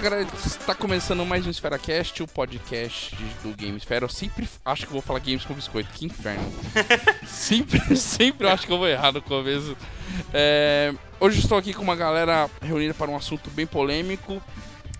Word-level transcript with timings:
Fala 0.00 0.12
galera, 0.12 0.28
está 0.46 0.74
começando 0.74 1.26
mais 1.26 1.46
um 1.46 1.50
EsferaCast, 1.50 2.22
o 2.22 2.26
podcast 2.26 3.14
do 3.42 3.54
GameSfera. 3.54 4.06
Eu 4.06 4.08
sempre 4.08 4.48
acho 4.64 4.86
que 4.86 4.92
vou 4.94 5.02
falar 5.02 5.18
games 5.18 5.44
com 5.44 5.52
biscoito, 5.52 5.90
que 5.92 6.06
inferno. 6.06 6.42
sempre, 7.28 7.94
sempre 7.94 8.48
acho 8.48 8.66
que 8.66 8.72
eu 8.72 8.78
vou 8.78 8.88
errar 8.88 9.12
no 9.12 9.20
começo. 9.20 9.76
É, 10.32 10.94
hoje 11.20 11.40
estou 11.40 11.58
aqui 11.58 11.74
com 11.74 11.82
uma 11.82 11.94
galera 11.94 12.48
reunida 12.62 12.94
para 12.94 13.10
um 13.10 13.16
assunto 13.16 13.50
bem 13.50 13.66
polêmico. 13.66 14.42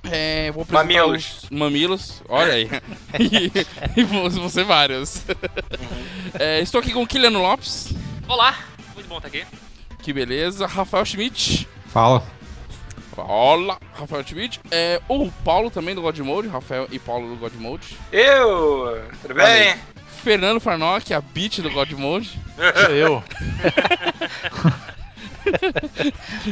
É, 0.05 0.53
vou 0.53 0.65
apresentar 0.65 0.85
Mamilos. 0.85 1.45
os 1.45 1.51
mamilos, 1.51 2.23
olha 2.29 2.53
aí. 2.53 2.69
e, 3.19 3.51
e 3.99 4.05
você 4.05 4.65
vários. 4.65 5.23
É, 6.39 6.61
estou 6.61 6.79
aqui 6.79 6.93
com 6.93 7.03
o 7.03 7.07
Kiliano 7.07 7.41
Lopes, 7.41 7.95
Olá, 8.29 8.55
muito 8.95 9.09
bom 9.09 9.17
estar 9.17 9.29
aqui. 9.29 9.47
que 10.03 10.13
beleza. 10.13 10.67
Rafael 10.67 11.07
Schmidt. 11.07 11.67
Fala. 11.87 12.23
Olá, 13.17 13.79
Rafael 13.95 14.25
Schmidt. 14.27 14.61
É, 14.71 15.01
o 15.09 15.31
Paulo 15.45 15.71
também 15.71 15.95
do 15.95 16.03
God 16.03 16.19
Mode, 16.21 16.49
Rafael 16.49 16.87
e 16.91 16.99
Paulo 16.99 17.29
do 17.29 17.37
God 17.37 17.53
Mode. 17.55 17.97
Eu, 18.13 19.03
tudo 19.23 19.35
bem? 19.35 19.75
Fernando 20.23 20.61
Farnock, 20.61 21.13
a 21.15 21.21
beat 21.21 21.61
do 21.61 21.71
God 21.71 21.91
Mode. 21.93 22.39
Sou 22.87 22.95
eu. 22.95 23.25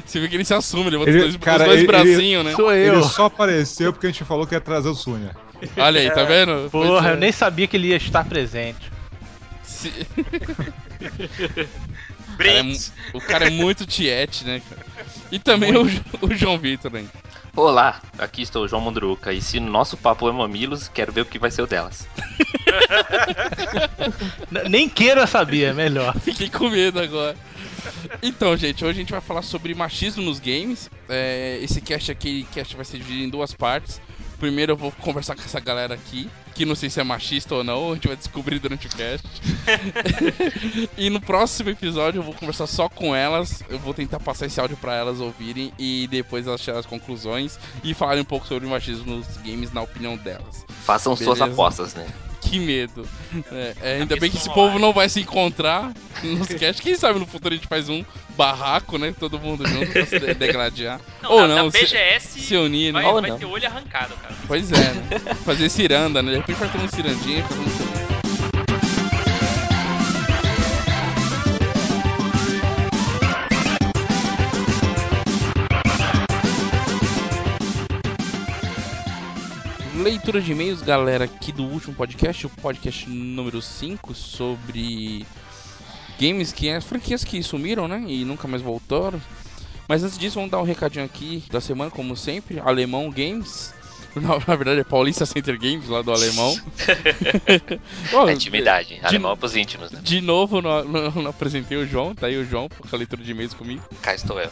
Você 0.05 0.19
vê 0.21 0.29
que 0.29 0.35
ele 0.37 0.45
se 0.45 0.55
assume, 0.55 0.91
levanta 0.91 1.11
Ele- 1.11 1.19
os 1.19 1.25
dois, 1.25 1.35
os 1.37 1.41
cara, 1.41 1.65
dois 1.65 1.79
ele- 1.79 1.87
bracinhos, 1.87 2.45
né? 2.45 2.53
Sou 2.55 2.73
eu. 2.73 2.95
Ele 2.95 3.03
só 3.05 3.27
apareceu 3.27 3.93
porque 3.93 4.07
a 4.07 4.11
gente 4.11 4.25
falou 4.25 4.47
que 4.47 4.55
ia 4.55 4.61
trazer 4.61 4.89
o 4.89 4.95
Sunha. 4.95 5.37
Olha 5.77 6.01
aí, 6.01 6.11
tá 6.11 6.25
vendo? 6.25 6.69
Pois 6.71 6.89
Porra, 6.89 7.11
é. 7.11 7.13
eu 7.13 7.17
nem 7.17 7.31
sabia 7.33 7.67
que 7.67 7.77
ele 7.77 7.89
ia 7.89 7.97
estar 7.97 8.25
presente. 8.25 8.91
Se- 9.63 9.93
Brinks. 12.39 12.93
cara 12.93 13.13
é 13.13 13.17
o 13.17 13.21
cara 13.21 13.47
é 13.49 13.51
muito 13.51 13.85
tiete, 13.85 14.45
né, 14.45 14.63
cara? 14.69 14.87
E 15.31 15.39
também 15.39 15.77
o, 15.77 15.83
o 16.23 16.35
João 16.35 16.57
Vitor, 16.57 16.91
né? 16.91 17.05
Olá, 17.55 18.01
aqui 18.17 18.43
estou 18.43 18.65
o 18.65 18.69
João 18.69 18.81
Mondruca 18.81 19.33
e 19.33 19.43
se 19.43 19.59
o 19.59 19.61
nosso 19.61 19.97
papo 19.97 20.29
é 20.29 20.33
mamilos, 20.33 20.87
quero 20.87 21.11
ver 21.11 21.23
o 21.23 21.27
que 21.27 21.41
vai 21.41 21.51
ser 21.51 21.63
o 21.63 21.67
delas. 21.67 22.07
Nem 24.71 24.89
queira 24.89 25.27
saber, 25.27 25.65
é 25.65 25.73
melhor. 25.73 26.15
Fiquei 26.23 26.49
com 26.49 26.71
medo 26.71 27.01
agora. 27.01 27.37
Então, 28.23 28.57
gente, 28.57 28.85
hoje 28.85 28.99
a 28.99 29.03
gente 29.03 29.11
vai 29.11 29.21
falar 29.21 29.43
sobre 29.43 29.75
machismo 29.75 30.23
nos 30.23 30.39
games. 30.39 30.89
É, 31.09 31.59
esse 31.61 31.81
cast 31.81 32.13
aqui 32.13 32.47
cast 32.55 32.77
vai 32.77 32.85
ser 32.85 32.99
dividido 32.99 33.25
em 33.25 33.29
duas 33.29 33.53
partes. 33.53 34.01
Primeiro 34.39 34.73
eu 34.73 34.77
vou 34.77 34.93
conversar 34.93 35.35
com 35.35 35.43
essa 35.43 35.59
galera 35.59 35.95
aqui, 35.95 36.31
que 36.59 36.65
não 36.65 36.75
sei 36.75 36.91
se 36.91 36.99
é 36.99 37.05
machista 37.05 37.55
ou 37.55 37.63
não, 37.63 37.93
a 37.93 37.95
gente 37.95 38.09
vai 38.09 38.17
descobrir 38.17 38.59
durante 38.59 38.89
o 38.89 38.91
cast. 38.91 39.25
e 40.99 41.09
no 41.09 41.21
próximo 41.21 41.71
episódio 41.71 42.19
eu 42.19 42.23
vou 42.25 42.35
conversar 42.35 42.67
só 42.67 42.89
com 42.89 43.15
elas, 43.15 43.63
eu 43.71 43.79
vou 43.79 43.95
tentar 43.95 44.19
passar 44.19 44.47
esse 44.47 44.59
áudio 44.59 44.77
pra 44.77 44.93
elas 44.93 45.21
ouvirem 45.21 45.73
e 45.79 46.09
depois 46.11 46.49
elas 46.49 46.61
tirarem 46.61 46.81
as 46.81 46.87
conclusões 46.87 47.61
e 47.85 47.95
falarem 47.95 48.23
um 48.23 48.25
pouco 48.25 48.45
sobre 48.45 48.67
o 48.67 48.71
machismo 48.71 49.19
nos 49.19 49.37
games 49.37 49.73
na 49.73 49.83
opinião 49.83 50.17
delas. 50.17 50.67
Façam 50.85 51.15
suas 51.15 51.39
Beleza. 51.39 51.55
apostas, 51.55 51.95
né? 51.95 52.09
Que 52.49 52.59
medo. 52.59 53.07
É, 53.53 53.75
é, 53.83 53.93
ainda 53.97 54.15
Isso 54.15 54.21
bem 54.21 54.31
que 54.31 54.37
esse 54.39 54.49
povo 54.49 54.71
vai. 54.73 54.79
não 54.81 54.93
vai 54.93 55.09
se 55.09 55.21
encontrar 55.21 55.93
nos 56.23 56.49
casts. 56.59 56.81
Quem 56.81 56.95
sabe 56.95 57.19
no 57.19 57.27
futuro 57.27 57.53
a 57.55 57.57
gente 57.57 57.67
faz 57.69 57.89
um 57.89 58.05
barraco, 58.37 58.97
né? 58.99 59.15
Todo 59.19 59.39
mundo 59.39 59.67
junto 59.69 59.91
pra 59.93 60.07
se 60.07 60.19
de- 60.19 60.35
degladiar. 60.35 61.01
Não, 61.23 61.31
Ou 61.33 61.41
na, 61.43 61.49
não, 61.49 61.65
na 61.67 61.71
se- 61.71 61.81
BGS 61.81 62.41
Se 62.41 62.57
unir, 62.57 62.93
né? 62.93 63.01
vai, 63.03 63.11
Ou 63.13 63.21
vai 63.21 63.31
não. 63.31 63.39
ter 63.39 63.45
olho 63.45 63.67
arrancado, 63.67 64.15
cara. 64.17 64.35
Pois 64.47 64.71
é, 64.73 64.77
né? 64.95 65.35
Fazer 65.45 65.69
ciranda, 65.69 66.23
né? 66.23 66.31
De 66.33 66.37
repente 66.39 66.57
vai 66.59 66.69
ter 66.69 66.79
um 66.79 66.89
cirandinho 66.89 67.39
e 67.41 67.43
todo 67.43 67.57
mundo 67.59 67.98
Leitura 80.09 80.41
de 80.41 80.53
e-mails, 80.53 80.81
galera, 80.81 81.25
aqui 81.25 81.53
do 81.53 81.65
último 81.65 81.95
podcast, 81.95 82.47
o 82.47 82.51
podcast 82.51 83.07
número 83.11 83.61
5, 83.61 84.15
sobre 84.15 85.27
games 86.19 86.51
que 86.51 86.71
as 86.71 86.83
franquias 86.83 87.23
que 87.23 87.43
sumiram, 87.43 87.87
né? 87.87 88.03
E 88.09 88.25
nunca 88.25 88.49
mais 88.49 88.63
voltaram. 88.63 89.21
Mas 89.87 90.03
antes 90.03 90.17
disso, 90.17 90.37
vamos 90.37 90.51
dar 90.51 90.61
um 90.61 90.65
recadinho 90.65 91.05
aqui 91.05 91.45
da 91.51 91.61
semana, 91.61 91.91
como 91.91 92.17
sempre. 92.17 92.59
Alemão 92.59 93.11
Games. 93.11 93.75
Na, 94.17 94.31
na 94.47 94.57
verdade 94.57 94.81
é 94.81 94.85
Paulista 94.85 95.27
Center 95.27 95.59
Games, 95.61 95.87
lá 95.89 96.01
do 96.01 96.11
Alemão. 96.11 96.57
Ó, 98.15 98.27
É 98.29 98.33
intimidade. 98.33 98.99
de- 98.99 99.05
Alemão 99.07 99.33
é 99.33 99.37
pros 99.37 99.55
íntimos, 99.55 99.91
né? 99.93 100.01
De 100.03 100.23
novo, 100.23 100.63
não, 100.63 100.83
não- 100.85 101.11
não 101.11 101.31
apresentei 101.31 101.77
o 101.77 101.87
João. 101.87 102.15
Tá 102.15 102.29
aí 102.29 102.37
o 102.39 102.45
João 102.47 102.67
com 102.71 102.89
a 102.91 102.99
leitura 102.99 103.23
de 103.23 103.31
e-mails 103.31 103.53
comigo. 103.53 103.83
Cá 104.01 104.15
estou 104.15 104.41
eu. 104.41 104.51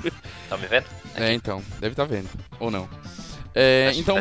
Tá 0.50 0.56
me 0.58 0.66
vendo? 0.66 0.84
É, 1.14 1.32
então, 1.32 1.62
deve 1.80 1.94
estar 1.94 2.04
vendo. 2.04 2.28
Ou 2.60 2.70
não. 2.70 2.86
É, 3.54 3.92
então. 3.96 4.16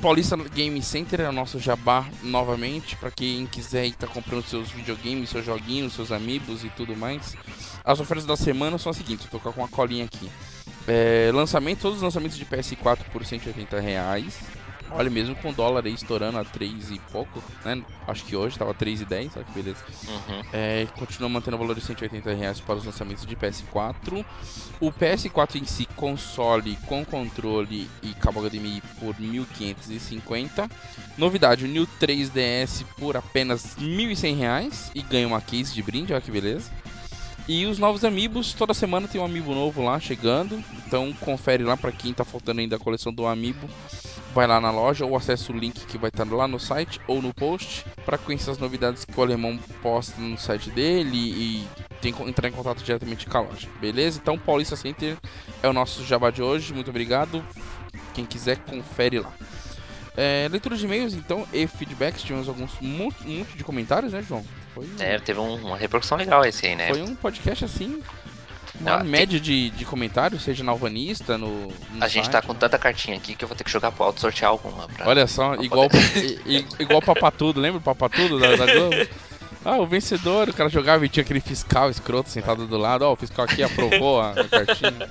Paulista 0.00 0.36
Game 0.36 0.80
Center 0.82 1.20
é 1.20 1.28
o 1.28 1.32
nosso 1.32 1.58
jabá 1.58 2.06
novamente 2.22 2.96
para 2.96 3.10
quem 3.10 3.46
quiser 3.46 3.86
estar 3.86 4.06
comprando 4.06 4.44
seus 4.44 4.70
videogames, 4.70 5.30
seus 5.30 5.44
joguinhos, 5.44 5.94
seus 5.94 6.12
amigos 6.12 6.64
e 6.64 6.70
tudo 6.70 6.96
mais. 6.96 7.36
As 7.84 7.98
ofertas 8.00 8.26
da 8.26 8.36
semana 8.36 8.78
são 8.78 8.90
as 8.90 8.96
seguintes, 8.96 9.26
vou 9.26 9.40
tocar 9.40 9.52
com 9.52 9.62
uma 9.62 9.68
colinha 9.68 10.04
aqui. 10.04 10.30
É, 10.86 11.30
lançamento, 11.34 11.80
todos 11.80 11.98
os 11.98 12.02
lançamentos 12.02 12.38
de 12.38 12.46
PS4 12.46 12.98
por 13.12 13.24
180 13.24 13.80
reais. 13.80 14.38
Olha, 14.90 15.10
mesmo 15.10 15.34
com 15.36 15.50
o 15.50 15.52
dólar 15.52 15.86
aí 15.86 15.94
estourando 15.94 16.38
a 16.38 16.44
3 16.44 16.90
e 16.90 16.98
pouco, 17.10 17.42
né? 17.64 17.82
Acho 18.06 18.24
que 18.24 18.34
hoje 18.34 18.58
tava 18.58 18.74
3,10, 18.74 19.32
olha 19.36 19.44
que 19.44 19.52
beleza. 19.52 19.84
Uhum. 20.08 20.42
É, 20.52 20.86
continua 20.96 21.28
mantendo 21.28 21.56
o 21.56 21.60
valor 21.60 21.74
de 21.74 21.82
180 21.82 22.32
reais 22.34 22.60
para 22.60 22.76
os 22.76 22.84
lançamentos 22.84 23.26
de 23.26 23.36
PS4. 23.36 24.24
O 24.80 24.92
PS4 24.92 25.56
em 25.56 25.64
si, 25.64 25.86
console 25.96 26.76
com 26.86 27.04
controle 27.04 27.88
e 28.02 28.14
cabo 28.14 28.40
HDMI 28.40 28.82
por 28.98 29.14
1.550. 29.16 30.70
Novidade, 31.16 31.64
o 31.64 31.68
New 31.68 31.86
3DS 32.00 32.84
por 32.96 33.16
apenas 33.16 33.76
1.100 33.76 34.36
reais 34.36 34.90
e 34.94 35.02
ganha 35.02 35.26
uma 35.26 35.40
case 35.40 35.74
de 35.74 35.82
brinde, 35.82 36.12
olha 36.12 36.22
que 36.22 36.30
beleza. 36.30 36.70
E 37.48 37.64
os 37.64 37.78
novos 37.78 38.04
Amiibos, 38.04 38.52
toda 38.52 38.74
semana 38.74 39.08
tem 39.08 39.18
um 39.18 39.24
Amiibo 39.24 39.54
novo 39.54 39.82
lá 39.82 39.98
chegando. 39.98 40.62
Então 40.86 41.14
confere 41.14 41.64
lá 41.64 41.78
para 41.78 41.90
quem 41.90 42.12
tá 42.12 42.22
faltando 42.22 42.60
ainda 42.60 42.76
a 42.76 42.78
coleção 42.78 43.10
do 43.10 43.26
Amiibo. 43.26 43.66
Vai 44.34 44.46
lá 44.46 44.60
na 44.60 44.70
loja 44.70 45.06
ou 45.06 45.16
acessa 45.16 45.50
o 45.50 45.56
link 45.56 45.86
que 45.86 45.96
vai 45.96 46.10
estar 46.10 46.30
lá 46.30 46.46
no 46.46 46.60
site 46.60 47.00
ou 47.08 47.22
no 47.22 47.32
post 47.32 47.86
para 48.04 48.18
conhecer 48.18 48.50
as 48.50 48.58
novidades 48.58 49.02
que 49.02 49.18
o 49.18 49.22
alemão 49.22 49.58
posta 49.80 50.20
no 50.20 50.36
site 50.36 50.68
dele 50.68 51.16
e 51.16 51.68
tem 52.02 52.12
que 52.12 52.22
entrar 52.22 52.50
em 52.50 52.52
contato 52.52 52.84
diretamente 52.84 53.26
com 53.26 53.38
a 53.38 53.40
loja. 53.40 53.66
Beleza? 53.80 54.20
Então 54.22 54.38
Paulista 54.38 54.76
Center 54.76 55.16
é 55.62 55.68
o 55.68 55.72
nosso 55.72 56.04
jabá 56.04 56.30
de 56.30 56.42
hoje. 56.42 56.74
Muito 56.74 56.90
obrigado. 56.90 57.42
Quem 58.12 58.26
quiser, 58.26 58.58
confere 58.58 59.20
lá. 59.20 59.32
É, 60.14 60.46
leitura 60.50 60.76
de 60.76 60.84
e-mails, 60.84 61.14
então, 61.14 61.46
e 61.50 61.66
feedbacks. 61.66 62.22
Tivemos 62.22 62.46
alguns 62.46 62.72
um 62.82 62.88
monte 62.88 63.56
de 63.56 63.64
comentários, 63.64 64.12
né, 64.12 64.20
João? 64.20 64.44
Foi, 64.78 64.88
É, 65.06 65.18
teve 65.18 65.40
um- 65.40 65.54
uma 65.66 65.76
repercussão 65.76 66.16
legal 66.18 66.44
esse 66.44 66.66
aí, 66.66 66.76
né? 66.76 66.88
foi 66.88 67.02
um 67.02 67.14
podcast 67.14 67.64
assim. 67.64 68.02
Uma 68.80 68.94
Ah, 68.94 69.00
tem- 69.00 69.08
média 69.08 69.40
de, 69.40 69.70
de 69.70 69.84
comentários, 69.84 70.42
seja 70.42 70.62
na 70.62 70.70
Alvanista, 70.70 71.36
no. 71.36 71.66
no 71.66 71.72
A 72.00 72.06
gente 72.06 72.24
site, 72.26 72.30
tá 72.32 72.42
com 72.42 72.52
né? 72.52 72.58
tanta 72.60 72.78
cartinha 72.78 73.16
aqui 73.16 73.34
que 73.34 73.42
eu 73.44 73.48
vou 73.48 73.56
ter 73.56 73.64
que 73.64 73.70
jogar 73.70 73.90
pro 73.90 74.04
alto 74.04 74.20
sortear 74.20 74.50
alguma. 74.52 74.86
Pra... 74.88 75.08
Olha 75.08 75.26
só, 75.26 75.54
pra 75.56 75.64
igual, 75.64 75.88
poder- 75.88 76.40
i- 76.46 76.64
igual 76.78 77.02
Papatudo, 77.02 77.60
lembra 77.60 77.78
o 77.78 77.82
Papatudo 77.82 78.38
da, 78.38 78.54
da 78.54 78.66
Globo? 78.72 78.94
Ah, 79.64 79.76
o 79.78 79.86
vencedor, 79.86 80.48
o 80.48 80.54
cara 80.54 80.68
jogava 80.68 81.04
e 81.04 81.08
tinha 81.08 81.22
aquele 81.24 81.40
fiscal 81.40 81.90
escroto 81.90 82.30
sentado 82.30 82.66
do 82.68 82.78
lado. 82.78 83.02
Ó, 83.02 83.12
o 83.12 83.16
fiscal 83.16 83.44
aqui 83.44 83.62
aprovou 83.62 84.20
a, 84.20 84.30
a 84.30 84.44
cartinha. 84.44 85.10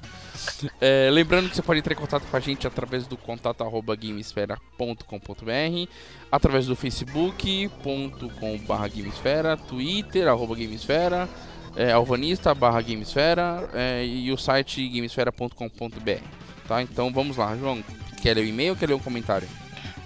É, 0.81 1.09
lembrando 1.11 1.49
que 1.49 1.55
você 1.55 1.61
pode 1.61 1.79
entrar 1.79 1.94
em 1.94 1.97
contato 1.97 2.23
com 2.29 2.38
a 2.38 2.39
gente 2.39 2.67
através 2.67 3.07
do 3.07 3.17
contato 3.17 3.63
arroba 3.63 3.95
gamesfera.com.br, 3.95 5.91
através 6.31 6.65
do 6.65 6.75
facebook.com.br 6.75 8.88
gamesfera, 8.95 9.57
twitter 9.57 10.27
arroba 10.27 10.55
gamesfera, 10.55 11.29
é, 11.75 11.91
alvanista 11.91 12.53
barra 12.53 12.81
gamesfera 12.81 13.69
é, 13.73 14.05
e 14.05 14.31
o 14.31 14.38
site 14.38 14.88
gamesfera.com.br. 14.88 16.21
Tá? 16.67 16.81
Então 16.81 17.11
vamos 17.13 17.38
lá, 17.38 17.55
João. 17.55 17.83
Quer 18.21 18.35
ler 18.35 18.45
o 18.45 18.47
e-mail 18.47 18.71
ou 18.73 18.75
quer 18.75 18.88
ler 18.88 18.95
um 18.95 18.99
comentário? 18.99 19.47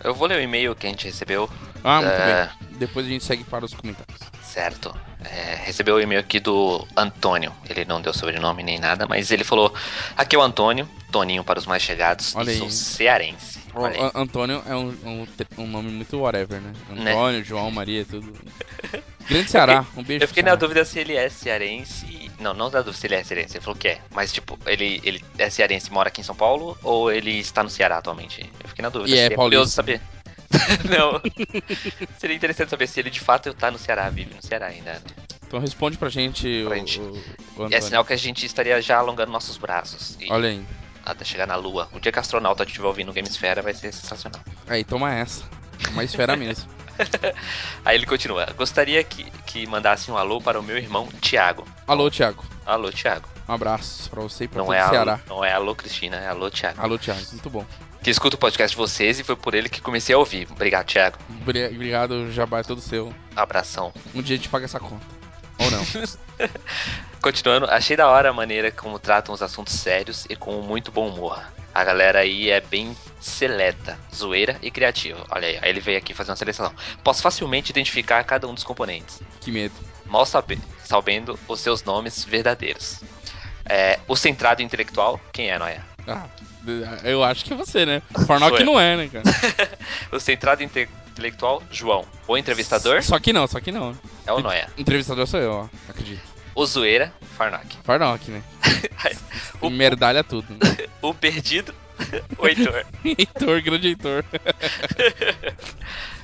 Eu 0.03 0.13
vou 0.13 0.27
ler 0.27 0.37
o 0.37 0.41
e-mail 0.41 0.75
que 0.75 0.85
a 0.85 0.89
gente 0.89 1.05
recebeu. 1.05 1.49
Ah, 1.83 2.01
muito 2.01 2.13
É. 2.13 2.45
bem. 2.45 2.77
Depois 2.77 3.05
a 3.05 3.09
gente 3.09 3.23
segue 3.23 3.43
para 3.43 3.65
os 3.65 3.73
comentários. 3.73 4.19
Certo. 4.43 4.93
É, 5.23 5.55
recebeu 5.63 5.95
o 5.95 6.01
e-mail 6.01 6.19
aqui 6.19 6.39
do 6.39 6.87
Antônio. 6.95 7.53
Ele 7.69 7.85
não 7.85 8.01
deu 8.01 8.13
sobrenome 8.13 8.63
nem 8.63 8.79
nada, 8.79 9.05
mas 9.07 9.31
ele 9.31 9.43
falou: 9.43 9.73
Aqui 10.17 10.35
é 10.35 10.39
o 10.39 10.41
Antônio, 10.41 10.89
Toninho 11.11 11.43
para 11.43 11.59
os 11.59 11.65
mais 11.65 11.83
chegados, 11.83 12.35
Olha 12.35 12.49
e 12.49 12.53
aí. 12.53 12.57
sou 12.57 12.69
cearense. 12.69 13.61
Olha 13.73 14.11
Antônio 14.15 14.61
é 14.67 14.75
um, 14.75 14.89
um, 15.05 15.27
um 15.59 15.67
nome 15.67 15.91
muito 15.91 16.17
whatever, 16.19 16.59
né? 16.59 16.73
Né? 16.89 17.11
Antônio, 17.11 17.43
João, 17.43 17.71
Maria, 17.71 18.03
tudo. 18.03 18.33
Grande 19.29 19.49
Ceará, 19.49 19.85
um 19.95 20.03
beijo 20.03 20.23
Eu 20.23 20.27
fiquei 20.27 20.43
na 20.43 20.55
dúvida 20.55 20.83
se 20.83 20.99
ele 20.99 21.15
é 21.15 21.29
cearense. 21.29 22.29
Não, 22.39 22.53
não 22.53 22.69
na 22.69 22.79
dúvida 22.79 22.97
se 22.97 23.07
ele 23.07 23.15
é 23.15 23.23
cearense. 23.23 23.57
Ele 23.57 23.63
falou 23.63 23.79
que 23.79 23.87
é. 23.87 24.01
Mas, 24.09 24.33
tipo, 24.33 24.59
ele, 24.65 24.99
ele 25.03 25.23
é 25.37 25.49
cearense 25.49 25.89
e 25.89 25.93
mora 25.93 26.09
aqui 26.09 26.19
em 26.19 26.23
São 26.23 26.35
Paulo 26.35 26.77
ou 26.83 27.11
ele 27.11 27.39
está 27.39 27.63
no 27.63 27.69
Ceará 27.69 27.97
atualmente? 27.97 28.41
Eu 28.61 28.67
fiquei 28.67 28.83
na 28.83 28.89
dúvida. 28.89 29.15
E 29.15 29.19
é 29.19 29.23
Seria 29.23 29.37
curioso 29.37 29.71
saber. 29.71 30.01
não. 30.89 31.21
Seria 32.17 32.35
interessante 32.35 32.69
saber 32.69 32.87
se 32.87 32.99
ele 32.99 33.09
de 33.09 33.19
fato 33.19 33.53
tá 33.53 33.71
no 33.71 33.77
Ceará, 33.77 34.09
vive 34.09 34.33
no 34.33 34.41
Ceará 34.41 34.67
ainda. 34.67 34.93
né? 34.93 35.01
Então 35.47 35.59
responde 35.59 35.97
pra 35.97 36.09
gente, 36.09 36.63
Pra 36.65 36.73
o, 36.73 36.77
gente. 36.77 36.99
o, 37.01 37.63
o 37.63 37.67
É 37.73 37.81
sinal 37.81 38.05
que 38.05 38.13
a 38.13 38.17
gente 38.17 38.45
estaria 38.45 38.81
já 38.81 38.97
alongando 38.97 39.31
nossos 39.31 39.57
braços. 39.57 40.17
E 40.19 40.31
Olha 40.31 40.49
aí. 40.49 40.65
até 41.05 41.25
chegar 41.25 41.45
na 41.47 41.55
Lua. 41.55 41.89
O 41.93 41.99
dia 41.99 42.11
que 42.11 42.19
astronauta 42.19 42.63
estiver 42.63 42.87
ouvindo 42.87 43.09
o 43.09 43.13
Gamesfera 43.13 43.61
vai 43.61 43.73
ser 43.73 43.91
sensacional. 43.91 44.39
Aí, 44.67 44.83
toma 44.83 45.13
essa. 45.13 45.43
Uma 45.91 46.03
esfera 46.03 46.35
mesmo. 46.37 46.69
Aí 47.83 47.97
ele 47.97 48.05
continua. 48.05 48.45
Gostaria 48.57 49.03
que, 49.03 49.23
que 49.45 49.65
mandasse 49.67 50.11
um 50.11 50.17
alô 50.17 50.39
para 50.39 50.59
o 50.59 50.63
meu 50.63 50.77
irmão 50.77 51.07
Thiago. 51.19 51.65
Alô, 51.87 52.09
Thiago. 52.09 52.45
Alô, 52.65 52.91
Thiago. 52.91 53.27
Um 53.49 53.53
abraço 53.53 54.09
pra 54.09 54.21
você 54.21 54.45
e 54.45 54.47
pra 54.47 54.59
Não 54.59 54.65
todo 54.67 54.75
é, 54.75 54.79
o 54.79 54.83
alô, 54.83 54.91
Ceará. 54.93 55.19
não 55.27 55.43
é 55.43 55.51
alô, 55.51 55.75
Cristina, 55.75 56.15
é 56.17 56.27
alô, 56.29 56.49
Thiago. 56.49 56.79
Alô, 56.79 56.97
Thiago. 56.97 57.19
Muito 57.31 57.49
bom. 57.49 57.65
Que 58.03 58.09
escuta 58.09 58.35
o 58.35 58.39
podcast 58.39 58.75
de 58.75 58.81
vocês 58.81 59.19
e 59.19 59.23
foi 59.23 59.35
por 59.35 59.53
ele 59.53 59.69
que 59.69 59.79
comecei 59.79 60.15
a 60.15 60.17
ouvir. 60.17 60.47
Obrigado, 60.51 60.87
Thiago. 60.87 61.17
Obri- 61.41 61.65
Obrigado, 61.67 62.31
Jabá, 62.31 62.59
é 62.59 62.63
todo 62.63 62.81
seu. 62.81 63.13
Abração. 63.35 63.93
Um 64.15 64.21
dia 64.21 64.35
a 64.35 64.37
gente 64.37 64.49
paga 64.49 64.65
essa 64.65 64.79
conta. 64.79 65.05
Ou 65.59 65.69
não. 65.69 65.83
Continuando, 67.21 67.67
achei 67.67 67.95
da 67.95 68.07
hora 68.07 68.29
a 68.31 68.33
maneira 68.33 68.71
como 68.71 68.97
tratam 68.97 69.33
os 69.33 69.43
assuntos 69.43 69.73
sérios 69.73 70.25
e 70.29 70.35
com 70.35 70.61
muito 70.61 70.91
bom 70.91 71.09
humor. 71.09 71.39
A 71.73 71.83
galera 71.83 72.19
aí 72.19 72.49
é 72.49 72.59
bem 72.59 72.97
seleta, 73.19 73.97
zoeira 74.13 74.57
e 74.63 74.71
criativa. 74.71 75.23
Olha 75.29 75.47
aí, 75.47 75.59
aí 75.61 75.69
ele 75.69 75.79
veio 75.79 75.99
aqui 75.99 76.13
fazer 76.13 76.31
uma 76.31 76.35
seleção. 76.35 76.73
Posso 77.03 77.21
facilmente 77.21 77.69
identificar 77.69 78.23
cada 78.23 78.47
um 78.47 78.53
dos 78.55 78.63
componentes, 78.63 79.21
que 79.39 79.51
medo. 79.51 79.75
mal 80.07 80.25
sabe- 80.25 80.59
sabendo 80.83 81.39
os 81.47 81.59
seus 81.59 81.83
nomes 81.83 82.25
verdadeiros. 82.25 83.01
É, 83.63 83.99
o 84.07 84.15
centrado 84.15 84.63
intelectual, 84.63 85.21
quem 85.31 85.51
é, 85.51 85.59
Noia? 85.59 85.85
Ah, 86.07 86.25
eu 87.03 87.23
acho 87.23 87.43
que 87.45 87.53
é 87.53 87.55
você, 87.55 87.85
né? 87.85 88.01
Farnock 88.25 88.63
não 88.63 88.79
é, 88.79 88.97
né, 88.97 89.09
cara? 89.11 89.23
O 90.11 90.19
centrado 90.19 90.61
inte- 90.63 90.87
intelectual, 91.11 91.61
João. 91.71 92.05
O 92.27 92.37
entrevistador 92.37 93.01
Só 93.03 93.19
que 93.19 93.33
não, 93.33 93.45
só 93.47 93.59
que 93.59 93.71
não. 93.71 93.95
é 94.25 94.31
o 94.31 94.39
Noia. 94.39 94.67
Entrevistador 94.77 95.27
sou 95.27 95.39
eu, 95.39 95.51
ó. 95.51 95.67
Acredito. 95.89 96.21
O 96.55 96.65
zoeira, 96.65 97.13
Farnock. 97.37 97.77
Farnock, 97.83 98.29
né? 98.31 98.43
O- 99.61 99.69
Merdalha 99.71 100.23
tudo. 100.23 100.47
O 101.01 101.13
perdido, 101.15 101.73
o 102.37 102.47
Heitor. 102.47 102.85
Heitor, 103.03 103.61
grande 103.63 103.87
Heitor. 103.87 104.23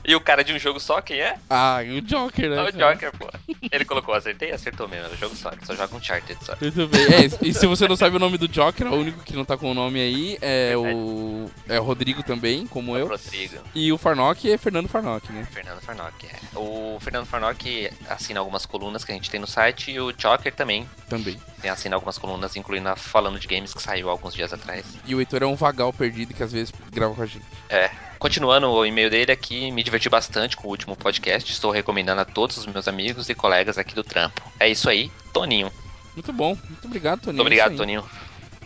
E 0.08 0.16
o 0.16 0.22
cara 0.22 0.42
de 0.42 0.54
um 0.54 0.58
jogo 0.58 0.80
só, 0.80 1.02
quem 1.02 1.20
é? 1.20 1.36
Ah, 1.50 1.84
e 1.84 1.98
o 1.98 2.02
Joker, 2.02 2.50
né? 2.50 2.56
É 2.56 2.64
o? 2.64 2.72
Joker, 2.72 3.12
pô. 3.18 3.30
Ele 3.70 3.84
colocou, 3.84 4.16
acertei? 4.16 4.52
Acertou 4.54 4.88
mesmo, 4.88 5.08
é 5.08 5.10
um 5.14 5.18
jogo 5.18 5.36
só. 5.36 5.52
Ele 5.52 5.66
só 5.66 5.76
joga 5.76 5.94
um 5.94 5.98
Uncharted 5.98 6.38
só. 6.46 6.56
Muito 6.62 6.88
bem. 6.88 7.02
É, 7.08 7.30
e 7.46 7.54
se 7.54 7.68
você 7.68 7.86
não 7.90 7.98
sabe 7.98 8.16
o 8.16 8.20
nome 8.20 8.38
do 8.38 8.48
Joker, 8.48 8.88
o 8.88 8.96
único 8.96 9.22
que 9.26 9.36
não 9.36 9.44
tá 9.44 9.58
com 9.58 9.70
o 9.70 9.74
nome 9.74 10.00
aí 10.00 10.38
é 10.42 10.78
o. 10.78 11.50
É 11.68 11.78
o 11.78 11.84
Rodrigo 11.84 12.24
também, 12.24 12.66
como 12.68 12.98
eu. 12.98 13.08
Rodrigo. 13.08 13.58
E 13.76 13.92
o 13.92 13.98
Farnock 13.98 14.50
é 14.50 14.58
Fernando 14.58 14.88
Farnock, 14.88 15.30
né? 15.34 15.46
Fernando 15.52 15.82
Farnock, 15.82 16.26
é. 16.26 16.58
O 16.58 16.98
Fernando 17.02 17.26
Farnock 17.26 17.90
assina 18.08 18.40
algumas 18.40 18.66
colunas 18.66 19.04
que 19.04 19.12
a 19.12 19.16
gente 19.16 19.30
tem 19.30 19.42
no 19.42 19.48
site 19.48 19.92
e 19.92 20.00
o 20.00 20.14
Joker 20.14 20.54
também 20.56 20.88
Também. 21.10 21.38
tem 21.62 21.70
assina 21.70 21.98
algumas 21.98 22.18
colunas, 22.18 22.56
incluindo 22.56 22.88
a 22.88 22.96
Falando 22.96 23.38
de 23.38 23.48
Games, 23.48 23.74
que 23.74 23.82
saiu 23.82 24.10
alguns 24.10 24.34
dias 24.34 24.54
atrás. 24.54 24.86
E 25.06 25.14
o 25.14 25.20
Heitor 25.20 25.44
é 25.44 25.46
um 25.46 25.56
vagal 25.56 25.92
perdido 25.92 26.34
que 26.34 26.44
às 26.44 26.54
vezes 26.54 26.74
grava 26.92 27.14
com 27.14 27.22
a 27.24 27.26
gente. 27.26 27.46
É. 27.70 27.92
Continuando 28.20 28.68
o 28.70 28.86
e-mail 28.86 29.10
dele 29.10 29.32
aqui, 29.32 29.72
me 29.72 29.84
diverti 29.84 30.10
bastante 30.10 30.58
com 30.58 30.68
o 30.68 30.72
último 30.72 30.96
podcast. 30.96 31.52
Estou 31.52 31.72
recomendando 31.72 32.22
a 32.22 32.26
todos 32.26 32.58
os 32.58 32.66
meus 32.66 32.88
amigos 32.88 33.30
e 33.30 33.36
colegas 33.36 33.78
aqui 33.78 33.94
do 33.94 34.04
trampo. 34.04 34.42
É 34.60 34.68
isso 34.68 34.90
aí, 34.90 35.12
Toninho. 35.32 35.72
Muito 36.16 36.34
bom. 36.34 36.58
Muito 36.68 36.86
obrigado, 36.86 37.20
Toninho. 37.22 37.36
Muito 37.36 37.42
obrigado, 37.42 37.72
aí. 37.72 37.78
Toninho. 37.78 38.04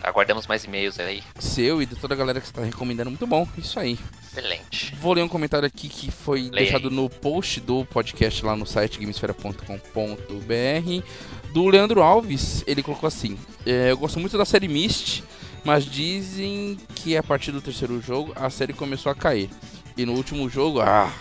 Aguardamos 0.02 0.48
mais 0.48 0.64
e-mails 0.64 0.98
aí. 0.98 1.22
Seu 1.38 1.80
e 1.80 1.86
de 1.86 1.94
toda 1.94 2.14
a 2.14 2.16
galera 2.16 2.40
que 2.40 2.46
você 2.46 2.52
tá 2.52 2.64
recomendando. 2.64 3.10
Muito 3.10 3.26
bom. 3.26 3.46
Isso 3.56 3.78
aí. 3.78 3.96
Excelente. 4.22 4.96
Vou 4.96 5.12
ler 5.12 5.22
um 5.22 5.28
comentário 5.28 5.66
aqui 5.66 5.88
que 5.88 6.10
foi 6.10 6.50
deixado 6.50 6.88
aí. 6.88 6.94
no 6.94 7.08
post 7.08 7.60
do 7.60 7.84
podcast 7.84 8.44
lá 8.44 8.56
no 8.56 8.66
site 8.66 8.98
gamesfera.com.br 8.98 11.06
do 11.52 11.68
Leandro 11.68 12.02
Alves. 12.02 12.64
Ele 12.66 12.82
colocou 12.82 13.06
assim: 13.06 13.38
"É, 13.64 13.92
Eu 13.92 13.98
gosto 13.98 14.18
muito 14.18 14.36
da 14.36 14.44
série 14.44 14.66
Myst, 14.66 15.22
mas 15.64 15.84
dizem 15.84 16.78
que 16.94 17.16
a 17.16 17.22
partir 17.22 17.52
do 17.52 17.60
terceiro 17.60 18.00
jogo 18.00 18.32
a 18.36 18.50
série 18.50 18.72
começou 18.72 19.10
a 19.10 19.14
cair. 19.14 19.48
E 19.96 20.04
no 20.06 20.12
último 20.14 20.48
jogo, 20.48 20.80
ah, 20.80 21.12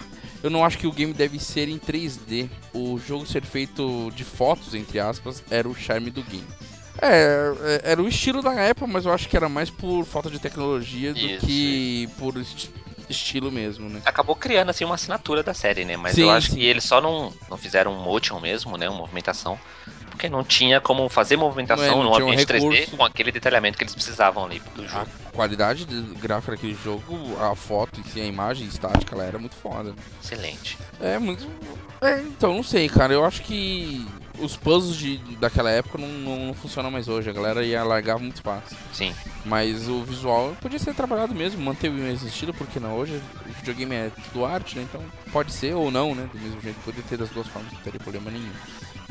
eu 0.41 0.49
não 0.49 0.63
acho 0.65 0.77
que 0.77 0.87
o 0.87 0.91
game 0.91 1.13
deve 1.13 1.39
ser 1.39 1.67
em 1.67 1.77
3D. 1.77 2.49
O 2.73 2.97
jogo 2.99 3.25
ser 3.25 3.43
feito 3.43 4.11
de 4.15 4.23
fotos, 4.23 4.73
entre 4.73 4.99
aspas, 4.99 5.43
era 5.49 5.67
o 5.67 5.75
charme 5.75 6.09
do 6.09 6.23
game. 6.23 6.47
É, 7.01 7.53
é, 7.83 7.91
era 7.91 8.01
o 8.01 8.07
estilo 8.07 8.41
da 8.41 8.53
época, 8.53 8.87
mas 8.87 9.05
eu 9.05 9.13
acho 9.13 9.27
que 9.27 9.35
era 9.35 9.49
mais 9.49 9.69
por 9.69 10.05
falta 10.05 10.29
de 10.29 10.39
tecnologia 10.39 11.13
do 11.13 11.19
Isso, 11.19 11.45
que 11.45 12.09
por 12.17 12.37
esti- 12.37 12.69
estilo 13.09 13.51
mesmo, 13.51 13.89
né? 13.89 14.01
Acabou 14.05 14.35
criando 14.35 14.69
assim 14.69 14.85
uma 14.85 14.95
assinatura 14.95 15.41
da 15.43 15.53
série, 15.53 15.83
né? 15.85 15.97
Mas 15.97 16.15
Sim, 16.15 16.21
eu 16.23 16.31
acho 16.31 16.51
sim. 16.51 16.55
que 16.57 16.65
eles 16.65 16.83
só 16.83 17.01
não, 17.01 17.33
não 17.49 17.57
fizeram 17.57 17.91
um 17.93 18.03
motion 18.03 18.39
mesmo, 18.39 18.77
né? 18.77 18.87
Uma 18.89 18.99
movimentação. 18.99 19.59
Porque 20.21 20.29
não 20.29 20.43
tinha 20.43 20.79
como 20.79 21.09
fazer 21.09 21.35
movimentação 21.35 21.83
Não 21.83 21.93
é, 21.93 21.95
não 21.97 22.03
num 22.03 22.11
tinha 22.11 22.25
um 22.27 22.29
ambiente 22.29 22.47
3D 22.53 22.69
recurso. 22.73 22.95
com 22.97 23.03
aquele 23.03 23.31
detalhamento 23.31 23.75
que 23.75 23.83
eles 23.83 23.95
precisavam 23.95 24.45
ali 24.45 24.61
do 24.75 24.83
A 24.83 24.87
jogo. 24.87 25.07
qualidade 25.33 25.83
de 25.85 25.99
gráfica 26.19 26.51
daquele 26.51 26.77
jogo, 26.83 27.35
a 27.41 27.55
foto 27.55 27.99
si, 28.13 28.21
a 28.21 28.25
imagem 28.25 28.67
estática, 28.67 29.15
ela 29.15 29.23
era 29.25 29.39
muito 29.39 29.55
foda. 29.55 29.89
né? 29.89 29.95
Excelente. 30.23 30.77
É 30.99 31.17
muito. 31.17 31.47
É, 32.01 32.19
então, 32.19 32.53
não 32.53 32.61
sei, 32.61 32.87
cara. 32.87 33.11
Eu 33.11 33.25
acho 33.25 33.41
que 33.41 34.07
os 34.37 34.55
puzzles 34.55 34.95
de, 34.95 35.17
daquela 35.37 35.71
época 35.71 35.97
não, 35.97 36.07
não, 36.07 36.45
não 36.45 36.53
funcionam 36.53 36.91
mais 36.91 37.07
hoje. 37.07 37.27
A 37.27 37.33
galera 37.33 37.65
ia 37.65 37.83
largar 37.83 38.19
muito 38.19 38.35
espaço. 38.35 38.75
Sim. 38.93 39.15
Mas 39.43 39.87
o 39.87 40.03
visual 40.03 40.55
podia 40.61 40.77
ser 40.77 40.93
trabalhado 40.93 41.33
mesmo, 41.33 41.59
manter 41.63 41.89
o 41.89 41.93
mesmo 41.93 42.27
estilo, 42.27 42.53
porque 42.53 42.79
não? 42.79 42.95
Hoje 42.95 43.19
o 43.43 43.53
videogame 43.53 43.95
é 43.95 44.11
tudo 44.31 44.45
arte, 44.45 44.77
né? 44.77 44.83
Então 44.87 45.01
pode 45.31 45.51
ser 45.51 45.73
ou 45.73 45.89
não, 45.89 46.13
né? 46.13 46.29
Do 46.31 46.39
mesmo 46.39 46.61
jeito, 46.61 46.79
poderia 46.85 47.09
ter 47.09 47.17
das 47.17 47.29
duas 47.31 47.47
formas, 47.47 47.73
não 47.73 47.79
teria 47.79 47.99
problema 47.99 48.29
nenhum. 48.29 48.51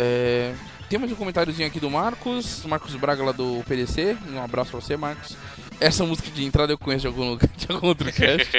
É, 0.02 0.55
Tem 0.88 0.99
mais 0.99 1.12
um 1.12 1.14
comentáriozinho 1.14 1.69
aqui 1.69 1.79
do 1.79 1.91
Marcos, 1.91 2.64
Marcos 2.64 2.97
Braga 2.97 3.23
lá 3.23 3.32
do 3.32 3.62
PDC. 3.67 4.17
Um 4.32 4.43
abraço 4.43 4.70
pra 4.70 4.81
você, 4.81 4.97
Marcos. 4.97 5.37
Essa 5.79 6.06
música 6.06 6.31
de 6.31 6.43
entrada 6.43 6.73
eu 6.73 6.79
conheço 6.79 7.02
de 7.02 7.08
algum 7.08 7.29
lugar, 7.29 7.47
de 7.55 7.67
algum 7.69 7.88
outro 7.88 8.11
cast. 8.11 8.50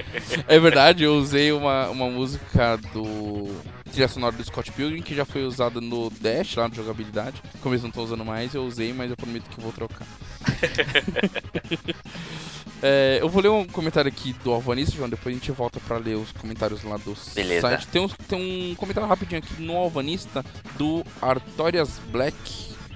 é 0.48 0.60
verdade, 0.60 1.04
eu 1.04 1.16
usei 1.16 1.52
uma, 1.52 1.90
uma 1.90 2.08
música 2.12 2.78
do 2.94 3.48
trilha 3.92 4.08
sonora 4.08 4.36
do 4.36 4.44
Scott 4.44 4.72
Pilgrim, 4.72 5.02
que 5.02 5.16
já 5.16 5.26
foi 5.26 5.44
usada 5.44 5.82
no 5.82 6.12
Dash, 6.12 6.56
lá 6.56 6.68
no 6.68 6.76
jogabilidade. 6.76 7.42
Como 7.60 7.74
eles 7.74 7.82
não 7.82 7.90
estão 7.90 8.04
usando 8.04 8.24
mais, 8.24 8.54
eu 8.54 8.64
usei, 8.64 8.94
mas 8.94 9.10
eu 9.10 9.18
prometo 9.18 9.50
que 9.50 9.60
vou 9.60 9.74
trocar. 9.74 10.06
É, 12.82 13.20
eu 13.22 13.30
vou 13.30 13.42
ler 13.42 13.50
um 13.50 13.66
comentário 13.66 14.10
aqui 14.10 14.34
do 14.44 14.52
Alvanista, 14.52 14.96
João, 14.96 15.10
depois 15.10 15.36
a 15.36 15.38
gente 15.38 15.52
volta 15.52 15.80
pra 15.80 15.98
ler 15.98 16.16
os 16.16 16.32
comentários 16.32 16.84
lá 16.84 16.98
do 16.98 17.16
Beleza. 17.36 17.62
site. 17.62 17.88
Tem 17.88 18.02
um, 18.02 18.08
tem 18.08 18.72
um 18.72 18.76
comentário 18.76 19.08
rapidinho 19.08 19.40
aqui 19.40 19.62
no 19.62 19.78
Alvanista 19.78 20.44
do 20.78 21.04
Artorias 21.22 22.00
Black. 22.12 22.36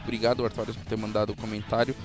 Obrigado, 0.03 0.43
Artorias, 0.43 0.75
por 0.75 0.85
ter 0.85 0.97
mandado 0.97 1.33
o 1.33 1.35
comentário. 1.35 1.95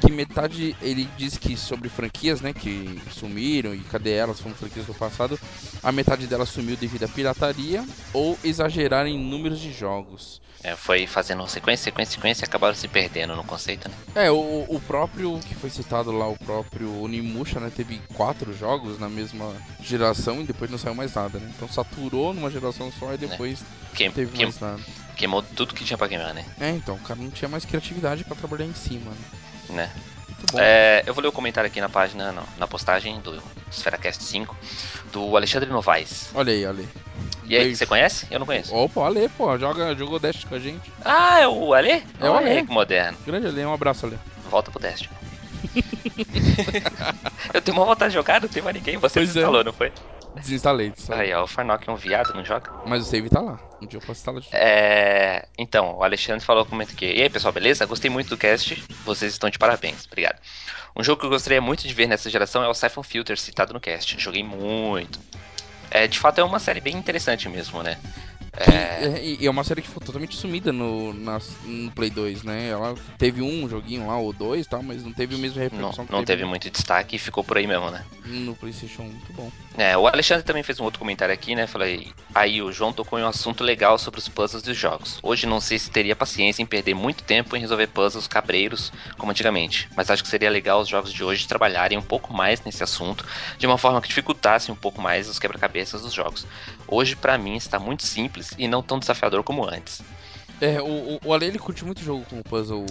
Que 0.00 0.10
metade 0.12 0.76
ele 0.82 1.08
diz 1.16 1.36
que 1.36 1.56
sobre 1.56 1.88
franquias, 1.88 2.40
né, 2.40 2.52
que 2.52 3.00
sumiram 3.10 3.74
e 3.74 3.80
cadê 3.80 4.12
elas, 4.12 4.40
foram 4.40 4.54
franquias 4.54 4.86
do 4.86 4.94
passado. 4.94 5.38
A 5.82 5.90
metade 5.92 6.26
delas 6.26 6.48
sumiu 6.50 6.76
devido 6.76 7.04
à 7.04 7.08
pirataria 7.08 7.84
ou 8.12 8.38
exagerar 8.44 9.06
em 9.06 9.18
números 9.18 9.60
de 9.60 9.72
jogos. 9.72 10.42
É, 10.62 10.74
foi 10.76 11.06
fazendo 11.06 11.46
sequência, 11.46 11.84
sequência, 11.84 12.14
sequência 12.14 12.44
e 12.44 12.46
acabaram 12.46 12.74
se 12.74 12.88
perdendo 12.88 13.36
no 13.36 13.44
conceito, 13.44 13.86
né? 13.88 13.94
É, 14.14 14.30
o, 14.30 14.64
o 14.66 14.80
próprio 14.86 15.38
que 15.40 15.54
foi 15.54 15.68
citado 15.68 16.10
lá, 16.10 16.26
o 16.26 16.36
próprio 16.38 17.02
Onimusha, 17.02 17.60
né? 17.60 17.70
Teve 17.74 18.00
quatro 18.14 18.50
jogos 18.56 18.98
na 18.98 19.08
mesma 19.08 19.54
geração 19.82 20.40
e 20.40 20.44
depois 20.44 20.70
não 20.70 20.78
saiu 20.78 20.94
mais 20.94 21.12
nada, 21.14 21.38
né? 21.38 21.52
Então 21.54 21.68
saturou 21.68 22.32
numa 22.32 22.50
geração 22.50 22.90
só 22.98 23.12
e 23.12 23.18
depois 23.18 23.62
Queim, 23.94 24.06
não 24.08 24.14
teve 24.14 24.32
queim- 24.32 24.44
mais 24.46 24.58
nada. 24.58 24.80
queimou 25.16 25.42
tudo 25.42 25.74
que 25.74 25.84
tinha 25.84 25.98
pra 25.98 26.08
queimar, 26.08 26.32
né? 26.32 26.46
É, 26.58 26.70
então, 26.70 26.94
o 26.94 27.00
cara 27.00 27.20
não 27.20 27.30
tinha 27.30 27.48
mais 27.48 27.66
criatividade 27.66 28.24
pra 28.24 28.34
trabalhar 28.34 28.64
em 28.64 28.74
cima, 28.74 29.10
né? 29.10 29.16
Né? 29.68 29.90
É, 30.56 31.02
eu 31.06 31.14
vou 31.14 31.22
ler 31.22 31.28
o 31.28 31.32
comentário 31.32 31.66
aqui 31.68 31.80
na 31.80 31.88
página, 31.88 32.30
não, 32.30 32.44
na 32.58 32.66
postagem 32.68 33.18
do 33.20 33.42
SferaCast 33.70 34.22
5, 34.22 34.54
do 35.12 35.36
Alexandre 35.36 35.68
Novaes. 35.70 36.30
Olha 36.34 36.52
aí, 36.52 36.64
olha 36.66 36.80
aí. 36.80 36.88
E 37.46 37.56
aí, 37.56 37.64
Beijo. 37.64 37.76
você 37.76 37.86
conhece? 37.86 38.26
Eu 38.30 38.38
não 38.38 38.46
conheço. 38.46 38.74
Opa, 38.74 39.06
Ale, 39.06 39.28
pô, 39.30 39.56
joga, 39.58 39.94
jogou 39.94 40.18
Dash 40.18 40.44
com 40.44 40.54
a 40.54 40.58
gente. 40.58 40.90
Ah, 41.04 41.40
é 41.40 41.48
o 41.48 41.74
Ale? 41.74 42.02
É 42.20 42.30
o 42.30 42.34
Ale. 42.34 42.64
que 42.66 42.72
moderno. 42.72 43.18
Grande 43.26 43.46
Ale, 43.48 43.64
um 43.64 43.74
abraço, 43.74 44.06
Ale. 44.06 44.18
Volta 44.50 44.70
pro 44.70 44.80
teste. 44.80 45.10
eu 47.52 47.60
tenho 47.60 47.76
uma 47.76 47.86
vontade 47.86 48.10
de 48.10 48.14
jogar, 48.14 48.40
não 48.40 48.48
tem 48.48 48.62
mais 48.62 48.76
ninguém. 48.76 48.96
Você 48.98 49.20
Pois 49.20 49.36
é. 49.36 49.40
instalou, 49.40 49.64
não 49.64 49.72
foi? 49.72 49.92
Desinstalei. 50.34 50.92
Aí, 51.10 51.32
ó, 51.32 51.44
o 51.44 51.46
Farnock 51.46 51.88
é 51.88 51.92
um 51.92 51.96
viado, 51.96 52.34
não 52.34 52.44
joga? 52.44 52.70
Mas 52.84 53.02
o 53.02 53.04
save 53.04 53.30
tá 53.30 53.40
lá. 53.40 53.58
Um 53.80 53.86
dia 53.86 53.98
eu 53.98 54.00
posso 54.00 54.20
instalar 54.20 54.40
de 54.40 54.48
novo. 54.48 54.56
É. 54.56 55.46
Então, 55.56 55.96
o 55.96 56.02
Alexandre 56.02 56.44
falou 56.44 56.66
comenta 56.66 56.92
aqui. 56.92 57.06
E 57.06 57.22
aí, 57.22 57.30
pessoal, 57.30 57.52
beleza? 57.52 57.86
Gostei 57.86 58.10
muito 58.10 58.30
do 58.30 58.36
cast. 58.36 58.82
Vocês 59.04 59.32
estão 59.32 59.48
de 59.48 59.58
parabéns. 59.58 60.06
Obrigado. 60.06 60.40
Um 60.96 61.02
jogo 61.02 61.20
que 61.20 61.26
eu 61.26 61.30
gostaria 61.30 61.60
muito 61.60 61.86
de 61.86 61.94
ver 61.94 62.06
nessa 62.06 62.28
geração 62.30 62.62
é 62.62 62.68
o 62.68 62.74
Siphon 62.74 63.02
Filter, 63.02 63.38
citado 63.38 63.72
no 63.72 63.80
cast. 63.80 64.18
Joguei 64.18 64.42
muito. 64.42 65.18
É, 65.90 66.08
de 66.08 66.18
fato, 66.18 66.40
é 66.40 66.44
uma 66.44 66.58
série 66.58 66.80
bem 66.80 66.96
interessante 66.96 67.48
mesmo, 67.48 67.82
né? 67.82 67.98
É, 68.56 69.20
e 69.22 69.46
é 69.46 69.50
uma 69.50 69.64
série 69.64 69.82
que 69.82 69.88
ficou 69.88 70.02
totalmente 70.02 70.36
sumida 70.36 70.72
no, 70.72 71.12
no 71.12 71.90
Play 71.92 72.10
2, 72.10 72.42
né? 72.42 72.68
Ela 72.68 72.94
teve 73.18 73.42
um 73.42 73.68
joguinho 73.68 74.06
lá, 74.06 74.16
ou 74.16 74.32
dois 74.32 74.66
e 74.66 74.68
tal, 74.68 74.82
mas 74.82 75.04
não 75.04 75.12
teve 75.12 75.34
o 75.34 75.38
mesmo 75.38 75.56
Não, 75.56 75.64
repercussão 75.64 76.06
que 76.06 76.12
não 76.12 76.24
teve 76.24 76.44
muito 76.44 76.70
destaque 76.70 77.16
e 77.16 77.18
ficou 77.18 77.42
por 77.42 77.56
aí 77.56 77.66
mesmo, 77.66 77.90
né? 77.90 78.04
no 78.24 78.54
PlayStation 78.54 79.02
1. 79.02 79.04
Muito 79.04 79.32
bom. 79.32 79.50
É, 79.76 79.96
o 79.96 80.06
Alexandre 80.06 80.44
também 80.44 80.62
fez 80.62 80.80
um 80.80 80.84
outro 80.84 80.98
comentário 80.98 81.34
aqui, 81.34 81.54
né? 81.54 81.66
Falei, 81.66 82.12
aí 82.34 82.62
o 82.62 82.72
João 82.72 82.92
tocou 82.92 83.18
em 83.18 83.22
um 83.22 83.28
assunto 83.28 83.62
legal 83.62 83.98
sobre 83.98 84.18
os 84.18 84.28
puzzles 84.28 84.62
dos 84.62 84.76
jogos. 84.76 85.18
Hoje 85.22 85.46
não 85.46 85.60
sei 85.60 85.78
se 85.78 85.90
teria 85.90 86.16
paciência 86.16 86.62
em 86.62 86.66
perder 86.66 86.94
muito 86.94 87.22
tempo 87.24 87.56
em 87.56 87.60
resolver 87.60 87.88
puzzles 87.88 88.26
cabreiros 88.26 88.92
como 89.18 89.30
antigamente, 89.30 89.88
mas 89.96 90.10
acho 90.10 90.22
que 90.22 90.28
seria 90.28 90.48
legal 90.48 90.80
os 90.80 90.88
jogos 90.88 91.12
de 91.12 91.22
hoje 91.22 91.46
trabalharem 91.46 91.98
um 91.98 92.02
pouco 92.02 92.32
mais 92.32 92.62
nesse 92.62 92.82
assunto, 92.82 93.26
de 93.58 93.66
uma 93.66 93.76
forma 93.76 94.00
que 94.00 94.08
dificultasse 94.08 94.70
um 94.70 94.76
pouco 94.76 95.00
mais 95.00 95.28
os 95.28 95.38
quebra-cabeças 95.38 96.02
dos 96.02 96.12
jogos. 96.12 96.46
Hoje, 96.86 97.16
pra 97.16 97.36
mim, 97.36 97.56
está 97.56 97.78
muito 97.78 98.04
simples 98.04 98.43
e 98.58 98.66
não 98.68 98.82
tão 98.82 98.98
desafiador 98.98 99.42
como 99.42 99.64
antes. 99.68 100.02
É, 100.60 100.80
o, 100.80 101.18
o, 101.24 101.32
Ale 101.32 101.46
ele 101.46 101.58
curte 101.58 101.84
muito 101.84 102.02
jogo 102.02 102.24
com 102.30 102.40
puzzle 102.42 102.86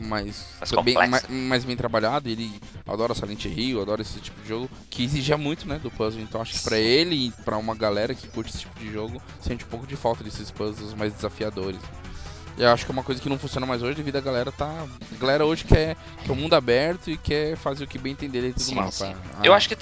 mais, 0.00 0.44
Mais 0.60 0.84
bem, 0.84 0.94
mais, 0.94 1.28
mais 1.28 1.64
bem 1.64 1.76
trabalhado. 1.76 2.28
Ele 2.28 2.50
adora 2.86 3.14
Silent 3.14 3.44
Hill, 3.44 3.80
adora 3.80 4.02
esse 4.02 4.18
tipo 4.20 4.40
de 4.42 4.48
jogo 4.48 4.68
que 4.90 5.04
exigia 5.04 5.36
muito, 5.36 5.68
né, 5.68 5.78
do 5.78 5.90
puzzle. 5.90 6.20
Então 6.20 6.40
acho 6.40 6.54
que 6.54 6.64
pra 6.64 6.78
ele 6.78 7.28
e 7.28 7.30
pra 7.44 7.56
uma 7.58 7.74
galera 7.74 8.14
que 8.14 8.26
curte 8.28 8.50
esse 8.50 8.60
tipo 8.60 8.78
de 8.80 8.92
jogo, 8.92 9.22
sente 9.40 9.64
um 9.64 9.68
pouco 9.68 9.86
de 9.86 9.94
falta 9.96 10.24
desses 10.24 10.50
puzzles 10.50 10.92
mais 10.94 11.12
desafiadores. 11.12 11.80
Eu 12.58 12.68
acho 12.70 12.84
que 12.84 12.90
é 12.90 12.94
uma 12.94 13.04
coisa 13.04 13.22
que 13.22 13.28
não 13.28 13.38
funciona 13.38 13.64
mais 13.66 13.82
hoje 13.82 13.94
devido 13.94 14.16
a 14.16 14.20
galera 14.20 14.50
tá. 14.52 14.66
A 15.12 15.16
galera 15.18 15.46
hoje 15.46 15.64
quer, 15.64 15.96
quer 16.24 16.32
o 16.32 16.36
mundo 16.36 16.54
aberto 16.54 17.08
e 17.10 17.16
quer 17.16 17.56
fazer 17.56 17.84
o 17.84 17.86
que 17.86 17.96
bem 17.98 18.12
entender 18.12 18.42
dentro 18.42 18.58
do 18.64 18.66
Sim, 18.66 18.74
mapa. 18.74 18.90
sim. 18.90 19.14
Ah, 19.34 19.42
Eu 19.44 19.54
acho 19.54 19.68
que, 19.68 19.76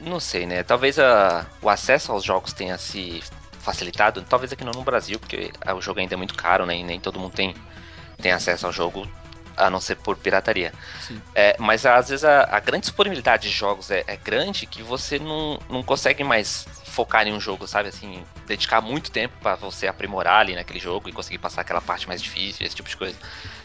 não 0.00 0.20
sei, 0.20 0.46
né? 0.46 0.62
Talvez 0.62 0.98
a- 0.98 1.46
o 1.62 1.68
acesso 1.68 2.12
aos 2.12 2.22
jogos 2.22 2.52
tenha 2.52 2.76
se 2.78 3.22
facilitado, 3.62 4.22
talvez 4.22 4.52
aqui 4.52 4.64
não 4.64 4.72
no 4.72 4.82
Brasil, 4.82 5.18
porque 5.18 5.52
o 5.74 5.80
jogo 5.80 6.00
ainda 6.00 6.14
é 6.14 6.16
muito 6.16 6.34
caro, 6.34 6.66
né? 6.66 6.76
E 6.76 6.82
nem 6.82 7.00
todo 7.00 7.18
mundo 7.18 7.32
tem, 7.32 7.54
tem 8.20 8.32
acesso 8.32 8.66
ao 8.66 8.72
jogo, 8.72 9.08
a 9.56 9.70
não 9.70 9.80
ser 9.80 9.96
por 9.96 10.16
pirataria. 10.16 10.72
É, 11.34 11.56
mas 11.58 11.86
às 11.86 12.08
vezes 12.08 12.24
a, 12.24 12.48
a 12.50 12.60
grande 12.60 12.82
disponibilidade 12.86 13.48
de 13.48 13.54
jogos 13.54 13.90
é, 13.90 14.04
é 14.06 14.16
grande 14.16 14.66
que 14.66 14.82
você 14.82 15.18
não, 15.18 15.58
não 15.70 15.82
consegue 15.82 16.24
mais 16.24 16.66
focar 16.84 17.26
em 17.26 17.32
um 17.32 17.40
jogo, 17.40 17.66
sabe? 17.66 17.88
Assim, 17.88 18.24
dedicar 18.46 18.80
muito 18.80 19.10
tempo 19.10 19.34
pra 19.40 19.54
você 19.54 19.86
aprimorar 19.86 20.40
ali 20.40 20.54
naquele 20.54 20.78
jogo 20.78 21.08
e 21.08 21.12
conseguir 21.12 21.38
passar 21.38 21.62
aquela 21.62 21.80
parte 21.80 22.06
mais 22.08 22.20
difícil, 22.20 22.66
esse 22.66 22.74
tipo 22.74 22.88
de 22.88 22.96
coisa. 22.96 23.16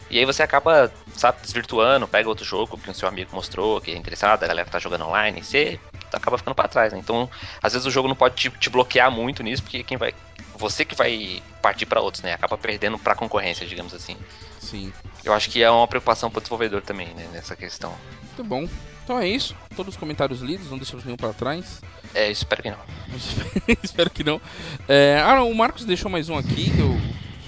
E 0.09 0.17
aí 0.17 0.25
você 0.25 0.41
acaba, 0.43 0.91
sabe, 1.15 1.41
desvirtuando, 1.41 2.07
pega 2.07 2.29
outro 2.29 2.45
jogo 2.45 2.77
que 2.77 2.89
o 2.89 2.93
seu 2.93 3.09
amigo 3.09 3.35
mostrou, 3.35 3.81
que 3.81 3.91
é 3.91 3.97
interessado, 3.97 4.43
a 4.43 4.47
galera 4.47 4.69
tá 4.69 4.79
jogando 4.79 5.05
online, 5.05 5.41
e 5.41 5.43
você 5.43 5.79
acaba 6.13 6.37
ficando 6.37 6.55
pra 6.55 6.67
trás, 6.67 6.93
né? 6.93 6.99
Então, 6.99 7.29
às 7.61 7.73
vezes 7.73 7.85
o 7.85 7.91
jogo 7.91 8.07
não 8.07 8.15
pode 8.15 8.35
te, 8.35 8.49
te 8.49 8.69
bloquear 8.69 9.11
muito 9.11 9.43
nisso, 9.43 9.63
porque 9.63 9.83
quem 9.83 9.97
vai. 9.97 10.13
Você 10.55 10.83
que 10.83 10.95
vai 10.95 11.41
partir 11.61 11.85
pra 11.85 12.01
outros, 12.01 12.23
né? 12.23 12.33
Acaba 12.33 12.57
perdendo 12.57 12.97
pra 12.97 13.15
concorrência, 13.15 13.65
digamos 13.65 13.93
assim. 13.93 14.17
Sim. 14.59 14.91
Eu 15.23 15.33
acho 15.33 15.49
que 15.49 15.61
é 15.61 15.69
uma 15.69 15.87
preocupação 15.87 16.29
pro 16.29 16.41
desenvolvedor 16.41 16.81
também, 16.81 17.07
né? 17.13 17.27
Nessa 17.31 17.55
questão. 17.55 17.93
Muito 18.21 18.43
bom. 18.43 18.67
Então 19.03 19.19
é 19.19 19.27
isso. 19.27 19.55
Todos 19.75 19.93
os 19.93 19.99
comentários 19.99 20.41
lidos, 20.41 20.69
não 20.69 20.77
deixamos 20.77 21.05
nenhum 21.05 21.17
pra 21.17 21.31
trás. 21.31 21.81
É, 22.13 22.29
espero 22.29 22.63
que 22.63 22.71
não. 22.71 22.79
Espero 23.83 24.09
que 24.09 24.23
não. 24.23 24.41
É, 24.87 25.21
ah, 25.23 25.35
não, 25.35 25.51
o 25.51 25.55
Marcos 25.55 25.85
deixou 25.85 26.09
mais 26.09 26.29
um 26.29 26.37
aqui, 26.37 26.71
eu, 26.77 26.97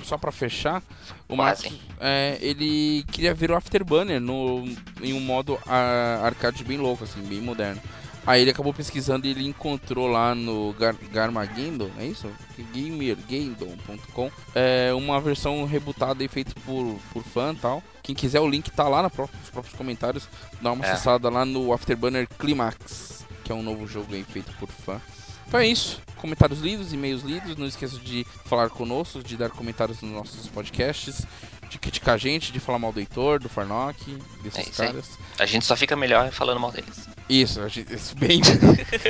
só 0.04 0.18
pra 0.18 0.32
fechar. 0.32 0.82
O. 1.28 1.36
Marcos, 1.36 1.72
é, 2.00 2.38
ele 2.42 3.04
queria 3.12 3.34
ver 3.34 3.52
o 3.52 3.56
Afterburner 3.56 4.20
no, 4.20 4.66
em 5.02 5.14
um 5.14 5.20
modo 5.20 5.60
ah, 5.68 6.22
arcade 6.24 6.64
bem 6.64 6.78
louco, 6.78 7.04
assim, 7.04 7.22
bem 7.22 7.42
moderno. 7.42 7.82
Aí 8.26 8.42
ele 8.42 8.52
acabou 8.52 8.74
pesquisando 8.74 9.26
e 9.26 9.32
ele 9.32 9.48
encontrou 9.48 10.08
lá 10.08 10.36
no 10.36 10.74
Gar 10.74 10.96
Garmageddon, 11.12 11.90
é 11.98 12.06
isso? 12.06 12.28
Gamergaddon.com 12.74 14.30
é 14.54 14.94
uma 14.94 15.20
versão 15.20 15.66
rebutada 15.66 16.24
e 16.24 16.28
feita 16.28 16.54
por, 16.66 17.00
por 17.12 17.24
fã 17.24 17.54
e 17.54 17.58
tal. 17.58 17.84
Quem 18.04 18.16
quiser, 18.16 18.40
o 18.40 18.50
link 18.50 18.70
tá 18.72 18.88
lá 18.88 19.02
nos 19.04 19.12
próprios 19.14 19.76
comentários. 19.76 20.28
Dá 20.62 20.72
uma 20.72 20.86
É. 20.86 20.92
acessada 20.92 21.30
lá 21.30 21.46
no 21.46 21.74
Afterburner 21.74 22.28
Climax, 22.38 23.26
que 23.44 23.52
é 23.52 23.56
um 23.56 23.64
novo 23.64 23.88
jogo 23.88 24.14
aí 24.14 24.24
feito 24.24 24.52
por 24.60 24.70
fã. 24.70 25.02
Então 25.48 25.60
é 25.60 25.68
isso. 25.68 26.00
Comentários 26.18 26.60
lidos, 26.60 26.94
e-mails 26.94 27.24
lidos. 27.24 27.56
Não 27.58 27.66
esqueça 27.66 27.98
de 27.98 28.26
falar 28.46 28.70
conosco, 28.70 29.24
de 29.24 29.36
dar 29.38 29.50
comentários 29.50 30.02
nos 30.02 30.12
nossos 30.12 30.48
podcasts, 30.48 31.26
de 31.70 31.78
criticar 31.78 32.16
a 32.16 32.18
gente, 32.18 32.52
de 32.52 32.60
falar 32.60 32.80
mal 32.80 32.92
do 32.92 33.00
Heitor, 33.00 33.40
do 33.40 33.48
Farnock, 33.48 34.18
desses 34.44 34.80
É 34.80 34.84
aí. 34.84 34.88
caras. 34.92 35.18
A 35.38 35.46
gente 35.46 35.66
só 35.66 35.76
fica 35.76 35.96
melhor 35.96 36.32
falando 36.32 36.60
mal 36.60 36.72
deles. 36.72 37.08
Isso, 37.30 37.62
a 37.62 37.68
gente, 37.68 37.94
isso 37.94 38.16
bem. 38.16 38.42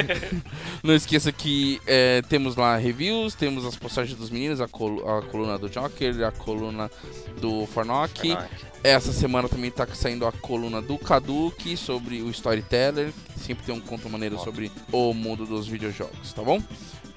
Não 0.84 0.94
esqueça 0.94 1.32
que 1.32 1.82
é, 1.88 2.22
temos 2.24 2.56
lá 2.56 2.75
reviews, 2.78 3.34
temos 3.34 3.66
as 3.66 3.75
postagens 3.75 4.18
dos 4.18 4.30
meninos, 4.30 4.60
a, 4.62 4.68
colu- 4.68 5.08
a 5.10 5.22
coluna 5.22 5.58
do 5.58 5.70
Joker, 5.70 6.25
a 6.25 6.32
coluna 6.32 6.92
do 7.39 7.66
Farnock. 7.68 8.38
Essa 8.84 9.12
semana 9.12 9.50
também 9.50 9.72
tá 9.72 9.86
saindo 9.94 10.25
a 10.25 10.32
coluna 10.32 10.82
do 10.82 10.98
Kaduki 10.98 11.75
sobre 11.75 12.22
o 12.22 12.30
Storyteller, 12.30 13.12
sempre 13.38 13.66
tem 13.66 13.75
um 13.75 13.82
conto 13.82 14.10
maneiro 14.10 14.38
sobre 14.39 14.72
o 14.92 15.13
mundo 15.13 15.46
dos 15.46 15.68
videojogos, 15.68 16.32
tá 16.34 16.42
bom? 16.42 16.62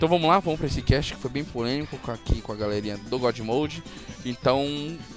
Então 0.02 0.10
vamos 0.10 0.28
lá, 0.28 0.40
vamos 0.40 0.58
pra 0.58 0.66
esse 0.66 0.82
cast 0.82 1.14
que 1.14 1.20
foi 1.20 1.30
bem 1.30 1.44
polêmico 1.44 1.96
aqui 2.10 2.40
com 2.40 2.50
a 2.50 2.56
galerinha 2.56 2.96
do 2.96 3.20
God 3.20 3.38
Mode. 3.38 3.84
Então, 4.24 4.66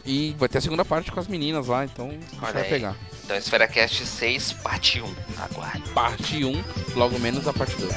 e 0.06 0.36
vai 0.38 0.48
ter 0.48 0.60
a 0.60 0.62
segunda 0.62 0.86
parte 0.86 1.12
com 1.12 1.20
as 1.20 1.28
meninas 1.28 1.66
lá, 1.66 1.84
então 1.86 2.10
a 2.10 2.12
gente 2.12 2.54
vai 2.54 2.64
pegar. 2.66 2.96
Então, 3.24 3.36
Esfera 3.36 3.68
Cast 3.68 4.06
6, 4.06 4.54
parte 4.54 5.02
1. 5.02 5.16
Aguarde. 5.40 5.90
Parte 5.90 6.46
1, 6.46 6.64
logo 6.96 7.18
menos 7.18 7.48
a 7.48 7.54
parte 7.54 7.76
2. 7.78 7.94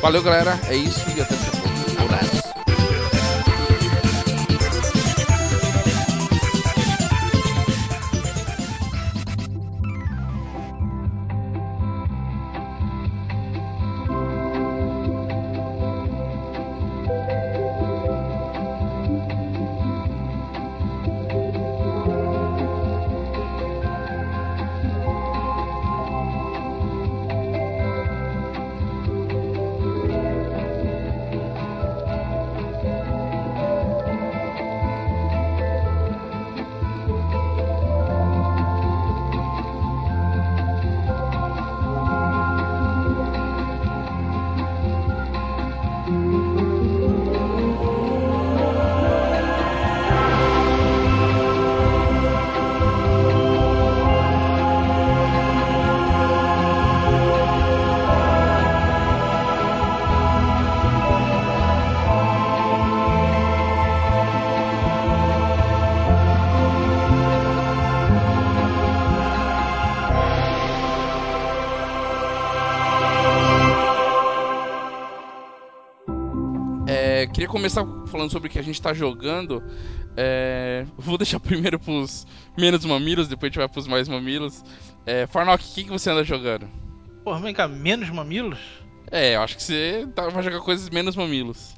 Valeu, 0.00 0.22
galera, 0.22 0.58
é 0.70 0.74
isso 0.74 1.04
e 1.10 1.20
até 1.20 1.34
daqui 1.34 1.48
a 1.48 1.60
pouco. 1.60 2.02
Abraço. 2.02 2.61
Queria 77.42 77.48
começar 77.48 77.84
falando 78.06 78.30
sobre 78.30 78.48
o 78.48 78.50
que 78.50 78.58
a 78.58 78.62
gente 78.62 78.80
tá 78.80 78.92
jogando. 78.94 79.62
É, 80.16 80.84
vou 80.96 81.16
deixar 81.18 81.38
primeiro 81.40 81.78
pros 81.78 82.26
menos 82.56 82.84
mamilos, 82.84 83.28
depois 83.28 83.48
a 83.48 83.50
gente 83.50 83.58
vai 83.58 83.68
pros 83.68 83.86
mais 83.86 84.08
mamilos. 84.08 84.64
É, 85.04 85.26
Farnock, 85.26 85.64
o 85.64 85.74
que, 85.74 85.84
que 85.84 85.90
você 85.90 86.10
anda 86.10 86.22
jogando? 86.24 86.68
Porra, 87.24 87.40
vem 87.40 87.54
cá, 87.54 87.66
menos 87.66 88.08
mamilos? 88.10 88.58
É, 89.10 89.36
eu 89.36 89.42
acho 89.42 89.56
que 89.56 89.62
você 89.62 90.06
tá- 90.14 90.28
vai 90.28 90.42
jogar 90.42 90.60
coisas 90.60 90.88
menos 90.90 91.16
mamilos. 91.16 91.74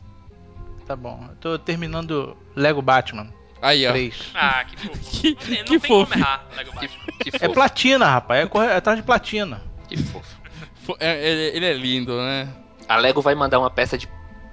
Tá 0.87 0.95
bom. 0.95 1.25
Eu 1.31 1.37
tô 1.37 1.59
terminando 1.59 2.37
Lego 2.55 2.83
Batman 2.83 3.29
Aí, 3.63 3.87
ó. 3.87 3.91
3. 3.93 4.33
Ah, 4.35 4.65
que 4.65 4.77
fofo. 4.77 4.99
Que, 5.21 5.31
Não 5.31 5.37
tem, 5.65 5.65
que 5.65 5.79
fofo. 5.89 6.11
como 6.11 6.15
errar, 6.23 6.47
Lego 6.57 6.71
Que, 6.73 6.77
Batman. 6.89 7.05
que 7.21 7.29
É 7.37 7.39
fofo. 7.39 7.53
platina, 7.55 8.07
rapaz. 8.07 8.45
É, 8.45 8.47
corre... 8.49 8.67
é 8.67 8.77
atrás 8.77 8.99
de 8.99 9.03
platina. 9.05 9.63
Que 9.89 9.97
fofo. 9.97 10.37
Fo- 10.85 10.97
é, 11.01 11.27
ele, 11.27 11.57
ele 11.57 11.67
é 11.67 11.73
lindo, 11.73 12.15
né? 12.19 12.49
A 12.87 12.97
Lego 12.99 13.23
vai 13.23 13.35
mandar 13.35 13.59
uma 13.59 13.71
peça 13.71 13.97
de, 13.97 14.07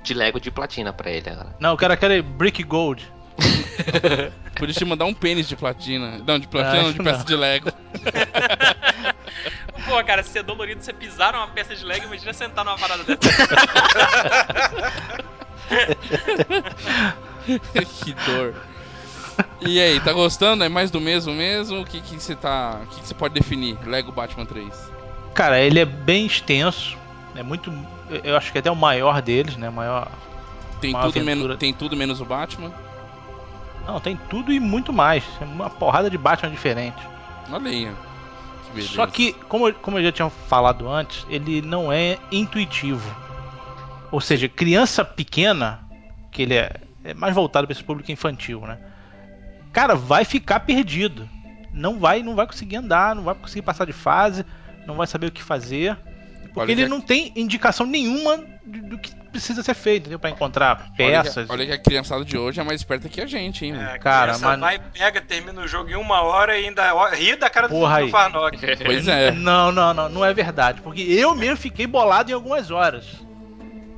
de 0.04 0.14
Lego 0.14 0.40
de 0.40 0.52
platina 0.52 0.94
pra 0.94 1.10
ele 1.12 1.30
agora. 1.30 1.56
Não, 1.60 1.72
eu 1.72 1.78
quero 1.78 1.94
aquele 1.94 2.22
Brick 2.22 2.64
Gold. 2.64 3.06
Podia 4.58 4.76
te 4.76 4.86
mandar 4.86 5.06
um 5.06 5.14
pênis 5.14 5.48
de 5.48 5.56
platina. 5.56 6.20
Não, 6.26 6.38
de 6.38 6.48
platina, 6.48 6.80
Ah, 6.80 6.84
não, 6.84 6.92
de 6.92 7.00
peça 7.00 7.20
não. 7.20 7.26
de 7.26 7.36
Lego. 7.36 7.72
Pô, 9.88 10.04
cara, 10.04 10.22
se 10.24 10.38
é 10.38 10.44
dolorido 10.44 10.82
você 10.84 10.94
pisar 10.94 11.34
numa 11.34 11.48
peça 11.48 11.76
de 11.76 11.84
Lego, 11.84 12.06
imagina 12.06 12.32
sentar 12.34 12.64
numa 12.64 12.78
parada 12.78 13.04
dessa. 13.04 13.18
que 18.04 18.14
dor. 18.26 18.54
E 19.62 19.80
aí, 19.82 20.00
tá 20.00 20.14
gostando? 20.14 20.64
É 20.64 20.70
mais 20.70 20.92
do 20.92 21.00
mesmo 21.02 21.34
mesmo? 21.34 21.82
O 21.82 21.86
que 21.86 22.02
que 22.02 22.16
você 22.20 22.36
tá, 22.36 22.82
o 22.84 22.88
que 22.88 23.02
que 23.02 23.08
você 23.08 23.14
pode 23.14 23.34
definir 23.34 23.78
Lego 23.86 24.12
Batman 24.12 24.46
3? 24.46 24.92
Cara, 25.34 25.60
ele 25.60 25.80
é 25.80 25.86
bem 25.86 26.26
extenso. 26.26 26.98
É 27.36 27.42
muito. 27.42 27.72
Eu 28.24 28.36
acho 28.38 28.52
que 28.52 28.58
até 28.58 28.70
o 28.72 28.76
maior 28.76 29.22
deles, 29.22 29.56
né? 29.58 29.70
Maior. 29.70 30.08
Tem 30.80 30.94
Uma 30.94 31.04
tudo, 31.04 31.24
menos, 31.24 31.58
tem 31.58 31.74
tudo 31.74 31.96
menos 31.96 32.20
o 32.22 32.26
Batman? 32.26 32.72
Não, 33.86 34.00
tem 34.00 34.18
tudo 34.30 34.52
e 34.52 34.60
muito 34.60 34.92
mais. 34.92 35.24
É 35.40 35.46
uma 35.46 35.70
porrada 35.70 36.10
de 36.10 36.18
Batman 36.18 36.52
diferente. 36.52 36.98
Olha 37.52 37.70
aí. 37.70 37.92
Que. 38.74 38.82
Só 38.84 39.06
que, 39.06 39.34
como, 39.50 39.68
eu- 39.68 39.74
como 39.76 40.00
eu 40.00 40.04
já 40.04 40.12
tinha 40.12 40.30
falado 40.30 40.90
antes, 40.90 41.26
ele 41.30 41.62
não 41.62 41.92
é 41.92 42.18
intuitivo. 42.32 43.10
Ou 44.12 44.22
seja, 44.22 44.48
criança 44.48 45.04
pequena, 45.04 45.80
que 46.32 46.42
ele 46.44 46.54
é, 46.56 46.72
é 47.04 47.14
mais 47.14 47.36
voltado 47.36 47.68
para 47.68 47.74
esse 47.74 47.84
público 47.84 48.12
infantil, 48.12 48.62
né? 48.62 48.78
Cara, 49.74 49.96
vai 49.96 50.24
ficar 50.26 50.62
perdido. 50.62 51.28
Não 51.74 52.00
vai, 52.00 52.22
não 52.24 52.36
vai 52.36 52.46
conseguir 52.46 52.78
andar, 52.78 53.16
não 53.16 53.24
vai 53.24 53.36
conseguir 53.36 53.62
passar 53.62 53.86
de 53.86 53.94
fase, 53.94 54.46
não 54.86 54.96
vai 54.96 55.08
saber 55.08 55.28
o 55.28 55.32
que 55.32 55.42
fazer. 55.44 55.98
Porque 56.54 56.72
ele 56.72 56.84
que- 56.84 56.90
não 56.90 57.00
tem 57.02 57.32
indicação 57.36 57.86
nenhuma 57.86 58.38
do, 58.66 58.82
do 58.90 58.98
que 59.00 59.16
precisa 59.32 59.64
ser 59.64 59.74
feito, 59.74 60.02
entendeu? 60.04 60.20
Para 60.20 60.30
encontrar 60.30 60.88
Olha 61.00 61.24
peças. 61.24 61.46
que, 61.48 61.52
olha 61.52 61.66
que 61.66 61.72
a 61.72 61.78
criançada 61.78 62.26
de 62.26 62.38
hoje 62.38 62.60
é 62.60 62.64
mais 62.64 62.82
esperta 62.82 63.08
que 63.08 63.22
a 63.22 63.26
gente, 63.26 63.66
hein? 63.66 63.74
É, 63.76 63.98
Cara, 63.98 64.38
mas- 64.38 64.60
vai, 64.60 64.78
pega, 64.80 65.22
termina 65.22 65.62
o 65.62 65.68
jogo 65.68 65.90
em 65.90 65.96
uma 65.96 66.22
hora 66.22 66.60
e 66.60 66.66
ainda 66.68 66.92
ri 67.12 67.36
da 67.38 67.50
cara 67.50 67.68
do 67.70 67.74
Porra 67.76 68.00
do 68.00 68.04
aí. 68.06 68.12
Farnock. 68.12 68.58
Pois 68.84 69.08
é. 69.08 69.32
Não, 69.32 69.72
não, 69.72 69.94
não, 69.94 70.10
não 70.10 70.26
é 70.26 70.34
verdade. 70.34 70.82
Porque 70.82 71.02
eu 71.02 71.34
mesmo 71.34 71.56
fiquei 71.58 71.88
bolado 71.88 72.30
em 72.30 72.34
algumas 72.34 72.70
horas. 72.70 73.06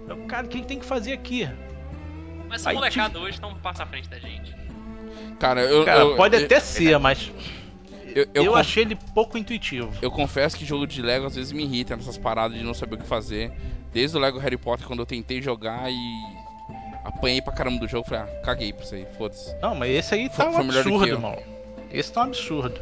Eu, 0.07 0.17
cara, 0.27 0.45
o 0.45 0.49
que 0.49 0.61
tem 0.61 0.77
que 0.79 0.85
fazer 0.85 1.13
aqui? 1.13 1.49
Mas 2.47 2.61
essa 2.61 2.69
Aí 2.69 2.75
molecada 2.75 3.17
hoje 3.17 3.41
não 3.41 3.55
passa 3.55 3.81
à 3.81 3.85
frente 3.87 4.07
da 4.09 4.19
gente. 4.19 4.53
Cara, 5.39 5.61
eu, 5.61 5.83
Cara, 5.83 5.99
eu- 6.01 6.15
pode 6.15 6.35
eu- 6.37 6.45
até 6.45 6.59
ser, 6.59 6.99
mas 6.99 7.31
eu, 8.15 8.27
eu, 8.33 8.43
eu, 8.45 8.51
con- 8.51 8.57
achei 8.57 8.83
ele 8.83 8.95
pouco 9.13 9.37
intuitivo. 9.37 9.91
eu 10.01 10.11
confesso 10.11 10.55
que 10.57 10.65
jogo 10.65 10.85
de 10.87 11.01
Lego 11.01 11.25
às 11.25 11.35
vezes 11.35 11.51
me 11.51 11.63
irrita 11.63 11.95
nessas 11.95 12.17
paradas 12.17 12.57
de 12.57 12.63
não 12.63 12.73
saber 12.73 12.95
o 12.95 12.97
que 12.99 13.05
fazer. 13.07 13.51
Desde 13.91 14.17
o 14.17 14.19
Lego 14.19 14.39
Harry 14.39 14.57
Potter, 14.57 14.87
quando 14.87 14.99
eu 14.99 15.05
tentei 15.05 15.41
jogar 15.41 15.91
e 15.91 15.95
apanhei 17.03 17.41
pra 17.41 17.53
caramba 17.53 17.79
do 17.79 17.87
jogo, 17.87 18.07
falei, 18.07 18.23
ah, 18.23 18.41
caguei 18.41 18.73
pra 18.73 18.83
isso 18.83 18.95
aí, 18.95 19.05
foda-se. 19.17 19.55
Não, 19.61 19.75
mas 19.75 19.91
esse 19.91 20.15
aí 20.15 20.29
tá 20.29 20.35
Foi- 20.35 20.47
um 20.47 20.53
foi 20.53 20.79
absurdo, 20.79 21.05
eu. 21.07 21.15
irmão. 21.15 21.37
Esse 21.91 22.11
tá 22.11 22.21
um 22.21 22.23
absurdo. 22.23 22.79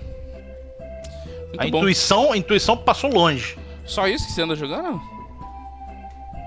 Muito 1.49 1.59
A 1.59 1.67
bom. 1.69 1.77
intuição, 1.79 2.31
a 2.31 2.37
intuição 2.37 2.77
passou 2.77 3.11
longe. 3.11 3.57
Só 3.85 4.07
isso 4.07 4.25
que 4.25 4.31
você 4.31 4.41
anda 4.41 4.55
jogando? 4.55 5.01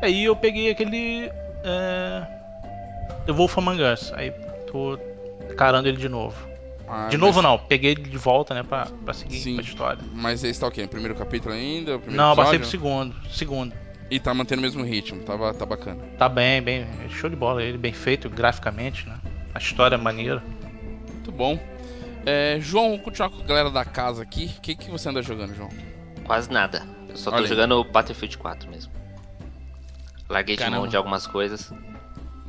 Aí 0.02 0.24
eu 0.24 0.34
peguei 0.36 0.70
aquele. 0.70 1.30
É... 1.62 2.26
The 3.26 3.32
Wolf 3.32 3.56
Among 3.58 3.82
Us. 3.82 4.12
Aí 4.14 4.30
tô 4.70 4.98
encarando 5.50 5.88
ele 5.88 5.98
de 5.98 6.08
novo. 6.08 6.36
Ah, 6.96 7.08
de 7.08 7.16
mas- 7.16 7.26
novo 7.26 7.42
não, 7.42 7.58
peguei 7.58 7.90
ele 7.92 8.02
de 8.02 8.16
volta, 8.18 8.54
né, 8.54 8.62
pra, 8.62 8.86
pra 9.04 9.12
seguir 9.12 9.40
Sim. 9.40 9.58
a 9.58 9.62
história. 9.62 10.02
Mas 10.12 10.44
esse 10.44 10.60
tá 10.60 10.66
o 10.68 10.70
quê? 10.70 10.86
Primeiro 10.86 11.14
capítulo 11.14 11.52
ainda? 11.54 11.98
Primeiro 11.98 12.16
Não, 12.16 12.36
passei 12.36 12.58
pro 12.58 12.68
episódio? 12.68 12.70
segundo. 12.70 13.16
Segundo. 13.30 13.74
E 14.10 14.20
tá 14.20 14.32
mantendo 14.32 14.60
o 14.60 14.62
mesmo 14.62 14.84
ritmo, 14.84 15.22
tava, 15.24 15.52
tá 15.54 15.66
bacana. 15.66 16.00
Tá 16.18 16.28
bem, 16.28 16.62
bem. 16.62 16.86
Show 17.10 17.28
de 17.28 17.34
bola 17.36 17.62
ele, 17.62 17.76
bem 17.78 17.92
feito 17.92 18.28
graficamente, 18.30 19.08
né? 19.08 19.18
A 19.54 19.58
história 19.58 19.96
é 19.96 19.98
maneira. 19.98 20.42
Muito 21.10 21.32
bom. 21.32 21.58
É, 22.26 22.58
João, 22.60 22.90
vamos 22.90 23.04
continuar 23.04 23.30
com 23.30 23.40
a 23.42 23.44
galera 23.44 23.70
da 23.70 23.84
casa 23.84 24.22
aqui. 24.22 24.54
O 24.56 24.60
que, 24.60 24.74
que 24.74 24.90
você 24.90 25.08
anda 25.08 25.22
jogando, 25.22 25.54
João? 25.54 25.68
Quase 26.24 26.50
nada. 26.50 26.86
Eu 27.08 27.16
só 27.16 27.30
tô 27.30 27.36
Olha 27.36 27.44
aí. 27.44 27.48
jogando 27.48 27.72
o 27.72 27.84
Battlefield 27.84 28.38
4 28.38 28.70
mesmo. 28.70 28.92
Larguei 30.28 30.56
de 30.56 30.60
Caramba. 30.62 30.78
mão 30.80 30.88
de 30.88 30.96
algumas 30.96 31.26
coisas. 31.26 31.72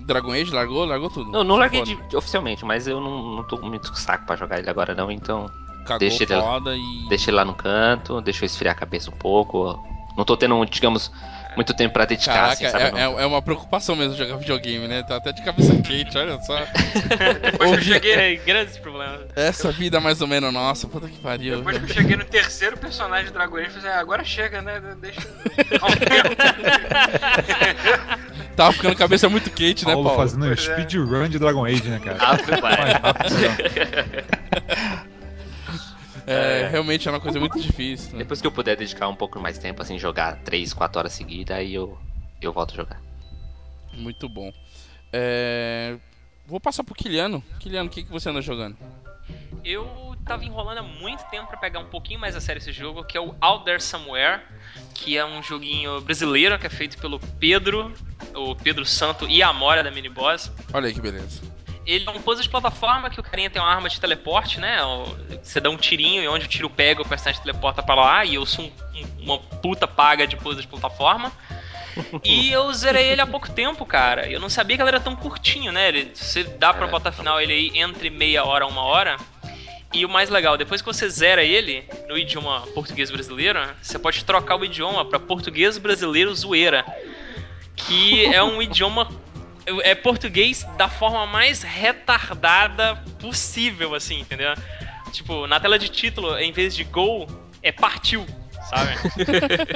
Dragon 0.05 0.31
Age 0.33 0.51
largou? 0.51 0.85
Largou 0.85 1.09
tudo. 1.09 1.31
Não, 1.31 1.43
não 1.43 1.55
larguei 1.55 1.81
de- 1.83 1.97
oficialmente, 2.15 2.63
mas 2.63 2.87
eu 2.87 2.99
não, 3.01 3.35
não 3.37 3.43
tô 3.43 3.57
muito 3.57 3.89
com 3.89 3.95
saco 3.97 4.25
pra 4.25 4.35
jogar 4.35 4.59
ele 4.59 4.69
agora 4.69 4.93
não, 4.95 5.11
então 5.11 5.49
Cagou 5.85 5.99
deixa 5.99 6.23
ele- 6.23 6.39
foda 6.39 6.75
e. 6.75 7.05
deixa 7.09 7.29
ele 7.29 7.37
lá 7.37 7.45
no 7.45 7.53
canto, 7.55 8.21
deixa 8.21 8.43
eu 8.43 8.47
esfriar 8.47 8.73
a 8.75 8.77
cabeça 8.77 9.09
um 9.09 9.13
pouco. 9.17 9.83
Não 10.17 10.23
tô 10.23 10.37
tendo, 10.37 10.63
digamos, 10.65 11.11
muito 11.57 11.73
tempo 11.73 11.93
pra 11.93 12.05
dedicar, 12.05 12.33
Caraca, 12.33 12.53
assim, 12.53 12.69
sabe? 12.69 12.97
é, 12.97 13.01
é- 13.01 13.23
é 13.23 13.25
uma 13.25 13.41
preocupação 13.41 13.97
mesmo 13.97 14.15
jogar 14.15 14.37
videogame, 14.37 14.87
né? 14.87 15.03
Tá 15.03 15.17
até 15.17 15.33
de 15.33 15.41
cabeça 15.43 15.75
quente, 15.83 16.17
olha 16.17 16.39
só. 16.41 16.57
Depois 17.41 17.69
que 17.71 17.77
eu 17.77 17.81
cheguei, 17.81 18.37
grandes 18.37 18.77
problemas. 18.77 19.21
Essa 19.35 19.71
vida 19.73 19.99
mais 19.99 20.21
ou 20.21 20.27
menos 20.27 20.53
nossa, 20.53 20.87
puta 20.87 21.09
que 21.09 21.17
pariu. 21.19 21.57
Depois 21.57 21.77
que 21.79 21.83
eu 21.83 21.89
cheguei 21.93 22.15
no 22.15 22.23
terceiro 22.23 22.77
personagem 22.77 23.25
do 23.25 23.33
Dragon 23.33 23.57
Age, 23.57 23.65
eu 23.75 23.81
falei, 23.81 23.91
ah, 23.91 23.99
agora 23.99 24.23
chega, 24.23 24.61
né? 24.61 24.81
Deixa. 25.01 25.19
Um. 28.55 28.57
Tava 28.57 28.73
ficando 28.73 28.93
a 28.93 28.95
cabeça 28.95 29.29
muito 29.29 29.49
quente, 29.51 29.85
né, 29.85 29.93
Paulo 29.93 30.09
Paulo? 30.09 30.21
fazendo 30.21 30.45
Pois 30.45 30.67
é. 30.67 30.73
speedrun 30.73 31.29
de 31.29 31.37
Dragon 31.37 31.65
Age, 31.65 31.83
né, 31.83 31.99
cara? 31.99 32.17
Rápido, 32.17 32.51
melhor. 32.51 33.01
É, 36.27 36.67
realmente 36.71 37.07
é 37.07 37.11
uma 37.11 37.19
coisa 37.19 37.39
muito 37.39 37.59
difícil. 37.61 38.13
né? 38.13 38.17
Depois 38.17 38.41
que 38.41 38.47
eu 38.47 38.51
puder 38.51 38.75
dedicar 38.75 39.07
um 39.07 39.15
pouco 39.15 39.39
mais 39.39 39.59
tempo, 39.59 39.83
assim, 39.83 39.99
jogar 39.99 40.37
3, 40.37 40.73
4 40.73 40.97
horas 40.97 41.13
seguidas, 41.13 41.55
aí 41.55 41.71
eu, 41.75 41.99
eu 42.41 42.51
volto 42.51 42.71
a 42.73 42.77
jogar. 42.77 42.99
Muito 43.93 44.27
bom. 44.27 44.51
É, 45.13 45.97
Vou 46.47 46.59
passar 46.59 46.83
pro 46.83 46.93
Kiliano. 46.93 47.43
Kiliano, 47.59 47.87
o 47.89 47.91
que, 47.91 48.03
que 48.03 48.11
você 48.11 48.29
anda 48.29 48.41
jogando? 48.41 48.77
Eu 49.63 50.15
tava 50.25 50.43
enrolando 50.45 50.79
há 50.79 50.83
muito 50.83 51.23
tempo 51.25 51.47
pra 51.47 51.57
pegar 51.57 51.79
um 51.79 51.85
pouquinho 51.85 52.19
mais 52.19 52.35
a 52.35 52.41
sério 52.41 52.59
esse 52.59 52.71
jogo, 52.71 53.03
que 53.03 53.17
é 53.17 53.21
o 53.21 53.35
Out 53.41 53.65
There 53.65 53.81
Somewhere, 53.81 54.41
que 54.93 55.17
é 55.17 55.25
um 55.25 55.41
joguinho 55.41 56.01
brasileiro 56.01 56.57
que 56.59 56.67
é 56.67 56.69
feito 56.69 56.97
pelo 56.99 57.19
Pedro, 57.19 57.93
o 58.35 58.55
Pedro 58.55 58.85
Santo 58.85 59.27
e 59.27 59.41
a 59.41 59.47
Amora 59.49 59.83
da 59.83 59.89
Miniboss. 59.91 60.51
Olha 60.73 60.87
aí 60.87 60.93
que 60.93 61.01
beleza. 61.01 61.41
Ele 61.85 62.03
é 62.07 62.11
um 62.11 62.19
puzzle 62.21 62.41
de 62.43 62.49
plataforma 62.49 63.09
que 63.11 63.19
o 63.19 63.23
carinha 63.23 63.49
tem 63.49 63.61
uma 63.61 63.69
arma 63.69 63.87
de 63.87 63.99
teleporte, 64.01 64.59
né? 64.59 64.77
Você 65.43 65.59
dá 65.59 65.69
um 65.69 65.77
tirinho 65.77 66.23
e 66.23 66.27
onde 66.27 66.45
o 66.45 66.47
tiro 66.47 66.67
pega, 66.69 67.01
o 67.01 67.07
personagem 67.07 67.39
teleporta 67.41 67.83
pra 67.83 67.93
lá. 67.93 68.25
E 68.25 68.35
eu 68.35 68.45
sou 68.45 68.65
um- 68.65 69.23
uma 69.23 69.37
puta 69.37 69.87
paga 69.87 70.25
de 70.25 70.35
puzzle 70.35 70.61
de 70.61 70.67
plataforma. 70.67 71.31
E 72.23 72.51
eu 72.51 72.71
zerei 72.73 73.07
ele 73.09 73.21
há 73.21 73.27
pouco 73.27 73.49
tempo, 73.51 73.85
cara. 73.85 74.27
Eu 74.29 74.39
não 74.39 74.49
sabia 74.49 74.75
que 74.75 74.81
ele 74.83 74.89
era 74.89 74.99
tão 74.99 75.15
curtinho, 75.15 75.71
né? 75.71 75.87
Ele, 75.89 76.11
você 76.13 76.43
dá 76.43 76.73
pra 76.73 76.87
É. 76.87 76.89
botar 76.89 77.11
final 77.11 77.39
ele 77.41 77.53
aí 77.53 77.71
entre 77.79 78.09
meia 78.09 78.43
hora 78.45 78.65
a 78.65 78.67
uma 78.67 78.81
hora. 78.83 79.17
E 79.93 80.03
o 80.05 80.09
mais 80.09 80.29
legal, 80.29 80.57
depois 80.57 80.81
que 80.81 80.87
você 80.87 81.07
zera 81.09 81.41
ele 81.43 81.87
no 82.09 82.17
idioma 82.17 82.61
português 82.73 83.09
brasileiro, 83.09 83.59
você 83.81 83.97
pode 83.97 84.25
trocar 84.25 84.57
o 84.59 84.65
idioma 84.65 85.05
pra 85.05 85.19
português 85.19 85.77
brasileiro 85.77 86.35
zoeira. 86.35 86.85
Que 87.75 88.25
é 88.25 88.43
um 88.43 88.61
idioma 88.61 89.07
é 89.83 89.95
português 89.95 90.65
da 90.77 90.87
forma 90.87 91.25
mais 91.25 91.63
retardada 91.63 92.95
possível, 93.19 93.95
assim, 93.95 94.19
entendeu? 94.19 94.53
Tipo, 95.11 95.47
na 95.47 95.59
tela 95.59 95.79
de 95.79 95.87
título, 95.89 96.37
em 96.37 96.51
vez 96.51 96.75
de 96.75 96.83
gol, 96.83 97.25
é 97.63 97.71
partiu, 97.71 98.25
sabe? 98.69 98.91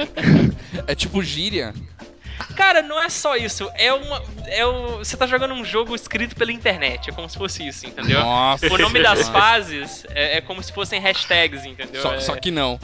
É 0.86 0.94
tipo 0.94 1.22
gíria. 1.22 1.74
Cara, 2.56 2.82
não 2.82 3.00
é 3.02 3.08
só 3.08 3.36
isso. 3.36 3.70
É 3.74 3.92
uma. 3.92 4.22
É 4.46 4.64
o, 4.66 4.98
você 4.98 5.16
tá 5.16 5.26
jogando 5.26 5.54
um 5.54 5.64
jogo 5.64 5.94
escrito 5.94 6.34
pela 6.34 6.52
internet. 6.52 7.10
É 7.10 7.12
como 7.12 7.28
se 7.28 7.36
fosse 7.36 7.66
isso, 7.66 7.86
entendeu? 7.86 8.20
Nossa. 8.20 8.66
O 8.72 8.78
nome 8.78 9.02
das 9.02 9.18
Nossa. 9.20 9.32
fases 9.32 10.06
é, 10.10 10.38
é 10.38 10.40
como 10.40 10.62
se 10.62 10.72
fossem 10.72 11.00
hashtags, 11.00 11.64
entendeu? 11.64 12.02
Só, 12.02 12.14
É- 12.14 12.20
só 12.20 12.36
que 12.36 12.50
não. 12.50 12.78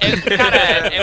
É, 0.00 0.36
cara, 0.36 0.56
é, 0.56 0.98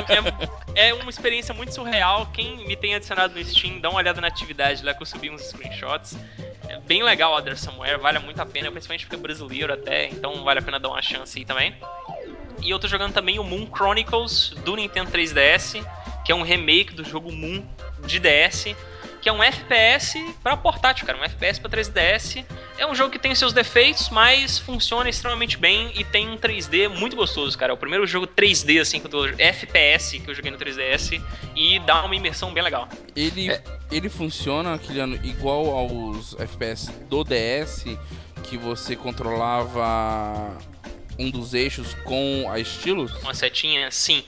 é- 0.75 0.89
é 0.89 0.93
uma 0.93 1.09
experiência 1.09 1.53
muito 1.53 1.73
surreal. 1.73 2.25
Quem 2.33 2.57
me 2.67 2.75
tem 2.75 2.95
adicionado 2.95 3.33
no 3.33 3.43
Steam, 3.45 3.79
dá 3.79 3.89
uma 3.89 3.97
olhada 3.99 4.19
na 4.19 4.27
atividade 4.27 4.83
lá 4.83 4.93
que 4.93 5.01
eu 5.01 5.05
subi 5.05 5.29
uns 5.29 5.41
screenshots. 5.43 6.17
É 6.67 6.77
bem 6.81 7.01
legal 7.01 7.31
o 7.31 7.37
Other 7.37 7.57
Somewhere, 7.57 7.97
vale 7.97 8.19
muito 8.19 8.39
a 8.41 8.45
pena, 8.45 8.69
principalmente 8.69 9.05
porque 9.05 9.15
é 9.15 9.19
brasileiro 9.19 9.73
até, 9.73 10.07
então 10.09 10.43
vale 10.43 10.59
a 10.59 10.61
pena 10.61 10.79
dar 10.79 10.89
uma 10.89 11.01
chance 11.01 11.39
aí 11.39 11.45
também. 11.45 11.73
E 12.61 12.69
eu 12.69 12.77
tô 12.77 12.87
jogando 12.89 13.13
também 13.13 13.39
o 13.39 13.43
Moon 13.43 13.65
Chronicles 13.73 14.49
do 14.65 14.75
Nintendo 14.75 15.09
3DS, 15.09 15.81
que 16.29 16.33
é 16.33 16.35
um 16.35 16.43
remake 16.43 16.93
do 16.93 17.03
jogo 17.03 17.31
Moon 17.31 17.63
de 18.05 18.19
DS, 18.19 18.75
que 19.19 19.27
é 19.27 19.33
um 19.33 19.41
FPS 19.41 20.13
pra 20.43 20.55
portátil, 20.55 21.03
cara, 21.07 21.17
um 21.17 21.23
FPS 21.23 21.59
pra 21.59 21.71
3DS. 21.71 22.45
É 22.77 22.85
um 22.85 22.93
jogo 22.93 23.09
que 23.09 23.17
tem 23.17 23.33
seus 23.33 23.51
defeitos, 23.51 24.09
mas 24.09 24.59
funciona 24.59 25.09
extremamente 25.09 25.57
bem 25.57 25.91
e 25.95 26.03
tem 26.03 26.29
um 26.29 26.37
3D 26.37 26.87
muito 26.87 27.15
gostoso, 27.15 27.57
cara. 27.57 27.71
É 27.71 27.73
o 27.73 27.77
primeiro 27.77 28.05
jogo 28.05 28.27
3D 28.27 28.79
assim 28.79 28.99
que 28.99 29.07
eu 29.07 29.09
tô 29.09 29.25
FPS 29.39 30.19
que 30.19 30.29
eu 30.29 30.35
joguei 30.35 30.51
no 30.51 30.57
3DS 30.59 31.19
e 31.55 31.79
dá 31.79 32.05
uma 32.05 32.15
imersão 32.15 32.53
bem 32.53 32.61
legal. 32.61 32.87
Ele, 33.15 33.49
É. 33.49 33.63
ele 33.91 34.07
funciona, 34.07 34.77
Kiliano, 34.77 35.15
igual 35.25 35.75
aos 35.75 36.39
FPS 36.39 36.91
do 37.09 37.23
DS, 37.23 37.85
que 38.43 38.55
você 38.55 38.95
controlava 38.95 40.55
um 41.19 41.29
dos 41.29 41.53
eixos 41.53 41.93
com 42.05 42.49
a 42.49 42.57
estilos? 42.59 43.11
uma 43.21 43.33
setinha 43.33 43.87
assim. 43.87 44.23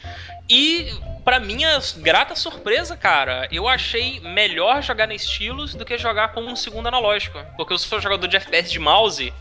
E 0.49 0.93
pra 1.23 1.39
minha 1.39 1.79
grata 1.97 2.35
surpresa, 2.35 2.97
cara, 2.97 3.47
eu 3.51 3.67
achei 3.67 4.19
melhor 4.19 4.83
jogar 4.83 5.07
na 5.07 5.15
estilos 5.15 5.73
do 5.73 5.85
que 5.85 5.97
jogar 5.97 6.29
com 6.33 6.41
um 6.41 6.55
segundo 6.55 6.87
analógico, 6.87 7.39
porque 7.55 7.71
eu 7.71 7.77
sou 7.77 8.01
jogador 8.01 8.27
de 8.27 8.35
FPS 8.35 8.69
de 8.69 8.79
mouse 8.79 9.33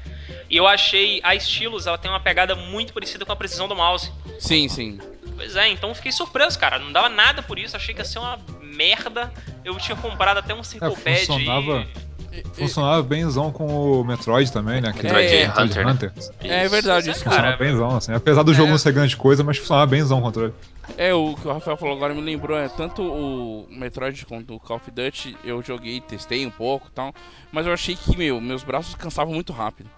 e 0.48 0.56
eu 0.56 0.66
achei 0.68 1.20
a 1.24 1.34
estilos, 1.34 1.86
ela 1.88 1.98
tem 1.98 2.08
uma 2.10 2.20
pegada 2.20 2.54
muito 2.54 2.92
parecida 2.92 3.26
com 3.26 3.32
a 3.32 3.36
precisão 3.36 3.66
do 3.66 3.74
mouse. 3.74 4.12
Sim, 4.38 4.68
sim. 4.68 5.00
Pois 5.36 5.56
é, 5.56 5.68
então 5.68 5.88
eu 5.88 5.94
fiquei 5.94 6.12
surpreso, 6.12 6.58
cara. 6.58 6.78
Não 6.78 6.92
dava 6.92 7.08
nada 7.08 7.42
por 7.42 7.58
isso, 7.58 7.74
achei 7.76 7.92
que 7.94 8.00
ia 8.00 8.04
ser 8.04 8.18
uma 8.20 8.38
merda. 8.60 9.32
Eu 9.64 9.76
tinha 9.78 9.96
comprado 9.96 10.38
até 10.38 10.54
um 10.54 10.62
Circle 10.62 10.94
Pad 10.96 11.26
funcionava- 11.26 11.88
e... 11.96 12.09
Funcionava 12.52 13.02
benzão 13.02 13.50
com 13.50 13.66
o 14.00 14.04
Metroid 14.04 14.52
também, 14.52 14.80
né? 14.80 14.90
Aquele 14.90 15.08
Metroid 15.12 15.34
É, 15.34 15.48
Hunter, 15.50 15.84
né? 15.86 15.92
Hunter. 15.92 16.12
É 16.40 16.68
verdade, 16.68 17.10
Isso 17.10 17.24
Funcionava 17.24 17.56
benzão, 17.56 17.96
assim. 17.96 18.12
Apesar 18.14 18.42
do 18.42 18.54
jogo 18.54 18.68
é. 18.68 18.70
não 18.70 18.78
ser 18.78 18.92
grande 18.92 19.16
coisa, 19.16 19.42
mas 19.42 19.58
funcionava 19.58 19.86
benzão 19.90 20.18
o 20.18 20.22
controle. 20.22 20.54
É, 20.96 21.12
o 21.14 21.34
que 21.34 21.46
o 21.46 21.52
Rafael 21.52 21.76
falou 21.76 21.96
agora 21.96 22.14
me 22.14 22.20
lembrou, 22.20 22.56
é 22.58 22.68
tanto 22.68 23.02
o 23.02 23.66
Metroid 23.70 24.24
quanto 24.26 24.54
o 24.54 24.60
Call 24.60 24.76
of 24.76 24.90
Duty, 24.90 25.36
eu 25.44 25.62
joguei, 25.62 26.00
testei 26.00 26.46
um 26.46 26.50
pouco 26.50 26.88
e 26.88 26.90
tal, 26.92 27.14
mas 27.52 27.66
eu 27.66 27.72
achei 27.72 27.94
que, 27.96 28.16
meu, 28.16 28.40
meus 28.40 28.62
braços 28.62 28.94
cansavam 28.94 29.32
muito 29.34 29.52
rápido. 29.52 29.88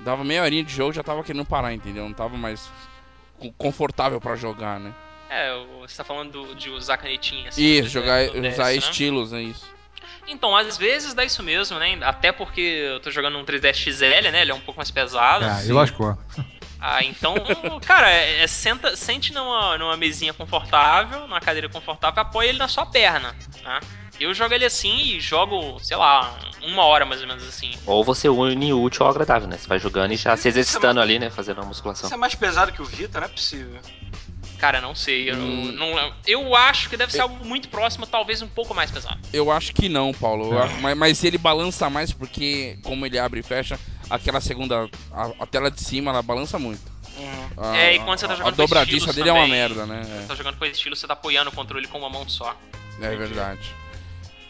Dava 0.00 0.22
meia 0.24 0.42
horinha 0.42 0.64
de 0.64 0.72
jogo 0.74 0.92
já 0.92 1.02
tava 1.02 1.22
querendo 1.22 1.44
parar, 1.44 1.72
entendeu? 1.72 2.04
Não 2.04 2.12
tava 2.12 2.36
mais 2.36 2.68
co- 3.38 3.52
confortável 3.56 4.20
pra 4.20 4.36
jogar, 4.36 4.78
né? 4.78 4.92
É, 5.30 5.50
você 5.80 5.96
tá 5.96 6.04
falando 6.04 6.30
do- 6.30 6.54
de 6.54 6.68
usar 6.70 6.96
canetinha 6.96 7.48
assim. 7.48 7.62
Isso, 7.62 7.82
no- 7.84 7.88
jogar, 7.88 8.22
usar 8.30 8.64
né? 8.64 8.74
estilos, 8.76 9.32
é 9.32 9.42
isso. 9.42 9.66
Então, 10.26 10.56
às 10.56 10.76
vezes 10.76 11.14
dá 11.14 11.24
isso 11.24 11.42
mesmo, 11.42 11.78
né? 11.78 11.98
Até 12.02 12.32
porque 12.32 12.60
eu 12.60 13.00
tô 13.00 13.10
jogando 13.10 13.38
um 13.38 13.44
3DS 13.44 13.74
XL, 13.74 14.30
né? 14.30 14.42
Ele 14.42 14.50
é 14.50 14.54
um 14.54 14.60
pouco 14.60 14.78
mais 14.78 14.90
pesado. 14.90 15.44
Ah, 15.44 15.64
e 15.64 15.72
lascou. 15.72 16.16
Ah, 16.80 17.02
então, 17.02 17.34
cara, 17.86 18.10
é, 18.10 18.42
é 18.42 18.46
senta, 18.46 18.94
sente 18.94 19.32
numa, 19.32 19.78
numa 19.78 19.96
mesinha 19.96 20.34
confortável, 20.34 21.20
numa 21.20 21.40
cadeira 21.40 21.68
confortável, 21.68 22.20
apoia 22.20 22.48
ele 22.50 22.58
na 22.58 22.68
sua 22.68 22.84
perna, 22.84 23.34
né? 23.62 23.80
Eu 24.20 24.32
jogo 24.32 24.54
ele 24.54 24.64
assim 24.64 24.96
e 24.98 25.20
jogo, 25.20 25.78
sei 25.80 25.96
lá, 25.96 26.38
uma 26.62 26.84
hora 26.84 27.04
mais 27.04 27.20
ou 27.20 27.26
menos 27.26 27.46
assim. 27.48 27.72
Ou 27.84 28.04
você 28.04 28.28
une 28.28 28.72
o 28.72 28.80
útil 28.80 29.04
ao 29.04 29.10
agradável, 29.10 29.48
né? 29.48 29.56
Você 29.56 29.66
vai 29.66 29.78
jogando 29.78 30.12
e 30.12 30.16
já 30.16 30.36
se 30.36 30.46
exercitando 30.46 31.00
ali, 31.00 31.18
né? 31.18 31.30
Fazendo 31.30 31.62
a 31.62 31.64
musculação. 31.64 32.06
Isso 32.06 32.14
é 32.14 32.18
mais 32.18 32.34
pesado 32.34 32.70
que 32.70 32.80
o 32.80 32.84
Vita, 32.84 33.18
não 33.18 33.26
é 33.26 33.30
possível. 33.30 33.80
Cara, 34.64 34.80
não 34.80 34.94
sei. 34.94 35.30
Eu, 35.30 35.36
Hum. 35.36 35.72
não, 35.72 36.12
eu 36.26 36.54
acho 36.56 36.88
que 36.88 36.96
deve 36.96 37.12
ser 37.12 37.20
algo 37.20 37.44
muito 37.44 37.68
próximo, 37.68 38.06
talvez 38.06 38.40
um 38.40 38.48
pouco 38.48 38.74
mais 38.74 38.90
pesado. 38.90 39.18
Eu 39.30 39.50
acho 39.52 39.74
que 39.74 39.90
não, 39.90 40.10
Paulo. 40.14 40.54
Eu 40.54 40.58
acho- 40.58 40.80
mas, 40.80 40.96
mas 40.96 41.22
ele 41.22 41.36
balança 41.36 41.90
mais 41.90 42.12
porque, 42.12 42.78
como 42.82 43.04
ele 43.04 43.18
abre 43.18 43.40
e 43.40 43.42
fecha, 43.42 43.78
aquela 44.08 44.40
segunda. 44.40 44.88
A, 45.12 45.30
a 45.40 45.46
tela 45.46 45.70
de 45.70 45.82
cima 45.82 46.10
ela 46.10 46.22
balança 46.22 46.58
muito. 46.58 46.80
A, 47.58 47.76
É, 47.76 47.94
e 47.96 47.98
quando 48.00 48.18
você 48.18 48.26
tá 48.26 48.32
a- 48.32 48.36
jogando 48.36 48.48
A 48.54 48.56
com 48.56 48.62
dobradiça 48.62 49.12
dele 49.12 49.28
é 49.28 49.32
uma 49.32 49.42
também, 49.42 49.58
merda, 49.60 49.84
né? 49.84 50.02
Você 50.22 50.28
tá 50.28 50.34
jogando 50.34 50.56
com 50.56 50.64
esse 50.64 50.74
estilo, 50.76 50.96
você 50.96 51.06
tá 51.06 51.12
apoiando 51.12 51.50
o 51.50 51.52
controle 51.54 51.86
com 51.86 51.98
uma 51.98 52.08
mão 52.08 52.26
só. 52.26 52.56
É, 53.02 53.04
é 53.12 53.16
verdade. 53.16 53.70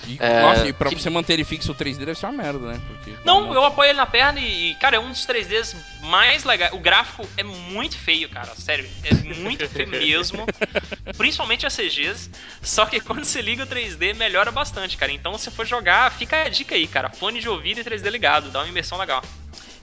E, 0.07 0.17
É, 0.21 0.43
nossa, 0.43 0.67
e 0.69 0.73
pra 0.73 0.91
que- 0.91 0.97
você 0.99 1.09
manter 1.09 1.33
ele 1.35 1.45
fixo 1.45 1.73
o 1.73 1.75
3D 1.75 2.05
deve 2.05 2.19
ser 2.19 2.27
uma 2.27 2.33
merda, 2.43 2.59
né? 2.73 2.81
Porque, 2.87 3.13
Não, 3.25 3.53
eu 3.55 3.65
apoio 3.65 3.91
ele 3.91 3.97
na 3.97 4.07
perna 4.07 4.39
e, 4.41 4.71
e, 4.71 4.75
cara, 4.77 4.97
é 4.97 5.01
um 5.01 5.11
dos 5.11 5.25
3Ds 5.25 5.75
mais 6.03 6.45
legais. 6.45 6.73
O 6.73 6.79
gráfico 6.79 7.27
é 7.37 7.43
muito 7.43 7.97
feio, 7.97 8.29
cara. 8.29 8.55
Sério, 8.55 8.89
é 9.05 9.15
muito 9.35 9.69
feio 9.69 9.89
mesmo. 9.89 10.45
Principalmente 11.17 11.67
as 11.67 11.73
CGs. 11.75 12.31
Só 12.63 12.87
que 12.87 13.01
quando 13.01 13.25
você 13.25 13.41
liga 13.41 13.63
o 13.63 13.67
3D, 13.67 14.15
melhora 14.15 14.51
bastante, 14.51 14.97
cara. 14.97 15.13
Então, 15.13 15.37
se 15.39 15.51
for 15.51 15.67
jogar, 15.67 16.11
fica 16.13 16.43
a 16.43 16.49
dica 16.49 16.75
aí, 16.75 16.87
cara. 16.87 17.11
Fone 17.11 17.41
de 17.41 17.49
ouvido 17.49 17.81
e 17.81 17.85
3D 17.85 18.11
ligado. 18.11 18.51
Dá 18.51 18.61
uma 18.61 18.69
imersão 18.69 18.99
legal. 18.99 19.23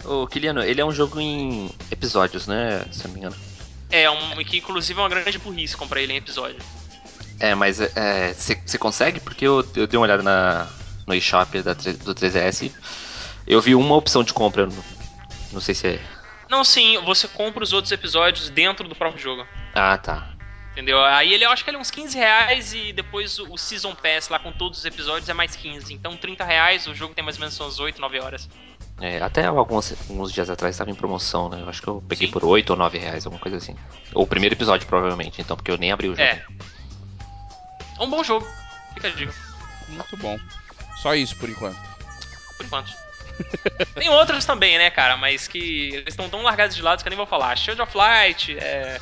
Ô, 0.03 0.25
Kiliano, 0.27 0.63
ele 0.63 0.81
é 0.81 0.85
um 0.85 0.91
jogo 0.91 1.19
em 1.19 1.69
episódios, 1.91 2.47
né? 2.47 2.85
Se 2.91 3.01
eu 3.03 3.07
não 3.07 3.13
me 3.13 3.19
engano. 3.19 3.35
É, 3.91 4.09
um, 4.09 4.35
que 4.43 4.57
inclusive 4.57 4.97
é 4.99 5.03
uma 5.03 5.09
grande 5.09 5.37
burrice 5.37 5.75
comprar 5.75 6.01
ele 6.01 6.13
em 6.13 6.17
episódio. 6.17 6.57
É, 7.41 7.55
mas 7.55 7.79
você 8.35 8.77
consegue? 8.77 9.19
Porque 9.19 9.45
eu, 9.45 9.67
eu 9.75 9.87
dei 9.87 9.97
uma 9.97 10.05
olhada 10.05 10.21
na, 10.21 10.67
no 11.07 11.15
eShop 11.15 11.59
da, 11.63 11.73
do 11.73 12.13
3DS. 12.13 12.71
Eu 13.47 13.59
vi 13.59 13.73
uma 13.73 13.95
opção 13.95 14.23
de 14.23 14.31
compra. 14.31 14.67
Não, 14.67 14.83
não 15.53 15.59
sei 15.59 15.73
se 15.73 15.87
é. 15.87 16.01
Não, 16.47 16.63
sim, 16.63 16.99
você 16.99 17.27
compra 17.27 17.63
os 17.63 17.73
outros 17.73 17.91
episódios 17.91 18.49
dentro 18.49 18.87
do 18.87 18.95
próprio 18.95 19.21
jogo. 19.21 19.47
Ah, 19.73 19.97
tá. 19.97 20.29
Entendeu? 20.73 21.03
Aí 21.03 21.33
ele 21.33 21.43
eu 21.43 21.49
acho 21.49 21.63
que 21.63 21.69
ele 21.69 21.77
é 21.77 21.79
uns 21.79 21.89
15 21.89 22.15
reais 22.15 22.73
e 22.73 22.93
depois 22.93 23.39
o 23.39 23.51
o 23.51 23.57
Season 23.57 23.93
Pass 23.95 24.29
lá 24.29 24.37
com 24.37 24.51
todos 24.51 24.79
os 24.79 24.85
episódios 24.85 25.27
é 25.27 25.33
mais 25.33 25.55
15. 25.55 25.91
Então 25.93 26.15
30 26.15 26.45
reais, 26.45 26.85
o 26.87 26.93
jogo 26.93 27.15
tem 27.15 27.23
mais 27.23 27.37
ou 27.37 27.41
menos 27.41 27.59
umas 27.59 27.79
8, 27.79 27.99
9 27.99 28.19
horas. 28.19 28.47
É, 29.01 29.19
até 29.19 29.45
alguns, 29.45 29.95
alguns 30.09 30.31
dias 30.31 30.49
atrás 30.49 30.75
estava 30.75 30.91
em 30.91 30.95
promoção, 30.95 31.49
né? 31.49 31.61
Eu 31.61 31.67
acho 31.67 31.81
que 31.81 31.87
eu 31.87 32.03
peguei 32.07 32.27
Sim. 32.27 32.33
por 32.33 32.45
8 32.45 32.69
ou 32.69 32.77
9 32.77 32.99
reais, 32.99 33.25
alguma 33.25 33.41
coisa 33.41 33.57
assim. 33.57 33.75
Ou 34.13 34.23
o 34.23 34.27
primeiro 34.27 34.53
episódio, 34.53 34.87
provavelmente, 34.87 35.41
então, 35.41 35.57
porque 35.57 35.71
eu 35.71 35.77
nem 35.77 35.91
abri 35.91 36.07
o 36.07 36.11
jogo. 36.11 36.21
É. 36.21 36.45
É 38.01 38.03
um 38.03 38.09
bom 38.09 38.23
jogo. 38.23 38.47
Fica 38.95 39.07
a 39.09 39.11
dica, 39.11 39.33
Muito 39.87 40.17
bom. 40.17 40.39
Só 41.03 41.13
isso 41.13 41.35
por 41.37 41.47
enquanto. 41.47 41.77
por 42.57 42.65
enquanto. 42.65 42.91
Tem 43.93 44.09
outras 44.09 44.43
também, 44.43 44.77
né, 44.79 44.89
cara? 44.89 45.15
Mas 45.17 45.47
que 45.47 45.93
eles 45.93 46.07
estão 46.07 46.27
tão 46.27 46.41
largados 46.41 46.75
de 46.75 46.81
lado 46.81 47.03
que 47.03 47.07
eu 47.07 47.11
nem 47.11 47.17
vou 47.17 47.27
falar. 47.27 47.55
Shield 47.55 47.79
of 47.79 47.95
Light, 47.95 48.57
é, 48.57 48.99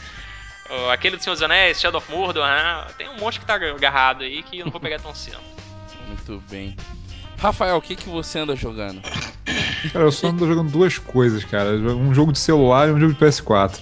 aquele 0.91 1.15
do 1.15 1.23
Senhor 1.23 1.33
dos 1.33 1.41
Anéis, 1.41 1.79
Shadow 1.79 1.99
of 1.99 2.11
Mordor, 2.11 2.45
né? 2.45 2.87
tem 2.97 3.07
um 3.07 3.17
monte 3.17 3.39
que 3.39 3.45
tá 3.45 3.55
agarrado 3.55 4.23
aí 4.23 4.43
que 4.43 4.59
eu 4.59 4.65
não 4.65 4.71
vou 4.71 4.81
pegar 4.81 4.99
tão 4.99 5.15
cedo. 5.15 5.39
Muito 6.05 6.43
bem. 6.49 6.75
Rafael, 7.37 7.77
o 7.77 7.81
que, 7.81 7.95
que 7.95 8.09
você 8.09 8.39
anda 8.39 8.53
jogando? 8.53 9.01
Cara, 9.93 10.03
eu 10.03 10.11
só 10.11 10.27
ando 10.27 10.45
jogando 10.45 10.69
duas 10.69 10.97
coisas, 10.97 11.45
cara. 11.45 11.69
Um 11.69 12.13
jogo 12.13 12.33
de 12.33 12.39
celular 12.39 12.89
e 12.89 12.91
um 12.91 12.99
jogo 12.99 13.13
de 13.13 13.19
PS4. 13.19 13.79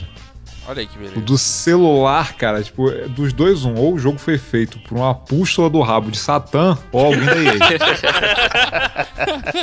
Olha 0.67 0.81
aí 0.81 0.87
que 0.87 0.97
O 0.97 0.99
beleza. 0.99 1.21
do 1.21 1.37
celular, 1.37 2.33
cara, 2.33 2.61
tipo, 2.61 2.89
é 2.91 3.07
dos 3.07 3.31
dois, 3.31 3.63
um. 3.63 3.75
Ou 3.75 3.93
o 3.93 3.99
jogo 3.99 4.19
foi 4.19 4.37
feito 4.37 4.77
por 4.79 4.97
uma 4.97 5.15
pústula 5.15 5.69
do 5.69 5.81
rabo 5.81 6.11
de 6.11 6.19
Satã, 6.19 6.77
ou 6.91 7.05
alguém 7.05 7.25
da 7.25 7.37
EA. 7.37 7.57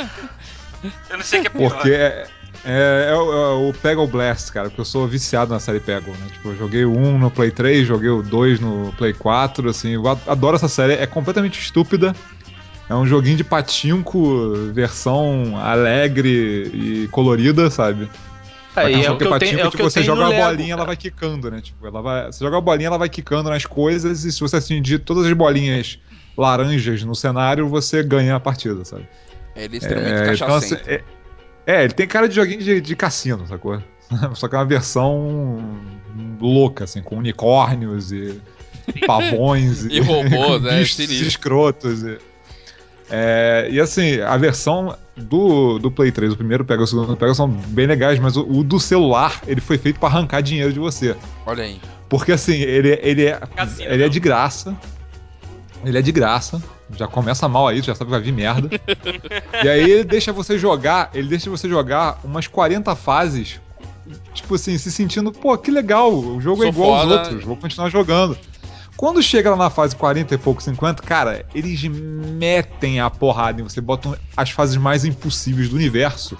Eu 1.09 1.17
não 1.17 1.23
sei 1.23 1.39
o 1.39 1.41
que 1.43 1.47
é 1.47 1.51
pior. 1.51 1.69
Porque 1.71 1.91
é, 1.91 2.27
é, 2.63 3.07
é 3.11 3.15
o, 3.15 3.33
é 3.33 3.69
o 3.69 3.73
Peggle 3.73 4.07
Blast, 4.07 4.51
cara, 4.51 4.69
porque 4.69 4.81
eu 4.81 4.85
sou 4.85 5.07
viciado 5.07 5.51
na 5.51 5.59
série 5.59 5.79
Peggle, 5.79 6.13
né? 6.13 6.27
Tipo, 6.31 6.49
eu 6.49 6.57
joguei 6.57 6.85
o 6.85 6.95
1 6.95 7.17
no 7.17 7.31
Play 7.31 7.51
3, 7.51 7.87
joguei 7.87 8.09
o 8.09 8.21
2 8.21 8.59
no 8.59 8.93
Play 8.97 9.13
4, 9.13 9.69
assim, 9.69 9.91
eu 9.91 10.07
adoro 10.07 10.55
essa 10.55 10.67
série, 10.67 10.93
é 10.93 11.07
completamente 11.07 11.59
estúpida. 11.59 12.15
É 12.87 12.93
um 12.93 13.07
joguinho 13.07 13.37
de 13.37 13.43
patinco, 13.43 14.53
versão 14.71 15.57
alegre 15.57 16.69
e 16.71 17.07
colorida, 17.11 17.69
sabe? 17.71 18.07
Aí 18.75 18.97
Mas 18.97 19.05
é 19.05 19.11
o 19.11 19.17
que 19.17 19.23
eu 19.25 19.39
tenho, 19.39 19.59
é 19.59 19.67
o 19.67 19.71
tipo, 19.71 19.83
você 19.83 20.01
tenho 20.01 20.15
joga 20.15 20.27
a 20.27 20.49
bolinha, 20.49 20.73
ela 20.73 20.85
vai 20.85 20.97
quicando, 20.97 21.49
né? 21.49 21.61
Tipo, 21.61 21.87
ela 21.87 22.01
vai, 22.01 22.25
você 22.25 22.43
joga 22.43 22.57
a 22.57 22.61
bolinha, 22.61 22.87
ela 22.87 22.97
vai 22.97 23.07
quicando 23.07 23.49
nas 23.49 23.65
coisas, 23.65 24.25
e 24.25 24.31
se 24.31 24.39
você 24.39 24.57
atingir 24.57 24.99
todas 24.99 25.25
as 25.25 25.33
bolinhas 25.33 25.99
laranjas 26.37 27.03
no 27.03 27.15
cenário, 27.15 27.67
você 27.69 28.03
ganha 28.03 28.35
a 28.35 28.39
partida, 28.39 28.83
sabe? 28.83 29.07
Ele 29.55 29.75
é 29.75 29.77
extremamente 29.77 30.29
É, 30.29 30.33
então, 30.33 30.55
assim, 30.55 30.75
é, 30.85 31.01
é, 31.65 31.83
ele 31.83 31.93
tem 31.93 32.05
cara 32.05 32.27
de 32.27 32.35
joguinho 32.35 32.61
de, 32.61 32.81
de 32.81 32.95
cassino, 32.95 33.47
sacou? 33.47 33.81
Só 34.35 34.47
que 34.47 34.55
é 34.55 34.57
uma 34.57 34.65
versão 34.65 35.57
louca, 36.39 36.83
assim, 36.83 37.01
com 37.01 37.17
unicórnios 37.17 38.11
e 38.11 38.41
pavões 39.07 39.85
E 39.85 39.99
robôs, 40.01 40.65
é, 40.67 40.79
bichos 40.79 41.09
escrotos. 41.09 42.03
E, 42.03 42.17
é, 43.09 43.67
e 43.71 43.79
assim, 43.79 44.19
a 44.21 44.35
versão 44.37 44.95
do, 45.15 45.77
do 45.79 45.91
Play 45.91 46.11
3, 46.11 46.33
o 46.33 46.37
primeiro 46.37 46.65
pega, 46.65 46.83
o 46.83 46.87
segundo 46.87 47.15
pega, 47.15 47.33
são 47.33 47.47
bem 47.47 47.85
legais, 47.85 48.19
mas 48.19 48.35
o, 48.35 48.41
o 48.41 48.63
do 48.63 48.79
celular, 48.79 49.41
ele 49.47 49.61
foi 49.61 49.77
feito 49.77 49.99
pra 49.99 50.09
arrancar 50.09 50.41
dinheiro 50.41 50.73
de 50.73 50.79
você. 50.79 51.15
Olha 51.45 51.63
aí. 51.63 51.79
Porque 52.09 52.31
assim, 52.31 52.55
ele, 52.55 52.99
ele, 53.01 53.25
é, 53.25 53.39
Cassino, 53.55 53.91
ele 53.91 54.03
é 54.03 54.09
de 54.09 54.19
graça. 54.19 54.75
Ele 55.83 55.97
é 55.97 56.01
de 56.01 56.11
graça. 56.11 56.61
Já 56.97 57.07
começa 57.07 57.47
mal 57.47 57.67
aí, 57.67 57.81
já 57.81 57.95
sabe 57.95 58.05
que 58.05 58.11
vai 58.11 58.21
vir 58.21 58.31
merda. 58.31 58.69
e 59.63 59.69
aí 59.69 59.89
ele 59.89 60.03
deixa 60.03 60.31
você 60.31 60.57
jogar, 60.57 61.09
ele 61.13 61.27
deixa 61.27 61.49
você 61.49 61.67
jogar 61.67 62.19
umas 62.23 62.47
40 62.47 62.95
fases, 62.95 63.59
tipo 64.33 64.55
assim, 64.55 64.77
se 64.77 64.91
sentindo, 64.91 65.31
pô, 65.31 65.57
que 65.57 65.71
legal, 65.71 66.13
o 66.13 66.39
jogo 66.39 66.63
é 66.63 66.71
Sou 66.71 66.73
igual 66.73 66.99
foda. 66.99 67.15
aos 67.15 67.27
outros, 67.27 67.43
vou 67.43 67.57
continuar 67.57 67.89
jogando. 67.89 68.37
Quando 68.97 69.21
chega 69.21 69.49
lá 69.51 69.57
na 69.57 69.69
fase 69.69 69.95
40 69.95 70.33
e 70.33 70.37
pouco, 70.37 70.63
50, 70.63 71.03
cara, 71.03 71.45
eles 71.53 71.83
metem 71.83 72.99
a 72.99 73.09
porrada 73.09 73.59
em 73.59 73.63
você, 73.63 73.81
botam 73.81 74.15
as 74.35 74.49
fases 74.51 74.77
mais 74.77 75.03
impossíveis 75.03 75.69
do 75.69 75.75
universo 75.75 76.37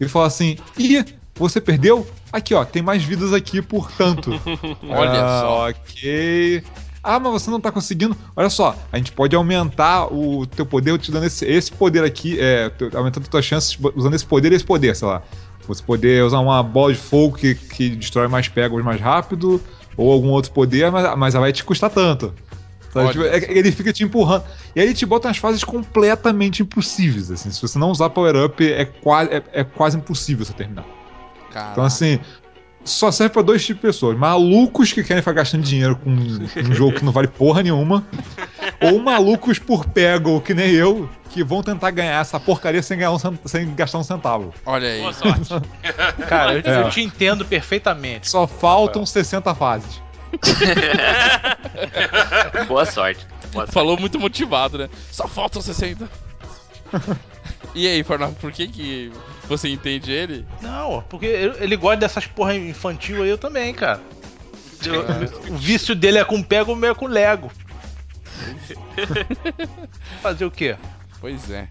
e 0.00 0.08
falam 0.08 0.26
assim: 0.28 0.56
ih, 0.78 1.04
você 1.34 1.60
perdeu? 1.60 2.06
Aqui, 2.32 2.54
ó, 2.54 2.64
tem 2.64 2.82
mais 2.82 3.02
vidas 3.04 3.32
aqui, 3.32 3.60
portanto. 3.60 4.30
Olha 4.88 5.22
Ah, 5.24 5.40
só. 5.40 5.68
Ok. 5.68 6.62
Ah, 7.02 7.18
mas 7.20 7.32
você 7.32 7.50
não 7.50 7.60
tá 7.60 7.70
conseguindo. 7.70 8.16
Olha 8.34 8.50
só, 8.50 8.76
a 8.92 8.96
gente 8.96 9.12
pode 9.12 9.34
aumentar 9.36 10.12
o 10.12 10.46
teu 10.46 10.66
poder 10.66 10.98
te 10.98 11.10
dando 11.12 11.26
esse, 11.26 11.44
esse 11.46 11.70
poder 11.70 12.04
aqui, 12.04 12.38
é, 12.40 12.70
aumentando 12.94 13.28
tuas 13.28 13.44
chances 13.44 13.78
usando 13.94 14.14
esse 14.14 14.26
poder 14.26 14.52
e 14.52 14.56
esse 14.56 14.64
poder, 14.64 14.94
sei 14.96 15.08
lá. 15.08 15.22
Você 15.66 15.82
poder 15.82 16.24
usar 16.24 16.40
uma 16.40 16.62
bola 16.62 16.92
de 16.92 16.98
fogo 16.98 17.36
que, 17.36 17.54
que 17.54 17.90
destrói 17.90 18.26
mais 18.26 18.48
pegos 18.48 18.82
mais 18.82 19.00
rápido, 19.00 19.62
ou 19.96 20.12
algum 20.12 20.28
outro 20.30 20.52
poder, 20.52 20.90
mas, 20.90 21.16
mas 21.16 21.34
ela 21.34 21.42
vai 21.42 21.52
te 21.52 21.64
custar 21.64 21.90
tanto. 21.90 22.34
Tipo, 23.12 23.24
é- 23.24 23.58
ele 23.58 23.70
fica 23.70 23.92
te 23.92 24.02
empurrando. 24.02 24.44
E 24.74 24.80
aí 24.80 24.86
ele 24.86 24.94
te 24.94 25.06
bota 25.06 25.28
umas 25.28 25.36
fases 25.36 25.62
completamente 25.62 26.62
impossíveis. 26.62 27.30
Assim. 27.30 27.50
Se 27.50 27.60
você 27.60 27.78
não 27.78 27.90
usar 27.90 28.10
power-up, 28.10 28.64
é, 28.66 28.82
é, 28.82 29.60
é 29.60 29.64
quase 29.64 29.96
impossível 29.96 30.44
você 30.44 30.52
terminar. 30.52 30.86
Caraca. 31.50 31.72
Então, 31.72 31.84
assim, 31.84 32.18
só 32.84 33.10
serve 33.10 33.34
pra 33.34 33.42
dois 33.42 33.64
tipos 33.64 33.80
de 33.80 33.86
pessoas: 33.88 34.16
malucos 34.16 34.92
que 34.92 35.02
querem 35.04 35.22
ficar 35.22 35.34
gastando 35.34 35.62
dinheiro 35.62 35.96
com 35.96 36.10
um 36.10 36.74
jogo 36.74 36.94
que 36.96 37.04
não 37.04 37.12
vale 37.12 37.28
porra 37.28 37.62
nenhuma, 37.62 38.06
ou 38.80 38.98
malucos 38.98 39.58
por 39.58 39.84
pego, 39.86 40.40
que 40.40 40.54
nem 40.54 40.70
eu, 40.70 41.08
que 41.30 41.44
vão 41.44 41.62
tentar 41.62 41.90
ganhar 41.90 42.20
essa 42.20 42.40
porcaria 42.40 42.82
sem, 42.82 42.98
ganhar 42.98 43.12
um 43.12 43.18
sem 43.44 43.74
gastar 43.74 43.98
um 43.98 44.02
centavo. 44.04 44.54
Olha 44.64 44.88
aí. 44.88 45.00
Boa 45.00 45.12
sorte. 45.12 45.48
Cara, 46.28 46.54
eu, 46.54 46.62
É. 46.64 46.82
eu 46.82 46.90
te 46.90 47.02
entendo 47.02 47.44
perfeitamente. 47.44 48.28
Só 48.28 48.46
faltam 48.46 49.04
60 49.04 49.54
fases. 49.54 50.00
Boa 52.68 52.84
sorte. 52.86 53.26
Bota. 53.52 53.72
Falou 53.72 53.98
muito 53.98 54.18
motivado, 54.18 54.78
né? 54.78 54.88
Só 55.10 55.26
faltam 55.26 55.60
60. 55.62 56.08
e 57.74 57.86
aí, 57.86 58.02
Farnap, 58.02 58.34
por 58.40 58.52
que 58.52 58.66
que 58.68 59.12
você 59.48 59.68
entende 59.68 60.12
ele? 60.12 60.46
Não, 60.60 61.02
porque 61.08 61.26
ele 61.26 61.76
gosta 61.76 61.96
dessas 61.98 62.26
porra 62.26 62.54
infantil 62.54 63.22
aí, 63.22 63.30
eu 63.30 63.38
também, 63.38 63.72
cara. 63.74 64.00
Eu- 64.84 65.52
o 65.54 65.56
vício 65.56 65.94
dele 65.94 66.18
é 66.18 66.24
com 66.24 66.42
pego, 66.42 66.72
o 66.72 66.76
meu 66.76 66.92
é 66.92 66.94
com 66.94 67.06
Lego. 67.06 67.50
Fazer 70.22 70.44
o 70.44 70.50
quê? 70.50 70.76
Pois 71.20 71.50
é. 71.50 71.68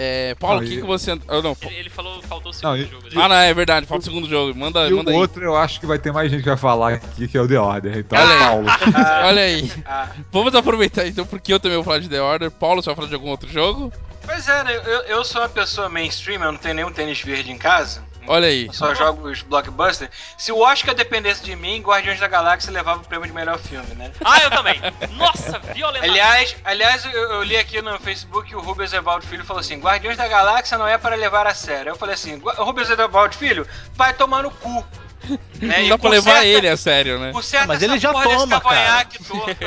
É, 0.00 0.36
Paulo, 0.36 0.58
o 0.58 0.60
Não, 0.62 0.68
que 0.68 0.74
e- 0.74 0.80
que 0.80 0.86
você... 0.86 1.10
Ah, 1.10 1.42
não. 1.42 1.56
Ele, 1.62 1.74
ele 1.74 1.90
falou 1.90 2.20
que 2.20 2.26
faltou 2.28 2.52
o 2.52 2.54
Não, 2.54 2.60
segundo 2.76 2.76
e- 2.78 2.84
jogo 2.88 3.02
dele. 3.10 3.20
Ah, 3.20 3.28
não, 3.28 3.34
é 3.34 3.52
verdade. 3.52 3.84
Falta 3.84 4.02
o 4.02 4.04
segundo 4.04 4.28
jogo. 4.28 4.56
Manda, 4.56 4.88
E 4.88 4.92
o 4.92 4.98
manda 4.98 5.10
aí. 5.10 5.16
outro 5.16 5.42
eu 5.42 5.56
acho 5.56 5.80
que 5.80 5.86
vai 5.86 5.98
ter 5.98 6.12
mais 6.12 6.30
gente 6.30 6.42
que 6.44 6.48
vai 6.48 6.56
falar 6.56 6.94
aqui, 6.94 7.26
que 7.26 7.36
é 7.36 7.40
o 7.40 7.48
The 7.48 7.58
Order. 7.58 7.98
Então, 7.98 8.16
Olha 8.16 8.32
aí. 8.32 8.38
Paulo. 8.38 8.66
Olha 9.26 9.42
aí. 9.42 9.72
Ah, 9.84 10.08
Vamos 10.30 10.54
aproveitar 10.54 11.04
então, 11.06 11.26
porque 11.26 11.52
eu 11.52 11.58
também 11.58 11.76
vou 11.76 11.84
falar 11.84 11.98
de 11.98 12.08
The 12.08 12.22
Order. 12.22 12.48
Paulo, 12.50 12.80
você 12.80 12.86
vai 12.90 12.94
falar 12.96 13.08
de 13.08 13.14
algum 13.14 13.28
outro 13.30 13.48
jogo? 13.50 13.92
pois 14.24 14.46
é, 14.46 14.62
né? 14.62 14.76
Eu, 14.76 15.00
eu 15.02 15.24
sou 15.24 15.40
uma 15.40 15.48
pessoa 15.48 15.88
mainstream, 15.88 16.42
eu 16.44 16.52
não 16.52 16.58
tenho 16.58 16.74
nenhum 16.74 16.92
tênis 16.92 17.20
verde 17.20 17.50
em 17.50 17.56
casa. 17.58 18.04
Olha 18.28 18.46
aí. 18.48 18.66
Eu 18.66 18.72
só 18.72 18.94
jogo 18.94 19.28
os 19.28 19.42
blockbusters. 19.42 20.10
Se 20.36 20.52
o 20.52 20.58
Oscar 20.60 20.94
dependesse 20.94 21.42
de 21.42 21.56
mim, 21.56 21.80
Guardiões 21.80 22.20
da 22.20 22.28
Galáxia 22.28 22.70
levava 22.70 23.00
o 23.00 23.04
prêmio 23.04 23.26
de 23.26 23.32
melhor 23.32 23.58
filme, 23.58 23.94
né? 23.94 24.12
Ah, 24.24 24.38
eu 24.42 24.50
também. 24.50 24.80
Nossa, 25.16 25.58
violentamente. 25.74 26.10
Aliás, 26.20 26.56
aliás 26.64 27.04
eu, 27.06 27.10
eu 27.10 27.42
li 27.42 27.56
aqui 27.56 27.80
no 27.82 27.98
Facebook 27.98 28.54
o 28.54 28.60
Rubens 28.60 28.92
Evaldo 28.92 29.26
Filho 29.26 29.44
falou 29.44 29.60
assim: 29.60 29.78
Guardiões 29.80 30.16
da 30.16 30.28
Galáxia 30.28 30.76
não 30.78 30.86
é 30.86 30.98
para 30.98 31.16
levar 31.16 31.46
a 31.46 31.54
sério. 31.54 31.90
Eu 31.90 31.96
falei 31.96 32.14
assim: 32.14 32.38
"Gua- 32.38 32.54
Rubens 32.54 32.90
Evaldo 32.90 33.34
Filho, 33.34 33.66
vai 33.94 34.12
tomar 34.14 34.42
no 34.42 34.50
cu. 34.50 34.84
Né? 35.60 35.82
Não 35.82 35.88
dá 35.88 35.98
pra 35.98 36.10
levar 36.10 36.46
ele 36.46 36.68
a 36.68 36.76
sério, 36.76 37.18
né? 37.18 37.32
conserta 37.32 37.66
Mas 37.68 37.82
ele 37.82 37.98
já 37.98 38.12
toma, 38.12 38.60
cara. 38.60 39.06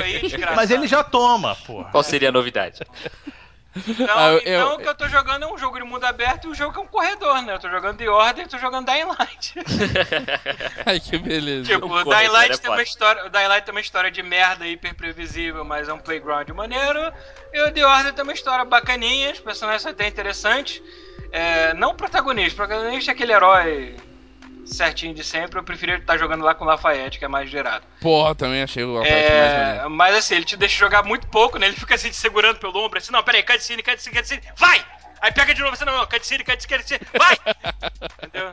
aí. 0.01 0.21
Mas 0.55 0.71
ele 0.71 0.87
já 0.87 1.03
toma, 1.03 1.55
porra. 1.67 1.89
Qual 1.91 2.01
seria 2.01 2.29
a 2.29 2.31
novidade? 2.31 2.79
Então, 3.73 4.05
Ah, 4.17 4.31
eu- 4.33 4.37
então 4.39 4.51
eu- 4.51 4.75
o 4.75 4.77
que 4.79 4.87
eu 4.89 4.95
tô 4.95 5.07
jogando 5.07 5.43
é 5.43 5.47
um 5.47 5.57
jogo 5.57 5.77
de 5.77 5.83
mundo 5.85 6.03
aberto 6.03 6.45
e 6.45 6.47
um 6.49 6.53
jogo 6.53 6.73
que 6.73 6.79
é 6.79 6.81
um 6.83 6.87
corredor, 6.87 7.41
né? 7.41 7.53
Eu 7.53 7.59
tô 7.59 7.69
jogando 7.69 7.97
The 7.97 8.09
Order 8.09 8.45
e 8.45 8.49
tô 8.49 8.57
jogando 8.57 8.85
Dying 8.85 9.05
Light. 9.05 9.53
Ai, 10.85 10.99
que 10.99 11.17
beleza. 11.17 11.71
tipo, 11.73 11.85
O 11.87 12.03
Dying 12.03 12.27
Light 12.27 12.53
é 12.53 12.57
tem 12.57 12.69
uma 12.69 12.83
história. 12.83 13.25
O 13.25 13.29
Dying 13.29 13.47
Light 13.47 13.63
tem 13.65 13.73
uma 13.73 13.79
história 13.81 14.11
de 14.11 14.21
merda 14.21 14.67
hiper 14.67 14.93
previsível, 14.95 15.63
mas 15.63 15.87
é 15.87 15.93
um 15.93 15.99
playground 15.99 16.49
maneiro. 16.49 16.99
E 17.53 17.61
o 17.61 17.71
The 17.71 17.85
Order 17.85 18.13
tem 18.13 18.23
uma 18.23 18.33
história 18.33 18.65
bacaninha, 18.65 19.31
os 19.31 19.39
personagens 19.39 19.81
são 19.83 19.91
até 19.91 20.07
interessantes. 20.07 20.81
É, 21.31 21.73
não 21.75 21.91
o 21.91 21.95
protagonista, 21.95 22.61
o 22.61 22.67
protagonista 22.67 23.11
é 23.11 23.13
aquele 23.13 23.31
herói 23.31 23.95
certinho 24.73 25.13
de 25.13 25.23
sempre. 25.23 25.59
Eu 25.59 25.63
preferi 25.63 25.93
estar 25.93 26.17
jogando 26.17 26.43
lá 26.43 26.53
com 26.55 26.63
o 26.63 26.67
Lafayette, 26.67 27.19
que 27.19 27.25
é 27.25 27.27
mais 27.27 27.49
gerado. 27.49 27.85
Porra, 27.99 28.33
também 28.35 28.63
achei 28.63 28.83
o 28.83 28.93
mais 28.95 29.07
É, 29.07 29.55
maneiro. 29.65 29.89
mas 29.91 30.15
assim, 30.15 30.35
ele 30.35 30.45
te 30.45 30.57
deixa 30.57 30.77
jogar 30.77 31.03
muito 31.03 31.27
pouco, 31.27 31.57
né? 31.59 31.67
Ele 31.67 31.75
fica 31.75 31.95
assim 31.95 32.09
te 32.09 32.15
segurando 32.15 32.57
pelo 32.59 32.77
ombro, 32.83 32.97
assim, 32.97 33.11
não, 33.11 33.23
peraí, 33.23 33.43
cutscene, 33.43 33.83
cutscene, 33.83 34.15
cutscene, 34.15 34.41
vai! 34.57 34.85
Aí 35.21 35.31
pega 35.31 35.53
de 35.53 35.61
novo, 35.61 35.75
você 35.75 35.85
não, 35.85 35.95
não, 35.97 36.05
cutscene, 36.07 36.43
cutscene, 36.43 36.77
cutscene, 36.79 37.01
vai! 37.17 37.37
Entendeu? 38.27 38.51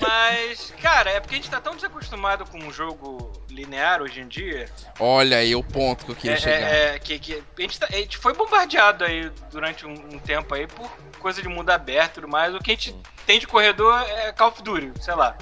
Mas, 0.00 0.74
cara, 0.82 1.10
é 1.10 1.20
porque 1.20 1.36
a 1.36 1.38
gente 1.38 1.50
tá 1.50 1.60
tão 1.60 1.76
desacostumado 1.76 2.44
com 2.46 2.58
um 2.58 2.72
jogo 2.72 3.32
linear 3.48 4.02
hoje 4.02 4.20
em 4.20 4.26
dia. 4.28 4.68
Olha 4.98 5.38
aí 5.38 5.54
o 5.54 5.62
ponto 5.62 6.04
que 6.04 6.10
eu 6.10 6.16
queria 6.16 6.36
é, 6.36 6.40
chegar. 6.40 6.68
é, 6.68 6.94
é, 6.94 6.98
que, 6.98 7.18
que 7.18 7.34
a, 7.58 7.60
gente 7.62 7.78
tá- 7.78 7.88
a 7.90 7.96
gente 7.96 8.18
foi 8.18 8.34
bombardeado 8.34 9.04
aí 9.04 9.30
durante 9.52 9.86
um, 9.86 9.92
um 9.92 10.18
tempo 10.18 10.52
aí 10.54 10.66
por 10.66 10.90
coisa 11.24 11.40
de 11.40 11.48
mundo 11.48 11.70
aberto 11.70 12.10
e 12.10 12.14
tudo 12.16 12.28
mais. 12.28 12.54
O 12.54 12.58
que 12.58 12.70
a 12.70 12.74
gente 12.74 12.94
tem 13.26 13.38
de 13.38 13.46
corredor 13.46 13.98
é 14.02 14.30
Call 14.32 14.48
of 14.48 14.62
Duty, 14.62 14.92
sei 15.02 15.14
lá. 15.14 15.34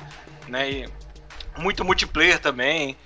Né? 0.46 0.70
E 0.70 0.88
muito 1.58 1.84
multiplayer 1.84 2.38
também, 2.38 2.96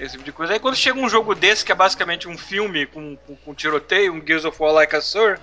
esse 0.00 0.14
tipo 0.14 0.24
de 0.24 0.32
coisa. 0.32 0.52
Aí 0.52 0.58
quando 0.58 0.74
chega 0.74 0.98
um 0.98 1.08
jogo 1.08 1.32
desse, 1.32 1.64
que 1.64 1.70
é 1.70 1.74
basicamente 1.76 2.26
um 2.26 2.36
filme 2.36 2.86
com, 2.86 3.16
com, 3.18 3.36
com 3.36 3.54
tiroteio, 3.54 4.12
um 4.12 4.20
Gears 4.26 4.44
of 4.44 4.60
War 4.60 4.72
Like 4.72 4.96
a 4.96 5.00
Sword, 5.00 5.40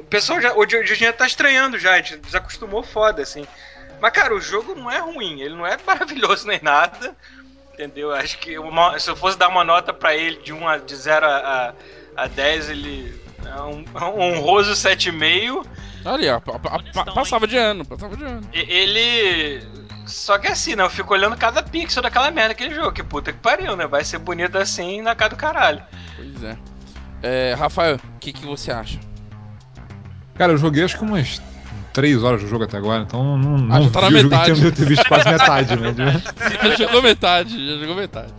o 0.00 0.04
pessoal 0.04 0.40
já, 0.40 0.52
hoje, 0.54 0.76
hoje 0.76 0.94
em 0.94 0.96
dia 0.96 1.12
tá 1.12 1.24
estranhando 1.24 1.78
já, 1.78 1.92
a 1.92 1.96
gente 1.98 2.16
desacostumou 2.16 2.82
foda, 2.82 3.22
assim. 3.22 3.46
Mas, 4.00 4.12
cara, 4.12 4.34
o 4.34 4.40
jogo 4.40 4.74
não 4.74 4.90
é 4.90 4.98
ruim, 4.98 5.40
ele 5.40 5.54
não 5.54 5.64
é 5.64 5.78
maravilhoso 5.86 6.48
nem 6.48 6.58
nada. 6.60 7.16
Entendeu? 7.74 8.12
Acho 8.12 8.38
que 8.38 8.58
uma- 8.58 8.98
se 8.98 9.08
eu 9.08 9.14
fosse 9.14 9.38
dar 9.38 9.46
uma 9.46 9.62
nota 9.62 9.92
pra 9.92 10.16
ele 10.16 10.38
de 10.42 10.52
1 10.52 10.66
a, 10.66 10.78
de 10.78 10.96
0 10.96 11.24
a, 11.24 11.74
a, 12.16 12.24
a 12.24 12.26
10, 12.26 12.70
ele 12.70 13.22
é 13.46 13.60
um, 13.62 13.84
é 13.94 14.04
um 14.04 14.20
honroso 14.20 14.72
7,5. 14.72 15.64
Olha, 16.12 16.34
a- 16.36 16.36
a- 16.36 16.72
a- 16.74 16.76
Honestão, 16.78 17.04
passava 17.14 17.46
de 17.46 17.56
ano, 17.56 17.84
passava 17.84 18.16
de 18.16 18.24
ano. 18.24 18.40
Ele. 18.52 19.62
Só 20.06 20.38
que 20.38 20.46
assim, 20.48 20.74
né? 20.74 20.82
Eu 20.82 20.90
fico 20.90 21.12
olhando 21.12 21.36
cada 21.36 21.62
pixel 21.62 22.02
daquela 22.02 22.30
merda 22.30 22.48
daquele 22.50 22.74
jogo. 22.74 22.92
Que 22.92 23.02
puta 23.02 23.32
que 23.32 23.38
pariu, 23.38 23.76
né? 23.76 23.86
Vai 23.86 24.04
ser 24.04 24.18
bonito 24.18 24.56
assim 24.56 25.02
na 25.02 25.14
cara 25.14 25.30
do 25.30 25.36
caralho. 25.36 25.82
Pois 26.16 26.42
é. 26.42 26.56
É, 27.22 27.54
Rafael, 27.58 27.96
o 27.96 28.18
que, 28.18 28.32
que 28.32 28.46
você 28.46 28.70
acha? 28.70 28.98
Cara, 30.36 30.52
eu 30.52 30.56
joguei 30.58 30.84
acho 30.84 30.96
que 30.96 31.04
umas 31.04 31.42
3 31.92 32.22
horas 32.22 32.40
do 32.40 32.48
jogo 32.48 32.64
até 32.64 32.76
agora, 32.76 33.02
então 33.02 33.36
não, 33.36 33.58
não 33.58 33.74
Ah, 33.76 33.80
já 33.80 33.86
vi 33.88 33.92
tá 33.92 34.00
na 34.02 34.06
o 34.06 34.10
jogo 34.12 34.22
metade. 34.24 34.50
inteiro, 34.52 34.60
devo 34.70 34.76
ter 34.76 34.86
visto 34.88 35.08
quase 35.08 35.28
metade, 35.28 35.76
né? 35.76 36.22
Já 36.62 36.76
jogou 36.76 37.02
metade, 37.02 37.66
já 37.66 37.76
jogou 37.80 37.96
metade. 37.96 38.32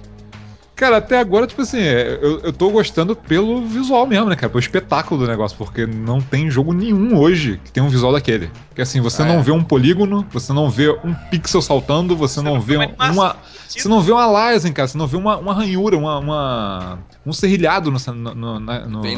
Cara, 0.80 0.96
até 0.96 1.20
agora, 1.20 1.46
tipo 1.46 1.62
assim, 1.62 1.78
é, 1.82 2.18
eu, 2.22 2.40
eu 2.40 2.54
tô 2.54 2.70
gostando 2.70 3.14
pelo 3.14 3.68
visual 3.68 4.08
mesmo, 4.08 4.30
né, 4.30 4.36
cara? 4.38 4.48
Pelo 4.48 4.62
espetáculo 4.62 5.20
do 5.20 5.28
negócio, 5.28 5.58
porque 5.58 5.86
não 5.86 6.22
tem 6.22 6.50
jogo 6.50 6.72
nenhum 6.72 7.20
hoje 7.20 7.60
que 7.66 7.70
tenha 7.70 7.86
um 7.86 7.90
visual 7.90 8.14
daquele. 8.14 8.50
Porque 8.70 8.82
assim, 8.82 9.02
você 9.02 9.22
Ah, 9.22 9.26
não 9.26 9.40
é. 9.40 9.42
vê 9.42 9.52
um 9.52 9.62
polígono, 9.62 10.26
você 10.32 10.54
não 10.54 10.70
vê 10.70 10.90
um 11.04 11.14
pixel 11.30 11.62
saltando, 11.62 12.16
você, 12.16 12.42
não, 12.42 12.62
vê 12.62 12.78
uma 12.78 12.86
um-. 12.86 13.36
Você 13.68 13.90
não 13.90 14.00
vê 14.02 14.14
uma 14.14 14.26
lasem, 14.26 14.72
cara, 14.72 14.88
você 14.88 14.98
não 14.98 15.06
vê 15.06 15.18
uma, 15.18 15.36
uma 15.36 15.54
ranhura, 15.54 15.98
uma, 15.98 16.18
uma- 16.18 17.00
um 17.26 17.34
serrilhado 17.34 17.92
no, 17.92 17.98
no, 18.14 18.34
no, 18.36 18.60
no, 18.88 19.02
Tem 19.02 19.18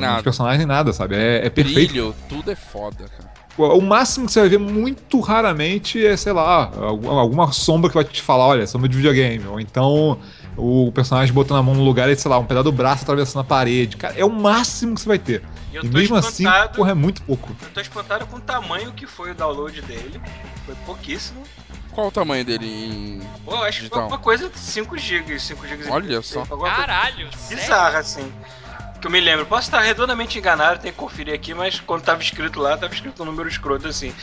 nada, 0.66 0.92
sabe? 0.92 1.16
É, 1.16 1.46
é 1.46 1.50
perfeito. 1.52 1.92
Brilho, 1.92 2.16
tudo 2.28 2.50
é 2.50 2.56
foda, 2.56 3.06
cara. 3.16 3.41
O 3.58 3.82
máximo 3.82 4.26
que 4.26 4.32
você 4.32 4.40
vai 4.40 4.50
ver 4.50 4.58
muito 4.60 5.20
raramente 5.20 6.04
é, 6.06 6.16
sei 6.16 6.32
lá, 6.34 6.72
algum- 6.76 7.10
alguma 7.10 7.52
sombra 7.52 7.90
que 7.90 7.96
vai 7.96 8.04
te 8.04 8.22
falar, 8.22 8.48
olha, 8.48 8.66
sombra 8.66 8.88
de 8.90 8.96
videogame. 8.96 9.46
Ou 9.46 9.60
então 9.60 10.20
o 10.58 10.92
personagem 10.92 11.34
botando 11.34 11.58
a 11.60 11.64
mão 11.64 11.76
no 11.76 11.84
lugar 11.84 12.10
e, 12.10 12.16
sei 12.16 12.30
lá, 12.30 12.38
um 12.40 12.46
pedaço 12.46 12.64
do 12.66 12.72
braço 12.72 13.04
atravessando 13.04 13.42
a 13.42 13.44
parede. 13.44 13.98
Cara, 13.98 14.16
é 14.18 14.26
o 14.26 14.30
máximo 14.32 14.96
que 14.96 15.02
você 15.02 15.08
vai 15.08 15.20
ter. 15.20 15.44
E 15.72 15.76
eu 15.76 15.84
E 15.84 15.90
tô 15.90 15.98
mesmo 15.98 16.16
assim, 16.16 16.46
porra, 16.76 16.92
é 16.92 16.96
muito 16.96 17.22
pouco. 17.24 17.56
Eu 17.62 17.70
tô 17.74 17.82
espantado 17.82 18.26
com 18.26 18.38
o 18.38 18.42
tamanho 18.42 18.92
que 18.94 19.06
foi 19.06 19.32
o 19.32 19.36
download 19.36 19.82
dele. 19.82 20.20
Foi 20.66 20.76
pouquíssimo. 20.86 21.44
Qual 21.92 22.08
o 22.08 22.12
tamanho 22.12 22.46
dele 22.46 22.66
em. 22.66 23.22
Pô, 23.44 23.52
eu 23.52 23.64
acho 23.64 23.64
que 23.64 23.68
foi 23.68 23.80
Digital. 23.82 24.02
alguma 24.04 24.18
coisa 24.18 24.50
de 24.50 24.58
5 24.58 24.98
GB, 24.98 25.38
5 25.40 25.68
GB. 25.68 25.90
Olha 25.90 26.22
só. 26.22 26.46
Caralho, 26.46 27.28
sério? 27.38 27.62
Bizarra, 27.64 28.00
assim. 28.00 28.32
Que 29.02 29.08
eu 29.08 29.12
me 29.12 29.20
lembro. 29.20 29.46
Posso 29.48 29.64
estar 29.68 29.82
redondamente 29.82 30.38
enganado, 30.38 30.80
tem 30.80 30.92
que 30.92 30.98
conferir 30.98 31.34
aqui, 31.34 31.54
mas 31.54 31.80
quando 31.80 32.04
tava 32.04 32.22
escrito 32.22 32.60
lá, 32.60 32.78
tava 32.78 32.94
escrito 32.94 33.24
um 33.24 33.26
número 33.26 33.50
escroto 33.50 33.88
assim. 33.88 34.14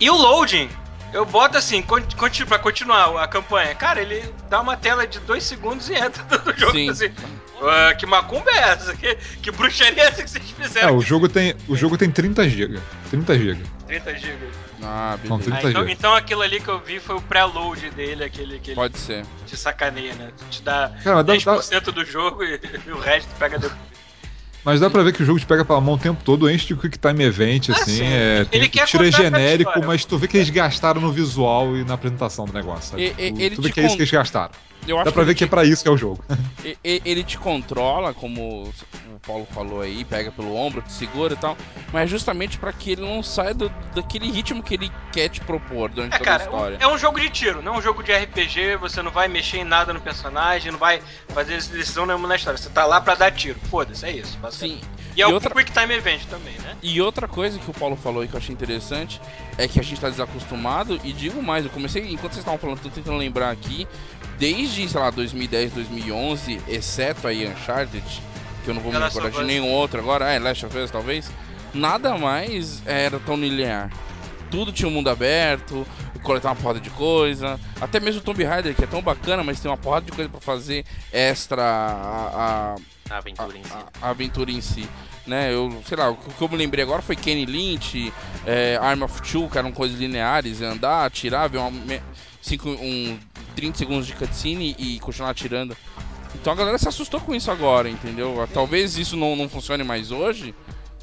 E 0.00 0.10
o 0.10 0.14
loading, 0.16 0.68
eu 1.12 1.24
boto 1.24 1.56
assim, 1.56 1.80
con- 1.82 2.02
continu, 2.16 2.48
pra 2.48 2.58
continuar 2.58 3.22
a 3.22 3.28
campanha. 3.28 3.74
Cara, 3.76 4.00
ele 4.02 4.22
dá 4.50 4.60
uma 4.60 4.76
tela 4.76 5.06
de 5.06 5.20
2 5.20 5.42
segundos 5.42 5.88
e 5.88 5.94
entra 5.94 6.22
do 6.40 6.52
jogo 6.58 6.72
Sim. 6.72 6.90
assim. 6.90 7.12
"Ah, 7.62 7.94
que 7.94 8.04
macumba 8.04 8.50
é 8.50 8.58
essa? 8.72 8.94
Que, 8.96 9.14
que 9.40 9.50
bruxaria 9.52 10.02
é 10.02 10.06
essa 10.08 10.22
que 10.24 10.30
vocês 10.30 10.44
É, 10.58 10.62
fizeram? 10.64 10.96
o 10.96 11.00
jogo 11.00 11.28
tem, 11.28 11.54
o 11.68 11.76
jogo 11.76 11.96
tem 11.96 12.10
30 12.10 12.48
GB. 12.48 12.80
30 13.10 13.38
GB. 13.38 13.62
30 13.86 14.14
GB. 14.18 14.48
Ah, 14.82 15.18
Não, 15.24 15.38
beleza. 15.38 15.54
Ah, 15.54 15.58
30 15.58 15.70
então, 15.70 15.80
GB. 15.82 15.92
então 15.92 16.14
aquilo 16.14 16.42
ali 16.42 16.60
que 16.60 16.68
eu 16.68 16.78
vi 16.80 17.00
foi 17.00 17.16
o 17.16 17.20
pré-load 17.20 17.90
dele, 17.90 18.24
aquele 18.24 18.58
que 18.58 18.70
ele 18.70 18.74
Pode 18.76 18.98
ser. 18.98 19.24
te 19.46 19.56
sacaneia, 19.56 20.14
né? 20.14 20.30
Te 20.50 20.62
dá 20.62 20.90
Cara, 21.02 21.16
mas 21.24 21.44
dá, 21.44 21.56
10% 21.56 21.84
dá, 21.86 21.90
do 21.92 22.04
jogo 22.04 22.44
e, 22.44 22.60
e 22.86 22.90
o 22.92 22.98
resto 22.98 23.28
pega 23.38 23.58
depois. 23.58 23.80
mas 24.64 24.80
dá 24.80 24.90
pra 24.90 25.02
ver 25.02 25.12
que 25.14 25.22
o 25.22 25.26
jogo 25.26 25.38
te 25.40 25.46
pega 25.46 25.64
pela 25.64 25.80
mão 25.80 25.94
o 25.94 25.98
tempo 25.98 26.22
todo, 26.22 26.50
enche 26.50 26.66
de 26.66 26.76
Quick 26.76 26.98
Time 26.98 27.24
Event, 27.24 27.70
Ah, 27.70 27.72
assim. 27.72 27.96
sim. 27.98 28.04
É, 28.04 28.40
Ele 28.52 28.68
tem, 28.68 28.68
quer 28.68 28.86
tira 28.86 29.10
genérico, 29.10 29.70
história. 29.70 29.86
mas 29.88 30.04
tu 30.04 30.18
vê 30.18 30.28
que 30.28 30.36
eles 30.36 30.50
gastaram 30.50 31.00
no 31.00 31.10
visual 31.10 31.74
e 31.76 31.84
na 31.84 31.94
apresentação 31.94 32.44
do 32.44 32.52
negócio. 32.52 32.90
Sabe? 32.90 33.14
E- 33.18 33.32
Tu- 33.32 33.40
ele 33.40 33.56
tu 33.56 33.62
vê 33.62 33.70
que 33.72 33.80
é 33.80 33.86
isso 33.86 33.96
que 33.96 34.02
eles 34.02 34.10
gastaram. 34.10 34.52
Eu 34.86 34.96
acho 34.98 35.06
Dá 35.06 35.12
pra 35.12 35.22
que 35.22 35.26
ver 35.26 35.30
ele 35.32 35.38
que 35.38 35.44
é 35.44 35.46
pra 35.48 35.64
isso 35.64 35.82
que 35.82 35.88
é 35.88 35.92
o 35.92 35.96
jogo. 35.96 36.24
Ele 36.84 37.24
te 37.24 37.36
controla, 37.38 38.14
como 38.14 38.72
Paulo 39.26 39.46
falou 39.52 39.80
aí, 39.80 40.04
pega 40.04 40.30
pelo 40.30 40.54
ombro, 40.54 40.80
te 40.82 40.92
segura 40.92 41.34
e 41.34 41.36
tal, 41.36 41.56
mas 41.92 42.08
justamente 42.08 42.58
pra 42.58 42.72
que 42.72 42.92
ele 42.92 43.02
não 43.02 43.22
saia 43.22 43.52
do, 43.52 43.68
daquele 43.94 44.30
ritmo 44.30 44.62
que 44.62 44.74
ele 44.74 44.92
quer 45.12 45.28
te 45.28 45.40
propor 45.40 45.88
durante 45.90 46.14
É, 46.14 46.18
toda 46.18 46.30
a 46.30 46.38
cara, 46.38 46.44
história. 46.44 46.76
é 46.80 46.86
um 46.86 46.96
jogo 46.96 47.18
de 47.20 47.28
tiro, 47.30 47.60
não 47.62 47.74
é 47.74 47.78
um 47.78 47.82
jogo 47.82 48.02
de 48.02 48.12
RPG, 48.12 48.76
você 48.76 49.02
não 49.02 49.10
vai 49.10 49.26
mexer 49.28 49.58
em 49.58 49.64
nada 49.64 49.92
no 49.92 50.00
personagem, 50.00 50.70
não 50.70 50.78
vai 50.78 51.02
fazer 51.28 51.54
decisão 51.56 52.06
nenhuma 52.06 52.28
na 52.28 52.36
história. 52.36 52.56
Você 52.56 52.70
tá 52.70 52.84
lá 52.84 53.00
pra 53.00 53.14
dar 53.14 53.30
tiro. 53.32 53.58
Foda-se, 53.70 54.04
é 54.06 54.12
isso. 54.12 54.38
Sim. 54.52 54.80
E 55.16 55.22
é 55.22 55.26
E 55.26 55.30
o 55.30 55.34
outra- 55.34 55.54
Quick 55.54 55.72
Time 55.72 55.94
Event 55.94 56.24
também, 56.26 56.54
né? 56.62 56.76
E 56.82 57.00
outra 57.00 57.26
coisa 57.26 57.58
que 57.58 57.70
o 57.70 57.74
Paulo 57.74 57.96
falou 57.96 58.22
e 58.22 58.28
que 58.28 58.34
eu 58.34 58.38
achei 58.38 58.52
interessante 58.52 59.20
é 59.58 59.66
que 59.66 59.80
a 59.80 59.82
gente 59.82 60.00
tá 60.00 60.08
desacostumado, 60.10 61.00
e 61.02 61.12
digo 61.12 61.42
mais, 61.42 61.64
eu 61.64 61.70
comecei, 61.70 62.02
enquanto 62.04 62.32
vocês 62.34 62.38
estavam 62.38 62.58
falando, 62.58 62.80
tô 62.80 62.90
tentando 62.90 63.16
lembrar 63.16 63.50
aqui, 63.50 63.88
desde, 64.38 64.86
sei 64.88 65.00
lá, 65.00 65.10
2010, 65.10 65.72
2011, 65.72 66.60
exceto 66.68 67.26
aí 67.26 67.46
Uncharted, 67.48 68.04
que 68.66 68.70
eu 68.70 68.74
não 68.74 68.82
vou 68.82 68.90
me 68.92 68.98
recordar 68.98 69.30
de 69.30 69.46
nenhum 69.46 69.70
outro 69.72 70.00
agora, 70.00 70.28
é, 70.32 70.40
Last 70.40 70.66
of 70.66 70.76
Us 70.76 70.90
talvez, 70.90 71.30
nada 71.72 72.18
mais 72.18 72.82
era 72.84 73.20
tão 73.20 73.36
linear. 73.36 73.90
Tudo 74.50 74.72
tinha 74.72 74.88
um 74.88 74.92
mundo 74.92 75.08
aberto, 75.08 75.86
coletar 76.22 76.48
uma 76.50 76.56
porrada 76.56 76.80
de 76.80 76.90
coisa. 76.90 77.60
Até 77.80 78.00
mesmo 78.00 78.20
o 78.20 78.24
Tomb 78.24 78.42
Raider, 78.42 78.74
que 78.74 78.82
é 78.82 78.86
tão 78.88 79.00
bacana, 79.02 79.44
mas 79.44 79.60
tem 79.60 79.70
uma 79.70 79.76
porrada 79.76 80.06
de 80.06 80.12
coisa 80.12 80.28
pra 80.28 80.40
fazer 80.40 80.84
extra 81.12 81.62
a, 81.62 82.74
a- 82.74 83.14
A 83.14 83.18
aventura 83.18 83.56
em 83.56 83.62
si. 83.62 83.70
a, 83.72 84.06
a 84.06 84.10
aventura 84.10 84.50
em 84.50 84.60
si. 84.60 84.88
Né, 85.26 85.52
eu, 85.52 85.82
sei 85.86 85.96
lá, 85.96 86.10
o 86.10 86.16
que 86.16 86.40
eu 86.42 86.48
me 86.48 86.56
lembrei 86.56 86.82
agora 86.84 87.02
foi 87.02 87.14
Kenny 87.16 87.46
Lynch, 87.46 88.12
é, 88.44 88.78
Arm 88.80 89.02
of 89.02 89.20
Two, 89.22 89.48
que 89.48 89.58
eram 89.58 89.72
coisas 89.72 89.98
lineares, 89.98 90.60
andar, 90.62 91.04
atirar, 91.04 91.48
ver 91.50 91.58
uma, 91.58 91.72
cinco, 92.40 92.68
um 92.70 93.18
30 93.56 93.78
segundos 93.78 94.06
de 94.06 94.12
cutscene 94.12 94.74
e 94.78 94.98
continuar 95.00 95.30
atirando. 95.30 95.76
Então 96.40 96.52
a 96.52 96.56
galera 96.56 96.78
se 96.78 96.88
assustou 96.88 97.20
com 97.20 97.34
isso 97.34 97.50
agora, 97.50 97.88
entendeu? 97.88 98.46
Talvez 98.52 98.96
isso 98.96 99.16
não, 99.16 99.34
não 99.36 99.48
funcione 99.48 99.82
mais 99.82 100.10
hoje. 100.10 100.54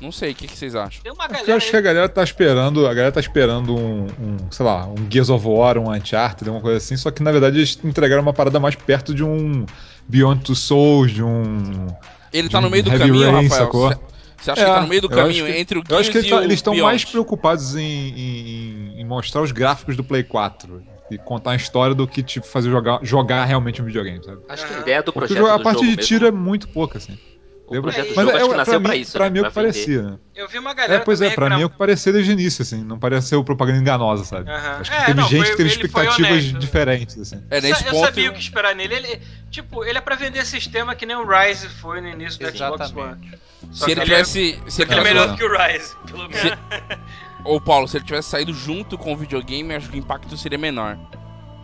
Não 0.02 0.12
sei, 0.12 0.32
o 0.32 0.36
que, 0.36 0.48
que 0.48 0.58
vocês 0.58 0.76
acham? 0.76 1.02
Tem 1.02 1.12
uma 1.14 1.28
Porque 1.30 1.50
eu 1.50 1.56
acho 1.56 1.70
que 1.70 1.78
a 1.78 1.82
galera 1.82 2.10
tá 2.10 2.24
esperando, 2.24 2.86
a 2.86 2.94
galera 2.94 3.12
tá 3.12 3.20
esperando 3.22 3.74
um, 3.78 4.06
um, 4.20 4.38
sei 4.52 4.66
lá, 4.66 4.86
um 4.88 4.96
Gears 5.10 5.30
of 5.30 5.48
War, 5.48 5.78
um 5.78 5.90
Uncharted, 5.92 6.50
uma 6.50 6.60
coisa 6.60 6.78
assim, 6.78 6.98
só 6.98 7.10
que 7.10 7.24
na 7.24 7.32
verdade 7.32 7.58
eles 7.58 7.80
entregaram 7.84 8.22
uma 8.22 8.34
parada 8.34 8.60
mais 8.60 8.76
perto 8.76 9.14
de 9.14 9.24
um 9.24 9.66
Beyond 10.08 10.44
Two 10.44 10.56
Souls, 10.56 11.12
de 11.12 11.24
um. 11.24 11.88
Ele 12.34 12.50
tá 12.50 12.58
de 12.58 12.62
no 12.64 12.68
um 12.68 12.72
meio 12.72 12.84
do 12.84 12.90
Heavy 12.90 13.04
caminho, 13.06 13.32
Rain, 13.32 13.44
Rafael. 13.48 13.66
sacou? 13.66 13.94
Você 14.42 14.52
acha 14.52 14.62
É, 14.62 14.66
que 14.66 14.72
tá 14.72 14.82
no 14.82 14.88
meio 14.88 15.02
do 15.02 15.10
caminho 15.10 15.46
que- 15.46 15.58
entre 15.58 15.80
o 15.80 15.84
Eu 15.88 15.98
acho 15.98 16.10
que 16.12 16.14
Gears 16.20 16.26
ele 16.28 16.36
tá- 16.36 16.44
eles 16.44 16.56
estão 16.56 16.76
mais 16.76 17.06
preocupados 17.06 17.76
em, 17.78 17.82
em- 17.82 18.50
em- 18.98 19.02
em 19.02 19.06
mostrar 19.06 19.42
os 19.42 19.54
gráficos 19.54 19.96
do 19.96 20.04
Play 20.04 20.24
4 20.24 20.84
e 21.14 21.18
contar 21.20 21.52
a 21.52 21.56
história 21.56 21.96
do 21.96 22.08
que 22.08 22.22
tipo 22.24 22.46
fazer 22.48 22.70
jogar, 22.70 23.00
jogar 23.04 23.46
realmente 23.46 23.82
um 23.82 23.86
videogame, 23.86 24.24
sabe? 24.24 24.42
Acho 24.50 24.66
que 24.66 24.72
a 24.72 24.76
Aham. 24.76 24.82
ideia 24.84 25.04
do 25.04 25.14
Porque 25.14 25.34
projeto 25.34 25.48
a 25.48 25.60
parte 25.60 25.74
jogo 25.80 25.82
de 25.92 25.96
mesmo- 25.98 26.02
tiro 26.08 26.28
é 26.28 26.32
muito 26.32 26.68
pouca, 26.68 26.98
assim. 26.98 27.18
O 27.66 27.82
projeto 27.82 28.10
do 28.10 28.16
Mas 28.16 28.26
jogo 28.26 28.32
é, 28.32 28.36
acho 28.36 28.44
que 28.44 28.50
pra 28.50 28.58
nasceu 28.58 28.80
mim, 28.80 28.86
pra 28.86 28.96
isso, 28.98 29.12
pra 29.14 29.24
né? 29.26 29.30
mim 29.32 29.38
é 29.38 29.42
o 29.42 29.46
que 29.46 29.52
Pra 29.52 29.62
vender. 29.64 29.74
parecia, 29.74 30.02
né? 30.04 30.18
Eu 30.36 30.48
vi 30.50 30.60
uma 30.60 30.74
galera. 30.76 30.96
É, 30.96 31.00
pois 31.00 31.22
é, 31.22 31.30
pra 31.32 31.50
mim 31.50 31.62
é 31.62 31.66
o 31.66 31.70
que 31.70 31.78
parecia 31.78 32.12
desde 32.14 32.30
o 32.30 32.34
início, 32.34 32.62
assim. 32.62 32.84
Não 32.84 33.00
pareceu 33.00 33.44
propaganda 33.44 33.80
enganosa, 33.80 34.26
sabe? 34.26 34.52
Acho 34.52 34.92
que 34.92 34.98
É, 34.98 35.06
teve 35.06 35.22
não, 35.22 35.28
gente 35.28 35.40
foi- 35.42 35.50
que 35.52 35.58
teve 35.58 35.70
expectativas 35.70 36.44
diferentes, 36.60 37.18
assim. 37.18 37.42
É, 37.50 37.62
nesse 37.62 37.86
eu 37.86 37.92
ponto. 37.94 38.06
sabia 38.06 38.30
o 38.30 38.34
que 38.34 38.40
esperar 38.40 38.76
nele. 38.76 38.94
Ele, 38.96 39.22
tipo, 39.50 39.84
ele 39.86 39.98
é 39.98 40.02
pra 40.02 40.16
vender 40.16 40.46
sistema 40.46 40.94
que 40.94 41.06
nem 41.06 41.16
o 41.16 41.26
Rise 41.26 41.68
foi 41.70 42.02
no 42.02 42.10
início 42.10 42.38
do 42.40 42.46
Xbox 42.56 42.92
One. 42.92 43.02
Exatamente. 43.02 43.40
Só 43.72 43.86
Se 43.86 43.92
ele 43.92 44.02
tivesse. 44.02 44.60
Se 44.68 44.82
ele 44.84 44.94
é 44.94 45.02
melhor 45.02 45.36
que 45.38 45.44
o 45.44 45.50
Rise, 45.58 45.96
pelo 46.06 46.30
menos. 46.30 46.58
Ô 47.44 47.60
Paulo, 47.60 47.88
se 47.88 47.98
ele 47.98 48.06
tivesse 48.06 48.30
saído 48.30 48.54
junto 48.54 48.98
com 48.98 49.14
o 49.14 49.18
videogame, 49.18 49.74
acho 49.76 49.90
que 49.90 49.98
o 49.98 50.00
impacto 50.00 50.36
seria 50.38 50.58
menor 50.58 50.98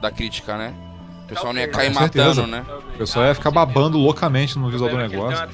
da 0.02 0.12
crítica, 0.12 0.58
né? 0.58 0.74
O 1.24 1.30
pessoal 1.30 1.54
não 1.54 1.62
ia 1.62 1.68
Talvez. 1.68 1.88
cair 1.88 1.94
Com 1.94 2.00
certeza. 2.00 2.42
matando, 2.42 2.48
né? 2.48 2.64
Talvez. 2.68 2.96
O 2.96 2.98
pessoal 2.98 3.26
ia 3.26 3.36
ficar 3.36 3.52
babando 3.52 3.98
loucamente 4.00 4.58
no 4.58 4.70
visual 4.70 4.90
do 4.90 4.98
negócio. 4.98 5.48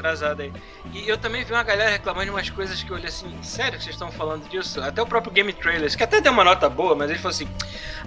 E 0.94 1.08
eu 1.08 1.18
também 1.18 1.44
vi 1.44 1.52
uma 1.52 1.64
galera 1.64 1.92
reclamando 1.92 2.26
de 2.26 2.32
umas 2.32 2.50
coisas 2.50 2.82
que 2.82 2.90
eu 2.90 2.96
olhei 2.96 3.10
assim, 3.10 3.28
sério 3.44 3.78
que 3.78 3.84
vocês 3.84 3.96
estão 3.96 4.10
falando 4.10 4.48
disso? 4.48 4.82
Até 4.82 5.02
o 5.02 5.06
próprio 5.06 5.34
Game 5.34 5.52
Trailers, 5.52 5.96
que 5.96 6.04
até 6.04 6.22
deu 6.22 6.32
uma 6.32 6.46
nota 6.46 6.70
boa, 6.70 6.96
mas 6.96 7.10
ele 7.10 7.20
falou 7.20 7.32
assim: 7.32 7.48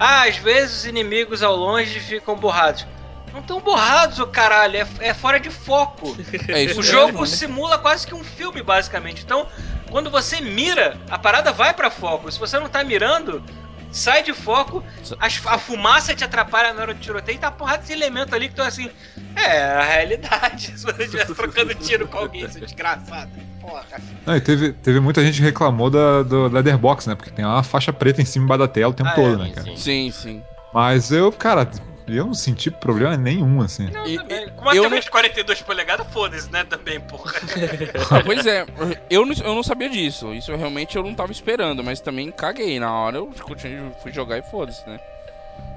Ah, 0.00 0.22
às 0.26 0.38
vezes 0.38 0.78
os 0.78 0.86
inimigos 0.86 1.42
ao 1.42 1.54
longe 1.54 2.00
ficam 2.00 2.36
borrados. 2.36 2.86
Não 3.32 3.40
estão 3.40 3.60
borrados, 3.60 4.18
o 4.18 4.26
caralho, 4.26 4.78
é, 4.78 4.86
é 5.00 5.14
fora 5.14 5.38
de 5.38 5.50
foco. 5.50 6.16
É 6.48 6.62
isso 6.64 6.80
O 6.80 6.82
jogo 6.82 7.20
né? 7.20 7.26
simula 7.26 7.76
quase 7.76 8.06
que 8.06 8.14
um 8.14 8.24
filme, 8.24 8.62
basicamente. 8.62 9.22
Então, 9.22 9.46
quando 9.90 10.10
você 10.10 10.40
mira, 10.40 10.98
a 11.10 11.18
parada 11.18 11.52
vai 11.52 11.72
pra 11.74 11.90
foco. 11.90 12.30
Se 12.30 12.38
você 12.38 12.58
não 12.58 12.68
tá 12.68 12.82
mirando, 12.84 13.42
sai 13.90 14.22
de 14.22 14.32
foco, 14.32 14.82
as- 15.18 15.40
a 15.46 15.58
fumaça 15.58 16.14
te 16.14 16.24
atrapalha 16.24 16.72
na 16.74 16.82
hora 16.82 16.94
do 16.94 17.00
tiroteio 17.00 17.36
e 17.36 17.38
tá 17.38 17.50
porrada 17.50 17.82
de 17.84 17.92
elemento 17.92 18.34
ali 18.34 18.48
que 18.48 18.54
tu 18.54 18.62
assim. 18.62 18.90
É 19.36 19.62
a 19.62 19.82
realidade. 19.84 20.72
Se 20.78 20.84
você 20.84 21.04
estivesse 21.04 21.32
trocando 21.36 21.74
tiro 21.74 22.06
com 22.08 22.18
alguém, 22.18 22.48
seu 22.48 22.60
desgraçado. 22.60 23.30
Porra. 23.60 23.84
Não, 24.26 24.36
e 24.36 24.40
teve, 24.40 24.72
teve 24.72 25.00
muita 25.00 25.22
gente 25.24 25.36
que 25.36 25.42
reclamou 25.42 25.90
da, 25.90 26.22
do 26.22 26.48
Leatherbox, 26.48 27.06
né? 27.06 27.14
Porque 27.14 27.30
tem 27.30 27.44
uma 27.44 27.62
faixa 27.62 27.92
preta 27.92 28.20
em 28.20 28.24
cima 28.24 28.56
da 28.58 28.66
tela 28.68 28.90
o 28.90 28.94
tempo 28.94 29.10
Ah, 29.10 29.14
todo, 29.14 29.34
é, 29.42 29.48
né, 29.48 29.52
cara? 29.54 29.66
sim. 29.66 29.76
Sim, 29.76 30.10
sim. 30.10 30.42
Mas 30.72 31.10
eu, 31.12 31.30
cara, 31.32 31.68
eu 32.16 32.26
não 32.26 32.34
senti 32.34 32.70
problema 32.70 33.16
nenhum, 33.16 33.60
assim. 33.60 33.88
Não, 33.90 34.06
E- 34.06 34.16
também. 34.16 34.48
Com 34.50 34.62
uma 34.62 34.74
eu 34.74 34.82
TV 34.82 34.94
não- 34.96 35.00
de 35.02 35.10
42 35.10 35.62
polegadas, 35.62 36.06
foda-se, 36.12 36.50
né? 36.50 36.64
Também, 36.64 37.00
porra. 37.00 37.32
pois 38.24 38.46
é, 38.46 38.66
eu 39.10 39.24
não, 39.26 39.34
eu 39.34 39.54
não 39.54 39.62
sabia 39.62 39.88
disso. 39.90 40.32
Isso 40.34 40.50
eu 40.50 40.56
realmente 40.58 40.96
eu 40.96 41.02
não 41.02 41.14
tava 41.14 41.32
esperando, 41.32 41.82
mas 41.84 42.00
também 42.00 42.30
caguei. 42.30 42.78
Na 42.80 42.92
hora 42.92 43.16
eu 43.18 43.26
continuei, 43.42 43.92
fui 44.02 44.12
jogar 44.12 44.38
e 44.38 44.42
foda-se, 44.42 44.86
né? 44.88 44.98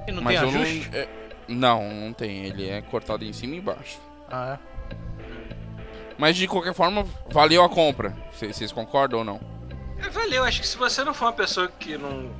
E 0.08 0.12
não 0.12 0.22
mas 0.24 0.40
tem 0.40 0.50
eu 0.50 0.56
ajuste? 0.62 0.90
não. 0.92 1.00
é, 1.00 1.08
não, 1.48 1.94
não 1.94 2.14
tem. 2.14 2.46
Ele 2.46 2.70
é 2.70 2.82
cortado 2.82 3.24
em 3.26 3.34
cima 3.34 3.56
e 3.56 3.58
embaixo. 3.60 4.00
Ah, 4.30 4.58
Mas 6.18 6.36
de 6.36 6.48
qualquer 6.48 6.74
forma, 6.74 7.06
valeu 7.30 7.64
a 7.64 7.70
compra. 7.70 8.16
Vocês 8.32 8.56
vocês 8.56 8.72
concordam 8.72 9.20
ou 9.20 9.26
não? 9.26 9.40
É, 10.04 10.10
valeu, 10.10 10.44
acho 10.44 10.62
que 10.62 10.68
se 10.68 10.78
você 10.78 11.04
não 11.04 11.14
for 11.14 11.26
uma 11.26 11.34
pessoa 11.34 11.68
que 11.68 11.98
não 11.98 12.32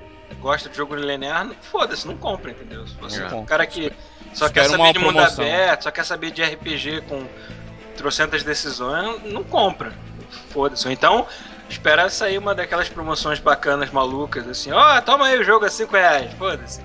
gosta 0.42 0.68
de 0.70 0.76
jogo 0.76 0.96
linear, 0.96 1.46
não- 1.46 1.56
foda-se, 1.62 2.06
não 2.08 2.18
compra, 2.18 2.52
entendeu? 2.52 2.86
Se 2.88 2.96
você 2.96 3.22
é 3.22 3.28
um 3.36 3.46
cara 3.46 3.66
que 3.66 3.92
só 4.34 4.50
quer 4.50 4.66
saber 4.66 4.94
de 4.94 5.00
mundo 5.00 5.14
promoção. 5.14 5.46
aberto, 5.46 5.84
só 5.84 5.92
quer 5.92 6.04
saber 6.06 6.32
de 6.32 6.42
RPG 6.44 7.02
com 7.08 7.26
trocentas 7.96 8.44
decisões, 8.44 9.22
não 9.32 9.44
compra. 9.44 9.94
Foda-se. 10.50 10.90
Então, 10.92 11.28
espera 11.70 12.10
sair 12.10 12.38
uma 12.38 12.56
daquelas 12.56 12.90
promoções 12.90 13.40
bacanas, 13.40 13.92
malucas, 13.92 14.48
assim, 14.48 14.72
ó, 14.72 15.00
toma 15.02 15.28
aí 15.28 15.40
o 15.40 15.44
jogo 15.44 15.66
a 15.66 15.70
5 15.70 15.94
reais, 15.96 16.32
foda-se. 16.34 16.82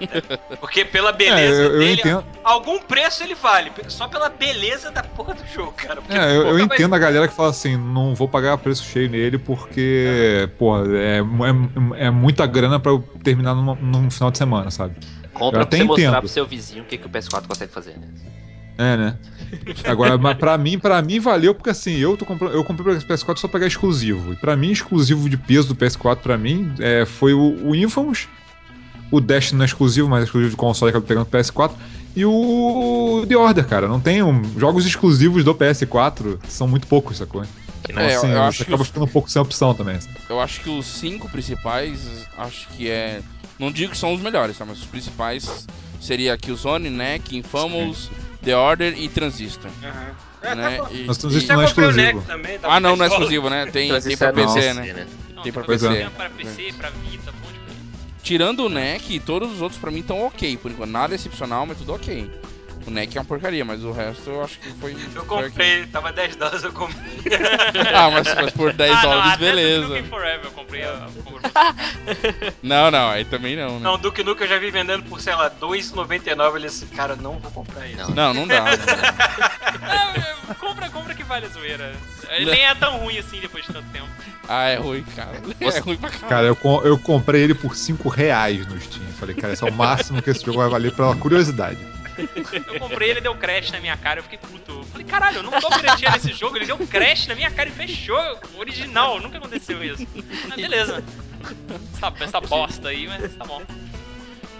É, 0.00 0.36
Porque 0.60 0.84
pela 0.84 1.10
É, 1.10 1.12
beleza 1.12 1.62
eu, 1.62 1.72
eu 1.72 1.78
dele, 1.78 2.00
entendo, 2.00 2.24
algum 2.42 2.78
preço 2.78 3.22
ele 3.22 3.34
vale, 3.34 3.70
só 3.88 4.08
pela 4.08 4.28
beleza 4.28 4.90
da 4.90 5.02
porra 5.02 5.34
do 5.34 5.46
jogo, 5.46 5.72
cara. 5.72 6.00
Porque, 6.00 6.16
é, 6.16 6.36
eu, 6.36 6.42
eu 6.58 6.66
vai- 6.66 6.76
entendo 6.76 6.94
a 6.94 6.98
galera 6.98 7.28
que 7.28 7.34
fala 7.34 7.50
assim, 7.50 7.76
não 7.76 8.14
vou 8.14 8.28
pagar 8.28 8.56
preço 8.58 8.84
cheio 8.84 9.08
nele 9.10 9.38
porque, 9.38 10.48
pô, 10.58 10.76
é, 10.78 11.18
é, 11.98 12.06
é 12.06 12.10
muita 12.10 12.46
grana 12.46 12.78
pra 12.80 12.92
eu 12.92 13.00
terminar 13.22 13.54
numa- 13.54 13.76
num 13.76 14.10
final 14.10 14.30
de 14.30 14.38
semana, 14.38 14.70
sabe? 14.70 14.94
Eu 15.22 15.30
Compra 15.40 15.66
pra 15.66 15.76
você 15.78 15.84
mostrar 15.84 16.04
entendo. 16.08 16.18
pro 16.20 16.28
seu 16.28 16.46
vizinho 16.46 16.82
o 16.84 16.86
que, 16.86 16.96
que 16.98 17.06
o 17.06 17.10
PS4 17.10 17.46
consegue 17.48 17.72
fazer, 17.72 17.92
né? 17.98 18.06
É, 18.76 18.96
né? 18.96 19.16
Agora, 19.84 20.18
mas 20.18 20.36
pra 20.36 20.58
mim, 20.58 20.78
para 20.78 21.00
mim 21.00 21.20
valeu 21.20 21.54
porque 21.54 21.70
assim, 21.70 21.96
eu 21.96 22.16
tô 22.16 22.24
comprando, 22.24 22.54
eu 22.54 22.64
comprei 22.64 22.96
pro 22.96 23.06
PS4 23.06 23.36
só 23.38 23.46
pra 23.46 23.58
pegar 23.60 23.66
exclusivo. 23.68 24.32
E 24.32 24.36
pra 24.36 24.56
mim, 24.56 24.70
exclusivo 24.72 25.28
de 25.28 25.36
peso 25.36 25.68
do 25.68 25.76
PS4 25.76 26.16
pra 26.16 26.36
mim 26.36 26.74
é, 26.80 27.04
foi 27.04 27.32
o, 27.34 27.68
o 27.68 27.74
Infamous, 27.74 28.28
o 29.16 29.20
Dash 29.20 29.52
não 29.52 29.62
é 29.62 29.66
exclusivo, 29.66 30.08
mas 30.08 30.20
é 30.22 30.24
exclusivo 30.24 30.50
de 30.50 30.56
console 30.56 30.92
que 30.92 30.96
eu 30.96 31.02
tô 31.02 31.06
pegando 31.08 31.26
pro 31.26 31.38
PS4 31.40 31.72
e 32.16 32.24
o 32.24 33.24
The 33.28 33.36
Order, 33.36 33.66
cara. 33.66 33.88
Não 33.88 34.00
tem 34.00 34.22
um, 34.22 34.42
jogos 34.58 34.86
exclusivos 34.86 35.44
do 35.44 35.54
PS4 35.54 36.38
são 36.48 36.66
muito 36.68 36.86
poucos, 36.86 37.18
sacou? 37.18 37.44
Então, 37.88 38.02
É, 38.02 38.14
eu- 38.14 38.18
assim, 38.18 38.28
eu 38.28 38.32
você 38.34 38.38
acho 38.40 38.56
que 38.58 38.62
acaba 38.64 38.82
os- 38.82 38.88
ficando 38.88 39.04
um 39.04 39.08
pouco 39.08 39.30
sem 39.30 39.40
opção 39.42 39.74
também. 39.74 39.96
assim. 39.96 40.08
Eu 40.28 40.40
acho 40.40 40.60
que 40.60 40.70
os 40.70 40.86
cinco 40.86 41.28
principais, 41.28 42.00
acho 42.38 42.68
que 42.68 42.88
é. 42.88 43.20
Não 43.58 43.70
digo 43.70 43.92
que 43.92 43.98
são 43.98 44.12
os 44.14 44.20
melhores, 44.20 44.56
tá? 44.56 44.64
Mas 44.64 44.78
os 44.78 44.86
principais 44.86 45.66
seria 46.00 46.36
Killzone, 46.36 46.88
NEC, 46.90 47.36
Infamous, 47.36 48.10
The 48.42 48.56
Order 48.56 48.94
e 48.98 49.08
Transistor. 49.08 49.70
Aham. 49.82 50.06
É, 50.42 50.54
né? 50.54 50.76
tá. 50.78 50.90
E- 50.90 51.04
Mas 51.06 51.16
Transistor 51.18 51.56
não 51.56 51.62
é 51.62 51.66
exclusivo. 51.66 52.22
Também. 52.26 52.58
tá 52.58 52.68
Ah, 52.70 52.80
não, 52.80 52.96
não 52.96 53.04
é 53.04 53.08
exclusivo, 53.08 53.48
né? 53.50 53.66
Tem, 53.66 53.88
tem 54.00 54.16
pra 54.16 54.28
é 54.28 54.32
PC, 54.32 54.44
nossa, 54.44 54.74
né? 54.74 55.06
Não, 55.34 55.42
Tem 55.42 55.52
pra 55.52 55.62
PC. 55.64 55.88
PC, 55.88 56.10
pra 56.16 56.30
PC, 56.30 56.72
pra 56.76 56.90
Vita, 56.90 57.32
Tirando 58.24 58.60
o 58.60 58.68
NEC, 58.70 59.20
todos 59.20 59.52
os 59.52 59.60
outros 59.60 59.78
pra 59.78 59.90
mim 59.90 60.00
estão 60.00 60.26
ok, 60.26 60.56
por 60.56 60.70
enquanto. 60.70 60.90
Nada 60.90 61.14
excepcional, 61.14 61.66
mas 61.66 61.76
tudo 61.76 61.92
ok. 61.92 62.30
O 62.86 62.90
NEC 62.90 63.16
é 63.16 63.20
uma 63.20 63.26
porcaria, 63.26 63.64
mas 63.64 63.84
o 63.84 63.92
resto 63.92 64.30
eu 64.30 64.42
acho 64.42 64.58
que 64.58 64.70
foi. 64.72 64.96
Eu 65.14 65.24
comprei, 65.26 65.86
tava 65.86 66.10
10 66.10 66.36
dólares, 66.36 66.64
eu 66.64 66.72
comprei. 66.72 67.04
Ah, 67.94 68.10
mas, 68.10 68.34
mas 68.34 68.50
por 68.52 68.72
10 68.72 68.92
ah, 68.92 69.02
dólares, 69.02 69.30
não, 69.32 69.38
beleza. 69.38 69.86
Duke 69.88 70.08
Forever 70.08 70.44
eu 70.44 70.50
comprei 70.52 70.82
a... 70.84 71.06
Não, 72.62 72.90
não, 72.90 73.10
aí 73.10 73.24
também 73.24 73.56
não, 73.56 73.78
né? 73.78 73.80
Não, 73.80 73.98
Duke 73.98 74.24
Nukem 74.24 74.44
eu 74.44 74.48
já 74.48 74.58
vi 74.58 74.70
vendendo 74.70 75.04
por, 75.04 75.20
sei 75.20 75.34
lá, 75.34 75.50
2,99. 75.50 76.56
Ele 76.56 76.66
disse, 76.66 76.86
cara, 76.86 77.14
não 77.16 77.38
vou 77.38 77.50
comprar 77.50 77.86
isso. 77.86 78.10
Não. 78.14 78.34
Não, 78.34 78.46
dá. 78.46 78.64
Não 78.64 78.76
dá. 78.76 79.04
É, 79.92 80.50
é, 80.50 80.54
compra, 80.54 80.88
compra 80.88 81.14
que 81.14 81.22
vale 81.22 81.46
a 81.46 81.48
zoeira. 81.48 81.94
Ele 82.30 82.50
nem 82.50 82.64
é 82.64 82.74
tão 82.74 82.98
ruim 82.98 83.18
assim 83.18 83.40
depois 83.40 83.66
de 83.66 83.72
tanto 83.72 83.88
tempo. 83.90 84.08
Ah, 84.48 84.68
é 84.68 84.76
ruim, 84.76 85.04
cara. 85.16 85.40
É 85.60 85.78
ruim 85.78 85.96
pra 85.96 86.10
caralho. 86.10 86.56
Cara, 86.56 86.74
eu, 86.74 86.82
eu 86.84 86.98
comprei 86.98 87.42
ele 87.42 87.54
por 87.54 87.74
5 87.76 88.08
reais 88.08 88.66
no 88.66 88.80
Steam. 88.80 89.06
Falei, 89.18 89.34
cara, 89.34 89.52
esse 89.52 89.64
é 89.64 89.70
o 89.70 89.72
máximo 89.72 90.20
que 90.20 90.30
esse 90.30 90.44
jogo 90.44 90.58
vai 90.58 90.68
valer 90.68 90.92
pela 90.92 91.16
curiosidade. 91.16 91.78
Eu 92.16 92.78
comprei 92.78 93.10
ele 93.10 93.20
deu 93.20 93.34
crash 93.34 93.72
na 93.72 93.80
minha 93.80 93.96
cara, 93.96 94.20
eu 94.20 94.22
fiquei 94.22 94.38
puto. 94.38 94.70
Eu 94.70 94.84
falei, 94.84 95.04
caralho, 95.04 95.38
eu 95.38 95.42
não 95.42 95.50
tô 95.60 95.68
pirateando 95.68 96.16
esse 96.16 96.32
jogo, 96.32 96.56
ele 96.56 96.64
deu 96.64 96.78
crash 96.78 97.26
na 97.26 97.34
minha 97.34 97.50
cara 97.50 97.68
e 97.68 97.72
fechou. 97.72 98.16
Original, 98.56 99.20
nunca 99.20 99.38
aconteceu 99.38 99.82
isso. 99.82 100.06
Mas 100.48 100.54
beleza. 100.54 101.02
Essa, 101.96 102.12
essa 102.24 102.40
bosta 102.40 102.88
aí, 102.90 103.08
mas 103.08 103.34
tá 103.34 103.44
bom. 103.44 103.62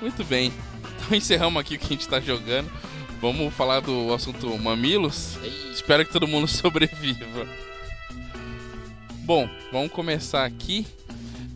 Muito 0.00 0.24
bem. 0.24 0.52
Então 0.96 1.16
encerramos 1.16 1.60
aqui 1.60 1.76
o 1.76 1.78
que 1.78 1.86
a 1.86 1.88
gente 1.90 2.08
tá 2.08 2.18
jogando. 2.18 2.70
Vamos 3.20 3.54
falar 3.54 3.80
do 3.80 4.12
assunto 4.12 4.58
mamilos. 4.58 5.38
Espero 5.72 6.04
que 6.04 6.12
todo 6.12 6.26
mundo 6.26 6.46
sobreviva. 6.48 7.46
Bom, 9.24 9.48
vamos 9.72 9.90
começar 9.90 10.44
aqui. 10.44 10.86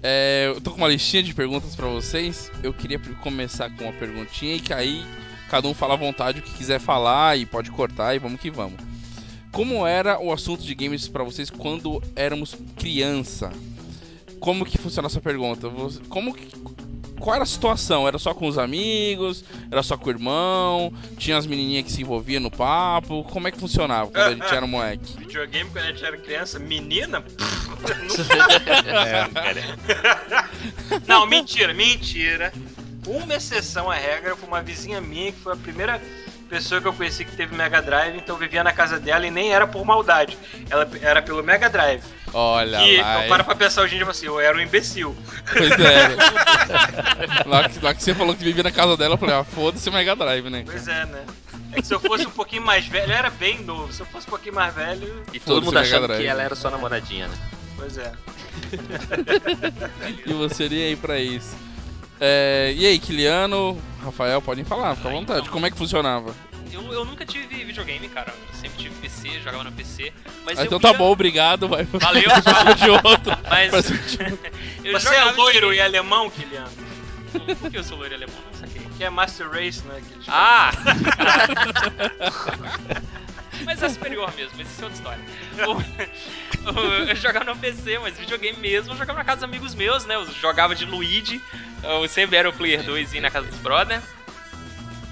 É, 0.02 0.44
eu 0.46 0.58
tô 0.58 0.70
com 0.70 0.78
uma 0.78 0.88
listinha 0.88 1.22
de 1.22 1.34
perguntas 1.34 1.76
pra 1.76 1.86
vocês. 1.86 2.50
Eu 2.62 2.72
queria 2.72 2.98
começar 3.20 3.68
com 3.76 3.84
uma 3.84 3.92
perguntinha 3.92 4.54
e 4.54 4.60
que 4.60 4.72
aí 4.72 5.04
cada 5.50 5.68
um 5.68 5.74
fala 5.74 5.92
à 5.92 5.96
vontade 5.98 6.38
o 6.38 6.42
que 6.42 6.54
quiser 6.54 6.80
falar 6.80 7.38
e 7.38 7.44
pode 7.44 7.70
cortar 7.70 8.14
e 8.14 8.18
vamos 8.18 8.40
que 8.40 8.50
vamos. 8.50 8.80
Como 9.52 9.86
era 9.86 10.18
o 10.18 10.32
assunto 10.32 10.62
de 10.64 10.74
games 10.74 11.08
pra 11.08 11.22
vocês 11.22 11.50
quando 11.50 12.02
éramos 12.16 12.56
criança? 12.74 13.52
Como 14.40 14.64
que 14.64 14.78
funciona 14.78 15.06
essa 15.06 15.20
pergunta? 15.20 15.68
Como 16.08 16.32
que 16.32 16.48
qual 17.18 17.34
era 17.34 17.44
a 17.44 17.46
situação? 17.46 18.06
Era 18.06 18.18
só 18.18 18.32
com 18.32 18.46
os 18.46 18.58
amigos? 18.58 19.44
Era 19.70 19.82
só 19.82 19.96
com 19.96 20.06
o 20.06 20.10
irmão? 20.10 20.92
Tinha 21.16 21.36
as 21.36 21.46
menininhas 21.46 21.84
que 21.84 21.92
se 21.92 22.02
envolviam 22.02 22.40
no 22.40 22.50
papo? 22.50 23.24
Como 23.24 23.48
é 23.48 23.50
que 23.50 23.58
funcionava 23.58 24.10
quando 24.10 24.26
a 24.26 24.34
gente 24.34 24.54
era 24.54 24.66
moleque? 24.66 25.18
Videogame 25.18 25.70
quando 25.70 25.84
a 25.84 25.88
gente 25.88 26.04
era 26.04 26.16
criança, 26.16 26.58
menina? 26.58 27.24
É, 28.96 29.28
Não, 31.06 31.26
mentira, 31.26 31.72
mentira. 31.74 32.52
Uma 33.06 33.34
exceção 33.34 33.90
à 33.90 33.94
regra 33.94 34.36
foi 34.36 34.48
uma 34.48 34.62
vizinha 34.62 35.00
minha 35.00 35.32
que 35.32 35.40
foi 35.40 35.52
a 35.54 35.56
primeira 35.56 36.00
pessoa 36.48 36.80
que 36.80 36.88
eu 36.88 36.92
conheci 36.92 37.24
que 37.24 37.36
teve 37.36 37.54
Mega 37.54 37.80
Drive, 37.80 38.16
então 38.16 38.36
eu 38.36 38.40
vivia 38.40 38.64
na 38.64 38.72
casa 38.72 38.98
dela 38.98 39.26
e 39.26 39.30
nem 39.30 39.52
era 39.52 39.66
por 39.66 39.84
maldade. 39.84 40.36
Ela 40.70 40.88
era 41.02 41.22
pelo 41.22 41.42
Mega 41.42 41.68
Drive. 41.68 42.02
Olha 42.32 42.78
E 42.86 43.00
lá. 43.00 43.22
eu 43.24 43.28
paro 43.28 43.44
pra 43.44 43.54
pensar 43.54 43.82
hoje 43.82 43.94
em 43.94 43.98
dia 43.98 44.08
assim, 44.10 44.26
eu 44.26 44.38
era 44.40 44.56
um 44.56 44.60
imbecil. 44.60 45.16
Pois 45.52 45.70
é. 45.72 46.16
lá, 47.48 47.68
que, 47.68 47.84
lá 47.84 47.94
que 47.94 48.02
você 48.02 48.14
falou 48.14 48.34
que 48.34 48.44
vivia 48.44 48.62
na 48.62 48.70
casa 48.70 48.96
dela, 48.96 49.14
eu 49.14 49.18
falei, 49.18 49.34
ah, 49.34 49.44
foda-se 49.44 49.88
o 49.88 49.92
Mega 49.92 50.14
Drive, 50.14 50.48
né? 50.50 50.62
Pois 50.66 50.86
é, 50.88 51.06
né? 51.06 51.24
É 51.72 51.80
que 51.80 51.86
se 51.86 51.94
eu 51.94 52.00
fosse 52.00 52.26
um 52.26 52.30
pouquinho 52.30 52.62
mais 52.62 52.86
velho, 52.86 53.12
eu 53.12 53.16
era 53.16 53.30
bem 53.30 53.62
novo. 53.62 53.92
Se 53.92 54.00
eu 54.00 54.06
fosse 54.06 54.26
um 54.26 54.30
pouquinho 54.30 54.54
mais 54.54 54.74
velho, 54.74 55.22
e 55.32 55.40
todo 55.40 55.64
mundo 55.64 55.78
achando 55.78 56.06
Drive. 56.06 56.20
que 56.22 56.26
ela 56.26 56.42
era 56.42 56.54
sua 56.54 56.70
namoradinha, 56.70 57.28
né? 57.28 57.34
pois 57.76 57.96
é. 57.98 58.12
E 60.26 60.32
você 60.32 60.64
iria 60.64 60.86
aí 60.86 60.96
pra 60.96 61.18
isso. 61.20 61.54
É, 62.20 62.74
e 62.76 62.84
aí, 62.86 62.98
Kiliano, 62.98 63.80
Rafael, 64.02 64.42
podem 64.42 64.64
falar, 64.64 64.96
fica 64.96 65.08
à 65.08 65.10
Ah, 65.10 65.14
vontade. 65.14 65.40
então. 65.40 65.52
Como 65.52 65.66
é 65.66 65.70
que 65.70 65.76
funcionava? 65.78 66.34
Eu, 66.72 66.92
eu 66.92 67.04
nunca 67.04 67.24
tive 67.24 67.64
videogame, 67.64 68.08
cara. 68.08 68.32
Eu 68.48 68.54
sempre 68.54 68.82
tive 68.82 68.94
PC, 68.96 69.40
jogava 69.40 69.64
no 69.64 69.72
PC. 69.72 70.12
Mas 70.44 70.58
Ah, 70.58 70.64
então 70.64 70.78
tá 70.78 70.92
bom, 70.92 71.10
obrigado. 71.10 71.68
Vai 71.68 71.84
Valeu, 71.84 72.28
de 72.76 72.90
outro. 72.90 73.32
Mas 73.48 73.72
Você 74.92 75.14
é 75.14 75.24
loiro 75.32 75.72
e 75.72 75.80
alemão, 75.80 76.30
Kiliano? 76.30 76.70
Por 77.60 77.70
que 77.70 77.76
eu 77.76 77.84
sou 77.84 77.98
loiro 77.98 78.14
e 78.14 78.16
alemão? 78.16 78.36
Não 78.46 78.54
saquei. 78.58 78.82
Que 78.96 79.04
é 79.04 79.10
Master 79.10 79.50
Race, 79.50 79.82
né? 79.84 80.02
Ah! 80.28 80.72
mas 83.64 83.82
é 83.82 83.88
superior 83.88 84.32
mesmo, 84.34 84.52
mas 84.56 84.70
isso 84.70 84.80
é 84.80 84.84
outra 84.84 84.98
história. 84.98 85.24
Eu 87.08 87.16
jogava 87.16 87.44
no 87.44 87.56
PC, 87.56 87.98
mas 87.98 88.18
videogame 88.18 88.58
mesmo, 88.58 88.92
eu 88.92 88.96
jogava 88.96 89.18
na 89.18 89.24
casa 89.24 89.36
dos 89.36 89.44
amigos 89.44 89.74
meus, 89.74 90.04
né? 90.06 90.14
Eu 90.14 90.26
jogava 90.32 90.74
de 90.74 90.84
Luigi, 90.84 91.40
eu 91.82 92.08
sempre 92.08 92.36
era 92.36 92.48
o 92.48 92.52
Player 92.52 92.82
2 92.82 93.12
e 93.12 93.16
ia 93.16 93.22
na 93.22 93.30
casa 93.30 93.46
dos 93.46 93.58
brother. 93.58 94.00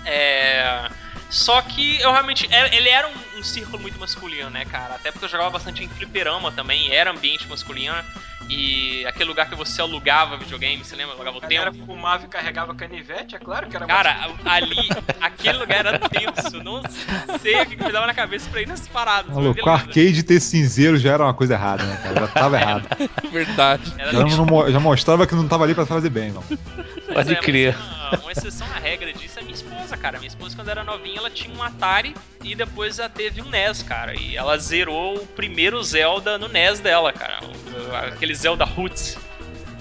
É. 0.04 0.88
Só 1.31 1.61
que 1.62 2.01
eu 2.01 2.12
realmente. 2.12 2.47
é- 2.53 2.77
Ele 2.77 2.89
era 2.89 3.09
um, 3.09 3.39
um 3.41 3.43
círculo 3.43 3.79
muito 3.81 3.99
masculino, 3.99 4.49
né, 4.51 4.64
cara? 4.64 4.95
Até 4.95 5.11
porque 5.11 5.24
eu 5.24 5.29
jogava 5.29 5.51
bastante 5.51 5.83
em 5.85 5.89
fliperama 5.89 6.53
também, 6.53 6.93
era 6.93 7.11
ambiente 7.11 7.47
masculino. 7.49 7.95
E 8.49 9.05
aquele 9.07 9.24
lugar 9.29 9.49
que 9.49 9.57
você 9.57 9.81
alugava 9.81 10.37
videogame, 10.37 10.85
você 10.85 10.95
lembra? 10.95 11.14
Alugava 11.16 11.39
o 11.39 11.45
A 11.45 11.49
tempo. 11.49 11.85
fumava 11.85 12.27
e 12.27 12.29
carregava 12.29 12.72
canivete, 12.77 13.35
é 13.35 13.41
claro 13.41 13.66
que 13.68 13.74
era 13.77 13.87
Cara, 13.87 14.31
ali, 14.45 14.89
aquele 15.20 15.59
lugar 15.59 15.85
era 15.85 15.99
tenso. 15.99 16.62
Não 16.62 16.81
sei 17.43 17.61
o 17.62 17.66
que 17.66 17.74
me 17.77 17.91
dava 17.91 18.07
na 18.07 18.14
cabeça 18.14 18.49
pra 18.49 18.62
ir 18.62 18.68
nas 18.68 18.87
paradas. 18.87 19.35
Maluco, 19.35 19.61
o 19.61 19.64
beleza. 19.64 19.83
arcade 19.83 20.22
ter 20.22 20.39
cinzeiro 20.39 20.97
já 20.97 21.14
era 21.14 21.24
uma 21.24 21.35
coisa 21.35 21.55
errada, 21.55 21.83
né, 21.83 21.97
cara? 22.01 22.20
Já 22.20 22.29
tava 22.29 22.57
errado. 22.61 22.87
Verdade. 23.33 23.93
Já, 23.99 24.12
não 24.12 24.70
já 24.70 24.79
mostrava 24.79 25.27
que 25.27 25.35
não 25.35 25.49
tava 25.49 25.64
ali 25.64 25.74
pra 25.74 25.85
fazer 25.85 26.11
bem, 26.11 26.31
não. 26.31 26.43
Pode 27.12 27.33
é, 27.33 27.37
crer. 27.37 27.74
Uma, 27.77 28.18
uma 28.20 28.33
exceção 28.33 28.66
à 28.77 28.79
regra 28.79 29.12
disso 29.12 29.26
minha 29.87 29.95
esposa, 29.95 29.97
cara. 29.97 30.18
Minha 30.18 30.28
esposa, 30.28 30.57
quando 30.57 30.68
era 30.68 30.84
novinha, 30.84 31.18
ela 31.18 31.30
tinha 31.30 31.55
um 31.57 31.62
Atari 31.62 32.14
e 32.43 32.55
depois 32.55 32.99
ela 32.99 33.09
teve 33.09 33.41
um 33.41 33.49
NES, 33.49 33.82
cara. 33.82 34.18
E 34.18 34.37
ela 34.37 34.59
zerou 34.59 35.16
o 35.16 35.26
primeiro 35.26 35.82
Zelda 35.82 36.37
no 36.37 36.49
NES 36.49 36.80
dela, 36.80 37.12
cara. 37.12 37.41
Aquele 38.09 38.34
Zelda 38.34 38.64
Roots. 38.64 39.16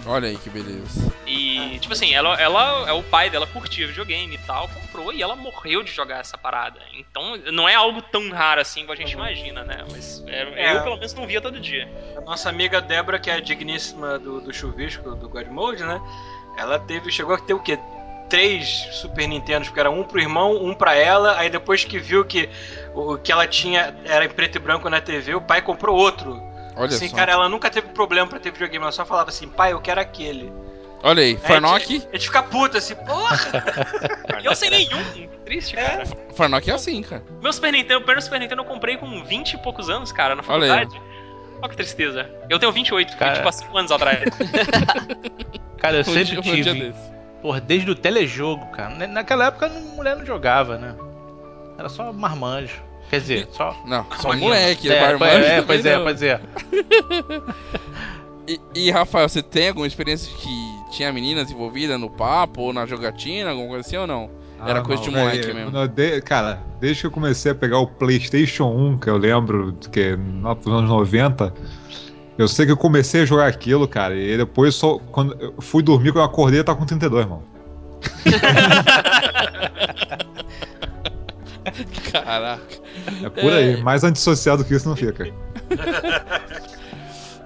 Olha 0.08 0.30
aí 0.30 0.38
que 0.38 0.52
beleza. 0.52 1.12
E, 1.26 1.80
tipo 1.80 1.92
assim, 1.94 2.14
ela, 2.14 2.40
ela, 2.40 2.88
é 2.88 2.94
o 2.94 3.02
pai 3.02 3.28
dela 3.28 3.48
curtia 3.48 3.88
videogame 3.88 4.36
e 4.36 4.38
tal, 4.38 4.70
comprou 4.70 5.12
e 5.12 5.24
ela 5.24 5.36
morreu 5.36 5.82
de 5.82 5.92
jogar 5.92 6.20
essa 6.20 6.38
parada. 6.38 6.80
Então, 6.94 7.36
não 7.52 7.68
é 7.68 7.74
algo 7.74 8.04
tão 8.04 8.30
raro 8.30 8.62
assim 8.62 8.82
igual 8.82 8.94
a 8.94 8.96
gente 8.96 9.14
imagina, 9.14 9.64
né? 9.64 9.84
Mas 9.92 10.24
é, 10.28 10.42
É. 10.68 10.76
eu, 10.76 10.84
pelo 10.84 10.98
menos, 10.98 11.12
não 11.16 11.26
via 11.26 11.42
todo 11.42 11.60
dia. 11.60 11.90
A 12.16 12.22
nossa 12.22 12.50
amiga 12.50 12.80
Débora, 12.80 13.18
que 13.18 13.32
é 13.32 13.34
a 13.34 13.40
digníssima 13.40 14.20
do, 14.20 14.42
do 14.42 14.54
chuvisco 14.54 15.16
do 15.16 15.28
God 15.28 15.48
Mode, 15.48 15.84
né? 15.84 16.00
Ela 16.56 16.78
teve, 16.78 17.12
chegou 17.12 17.34
a 17.34 17.40
ter 17.40 17.56
o 17.56 17.60
quê? 17.60 17.80
Três 18.30 18.68
Super 18.92 19.28
Nintendos, 19.28 19.68
porque 19.68 19.80
era 19.80 19.90
um 19.92 20.04
pro 20.04 20.20
irmão, 20.20 20.56
um 20.64 20.74
pra 20.74 20.96
ela. 20.96 21.38
Aí 21.38 21.50
depois 21.50 21.84
que 21.84 22.00
viu 22.00 22.26
que 22.26 22.50
o 22.94 23.18
que 23.18 23.32
ela 23.32 23.48
tinha 23.48 23.96
era 24.06 24.26
em 24.26 24.30
preto 24.30 24.56
e 24.56 24.60
branco 24.60 24.90
na 24.90 25.00
TV, 25.02 25.36
o 25.36 25.42
pai 25.42 25.62
comprou 25.62 25.96
outro. 25.96 26.42
Olha 26.76 26.88
assim, 26.88 27.08
só. 27.08 27.16
cara, 27.16 27.32
ela 27.32 27.48
nunca 27.48 27.70
teve 27.70 27.88
problema 27.90 28.28
pra 28.28 28.40
ter 28.40 28.52
videogame, 28.52 28.84
ela 28.84 28.92
só 28.92 29.06
falava 29.06 29.30
assim, 29.30 29.48
pai, 29.48 29.72
eu 29.74 29.80
quero 29.80 30.02
aquele. 30.02 30.52
Olha 31.04 31.22
aí, 31.22 31.38
Farnock. 31.38 32.04
a 32.12 32.16
gente 32.18 32.26
fica 32.28 32.42
puta 32.42 32.80
assim, 32.80 32.96
porra! 32.96 33.38
Eu 34.44 34.56
sem 34.56 34.72
nenhum, 34.72 35.30
triste, 35.46 35.76
cara. 35.76 36.04
Farnock 36.36 36.70
é 36.70 36.74
assim, 36.74 37.02
cara. 37.04 37.24
Meu 37.42 37.54
Super 37.54 37.72
Nintendo, 37.72 37.98
o 37.98 38.02
primeiro 38.02 38.22
Super 38.24 38.40
Nintendo 38.40 38.62
eu 38.62 38.66
comprei 38.66 38.98
com 38.98 39.24
20 39.24 39.54
e 39.54 39.58
poucos 39.60 39.88
anos, 39.90 40.12
cara, 40.12 40.36
na 40.36 40.44
Olha 40.48 40.64
aí. 40.74 40.80
faculdade. 40.86 41.02
Olha 41.62 41.70
que 41.70 41.76
tristeza. 41.78 42.30
Eu 42.50 42.58
tenho 42.60 42.72
28, 42.72 43.10
foi 43.10 43.18
Cara. 43.20 43.36
tipo 43.36 43.48
há 43.48 43.52
5 43.52 43.78
anos 43.78 43.92
atrás. 43.92 44.20
Cara, 45.78 45.98
eu 45.98 46.02
Um 46.02 46.04
sempre 46.06 46.40
um 46.40 46.42
dia 46.42 46.64
tive. 46.64 46.80
desse. 46.92 47.15
Porra, 47.46 47.62
desde 47.62 47.92
o 47.92 47.96
telejogo, 47.96 48.66
cara. 48.72 48.96
Na- 48.96 49.06
Naquela 49.06 49.46
época 49.46 49.68
a 49.68 49.70
mulher 49.96 50.16
não 50.16 50.26
jogava, 50.26 50.80
né? 50.80 50.96
Era 51.78 51.88
só 51.90 52.12
marmanjo. 52.12 52.82
Quer 53.08 53.20
dizer, 53.22 53.48
só. 53.52 53.76
Não, 53.86 54.04
só 54.18 54.34
moleque, 54.36 54.92
é, 54.92 55.00
barman. 55.00 55.20
pois 55.30 55.46
é, 55.46 55.62
pois 55.62 55.86
é, 55.86 56.00
pois 56.00 56.22
é. 56.24 56.42
E, 58.48 58.60
e, 58.76 58.92
Rafael, 58.92 59.28
você 59.30 59.42
tem 59.44 59.70
alguma 59.70 59.86
experiência 59.88 60.32
de 60.32 60.38
que 60.42 60.96
tinha 60.96 61.12
meninas 61.14 61.50
envolvidas 61.52 62.00
no 62.00 62.10
papo 62.12 62.62
ou 62.62 62.74
na 62.74 62.86
jogatina, 62.86 63.50
alguma 63.52 63.70
coisa 63.70 63.88
assim 63.88 63.98
ou 63.98 64.06
não? 64.08 64.30
Era 64.66 64.82
coisa 64.82 65.02
de 65.04 65.10
moleque 65.12 65.48
velho, 65.52 65.72
mesmo. 65.72 65.88
dei- 65.88 66.22
cara, 66.22 66.60
desde 66.80 67.02
que 67.02 67.08
eu 67.08 67.12
comecei 67.12 67.52
a 67.52 67.56
pegar 67.56 67.80
o 67.80 67.88
PlayStation 67.88 68.66
1, 68.66 68.98
que 69.00 69.10
eu 69.10 69.18
lembro 69.18 69.74
que 69.92 70.18
lá 70.44 70.56
pros 70.56 70.76
anos 70.76 70.90
90, 70.90 71.54
eu 72.38 72.48
sei 72.48 72.66
que 72.66 72.72
eu 72.72 72.78
comecei 72.78 73.22
a 73.22 73.26
jogar 73.26 73.48
aquilo, 73.48 73.88
cara, 73.88 74.16
e 74.16 74.38
depois 74.38 74.76
só 74.76 74.98
quando 75.12 75.36
eu 75.42 75.54
fui 75.62 75.82
dormir, 75.84 76.12
quando 76.12 76.24
eu 76.24 76.30
acordei, 76.30 76.60
eu 76.60 76.64
tava 76.64 76.78
com 76.80 76.86
32, 76.86 77.24
irmão. 77.24 77.44
Caraca. 82.12 82.62
É 83.24 83.30
por 83.30 83.52
aí, 83.52 83.74
É. 83.74 83.78
mais 83.78 84.04
antissocial 84.04 84.58
do 84.58 84.64
que 84.64 84.74
isso 84.76 84.88
não 84.88 84.96
fica. 84.96 85.28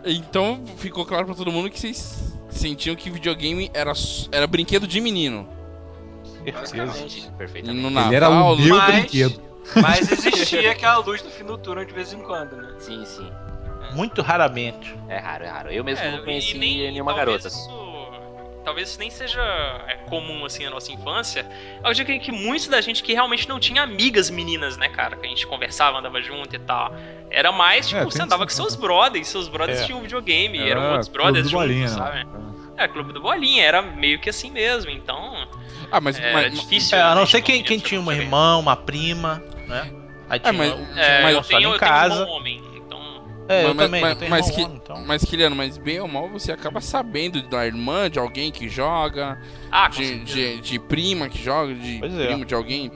Então 0.05 0.63
ficou 0.77 1.05
claro 1.05 1.25
pra 1.25 1.35
todo 1.35 1.51
mundo 1.51 1.69
que 1.69 1.79
vocês 1.79 2.33
sentiam 2.49 2.95
que 2.95 3.09
videogame 3.09 3.69
era, 3.73 3.93
era 4.31 4.47
brinquedo 4.47 4.87
de 4.87 4.99
menino. 5.01 5.47
Basicamente, 6.53 7.27
E 7.27 7.31
perfeitamente. 7.37 7.81
no 7.81 7.89
Natal, 7.89 8.09
Ele 8.09 8.15
era 8.15 8.29
o 8.29 8.55
no- 8.55 8.57
meu 8.57 8.75
Mas- 8.77 8.95
brinquedo. 8.95 9.41
Mas 9.75 10.11
existia 10.11 10.71
aquela 10.71 10.97
luz 10.97 11.21
do 11.21 11.29
fim 11.29 11.43
do 11.43 11.57
túnel 11.57 11.85
de 11.85 11.93
vez 11.93 12.11
em 12.11 12.19
quando, 12.19 12.55
né? 12.55 12.69
Sim, 12.79 13.03
sim. 13.05 13.29
Muito 13.93 14.21
raramente. 14.21 14.95
É 15.07 15.17
raro, 15.17 15.43
é 15.43 15.47
raro. 15.49 15.71
Eu 15.71 15.83
mesmo 15.83 16.05
É, 16.05 16.11
não 16.11 16.23
conheci 16.23 16.57
nem- 16.57 16.91
nenhuma 16.91 17.13
garota. 17.13 17.47
Isso, 17.47 17.69
talvez 18.63 18.89
isso 18.89 18.99
nem 18.99 19.09
seja 19.09 19.41
é, 19.87 19.95
comum 20.09 20.45
assim 20.45 20.63
na 20.65 20.69
nossa 20.71 20.91
infância. 20.91 21.45
Eu 21.83 21.93
digo 21.93 22.09
que, 22.11 22.19
que 22.19 22.31
muitos 22.31 22.67
da 22.67 22.79
gente 22.81 23.01
que 23.01 23.13
realmente 23.13 23.47
não 23.49 23.59
tinha 23.59 23.81
amigas 23.81 24.29
meninas, 24.29 24.77
né, 24.77 24.89
cara? 24.89 25.15
Que 25.15 25.25
a 25.25 25.29
gente 25.29 25.45
conversava, 25.47 25.97
andava 25.97 26.21
junto 26.21 26.55
e 26.55 26.59
tal. 26.59 26.93
Era 27.31 27.51
mais, 27.51 27.87
tipo, 27.87 28.01
É, 28.01 28.05
você 28.05 28.21
andava 28.21 28.43
com 28.45 28.51
seus 28.51 28.75
brothers, 28.75 29.27
seus 29.27 29.47
brothers 29.47 29.81
É. 29.81 29.85
tinham 29.85 30.01
videogame, 30.01 30.59
Era 30.59 30.69
eram 30.71 30.83
outros 30.91 31.07
Clube 31.07 31.23
brothers 31.23 31.43
do 31.45 31.49
juntos, 31.51 31.67
Bolinha, 31.67 31.87
sabe? 31.87 32.23
não. 32.25 32.49
É, 32.77 32.87
clube 32.87 33.11
do 33.11 33.19
bolinha, 33.21 33.61
era 33.65 33.81
meio 33.81 34.19
que 34.19 34.29
assim 34.29 34.49
mesmo, 34.49 34.89
então. 34.89 35.45
Ah, 35.91 35.99
mas, 35.99 36.17
Era 36.17 36.31
mas, 36.31 36.53
difícil. 36.61 36.97
É, 36.97 37.01
a 37.01 37.13
não 37.13 37.21
né, 37.21 37.27
ser 37.27 37.41
quem, 37.41 37.61
quem 37.61 37.77
tinha 37.77 37.99
uma 37.99 38.13
irmã, 38.15 38.55
uma 38.55 38.73
prima, 38.75 39.43
né? 39.67 39.91
Aí 40.29 40.39
tinha, 40.39 40.53
mas- 40.53 40.71
o- 40.71 40.75
tinha 40.93 41.03
É, 41.03 41.25
um 41.25 41.29
eu 41.29 41.41
tenho, 41.43 41.59
em 41.69 41.73
eu 41.73 41.77
tenho 41.79 42.13
um 42.25 42.29
homem, 42.29 42.63
É, 43.49 43.65
eu 43.65 43.73
mas, 43.73 43.85
também, 43.87 44.01
mas, 44.01 44.21
eu 44.21 44.29
mas, 44.29 44.51
que, 44.51 44.61
então. 44.61 45.03
mas, 45.07 45.23
Kiliano, 45.25 45.55
mas 45.55 45.75
bem 45.77 45.99
ou 45.99 46.07
mal 46.07 46.29
você 46.29 46.51
acaba 46.51 46.79
sabendo 46.79 47.41
da 47.49 47.65
irmã, 47.65 48.07
de 48.09 48.19
alguém 48.19 48.51
que 48.51 48.69
joga, 48.69 49.37
Ah, 49.71 49.87
de, 49.89 50.23
de, 50.23 50.61
de 50.61 50.77
prima 50.79 51.27
que 51.27 51.41
joga, 51.43 51.73
de 51.73 51.97
Pois 51.99 52.13
é. 52.13 52.27
primo 52.27 52.45
de 52.45 52.53
alguém. 52.53 52.91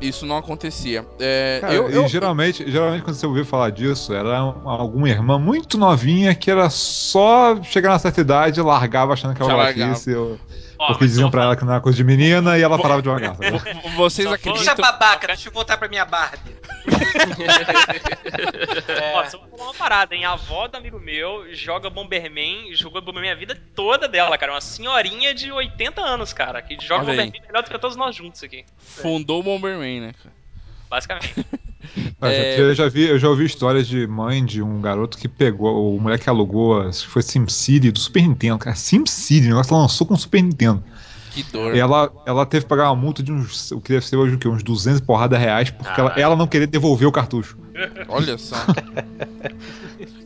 Isso 0.00 0.26
não 0.26 0.36
acontecia. 0.36 1.06
É, 1.18 1.58
Cara, 1.62 1.72
eu, 1.72 1.90
e 1.90 1.94
eu- 1.94 2.06
geralmente, 2.08 2.70
geralmente 2.70 3.02
quando 3.02 3.16
você 3.16 3.26
ouvir 3.26 3.46
falar 3.46 3.70
disso, 3.70 4.12
era 4.12 4.44
um- 4.44 4.68
alguma 4.68 5.08
irmã 5.08 5.38
muito 5.38 5.78
novinha 5.78 6.34
que 6.34 6.50
era 6.50 6.68
só 6.68 7.62
chegar 7.62 7.90
na 7.90 7.98
certa 7.98 8.20
idade 8.20 8.60
e 8.60 8.62
largava 8.62 9.14
achando 9.14 9.34
que 9.34 9.42
era 9.42 9.50
Já 9.50 9.56
babaquice, 9.56 10.14
ou- 10.14 10.38
Ó, 10.84 10.86
porque 10.88 11.06
diziam 11.06 11.30
pra 11.30 11.42
vou 11.42 11.44
ela 11.44 11.56
que 11.56 11.64
não 11.64 11.72
era 11.72 11.80
coisa 11.80 11.96
de 11.96 12.04
menina 12.04 12.58
e 12.58 12.62
ela 12.62 12.78
parava 12.78 13.00
de 13.00 13.08
jogar. 13.08 13.34
sabe? 13.36 13.96
vocês 13.96 14.28
Só 14.28 14.34
acreditam. 14.34 14.74
É 14.74 14.76
babaca, 14.76 15.26
deixa 15.26 15.48
eu 15.48 15.52
voltar 15.52 15.76
pra 15.76 15.88
minha 15.88 16.04
Barbie. 16.04 16.54
É, 18.86 19.14
Ó, 19.14 19.24
só 19.24 19.38
vou 19.38 19.48
falar 19.48 19.64
uma 19.70 19.74
parada, 19.74 20.14
hein? 20.14 20.24
A 20.24 20.32
avó 20.32 20.68
do 20.68 20.76
amigo 20.76 20.98
meu 21.00 21.46
joga 21.54 21.88
Bomberman, 21.88 22.74
jogou 22.74 23.00
Bomberman 23.00 23.30
a 23.30 23.34
vida 23.34 23.56
toda 23.74 24.06
dela, 24.06 24.36
cara. 24.36 24.52
Uma 24.52 24.60
senhorinha 24.60 25.32
de 25.34 25.50
80 25.50 26.00
anos, 26.00 26.32
cara, 26.32 26.60
que 26.60 26.76
joga 26.80 27.10
Olha 27.10 27.22
aí. 27.22 27.30
Bomberman 27.30 27.46
melhor 27.46 27.62
do 27.62 27.70
que 27.70 27.78
todos 27.78 27.96
nós 27.96 28.14
juntos 28.14 28.42
aqui, 28.42 28.64
Fundou 28.78 29.40
o 29.40 29.42
Bomberman, 29.42 30.00
né, 30.00 30.14
cara? 30.22 30.34
basicamente. 30.90 31.34
Eu, 31.96 32.28
já, 32.28 32.28
É. 32.28 32.60
eu 32.60 32.74
já 32.74 32.88
vi, 32.88 33.02
eu 33.08 33.18
já 33.18 33.28
ouvi 33.28 33.44
histórias 33.44 33.86
de 33.86 34.06
mãe 34.06 34.44
de 34.44 34.62
um 34.62 34.80
garoto 34.80 35.18
que 35.18 35.28
pegou, 35.28 35.96
o 35.96 36.00
moleque 36.00 36.28
alugou, 36.28 36.80
acho 36.82 37.04
que 37.04 37.08
foi 37.10 37.22
SimCity 37.22 37.90
do 37.90 37.98
Super 37.98 38.22
Nintendo, 38.22 38.58
cara. 38.58 38.76
SimCity, 38.76 39.46
o 39.46 39.48
negócio 39.50 39.72
ela 39.72 39.82
lançou 39.82 40.06
com 40.06 40.14
o 40.14 40.18
Super 40.18 40.42
Nintendo. 40.42 40.82
Que 41.32 41.42
dor. 41.44 41.74
E 41.74 41.80
ela, 41.80 42.12
ela 42.26 42.46
teve 42.46 42.64
que 42.64 42.68
pagar 42.68 42.84
uma 42.90 42.94
multa 42.96 43.20
de 43.20 43.32
uns, 43.32 43.72
o 43.72 43.80
que 43.80 43.92
deve 43.92 44.06
ser 44.06 44.16
hoje 44.16 44.36
o 44.36 44.38
quê? 44.38 44.46
Uns 44.46 44.62
200 44.62 45.00
e 45.00 45.02
porrada 45.02 45.36
reais, 45.36 45.68
porque 45.68 46.00
ela, 46.00 46.12
ela 46.16 46.36
não 46.36 46.46
queria 46.46 46.66
devolver 46.66 47.08
o 47.08 47.12
cartucho. 47.12 47.58
Olha 48.08 48.38
só. 48.38 48.54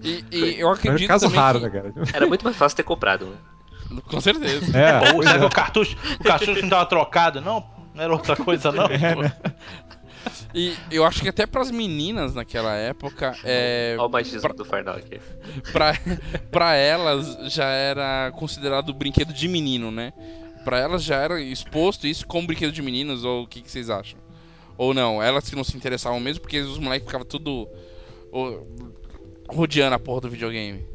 E, 0.02 0.24
e 0.30 0.60
eu 0.60 0.66
É 0.68 0.70
um 0.70 0.74
acredito 0.74 1.08
caso 1.08 1.28
raro, 1.28 1.58
que... 1.60 1.64
né, 1.66 1.70
cara? 1.70 1.92
Era 2.12 2.26
muito 2.26 2.44
mais 2.44 2.56
fácil 2.56 2.76
ter 2.76 2.82
comprado, 2.82 3.26
né? 3.26 4.00
Com 4.06 4.20
certeza. 4.20 4.76
É, 4.76 5.14
Ou 5.14 5.20
que 5.20 5.28
é. 5.28 5.44
o 5.44 5.48
cartucho, 5.48 5.96
o 6.20 6.24
cartucho 6.24 6.60
não 6.60 6.68
tava 6.68 6.84
trocado? 6.84 7.40
Não, 7.40 7.64
não 7.94 8.02
era 8.04 8.12
outra 8.12 8.36
coisa, 8.36 8.70
não. 8.70 8.84
É, 8.92 9.14
né? 9.16 9.32
E 10.54 10.76
eu 10.90 11.04
acho 11.04 11.20
que 11.22 11.28
até 11.28 11.46
pras 11.46 11.70
meninas 11.70 12.34
naquela 12.34 12.74
época, 12.74 13.36
é, 13.44 13.94
Olha 13.98 14.06
o 14.08 14.10
machismo 14.10 14.52
do 14.54 14.64
Farnock 14.64 14.98
aqui. 14.98 15.20
pra, 15.72 15.92
pra 16.50 16.74
elas 16.74 17.52
já 17.52 17.66
era 17.66 18.30
considerado 18.32 18.92
brinquedo 18.94 19.32
de 19.32 19.46
menino, 19.48 19.90
né? 19.90 20.12
Pra 20.64 20.78
elas 20.78 21.02
já 21.02 21.16
era 21.16 21.40
exposto 21.40 22.06
isso 22.06 22.26
como 22.26 22.46
brinquedo 22.46 22.72
de 22.72 22.82
meninos, 22.82 23.24
ou 23.24 23.44
o 23.44 23.46
que, 23.46 23.62
que 23.62 23.70
vocês 23.70 23.88
acham? 23.90 24.18
Ou 24.76 24.92
não, 24.94 25.22
elas 25.22 25.48
que 25.48 25.56
não 25.56 25.64
se 25.64 25.76
interessavam 25.76 26.20
mesmo, 26.20 26.40
porque 26.42 26.60
os 26.60 26.78
moleques 26.78 27.06
ficavam 27.06 27.26
tudo 27.26 27.68
ô, 28.30 28.60
rodeando 29.48 29.94
a 29.94 29.98
porra 29.98 30.22
do 30.22 30.30
videogame. 30.30 30.86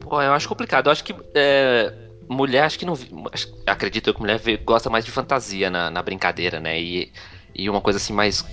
Pô, 0.00 0.20
eu 0.20 0.32
acho 0.32 0.48
complicado. 0.48 0.86
Eu 0.86 0.92
acho 0.92 1.04
que 1.04 1.14
é, 1.34 1.92
mulher, 2.28 2.62
acho 2.64 2.78
que 2.78 2.84
não. 2.86 2.94
acho- 3.32 3.54
acredito 3.66 4.08
eu 4.10 4.14
que 4.14 4.20
mulher 4.20 4.40
gosta 4.64 4.90
mais 4.90 5.04
de 5.04 5.10
fantasia 5.10 5.70
na, 5.70 5.90
na 5.90 6.02
brincadeira, 6.02 6.58
né? 6.58 6.80
E, 6.80 7.12
e 7.54 7.68
uma 7.68 7.80
coisa 7.80 7.98
assim 7.98 8.12
mais 8.12 8.44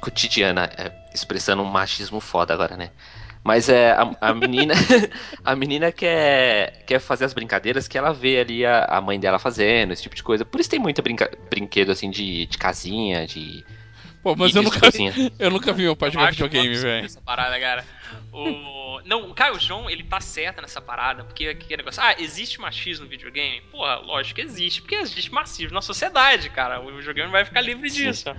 cotidiana, 0.00 0.70
é, 0.76 0.92
expressando 1.14 1.62
um 1.62 1.66
machismo 1.66 2.20
foda 2.20 2.52
agora, 2.54 2.76
né? 2.76 2.90
Mas 3.46 3.68
é 3.68 3.92
a, 3.92 4.10
a 4.20 4.34
menina, 4.34 4.74
a 5.44 5.54
menina 5.54 5.92
quer, 5.92 6.82
quer 6.84 6.98
fazer 6.98 7.24
as 7.24 7.32
brincadeiras 7.32 7.86
que 7.86 7.96
ela 7.96 8.12
vê 8.12 8.40
ali 8.40 8.66
a, 8.66 8.84
a 8.86 9.00
mãe 9.00 9.20
dela 9.20 9.38
fazendo, 9.38 9.92
esse 9.92 10.02
tipo 10.02 10.16
de 10.16 10.22
coisa. 10.22 10.44
Por 10.44 10.60
isso 10.60 10.68
tem 10.68 10.80
muito 10.80 11.00
brinca, 11.00 11.30
brinquedo 11.48 11.92
assim 11.92 12.10
de, 12.10 12.46
de 12.46 12.58
casinha, 12.58 13.24
de. 13.24 13.64
Pô, 14.20 14.34
mas 14.34 14.52
eu 14.52 14.64
nunca, 14.64 14.80
eu 15.38 15.50
nunca 15.50 15.72
vi 15.72 15.84
meu 15.84 15.94
pai 15.94 16.10
jogar 16.10 16.32
videogame, 16.32 16.74
velho. 16.76 17.06
Essa 17.06 17.20
parada, 17.20 17.58
cara. 17.60 17.84
O... 18.36 19.00
Não, 19.06 19.30
o 19.30 19.34
Caio 19.34 19.58
João, 19.58 19.88
ele 19.88 20.02
tá 20.02 20.20
certo 20.20 20.60
nessa 20.60 20.80
parada, 20.80 21.24
porque 21.24 21.54
que 21.54 21.76
negócio. 21.76 22.02
Ah, 22.02 22.14
existe 22.18 22.60
machismo 22.60 23.04
no 23.04 23.10
videogame? 23.10 23.62
Porra, 23.70 23.96
lógico 23.96 24.36
que 24.36 24.42
existe, 24.42 24.82
porque 24.82 24.94
existe 24.94 25.32
machismo 25.32 25.72
na 25.72 25.80
sociedade, 25.80 26.50
cara. 26.50 26.80
O 26.80 26.94
videogame 26.94 27.26
não 27.26 27.32
vai 27.32 27.46
ficar 27.46 27.62
livre 27.62 27.88
Sim. 27.88 28.34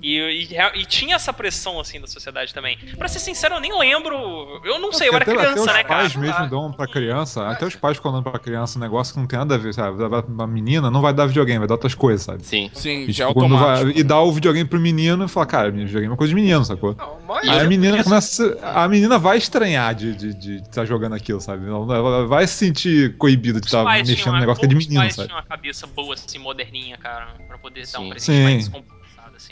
E, 0.00 0.16
e, 0.52 0.80
e 0.80 0.86
tinha 0.86 1.16
essa 1.16 1.32
pressão, 1.32 1.80
assim, 1.80 2.00
da 2.00 2.06
sociedade 2.06 2.54
também. 2.54 2.78
Pra 2.96 3.08
ser 3.08 3.18
sincero, 3.18 3.56
eu 3.56 3.60
nem 3.60 3.76
lembro. 3.76 4.60
Eu 4.64 4.78
não 4.78 4.92
sei, 4.92 5.08
eu 5.08 5.14
era 5.14 5.24
até, 5.24 5.32
até 5.32 5.40
criança, 5.40 5.60
os 5.60 5.66
né, 5.66 5.82
cara? 5.82 6.02
pais 6.02 6.14
mesmo 6.16 6.48
dão 6.48 6.72
pra 6.72 6.86
criança, 6.86 7.48
até 7.48 7.66
os 7.66 7.74
pais 7.74 7.96
ficam 7.96 8.12
dando 8.12 8.22
pra 8.30 8.38
criança 8.38 8.78
um 8.78 8.82
negócio 8.82 9.12
que 9.12 9.18
não 9.20 9.26
tem 9.26 9.38
nada 9.38 9.56
a 9.56 9.58
ver, 9.58 9.74
sabe? 9.74 9.98
A 10.04 10.46
menina 10.46 10.88
não 10.90 11.00
vai 11.00 11.12
dar 11.12 11.26
videogame, 11.26 11.58
vai 11.58 11.68
dar 11.68 11.74
outras 11.74 11.94
coisas, 11.94 12.22
sabe? 12.22 12.44
Sim. 12.44 12.70
Sim, 12.72 13.06
E, 13.08 13.12
já 13.12 13.24
é 13.24 13.28
tipo, 13.28 13.48
vai- 13.48 13.88
e 13.88 14.02
dá 14.04 14.20
o 14.20 14.30
videogame 14.30 14.68
pro 14.68 14.78
menino 14.78 15.24
e 15.24 15.28
fala, 15.28 15.46
cara, 15.46 15.70
videogame 15.70 16.14
é 16.14 16.16
coisa 16.16 16.28
de 16.30 16.34
menino, 16.34 16.64
sacou? 16.64 16.94
Não, 16.96 17.18
mas 17.26 17.48
Aí 17.48 17.60
a 17.60 17.64
menina 17.68 18.02
começa. 18.04 18.58
A 18.62 18.86
menina 18.88 19.18
vai 19.18 19.36
estranhar 19.38 19.94
de 19.94 20.10
estar 20.10 20.26
de, 20.28 20.34
de 20.60 20.70
tá 20.70 20.84
jogando 20.84 21.14
aquilo, 21.14 21.40
sabe? 21.40 21.66
Ela 21.66 22.26
vai 22.26 22.46
se 22.46 22.54
sentir 22.54 23.16
coibida 23.16 23.60
de 23.60 23.66
Os 23.66 23.72
estar 23.72 23.84
pais 23.84 24.08
mexendo 24.08 24.34
no 24.34 24.40
negócio 24.40 24.60
que 24.60 24.66
é 24.66 24.68
de 24.68 24.76
menino, 24.76 25.00
pais 25.00 25.14
sabe? 25.14 25.28
tinham 25.28 25.38
uma 25.40 25.46
cabeça 25.46 25.86
boa, 25.88 26.14
assim, 26.14 26.38
moderninha, 26.38 26.96
cara, 26.96 27.34
pra 27.48 27.58
poder 27.58 27.84
dar 27.92 27.98
um 27.98 28.04
Sim. 28.04 28.08
presente 28.10 28.36
Sim. 28.36 28.42
mais 28.44 28.68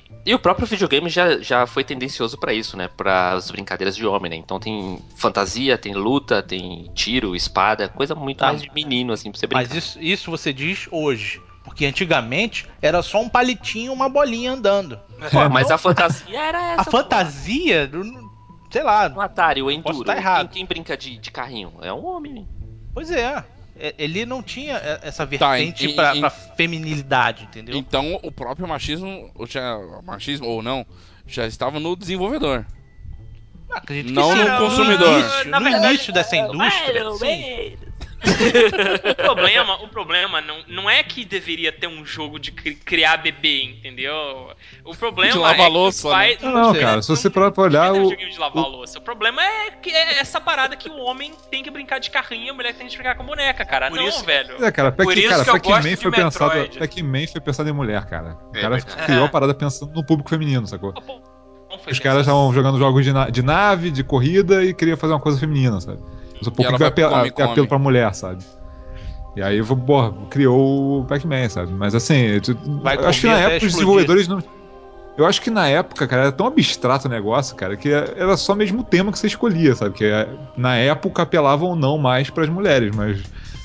assim. 0.01 0.21
E 0.25 0.35
o 0.35 0.39
próprio 0.39 0.67
videogame 0.67 1.09
já, 1.09 1.39
já 1.39 1.67
foi 1.67 1.85
tendencioso 1.85 2.37
pra 2.39 2.53
isso, 2.53 2.77
né? 2.77 2.89
Para 2.89 3.33
as 3.33 3.51
brincadeiras 3.51 3.97
de 3.97 4.05
homem, 4.07 4.31
né? 4.31 4.37
Então 4.37 4.59
tem 4.59 4.99
fantasia, 5.17 5.79
tem 5.79 5.95
luta, 5.95 6.43
tem 6.43 6.91
tiro, 6.95 7.35
espada, 7.37 7.89
coisa 7.89 8.15
muito 8.15 8.39
Tá. 8.39 8.47
mais 8.49 8.63
de 8.63 8.71
menino, 8.75 9.13
assim, 9.13 9.31
pra 9.31 9.39
você 9.41 9.47
brincar. 9.47 9.63
Mas 9.69 9.75
isso, 9.75 10.01
isso 10.01 10.31
você 10.31 10.53
diz 10.53 10.89
hoje. 10.91 11.41
Porque 11.65 11.85
antigamente 11.85 12.67
era 12.81 13.03
só 13.03 13.21
um 13.21 13.29
palitinho, 13.29 13.93
uma 13.93 14.09
bolinha 14.09 14.53
andando. 14.53 15.01
Pô, 15.33 15.49
mas 15.51 15.69
a 15.71 15.77
fantasia 15.79 16.41
era 16.41 16.73
essa. 16.75 16.83
A 16.83 16.85
fantasia, 16.85 17.89
do- 17.89 18.31
sei 18.71 18.83
lá, 18.85 19.09
No 19.09 19.21
Atari, 19.21 19.63
o 19.63 19.71
Enduro. 19.71 20.05
tá 20.05 20.17
errado. 20.17 20.49
Quem, 20.49 20.59
quem 20.59 20.67
brinca 20.67 20.97
de, 20.97 21.19
de 21.19 21.31
carrinho? 21.31 21.73
É 21.83 21.93
um 21.93 22.05
homem. 22.07 22.47
pois 22.95 23.11
é. 23.11 23.45
É, 23.79 23.95
Ele 23.99 24.25
não 24.25 24.43
tinha 24.43 24.75
é, 24.77 25.01
essa 25.03 25.25
Tá, 25.27 25.31
vertente 25.31 25.87
em- 25.87 25.95
pra 25.95 26.31
feminilidade, 26.31 27.45
entendeu? 27.45 27.77
Então 27.77 28.19
o 28.23 28.33
próprio 28.33 28.67
machismo, 28.67 29.31
ou 29.35 29.47
já, 29.47 29.79
machismo 30.05 30.47
ou 30.47 30.63
não, 30.63 30.87
já 31.27 31.47
estava 31.47 31.79
no 31.79 31.95
desenvolvedor. 31.97 32.65
Acredito 33.71 34.15
não 34.15 34.33
que 34.33 34.39
sim. 34.39 34.45
no 34.49 34.59
consumidor. 34.59 35.11
No 35.13 35.19
início, 35.19 35.51
Na 35.51 35.59
no 35.61 35.65
verdade, 35.65 35.95
início 35.95 36.13
dessa 36.13 36.37
indústria, 36.37 37.11
sim. 37.19 37.77
O 39.11 39.15
problema, 39.15 39.75
o 39.83 39.89
problema 39.89 40.41
não, 40.41 40.57
não 40.69 40.91
é 40.91 41.03
que 41.03 41.25
deveria 41.25 41.71
ter 41.71 41.87
um 41.87 42.05
jogo 42.05 42.39
de 42.39 42.51
cri- 42.51 42.75
criar 42.75 43.19
bebê, 43.19 43.63
entendeu? 43.65 44.51
O 44.85 44.95
problema 44.95 45.33
De 45.33 45.39
lavar 45.39 45.61
é 45.61 45.69
que 45.69 45.73
louça, 45.73 46.09
pais- 46.09 46.41
Não, 46.41 46.53
não, 46.53 46.73
sei. 46.73 46.81
cara, 46.83 47.03
se 47.03 47.09
você 47.09 47.29
parar 47.31 47.51
pra 47.51 47.65
olhar, 47.65 47.93
Não 47.93 47.97
é 47.97 48.01
um 48.01 48.07
o, 48.07 48.17
de 48.17 48.39
lavar 48.39 48.65
louça. 48.65 48.99
O 48.99 49.03
problema 49.03 49.43
é 49.43 49.71
que 49.71 49.91
é 49.91 50.19
essa 50.19 50.41
parada 50.41 50.77
que 50.77 50.89
o 50.89 50.97
homem 50.99 51.33
tem 51.51 51.63
que 51.63 51.71
brincar 51.71 51.99
de 51.99 52.11
carrinho 52.11 52.47
e 52.47 52.51
a 52.51 52.55
mulher 52.55 52.75
tem 52.75 52.87
que 52.87 52.95
brincar 52.97 53.15
com 53.17 53.25
boneca, 53.25 53.65
cara. 53.65 53.89
Por 53.91 53.97
não, 53.99 54.09
isso- 54.09 54.25
velho. 54.25 54.65
É, 54.65 54.71
cara, 54.71 54.91
Por 54.93 55.07
Pac, 55.07 55.19
isso 55.19 55.29
cara, 55.29 55.45
que 55.45 55.51
eu 55.51 55.55
Pac-Man 55.61 55.97
foi 55.97 56.11
pensado. 56.11 56.79
Pac-Man 56.79 57.27
foi 57.31 57.41
pensado 57.41 57.69
em 57.69 57.73
mulher, 57.73 58.05
cara. 58.07 58.37
O 58.53 58.57
É 58.57 58.61
cara 58.61 58.77
verdade. 58.77 59.05
criou 59.07 59.25
a 59.25 59.29
parada 59.29 59.55
pensando 59.55 59.93
no 59.95 60.05
público 60.05 60.31
feminino, 60.31 60.67
sacou? 60.67 60.93
Não 61.69 61.79
foi 61.79 61.93
Os 61.93 61.99
caras 61.99 62.21
estavam 62.21 62.53
jogando 62.53 62.79
jogos 62.79 63.05
de, 63.05 63.13
na- 63.13 63.29
de 63.29 63.43
nave, 63.43 63.91
de 63.91 64.03
corrida 64.03 64.65
e 64.65 64.73
queria 64.73 64.97
fazer 64.97 65.13
uma 65.13 65.21
coisa 65.21 65.39
feminina, 65.39 65.81
sabe? 65.81 65.99
Só 66.43 66.51
ela 66.51 66.55
pouco 66.57 66.71
vai 66.71 66.79
vai 66.79 66.91
pro 66.91 67.05
apel- 67.05 67.11
come, 67.11 67.31
ter 67.31 67.43
apelo 67.43 67.55
come. 67.57 67.69
pra 67.69 67.79
mulher, 67.79 68.15
sabe? 68.15 68.45
E 69.37 69.43
aí, 69.43 69.63
porra, 69.63 70.13
criou 70.31 71.01
o 71.01 71.05
Pac-Man, 71.05 71.49
sabe? 71.49 71.71
Mas 71.73 71.95
assim, 71.95 72.41
Vai 72.83 72.97
eu 72.97 73.07
acho 73.09 73.21
que 73.21 73.27
na 73.27 73.33
época 73.39 73.47
os 73.49 73.63
explodir. 73.65 73.73
desenvolvedores 73.75 74.29
não. 74.29 74.43
Eu 75.19 75.27
acho 75.27 75.41
que 75.41 75.51
na 75.51 75.67
época, 75.69 76.07
cara, 76.07 76.23
era 76.25 76.33
tão 76.33 76.47
abstrato 76.47 77.07
o 77.09 77.11
negócio, 77.11 77.57
cara, 77.57 77.75
que 77.77 77.91
era 77.91 78.37
só 78.37 78.55
mesmo 78.55 78.81
o 78.81 78.85
tema 78.85 79.11
que 79.13 79.19
você 79.19 79.27
escolhia, 79.27 79.75
sabe? 79.75 79.95
Que 79.95 80.05
é, 80.05 80.29
na 80.57 80.77
época 80.77 81.23
apelavam 81.23 81.75
não 81.75 81.97
mais 81.97 82.29
pras 82.31 82.49
mulheres, 82.51 82.95
mas 82.95 83.19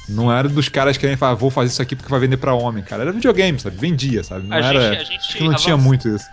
não 0.07 0.31
era 0.31 0.47
dos 0.47 0.69
caras 0.69 0.95
que 0.97 1.01
querem 1.01 1.17
falar, 1.17 1.33
vou 1.35 1.49
fazer 1.49 1.69
isso 1.71 1.81
aqui 1.81 1.93
porque 1.95 2.09
vai 2.09 2.19
vender 2.21 2.37
pra 2.37 2.53
homem, 2.53 2.81
cara. 2.83 3.03
Era 3.03 3.11
videogame, 3.11 3.59
sabe? 3.59 3.75
Vendia, 3.77 4.23
sabe? 4.23 4.47
Não 4.47 4.55
A 4.55 4.59
era. 4.61 4.81
gente, 4.93 5.01
a 5.01 5.03
gente 5.03 5.19
acho 5.19 5.37
que 5.37 5.43
não 5.43 5.53
tinha 5.55 5.73
avança- 5.73 5.87
muito 5.87 6.07
isso. 6.09 6.29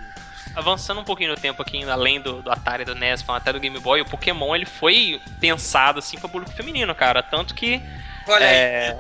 Avançando 0.59 1.01
um 1.01 1.05
pouquinho 1.05 1.31
no 1.31 1.37
tempo 1.37 1.63
aqui, 1.63 1.83
além 1.89 2.21
do, 2.21 2.43
do 2.43 2.51
Atari, 2.51 2.85
do 2.85 2.95
NES, 2.95 3.23
falando 3.23 3.43
até 3.43 3.53
do 3.53 3.61
Game 3.61 3.79
Boy, 3.79 4.01
o 4.01 4.05
Pokémon 4.05 4.55
ele 4.55 4.67
foi 4.67 5.21
pensado 5.41 5.99
assim 6.01 6.19
para 6.19 6.29
público 6.29 6.53
feminino, 6.55 6.95
cara. 6.95 7.23
Tanto 7.23 7.55
que 7.55 7.81
Olha 8.27 8.47
aí. 8.47 8.55
é, 8.57 8.99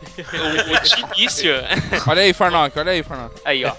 o, 0.00 0.74
o 0.74 0.80
de 1.14 1.20
início, 1.20 1.52
Olha 2.06 2.22
aí, 2.22 2.32
Farnock, 2.32 2.78
olha 2.78 2.92
aí, 2.92 3.02
Farnock. 3.02 3.34
aí 3.44 3.64
ó, 3.64 3.72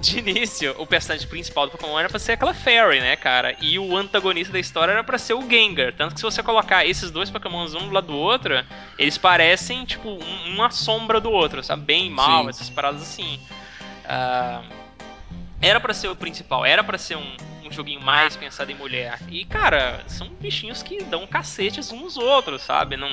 de 0.00 0.18
início 0.18 0.74
o 0.78 0.86
personagem 0.86 1.26
principal 1.26 1.66
do 1.66 1.72
Pokémon 1.72 1.98
era 1.98 2.08
pra 2.10 2.18
ser 2.18 2.32
aquela 2.32 2.52
Fairy, 2.54 3.00
né, 3.00 3.16
cara? 3.16 3.56
E 3.60 3.78
o 3.78 3.96
antagonista 3.96 4.52
da 4.52 4.58
história 4.60 4.92
era 4.92 5.02
pra 5.02 5.16
ser 5.18 5.32
o 5.34 5.48
Gengar. 5.48 5.92
Tanto 5.94 6.14
que 6.14 6.20
se 6.20 6.24
você 6.24 6.42
colocar 6.42 6.84
esses 6.86 7.10
dois 7.10 7.30
Pokémons 7.30 7.74
um 7.74 7.88
do 7.88 7.90
lado 7.94 8.08
do 8.08 8.16
outro, 8.16 8.62
eles 8.98 9.16
parecem 9.18 9.84
tipo 9.84 10.08
um- 10.10 10.54
uma 10.54 10.70
sombra 10.70 11.20
do 11.20 11.30
outro, 11.30 11.62
sabe? 11.64 11.82
Bem 11.82 12.06
e 12.06 12.10
mal, 12.10 12.44
Sim. 12.44 12.50
essas 12.50 12.68
paradas 12.70 13.02
assim. 13.02 13.40
Ah, 14.04 14.62
era 15.62 15.80
pra 15.80 15.94
ser 15.94 16.08
o 16.08 16.16
principal, 16.16 16.64
era 16.66 16.82
pra 16.84 16.98
ser 16.98 17.16
um, 17.16 17.36
um 17.64 17.70
joguinho 17.72 18.02
mais 18.02 18.36
pensado 18.36 18.70
em 18.70 18.74
mulher. 18.74 19.18
E, 19.30 19.44
cara, 19.44 20.02
são 20.08 20.28
bichinhos 20.40 20.82
que 20.82 21.02
dão 21.04 21.26
cacetes 21.26 21.90
uns 21.92 22.02
nos 22.02 22.16
outros, 22.16 22.62
sabe? 22.62 22.96
Não, 22.96 23.08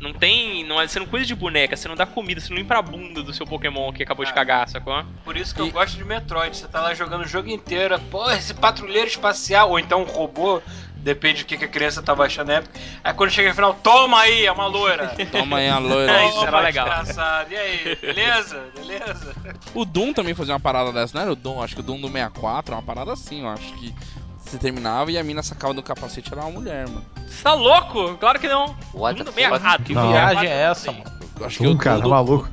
não 0.00 0.12
tem. 0.12 0.64
Não, 0.64 0.80
é- 0.80 0.86
você 0.88 0.98
não 0.98 1.06
cuida 1.06 1.24
de 1.24 1.34
boneca, 1.34 1.76
você 1.76 1.86
não 1.88 1.94
dá 1.94 2.04
comida, 2.04 2.40
você 2.40 2.50
não 2.50 2.58
limpa 2.58 2.76
a 2.76 2.82
bunda 2.82 3.22
do 3.22 3.32
seu 3.32 3.46
Pokémon 3.46 3.92
que 3.92 4.02
acabou 4.02 4.24
de 4.24 4.32
Ah. 4.32 4.34
cagar, 4.34 4.68
sacou? 4.68 5.04
Por 5.24 5.36
isso 5.36 5.54
que 5.54 5.60
eu 5.60 5.68
E- 5.68 5.70
gosto 5.70 5.96
de 5.96 6.04
Metroid. 6.04 6.56
Você 6.56 6.66
tá 6.68 6.80
lá 6.82 6.92
jogando 6.94 7.22
o 7.22 7.28
jogo 7.28 7.48
inteiro, 7.48 7.98
pô, 8.10 8.28
esse 8.32 8.52
patrulheiro 8.54 9.06
espacial, 9.08 9.70
ou 9.70 9.78
então 9.78 10.02
um 10.02 10.06
robô, 10.06 10.60
depende 10.98 11.42
do 11.42 11.46
que 11.46 11.56
que 11.56 11.64
a 11.64 11.68
criança 11.68 12.02
tava 12.02 12.24
achando 12.24 12.48
na 12.48 12.54
época. 12.54 12.78
Aí 13.02 13.14
quando 13.14 13.30
chega 13.30 13.48
no 13.48 13.54
final, 13.54 13.74
toma 13.74 14.20
aí, 14.20 14.46
é 14.46 14.52
uma 14.52 14.66
loira. 14.66 15.08
Toma 15.30 15.58
aí 15.58 15.68
a 15.68 15.78
loira. 15.78 16.12
É, 16.12 16.28
isso 16.28 16.44
era 16.44 16.60
legal. 16.60 16.86
desgraçado. 16.88 17.52
E 17.52 17.56
aí, 17.56 17.98
beleza? 18.00 18.62
Beleza? 18.74 19.34
O 19.74 19.84
Doom 19.84 20.12
também 20.12 20.34
fazia 20.34 20.54
uma 20.54 20.60
parada 20.60 20.92
dessa, 20.92 21.16
não 21.16 21.22
era 21.22 21.32
o 21.32 21.36
Doom? 21.36 21.62
Acho 21.62 21.74
que 21.74 21.80
o 21.80 21.84
Doom 21.84 22.00
do 22.00 22.08
64 22.08 22.74
é 22.74 22.76
uma 22.76 22.82
parada 22.82 23.12
assim, 23.12 23.42
eu 23.42 23.48
acho 23.48 23.72
que 23.74 23.94
você 24.38 24.56
terminava 24.58 25.12
e 25.12 25.18
a 25.18 25.22
mina 25.22 25.42
sacava 25.42 25.74
do 25.74 25.82
capacete 25.82 26.32
era 26.32 26.40
uma 26.42 26.50
mulher, 26.50 26.88
mano. 26.88 27.04
Você 27.26 27.42
tá 27.42 27.52
louco? 27.54 28.16
Claro 28.16 28.38
que 28.38 28.48
não. 28.48 28.74
What 28.94 29.22
the 29.22 29.30
fuck? 29.30 29.34
64. 29.34 29.84
Que 29.84 29.94
Não. 29.94 30.08
viagem 30.10 30.48
é 30.48 30.62
essa, 30.62 30.90
mano? 30.90 31.04
Eu 31.38 31.46
acho 31.46 31.58
que 31.58 31.66
o 31.66 31.70
Um 31.70 31.72
Doom, 31.74 31.78
cara, 31.78 31.96
tá 31.98 32.02
do, 32.04 32.10
maluco. 32.10 32.50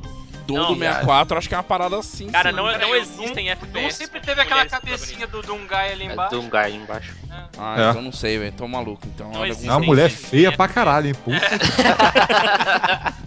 Doom 0.48 0.56
Não, 0.58 0.74
do 0.74 0.80
64 0.80 1.38
acho 1.38 1.48
que 1.50 1.56
é 1.56 1.58
uma 1.58 1.64
parada 1.64 1.98
assim. 1.98 2.28
Cara, 2.30 2.50
sim. 2.52 2.56
não, 2.56 2.66
Peraí, 2.66 2.82
não 2.82 2.96
existem 2.96 3.48
O 3.48 3.52
FPS. 3.52 3.72
Doom 3.74 3.90
sempre 3.92 4.20
teve 4.22 4.42
aquela 4.42 4.66
cabecinha 4.66 5.28
do 5.28 5.42
Dungai 5.42 5.92
ali 5.94 6.08
É 6.08 6.14
embaixo. 6.14 6.30
de 6.40 6.46
um 6.46 6.50
guy 6.50 6.76
embaixo. 6.76 7.16
Ah, 7.58 7.76
É. 7.78 7.90
então 7.90 8.02
não 8.02 8.12
sei, 8.12 8.38
velho. 8.38 8.52
Tô 8.54 8.68
maluco. 8.68 9.02
Então, 9.08 9.32
Não 9.32 9.46
existe. 9.46 9.68
É 9.68 9.72
uma 9.72 9.80
mulher 9.80 10.10
feia 10.10 10.52
pra 10.52 10.68
caralho, 10.68 11.08
hein? 11.08 11.14
Puta 11.16 11.38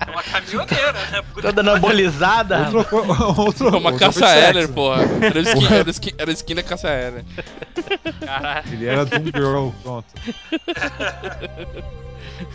É 0.07 0.11
uma 0.11 0.23
caminhoneira, 0.23 0.93
né? 0.93 1.23
Toda 1.43 1.61
anabolizada. 1.61 2.71
Outro, 2.71 3.41
outro, 3.43 3.69
Uma 3.77 3.91
outro 3.91 3.99
caça 3.99 4.27
sexo. 4.27 4.73
porra. 4.73 5.03
Era 5.21 5.41
skin, 5.41 5.67
era, 5.75 5.91
skin, 5.91 6.13
era 6.19 6.33
skin 6.33 6.55
da 6.55 6.63
caça 6.63 6.89
aérea. 6.89 7.25
Caralho. 8.25 8.73
Ele 8.73 8.87
era 8.87 9.05
Doom 9.05 9.25
Girl, 9.35 9.69
pronto. 9.83 10.07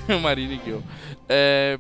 Marine 0.22 0.62
Gill. 0.64 0.84
É, 1.30 1.78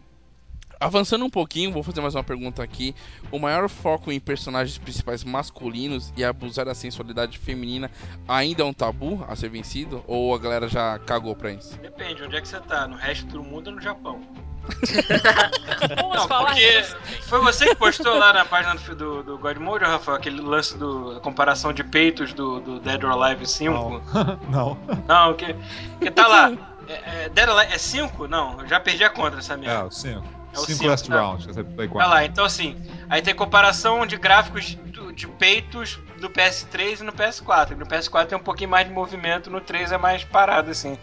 avançando 0.84 1.24
um 1.24 1.30
pouquinho, 1.30 1.72
vou 1.72 1.82
fazer 1.82 2.02
mais 2.02 2.14
uma 2.14 2.24
pergunta 2.24 2.62
aqui. 2.62 2.94
O 3.32 3.40
maior 3.40 3.70
foco 3.70 4.12
em 4.12 4.20
personagens 4.20 4.78
principais 4.78 5.24
masculinos 5.24 6.14
e 6.18 6.24
abusar 6.24 6.66
da 6.66 6.76
sensualidade 6.76 7.38
feminina 7.38 7.90
ainda 8.28 8.64
é 8.64 8.66
um 8.66 8.74
tabu 8.74 9.26
a 9.28 9.36
ser 9.36 9.50
vencido? 9.50 10.04
Ou 10.08 10.36
a 10.36 10.38
galera 10.38 10.68
já 10.68 11.00
cagou 11.00 11.36
pra 11.36 11.52
isso? 11.52 11.78
Depende, 11.80 12.24
onde 12.24 12.36
é 12.36 12.42
que 12.42 12.48
você 12.48 12.60
tá? 12.60 12.88
No 12.88 12.98
resto 12.98 13.26
do 13.28 13.42
mundo 13.42 13.68
ou 13.68 13.76
no 13.76 13.82
Japão? 13.82 14.22
Não, 16.16 16.28
porque 16.28 16.84
foi 17.24 17.40
você 17.40 17.68
que 17.68 17.76
postou 17.76 18.18
lá 18.18 18.32
na 18.32 18.46
página 18.46 18.76
do, 18.96 19.22
do, 19.22 19.38
God 19.38 19.58
Mode, 19.58 19.84
Rafael, 19.84 20.18
aquele 20.18 20.42
lance 20.42 20.78
do 20.78 21.16
da 21.16 21.20
comparação 21.20 21.74
de 21.74 21.84
peitos 21.84 22.32
do, 22.34 22.62
do 22.62 22.80
Dead 22.80 23.04
or 23.04 23.12
Alive 23.12 23.46
5. 23.46 24.02
Não. 24.50 24.78
Não, 25.06 25.34
que, 25.34 25.54
que 26.00 26.10
tá 26.12 26.28
lá. 26.28 26.54
É, 26.88 27.26
é, 27.26 27.30
Dead 27.30 27.50
or 27.50 27.58
Alive 27.58 27.74
é 27.74 27.78
5? 27.78 28.28
Não, 28.28 28.62
eu 28.62 28.68
já 28.68 28.80
perdi 28.80 29.04
a 29.04 29.10
conta 29.10 29.36
dessa 29.36 29.54
É, 29.56 29.58
merda. 29.58 29.86
o 29.86 29.92
5. 29.92 30.43
É 30.54 30.60
o 30.60 30.62
5 30.66 30.72
cinco, 30.78 30.89
last 30.89 31.10
tá. 31.10 31.16
round. 31.16 31.45
Play 31.76 31.88
Tá 31.88 31.93
4. 31.93 32.10
lá, 32.10 32.26
então 32.26 32.45
assim, 32.45 32.76
aí 33.10 33.22
tem 33.22 33.34
comparação 33.34 34.06
de 34.06 34.16
gráficos 34.18 34.76
do- 34.76 35.12
de 35.12 35.28
peitos 35.28 35.99
do 36.20 36.30
PS3 36.30 37.01
e 37.01 37.04
no 37.04 37.12
PS4. 37.12 37.76
No 37.76 37.86
PS4 37.86 38.28
tem 38.28 38.38
um 38.38 38.41
pouquinho 38.41 38.70
mais 38.70 38.88
de 38.88 38.93
movimento, 38.93 39.49
no 39.49 39.60
3 39.60 39.91
é 39.91 39.97
mais 39.97 40.24
parado, 40.24 40.70
assim. 40.72 40.97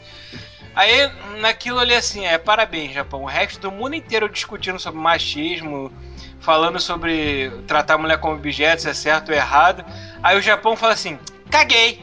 Aí, 0.75 1.11
naquilo 1.41 1.81
ali, 1.81 1.93
assim, 1.95 2.25
é 2.25 2.39
parabéns, 2.39 2.93
Japão. 2.95 3.23
O 3.23 3.27
resto 3.27 3.61
do 3.61 3.73
mundo 3.73 3.95
inteiro 3.97 4.29
discutindo 4.29 4.79
sobre 4.79 5.01
machismo, 5.01 5.93
falando 6.39 6.79
sobre 6.79 7.51
tratar 7.67 7.95
a 7.95 7.99
mulher 7.99 8.19
como 8.19 8.35
objeto, 8.37 8.83
se 8.83 8.89
é 8.89 8.95
certo 8.95 9.31
ou 9.31 9.35
errado. 9.35 9.85
Aí 10.23 10.39
o 10.39 10.43
Japão 10.43 10.77
fala 10.77 10.93
assim: 10.93 11.19
caguei! 11.51 12.01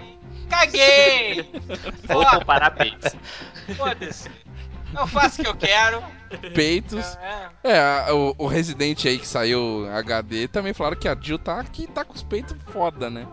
Caguei! 0.49 1.49
Vou 2.07 2.25
comparar 2.25 2.71
peitos. 2.71 3.15
Foda-se! 3.77 4.29
Eu 4.97 5.07
faço 5.07 5.41
o 5.41 5.43
que 5.45 5.49
eu 5.49 5.55
quero. 5.55 6.03
Peitos. 6.53 7.17
É, 7.63 7.71
É, 7.73 7.79
a- 7.79 8.13
o, 8.13 8.35
o 8.37 8.47
Resident 8.47 9.05
aí 9.05 9.17
que 9.17 9.27
saiu 9.27 9.87
HD 9.93 10.47
também 10.47 10.73
falaram 10.73 10.97
que 10.97 11.07
a 11.07 11.15
Jill 11.19 11.39
tá 11.39 11.59
aqui 11.59 11.87
tá 11.87 12.03
com 12.03 12.13
os 12.13 12.23
peitos 12.23 12.55
foda, 12.71 13.09
né? 13.09 13.25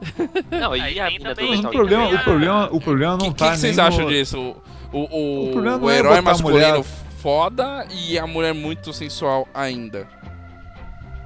Não, 0.50 0.76
e 0.76 1.00
a 1.00 1.08
do 1.08 1.68
o 1.68 1.70
problema, 1.70 2.08
Gear? 2.08 2.20
o 2.20 2.24
problema, 2.24 2.68
o 2.72 2.80
problema 2.80 3.16
não 3.16 3.32
que, 3.32 3.38
tá 3.38 3.52
que 3.52 3.58
vocês 3.58 3.76
nem 3.76 3.86
acham 3.86 4.04
no- 4.04 4.10
disso? 4.10 4.54
O, 4.92 4.98
o, 4.98 5.50
O 5.50 5.52
o 5.82 5.90
é 5.90 5.98
herói 5.98 6.18
a 6.18 6.22
masculino 6.22 6.60
mulher- 6.60 6.84
foda 7.18 7.86
e 7.90 8.18
a 8.18 8.26
mulher 8.26 8.52
muito 8.54 8.92
sensual 8.92 9.48
ainda. 9.54 10.06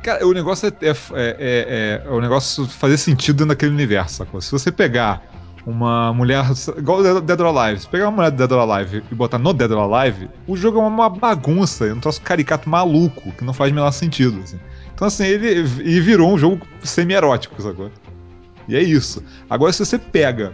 Cara, 0.03 0.25
o 0.27 0.33
negócio 0.33 0.69
é, 0.69 0.87
é, 0.87 0.91
é- 0.91 0.95
é- 1.13 2.03
é 2.07 2.09
o 2.09 2.21
negócio 2.21 2.67
fazer 2.67 2.97
sentido 2.99 3.39
dentro 3.39 3.49
daquele 3.49 3.73
universo, 3.73 4.17
sacou? 4.19 4.41
Se 4.41 4.53
você 4.53 4.71
pegar 4.71 5.23
uma 5.67 6.13
mulher. 6.13 6.45
Igual 6.77 7.21
Dead 7.21 7.41
or 7.41 7.57
Alive, 7.57 7.81
se 7.81 7.89
pegar 7.89 8.07
uma 8.07 8.17
mulher 8.17 8.31
do 8.31 8.37
Dead 8.37 8.53
or 8.53 8.71
Alive 8.71 9.03
e 9.11 9.15
botar 9.15 9.39
no 9.39 9.53
Dead 9.53 9.71
or 9.71 9.93
Alive, 9.93 10.29
o 10.47 10.57
jogo 10.57 10.79
é 10.79 10.83
uma 10.83 11.09
bagunça, 11.09 11.87
é 11.87 11.93
um 11.93 12.01
troço 12.01 12.21
caricato 12.23 12.69
maluco, 12.69 13.33
que 13.33 13.45
não 13.45 13.53
faz 13.53 13.71
o 13.71 13.75
menor 13.75 13.91
sentido. 13.93 14.41
assim. 14.43 14.59
Então, 14.95 15.07
assim, 15.07 15.25
ele 15.25 15.61
e 15.85 16.01
virou 16.01 16.33
um 16.33 16.39
jogo 16.39 16.67
semi-erótico, 16.83 17.61
sacou? 17.63 17.91
E 18.67 18.77
é 18.77 18.83
isso. 18.83 19.23
Agora, 19.49 19.73
se 19.73 19.85
você 19.85 19.99
pega 19.99 20.53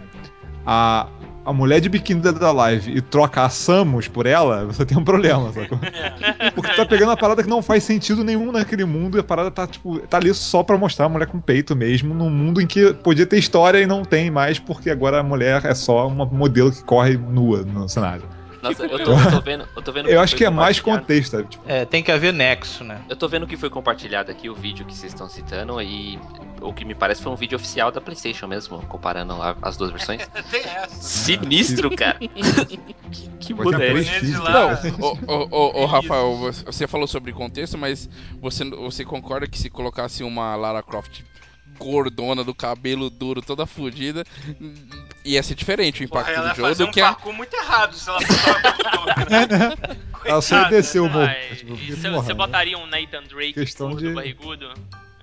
a, 0.66 1.06
a 1.44 1.52
mulher 1.52 1.80
de 1.80 1.88
biquíni 1.88 2.22
or 2.26 2.44
Alive 2.44 2.90
e 2.96 3.00
troca 3.00 3.42
a 3.42 3.48
Samus 3.48 4.08
por 4.08 4.26
ela, 4.26 4.64
você 4.64 4.84
tem 4.84 4.96
um 4.96 5.04
problema, 5.04 5.52
sacou? 5.52 5.78
Porque 6.54 6.70
tu 6.70 6.76
tá 6.76 6.86
pegando 6.86 7.10
uma 7.10 7.16
parada 7.16 7.42
que 7.42 7.48
não 7.48 7.60
faz 7.62 7.84
sentido 7.84 8.24
nenhum 8.24 8.50
naquele 8.50 8.84
mundo 8.84 9.18
e 9.18 9.20
a 9.20 9.24
parada 9.24 9.50
tá, 9.50 9.66
tipo, 9.66 9.98
tá 10.00 10.16
ali 10.16 10.32
só 10.32 10.62
pra 10.62 10.78
mostrar 10.78 11.06
a 11.06 11.08
mulher 11.08 11.26
com 11.26 11.40
peito 11.40 11.76
mesmo, 11.76 12.14
num 12.14 12.30
mundo 12.30 12.60
em 12.60 12.66
que 12.66 12.94
podia 12.94 13.26
ter 13.26 13.38
história 13.38 13.78
e 13.78 13.86
não 13.86 14.04
tem 14.04 14.30
mais, 14.30 14.58
porque 14.58 14.90
agora 14.90 15.20
a 15.20 15.22
mulher 15.22 15.64
é 15.64 15.74
só 15.74 16.08
uma 16.08 16.24
modelo 16.24 16.72
que 16.72 16.82
corre 16.82 17.16
nua 17.16 17.62
no 17.62 17.88
cenário. 17.88 18.24
Nossa, 18.64 18.82
eu 18.86 18.98
tô, 18.98 19.12
eu 19.12 19.30
tô 19.30 19.40
vendo. 19.40 19.68
Eu, 19.76 19.82
tô 19.82 19.92
vendo 19.92 20.08
Eu 20.08 20.20
acho 20.20 20.34
que 20.34 20.44
é 20.44 20.50
mais 20.50 20.80
contexto, 20.80 21.32
sabe? 21.32 21.48
Tipo, 21.48 21.64
É, 21.66 21.84
tem 21.84 22.02
que 22.02 22.10
haver 22.10 22.32
nexo, 22.32 22.82
né? 22.82 23.00
Eu 23.08 23.14
tô 23.16 23.28
vendo 23.28 23.46
que 23.46 23.56
foi 23.56 23.68
compartilhado 23.68 24.30
aqui 24.30 24.48
o 24.48 24.54
vídeo 24.54 24.86
que 24.86 24.94
vocês 24.94 25.12
estão 25.12 25.28
citando 25.28 25.80
e 25.82 26.18
o 26.60 26.72
que 26.72 26.84
me 26.84 26.94
parece 26.94 27.22
foi 27.22 27.30
um 27.30 27.36
vídeo 27.36 27.56
oficial 27.56 27.92
da 27.92 28.00
PlayStation 28.00 28.46
mesmo, 28.46 28.78
comparando 28.86 29.34
a- 29.34 29.56
as 29.62 29.76
duas 29.76 29.90
versões. 29.90 30.26
tem 30.50 30.62
essa. 30.62 31.02
Sinistro, 31.02 31.94
cara. 31.94 32.18
que 32.18 33.28
que 33.38 33.54
lá. 33.54 34.50
Não, 34.50 34.70
ô, 35.00 35.18
ô, 35.26 35.48
ô, 35.50 35.82
ô, 35.82 35.86
Rafael, 35.86 36.36
você- 36.36 36.64
você 36.64 36.86
falou 36.86 37.06
sobre 37.06 37.32
contexto, 37.32 37.76
mas 37.76 38.08
você, 38.40 38.64
você 38.64 39.04
concorda 39.04 39.46
que 39.46 39.58
se 39.58 39.68
colocasse 39.68 40.24
uma 40.24 40.56
Lara 40.56 40.82
Croft 40.82 41.22
gordona, 41.78 42.42
do 42.44 42.54
cabelo 42.54 43.08
duro, 43.10 43.40
toda 43.42 43.66
fodida, 43.66 44.24
ia 45.24 45.42
ser 45.42 45.54
diferente 45.54 46.04
o 46.04 46.08
Porra, 46.08 46.22
impacto 46.22 46.36
ela 46.38 46.46
ia 46.48 46.52
do 46.52 46.56
jogo 46.56 46.74
do 46.74 46.84
um 46.86 46.90
que 46.90 47.00
a... 47.00 47.04
parkour 47.12 47.32
muito 47.32 47.54
errado 47.54 47.94
se 47.94 48.08
ela 48.08 48.20
fosse 48.20 48.40
uma 48.48 49.74
ela 50.24 50.42
só 50.42 50.56
ia 50.62 50.68
descer 50.68 51.00
o 51.00 51.08
morro. 51.08 51.24
Ai, 51.26 51.56
Tipo, 51.56 51.76
você, 51.76 52.08
porra, 52.10 52.22
você 52.22 52.34
botaria 52.34 52.78
um 52.78 52.86
Nathan 52.86 53.22
Drake 53.24 53.52
Questão 53.54 53.90
gordo, 53.90 54.08
de- 54.08 54.14
barrigudo? 54.14 54.66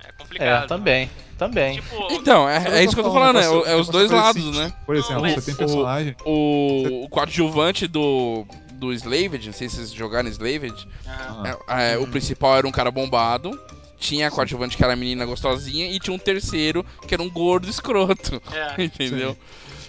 É 0.04 0.08
É, 0.08 0.12
complicado. 0.12 0.68
também. 0.68 1.10
Também. 1.38 1.76
Tipo, 1.76 2.08
Então, 2.12 2.47
é, 2.47 2.80
é 2.80 2.84
isso 2.84 2.93
que 2.93 2.99
eu 2.99 3.04
tô 3.06 3.12
falando, 3.14 3.39
é, 3.39 3.49
o- 3.49 3.66
é 3.66 3.76
os 3.76 3.89
dois 3.89 4.12
lados, 4.12 4.41
sentido. 4.43 4.60
né? 4.60 4.72
Por 4.86 4.95
exemplo, 4.95 5.24
Não, 5.24 5.30
você 5.34 5.41
tem 5.41 5.54
o- 5.54 5.58
personagem. 5.58 6.16
O, 6.24 7.04
o 7.06 7.10
coadjuvante 7.10 7.88
do, 7.88 8.45
do 8.74 8.93
Slaved, 8.93 9.47
não 9.47 9.54
sei 9.54 9.68
se 9.68 9.78
vocês 9.78 9.91
jogaram 9.91 10.30
Slaved. 10.30 10.88
Ah, 11.08 11.58
é, 11.68 11.93
é, 11.93 11.97
o 11.97 12.06
principal 12.08 12.58
era 12.58 12.68
um 12.68 12.72
cara 12.72 12.91
bombado, 12.91 13.60
tinha 14.02 14.28
a 14.28 14.32
coadjuvante 14.32 14.76
que 14.76 14.84
era 14.84 14.93
a 14.93 14.95
menina 14.95 15.26
gostosinha 15.26 15.89
e 15.89 15.99
tinha 15.99 16.14
um 16.14 16.20
terceiro 16.20 16.86
que 17.08 17.14
era 17.14 17.22
um 17.24 17.30
gordo 17.30 17.70
escroto, 17.70 18.41
É. 18.52 18.82
entendeu? 18.84 19.38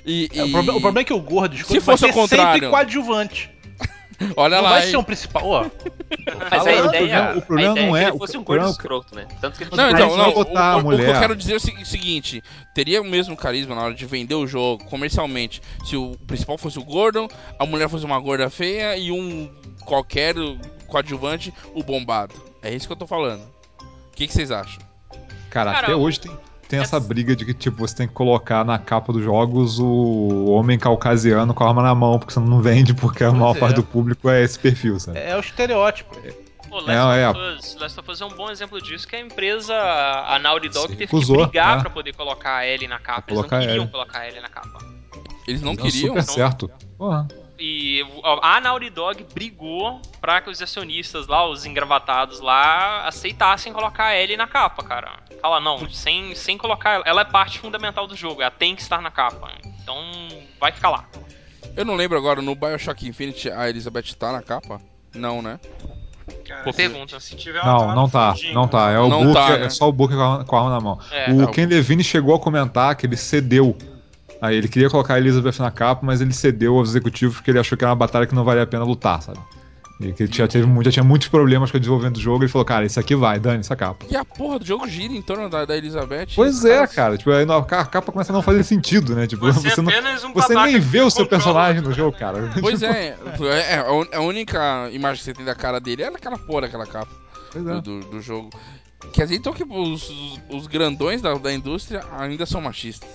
E, 0.07 0.29
É, 0.35 0.43
o, 0.43 0.47
e- 0.49 0.53
proble- 0.53 0.71
o 0.71 0.81
problema 0.81 1.01
é 1.01 1.05
que 1.05 1.13
o 1.13 1.21
gordo 1.21 1.55
escroto 1.55 1.73
Se 1.81 1.81
fosse 1.85 2.03
vai 2.03 2.13
ser 2.13 2.19
contrário. 2.21 2.53
sempre 2.55 2.69
coadjuvante. 2.69 3.51
olha 4.37 4.57
não 4.57 4.63
lá, 4.65 4.71
vai 4.71 4.85
hein? 4.85 4.91
ser 4.91 4.97
um 4.99 5.03
principal. 5.05 5.45
Ó, 5.49 5.65
Mas 6.51 6.53
a 6.53 6.65
o 6.65 6.69
ideia, 6.69 6.83
problema- 6.91 7.37
o 7.37 7.43
problema 7.43 7.69
a 7.69 7.73
ideia 7.73 7.87
não 7.89 7.97
é 7.97 8.01
é- 8.01 8.05
que 8.05 8.11
ele 8.11 8.19
fosse 8.19 8.37
um 8.37 8.45
problema 8.45 8.67
gordo 8.67 8.69
é 8.69 8.73
escroto, 8.73 9.15
né? 9.17 9.29
Tanto 9.41 9.57
que 9.59 9.65
ele 9.65 9.71
Não, 9.77 9.91
então, 9.91 10.09
não, 10.11 10.17
vai 10.17 10.29
o, 10.31 10.35
botar 10.35 10.73
a 10.73 10.77
o- 10.77 10.79
o 10.79 10.83
que 10.83 10.87
eu 10.89 10.99
mulher- 10.99 11.19
quero 11.21 11.35
dizer 11.37 11.53
é 11.55 11.57
o 11.57 11.61
se- 11.61 11.85
seguinte: 11.85 12.43
teria 12.75 13.01
o 13.01 13.05
mesmo 13.05 13.37
carisma 13.37 13.75
na 13.75 13.83
hora 13.83 13.95
de 13.95 14.05
vender 14.07 14.35
o 14.35 14.47
jogo 14.47 14.85
comercialmente 14.85 15.63
se 15.85 15.97
o 15.97 16.17
principal 16.27 16.59
fosse 16.59 16.79
o 16.79 16.85
Gordon, 16.85 17.27
a 17.59 17.65
mulher 17.67 17.89
fosse 17.89 18.05
uma 18.05 18.19
gorda 18.21 18.51
feia 18.51 18.97
e 18.97 19.11
um 19.11 19.51
qualquer 19.85 20.35
coadjuvante, 20.87 21.53
o 21.75 21.83
bombado. 21.83 22.35
É 22.63 22.73
isso 22.73 22.87
que 22.87 22.93
eu 22.93 22.97
tô 22.97 23.07
falando. 23.07 23.43
O 24.13 24.17
que, 24.17 24.27
que 24.27 24.33
vocês 24.33 24.51
acham? 24.51 24.83
Cara, 25.51 25.73
Cara, 25.73 25.87
até 25.89 25.97
hoje 25.97 26.21
tem, 26.21 26.31
tem 26.69 26.81
essa 26.81 26.97
essa- 26.97 27.07
briga 27.07 27.35
de 27.37 27.45
que, 27.45 27.55
tipo, 27.55 27.79
você 27.87 27.95
tem 27.97 28.07
que 28.09 28.15
colocar 28.15 28.65
na 28.65 28.79
capa 28.79 29.13
dos 29.13 29.23
jogos 29.23 29.79
o 29.79 30.47
homem 30.51 30.79
caucasiano 30.79 31.53
com 31.55 31.65
a 31.65 31.69
arma 31.69 31.83
na 31.83 31.95
mão, 31.95 32.19
porque 32.19 32.33
você 32.33 32.41
não 32.41 32.61
vende, 32.63 32.95
porque 32.95 33.25
a 33.25 33.29
Pois 33.29 33.39
maior 33.41 33.57
é. 33.57 33.61
parte 33.61 33.77
do 33.77 33.83
público 33.83 34.29
é 34.31 34.43
esse 34.43 34.59
perfil, 34.59 34.99
sabe? 35.01 35.19
é 35.19 35.37
o 35.37 35.41
estereótipo. 35.41 36.17
Pô, 36.69 36.81
Last, 36.81 37.19
É, 37.19 37.29
of 37.29 37.39
Us, 37.39 37.77
Last 37.79 38.01
of 38.01 38.11
Us 38.11 38.21
é 38.23 38.25
um 38.25 38.31
bom 38.35 38.51
exemplo 38.51 38.81
disso, 38.81 39.07
que 39.07 39.15
a 39.15 39.21
empresa, 39.21 39.75
a 39.75 40.39
Naughty 40.39 40.71
Dog, 40.71 40.89
teve 40.89 41.05
recusou, 41.05 41.37
que 41.37 41.43
brigar 41.45 41.79
é. 41.79 41.81
pra 41.83 41.91
poder 41.91 42.15
colocar 42.15 42.57
a 42.57 42.67
Ellie 42.67 42.89
na 42.89 42.99
capa. 42.99 43.25
Eles 43.29 43.37
Colocar 43.41 43.57
não 43.59 43.63
queriam 43.67 43.83
Ellie. 43.83 43.93
colocar 43.93 44.19
a 44.21 44.29
Ellie 44.29 44.41
na 44.41 44.49
capa. 44.49 44.79
Eles 45.47 45.61
não 45.61 45.75
Deu 45.75 45.85
queriam? 45.85 46.09
super 46.09 46.23
certo. 46.23 46.71
Porra. 46.97 47.29
E 47.59 48.01
a 48.43 48.59
Naughty 48.63 48.89
Dog 48.89 49.27
brigou 49.35 50.01
pra 50.23 50.41
que 50.41 50.49
os 50.49 50.63
acionistas 50.63 51.27
lá, 51.27 51.45
os 51.49 51.67
engravatados 51.67 52.39
lá, 52.39 53.09
aceitassem 53.09 53.73
colocar 53.73 54.07
a 54.07 54.17
Ellie 54.17 54.37
na 54.37 54.47
capa, 54.47 54.85
cara. 54.85 55.19
Fala, 55.41 55.59
não, 55.59 55.91
sem, 55.91 56.33
sem 56.37 56.57
colocar 56.57 56.91
ela. 56.93 57.05
Ela 57.05 57.21
é 57.23 57.25
parte 57.25 57.59
fundamental 57.59 58.07
do 58.07 58.15
jogo, 58.15 58.41
ela 58.41 58.51
tem 58.51 58.77
que 58.77 58.83
estar 58.83 59.03
na 59.03 59.11
capa. 59.11 59.51
Então, 59.83 59.97
vai 60.61 60.71
ficar 60.71 60.91
lá. 60.91 61.05
Eu 61.77 61.85
não 61.85 61.97
lembro 61.97 62.17
agora, 62.17 62.41
no 62.41 62.55
Bioshock 62.55 63.07
Infinite 63.07 63.51
a 63.51 63.69
Elizabeth 63.69 64.15
tá 64.17 64.31
na 64.31 64.41
capa? 64.41 64.81
Não, 65.13 65.43
né? 65.43 65.59
Cara, 66.47 66.73
se- 66.73 66.77
pergunta. 66.77 67.19
Se 67.19 67.35
tiver 67.35 67.61
uma 67.61 67.73
Não, 67.73 67.95
não 67.95 68.09
tá, 68.09 68.33
fundinho, 68.33 68.55
não 68.55 68.69
tá. 68.69 68.91
É 68.93 69.01
o 69.01 69.09
Não 69.09 69.25
Booker, 69.25 69.43
tá, 69.43 69.59
né? 69.59 69.67
é 69.67 69.69
só 69.71 69.89
o 69.89 69.93
Booker 69.93 70.17
com 70.17 70.23
a, 70.23 70.45
com 70.45 70.57
a 70.57 70.59
arma 70.61 70.71
na 70.71 70.81
mão. 70.81 71.01
É, 71.11 71.33
o 71.33 71.43
é, 71.43 71.47
Ken 71.49 71.67
Levine 71.67 72.05
chegou 72.05 72.37
a 72.37 72.39
comentar 72.39 72.95
que 72.95 73.07
ele 73.07 73.17
cedeu. 73.17 73.77
Aí 74.41 74.55
ele 74.57 74.69
queria 74.69 74.89
colocar 74.89 75.15
a 75.15 75.19
Elizabeth 75.19 75.59
na 75.59 75.71
capa, 75.73 76.07
mas 76.07 76.21
ele 76.21 76.33
cedeu 76.33 76.79
aos 76.79 76.91
executivos 76.91 77.37
porque 77.37 77.51
ele 77.51 77.59
achou 77.59 77.77
que 77.77 77.83
era 77.83 77.91
uma 77.91 77.97
batalha 77.97 78.27
que 78.27 78.35
não 78.35 78.45
valia 78.45 78.63
a 78.63 78.67
pena 78.67 78.85
lutar, 78.85 79.21
sabe? 79.21 79.41
E 80.09 80.13
que 80.13 80.23
ele 80.25 80.33
já, 80.33 80.47
teve, 80.49 80.67
já 80.85 80.91
tinha 80.91 81.05
muitos 81.05 81.29
problemas 81.29 81.71
com 81.71 81.77
o 81.77 81.81
desenvolvimento 81.81 82.15
do 82.15 82.21
jogo. 82.21 82.43
Ele 82.45 82.51
falou, 82.51 82.65
cara, 82.65 82.85
isso 82.85 82.99
aqui 82.99 83.15
vai, 83.15 83.39
dane 83.39 83.61
essa 83.61 83.77
capa. 83.77 84.05
E 84.11 84.17
a 84.17 84.25
porra 84.25 84.59
do 84.59 84.65
jogo 84.67 84.87
gira 84.89 85.13
em 85.13 85.23
torno 85.23 85.49
da, 85.49 85.65
da 85.65 85.77
Elizabeth. 85.77 86.29
Pois 86.35 86.65
é, 86.65 86.75
caras- 86.77 86.95
cara. 86.95 87.19
Tipo, 87.19 87.31
aí 87.31 87.47
a 87.51 87.85
capa 87.85 88.13
começa 88.13 88.33
a 88.33 88.35
não 88.35 88.43
fazer 88.43 88.63
sentido, 88.65 89.15
né? 89.15 89.27
Tipo, 89.27 89.47
Você, 89.53 89.71
você, 89.71 89.81
é 89.81 90.01
não, 90.01 90.31
um 90.31 90.33
você 90.33 90.55
nem 90.55 90.79
vê 90.81 91.01
o 91.01 91.11
seu 91.11 91.27
personagem 91.27 91.81
no 91.83 91.93
jogo, 91.93 92.17
cara. 92.17 92.53
Pois 92.61 92.81
Tipo, 93.33 93.47
é, 93.47 93.75
é, 93.75 93.79
a 93.79 93.93
un- 93.93 94.07
a 94.13 94.21
única 94.21 94.89
imagem 94.93 95.19
que 95.19 95.25
você 95.25 95.33
tem 95.35 95.45
da 95.45 95.55
cara 95.55 95.81
dele 95.81 96.03
é 96.03 96.09
aquela 96.09 96.39
porra 96.39 96.63
daquela 96.63 96.87
capa 96.87 97.13
pois 97.53 97.65
do, 97.65 97.71
é. 97.71 97.81
do, 97.81 98.01
do 98.01 98.21
jogo. 98.21 98.51
Quer 99.13 99.25
dizer, 99.25 99.37
então 99.37 99.53
que 99.53 99.65
os, 99.65 100.09
os, 100.11 100.41
os 100.51 100.67
grandões 100.67 101.21
da, 101.21 101.35
da 101.35 101.53
indústria 101.53 102.03
ainda 102.19 102.47
são 102.47 102.61
machistas. 102.61 103.09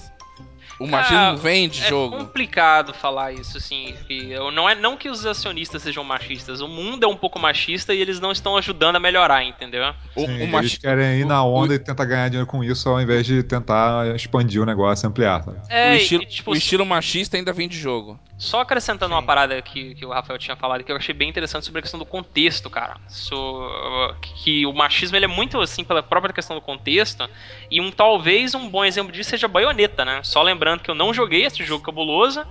O 0.79 0.85
machismo 0.85 1.17
Ah, 1.17 1.33
vem 1.35 1.67
de 1.67 1.83
é 1.83 1.87
jogo. 1.89 2.17
complicado 2.17 2.93
falar 2.93 3.31
isso, 3.33 3.57
assim. 3.57 3.95
que 4.07 4.31
eu- 4.31 4.51
não 4.51 4.69
é 4.69 4.75
não 4.75 4.95
que 4.95 5.09
os 5.09 5.25
acionistas 5.25 5.81
sejam 5.81 6.03
machistas. 6.03 6.61
O 6.61 6.67
mundo 6.67 7.03
é 7.03 7.07
um 7.07 7.15
pouco 7.17 7.39
machista 7.39 7.93
e 7.93 7.99
eles 8.01 8.19
não 8.19 8.31
estão 8.31 8.55
ajudando 8.57 8.95
a 8.95 8.99
melhorar, 8.99 9.43
entendeu? 9.43 9.93
O, 10.15 10.21
Sim, 10.21 10.27
o 10.27 10.31
eles 10.35 10.49
machi- 10.51 10.79
querem 10.79 11.19
ir 11.19 11.23
o- 11.23 11.27
na 11.27 11.43
o- 11.43 11.53
onda 11.53 11.73
e 11.73 11.79
tentar 11.79 12.05
ganhar 12.05 12.27
dinheiro 12.29 12.45
com 12.47 12.63
isso 12.63 12.87
ao 12.89 13.01
invés 13.01 13.25
de 13.25 13.41
tentar 13.43 14.15
expandir 14.15 14.61
o 14.61 14.65
negócio, 14.65 15.07
ampliar. 15.09 15.43
Sabe? 15.43 15.57
É, 15.69 15.91
o, 15.91 15.93
e, 15.93 15.97
estilo, 15.97 16.25
tipo, 16.25 16.51
o 16.51 16.55
estilo 16.55 16.85
machista 16.85 17.37
ainda 17.37 17.51
vem 17.51 17.67
de 17.67 17.77
jogo. 17.77 18.19
Só 18.37 18.61
acrescentando 18.61 19.15
uma 19.15 19.23
parada 19.23 19.59
que, 19.63 19.95
que 19.95 20.05
o 20.05 20.09
Rafael 20.11 20.37
tinha 20.37 20.55
falado 20.55 20.83
que 20.83 20.91
eu 20.91 20.95
achei 20.95 21.13
bem 21.13 21.27
interessante 21.27 21.65
sobre 21.65 21.79
a 21.79 21.81
questão 21.81 21.99
do 21.99 22.05
contexto, 22.05 22.69
cara. 22.69 22.97
So- 23.07 24.15
que 24.43 24.63
o 24.65 24.73
machismo 24.73 25.17
ele 25.17 25.25
é 25.25 25.27
muito 25.27 25.59
assim 25.59 25.83
pela 25.83 26.03
própria 26.03 26.31
questão 26.33 26.55
do 26.55 26.61
contexto. 26.61 27.27
E 27.71 27.81
um 27.81 27.89
talvez 27.91 28.53
um 28.53 28.69
bom 28.69 28.85
exemplo 28.85 29.11
disso 29.11 29.31
seja 29.31 29.47
Bayonetta, 29.47 30.05
né? 30.05 30.21
Só 30.23 30.43
lembrando 30.43 30.81
que 30.81 30.91
eu 30.91 30.95
não 30.95 31.11
joguei 31.13 31.45
esse 31.45 31.63
jogo 31.63 31.83
cabuloso. 31.83 32.45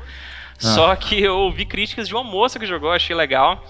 Só 0.58 0.96
que 0.96 1.22
eu 1.22 1.36
ouvi 1.38 1.64
críticas 1.66 2.08
de 2.08 2.14
uma 2.14 2.24
moça 2.24 2.58
que 2.58 2.66
jogou, 2.66 2.90
achei 2.90 3.14
legal. 3.14 3.62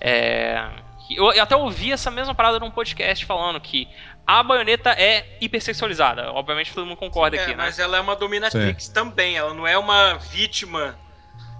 É, 0.00 0.62
eu, 1.10 1.32
eu 1.32 1.42
até 1.42 1.56
ouvi 1.56 1.90
essa 1.90 2.10
mesma 2.10 2.34
parada 2.34 2.60
num 2.60 2.70
podcast 2.70 3.24
falando 3.24 3.60
que 3.60 3.88
a 4.26 4.42
baioneta 4.42 4.90
é 4.90 5.38
hipersexualizada. 5.40 6.30
Obviamente 6.32 6.72
todo 6.72 6.86
mundo 6.86 6.98
concorda 6.98 7.36
É, 7.36 7.40
aqui, 7.40 7.50
né? 7.50 7.64
mas 7.64 7.78
ela 7.78 7.96
é 7.96 8.00
uma 8.00 8.14
dominatrix 8.14 8.88
também, 8.88 9.36
ela 9.36 9.52
não 9.54 9.66
é 9.66 9.76
uma 9.76 10.14
vítima 10.14 10.96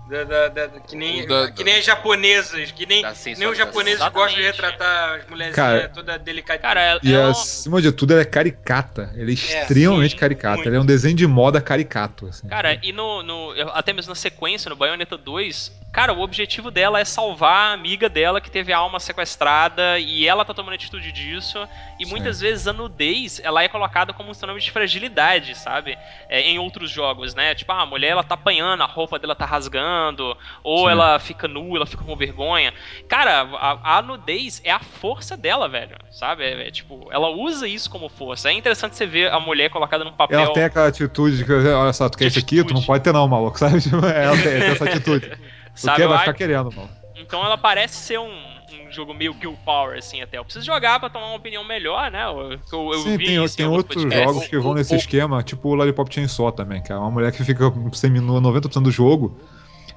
da, 0.06 0.24
da- 0.24 0.48
da- 0.48 0.68
que, 0.80 0.94
nem, 0.94 1.26
Da- 1.26 1.50
que 1.50 1.64
nem 1.64 1.76
as 1.78 1.84
japonesas, 1.84 2.70
que 2.72 2.84
nem, 2.84 3.02
nem 3.02 3.48
os 3.48 3.56
japoneses 3.56 4.00
Exatamente. 4.00 4.12
gostam 4.12 4.36
de 4.40 4.42
retratar 4.46 5.20
as 5.20 5.26
mulheres 5.30 5.54
Cara, 5.56 5.88
toda 5.88 6.18
delicadinha. 6.18 6.60
Cara, 6.62 6.80
ela, 6.82 7.00
E 7.02 7.14
ela- 7.14 7.30
acima 7.30 7.80
de 7.80 7.90
tudo, 7.90 8.12
ela 8.12 8.20
é 8.20 8.24
caricata. 8.26 9.10
Ela 9.16 9.30
é 9.30 9.32
extremamente 9.32 10.10
sim, 10.12 10.16
caricata. 10.18 10.56
muito. 10.56 10.68
Ela 10.68 10.76
é 10.76 10.80
um 10.80 10.84
desenho 10.86 11.16
de 11.16 11.26
moda 11.26 11.60
caricato. 11.60 12.26
assim. 12.26 12.46
Cara, 12.48 12.78
e 12.82 12.92
no, 12.92 13.22
no- 13.22 13.54
até 13.72 13.92
mesmo 13.94 14.10
na 14.10 14.14
sequência, 14.14 14.68
no 14.68 14.76
Bayonetta 14.76 15.16
2, 15.16 15.72
cara, 15.92 16.12
o 16.12 16.20
objetivo 16.20 16.70
dela 16.70 17.00
é 17.00 17.04
salvar 17.04 17.70
a 17.70 17.72
amiga 17.72 18.08
dela 18.08 18.40
que 18.42 18.50
teve 18.50 18.72
a 18.74 18.76
alma 18.78 19.00
sequestrada 19.00 19.98
e 19.98 20.26
ela 20.28 20.44
tá 20.44 20.52
tomando 20.52 20.74
atitude 20.74 21.10
disso. 21.12 21.58
E 21.98 22.04
Sim. 22.04 22.10
muitas 22.10 22.40
vezes 22.40 22.66
a 22.66 22.72
nudez 22.74 23.40
ela 23.42 23.62
é 23.62 23.68
colocada 23.68 24.12
como 24.12 24.28
um 24.30 24.34
sinônimo 24.34 24.60
de 24.60 24.70
fragilidade, 24.70 25.54
sabe? 25.54 25.96
É, 26.28 26.42
em 26.42 26.58
outros 26.58 26.90
jogos, 26.90 27.34
né? 27.34 27.54
Tipo, 27.54 27.72
ah, 27.72 27.82
a 27.82 27.86
mulher 27.86 28.08
ela 28.10 28.22
tá 28.24 28.34
apanhando, 28.34 28.82
a 28.82 28.86
roupa 28.86 29.18
dela 29.18 29.34
tá 29.34 29.46
rasgando, 29.46 29.93
ou 30.62 30.84
Sim. 30.86 30.90
ela 30.92 31.18
fica 31.18 31.46
nua, 31.48 31.76
ela 31.76 31.86
fica 31.86 32.02
com 32.04 32.16
vergonha. 32.16 32.72
Cara, 33.08 33.42
a, 33.42 33.98
a 33.98 34.02
nudez 34.02 34.60
é 34.64 34.70
a 34.70 34.78
força 34.80 35.36
dela, 35.36 35.68
velho, 35.68 35.96
sabe? 36.10 36.44
É, 36.44 36.68
é, 36.68 36.70
tipo, 36.70 37.08
ela 37.10 37.28
usa 37.28 37.66
isso 37.68 37.90
como 37.90 38.08
força. 38.08 38.48
É 38.48 38.52
interessante 38.52 38.96
você 38.96 39.06
ver 39.06 39.30
a 39.32 39.40
mulher 39.40 39.70
colocada 39.70 40.04
num 40.04 40.12
papel. 40.12 40.38
Ela 40.40 40.52
tem 40.52 40.64
aquela 40.64 40.88
atitude 40.88 41.36
de 41.38 41.44
que, 41.44 41.52
olha 41.52 41.92
só, 41.92 42.08
tu 42.08 42.18
quer 42.18 42.26
isso 42.26 42.38
aqui, 42.38 42.62
tu 42.64 42.74
não 42.74 42.82
pode 42.82 43.02
ter 43.04 43.12
não, 43.12 43.26
maluco, 43.28 43.58
sabe? 43.58 43.80
Tipo, 43.84 43.96
Ela 44.04 44.36
tem, 44.36 44.44
tem 44.60 44.70
essa 44.70 44.84
atitude. 44.84 45.30
Tu 45.74 45.80
Sabe, 45.80 45.96
quer, 45.96 46.02
eu 46.04 46.08
vai 46.08 46.16
acho- 46.18 46.24
ficar 46.26 46.34
querendo, 46.38 46.70
mano. 46.72 46.88
Então 47.16 47.44
ela 47.44 47.58
parece 47.58 47.96
ser 47.96 48.18
um, 48.20 48.28
um 48.30 48.92
jogo 48.92 49.12
meio 49.12 49.34
Guild 49.34 49.58
Power, 49.64 49.98
assim, 49.98 50.22
até. 50.22 50.38
Eu 50.38 50.44
preciso 50.44 50.64
jogar 50.64 51.00
pra 51.00 51.10
tomar 51.10 51.26
uma 51.26 51.34
opinião 51.36 51.64
melhor, 51.64 52.12
né? 52.12 52.24
Eu, 52.24 52.52
eu, 52.92 52.98
Sim, 53.00 53.16
vi 53.16 53.24
tem, 53.26 53.44
isso 53.44 53.56
tem 53.56 53.66
outros 53.66 54.02
jogos 54.02 54.46
que 54.46 54.56
vão 54.56 54.70
o- 54.70 54.74
nesse 54.74 54.94
o- 54.94 54.96
esquema, 54.96 55.42
tipo 55.42 55.68
o 55.68 55.74
Lollipop 55.74 56.12
Chainsaw 56.14 56.52
também, 56.52 56.80
que 56.80 56.92
é 56.92 56.96
uma 56.96 57.10
mulher 57.10 57.32
que 57.32 57.42
fica 57.42 57.72
seminua 57.92 58.40
90% 58.40 58.82
do 58.84 58.90
jogo. 58.92 59.36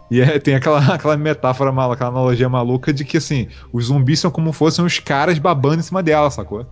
E 0.09 0.21
é- 0.21 0.39
tem 0.39 0.55
aquela, 0.55 0.79
aquela 0.93 1.17
metáfora, 1.17 1.71
mal- 1.71 1.91
aquela 1.91 2.09
analogia 2.09 2.47
maluca 2.49 2.93
de 2.93 3.03
que, 3.05 3.17
assim, 3.17 3.47
os 3.73 3.85
zumbis 3.85 4.19
são 4.19 4.31
como 4.31 4.51
fossem 4.53 4.83
os 4.85 4.99
caras 4.99 5.37
babando 5.39 5.79
em 5.79 5.83
cima 5.83 6.01
dela, 6.03 6.29
sacou? 6.31 6.65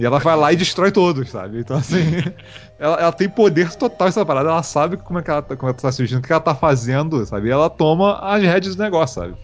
E 0.00 0.04
ela 0.04 0.18
vai 0.18 0.36
lá 0.36 0.52
e 0.52 0.56
destrói 0.56 0.90
todos, 0.90 1.30
sabe? 1.30 1.60
Então, 1.60 1.76
assim, 1.76 2.00
ela, 2.80 2.96
ela 2.96 3.12
tem 3.12 3.28
poder 3.28 3.72
total 3.76 4.08
essa 4.08 4.26
parada, 4.26 4.48
ela 4.50 4.62
sabe 4.62 4.96
como 4.96 5.20
é 5.20 5.22
que 5.22 5.30
ela, 5.30 5.40
tá- 5.42 5.54
como 5.56 5.70
ela 5.70 5.78
tá 5.78 5.88
assistindo, 5.88 6.18
o 6.18 6.22
que 6.22 6.32
ela 6.32 6.40
tá 6.40 6.54
fazendo, 6.54 7.24
sabe? 7.24 7.48
E 7.48 7.50
ela 7.52 7.70
toma 7.70 8.18
as 8.18 8.42
rédeas 8.42 8.74
do 8.74 8.82
negócio, 8.82 9.22
sabe? 9.22 9.34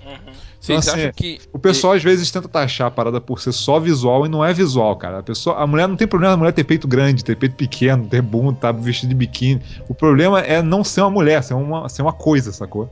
Vocês 0.60 0.86
Então, 0.88 0.94
assim, 1.00 1.12
que. 1.14 1.38
O 1.52 1.58
pessoal 1.58 1.92
às 1.92 2.02
vezes 2.02 2.30
tenta 2.32 2.48
taxar 2.48 2.88
a 2.88 2.90
parada 2.90 3.20
por 3.20 3.40
ser 3.40 3.52
só 3.52 3.78
visual 3.78 4.26
e 4.26 4.28
não 4.28 4.44
é 4.44 4.52
visual, 4.52 4.96
cara. 4.96 5.20
A, 5.20 5.22
pessoa, 5.22 5.56
a 5.56 5.66
mulher 5.68 5.86
não 5.86 5.94
tem 5.94 6.08
problema 6.08 6.34
a 6.34 6.36
mulher 6.36 6.52
ter 6.52 6.64
peito 6.64 6.88
grande, 6.88 7.24
ter 7.24 7.36
peito 7.36 7.54
pequeno, 7.54 8.08
ter 8.08 8.20
bunda, 8.20 8.58
tá 8.60 8.72
vestida 8.72 9.10
de 9.10 9.14
biquíni. 9.14 9.62
O 9.88 9.94
problema 9.94 10.40
é 10.40 10.60
não 10.60 10.82
ser 10.82 11.02
uma 11.02 11.10
mulher, 11.10 11.44
ser 11.44 11.54
uma, 11.54 11.88
ser 11.88 12.02
uma 12.02 12.12
coisa, 12.12 12.50
sacou? 12.52 12.90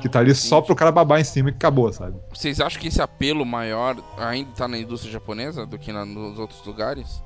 Que 0.00 0.08
tá 0.08 0.18
ali 0.20 0.34
só 0.34 0.60
pro 0.60 0.74
cara 0.74 0.90
babar 0.90 1.20
em 1.20 1.24
cima 1.24 1.50
e 1.50 1.52
acabou, 1.52 1.92
sabe? 1.92 2.16
Vocês 2.32 2.60
acham 2.60 2.80
que 2.80 2.88
esse 2.88 3.02
apelo 3.02 3.44
maior 3.44 3.96
ainda 4.18 4.50
tá 4.52 4.66
na 4.66 4.78
indústria 4.78 5.12
japonesa 5.12 5.66
do 5.66 5.78
que 5.78 5.92
na- 5.92 6.04
nos 6.06 6.38
outros 6.38 6.64
lugares? 6.64 7.22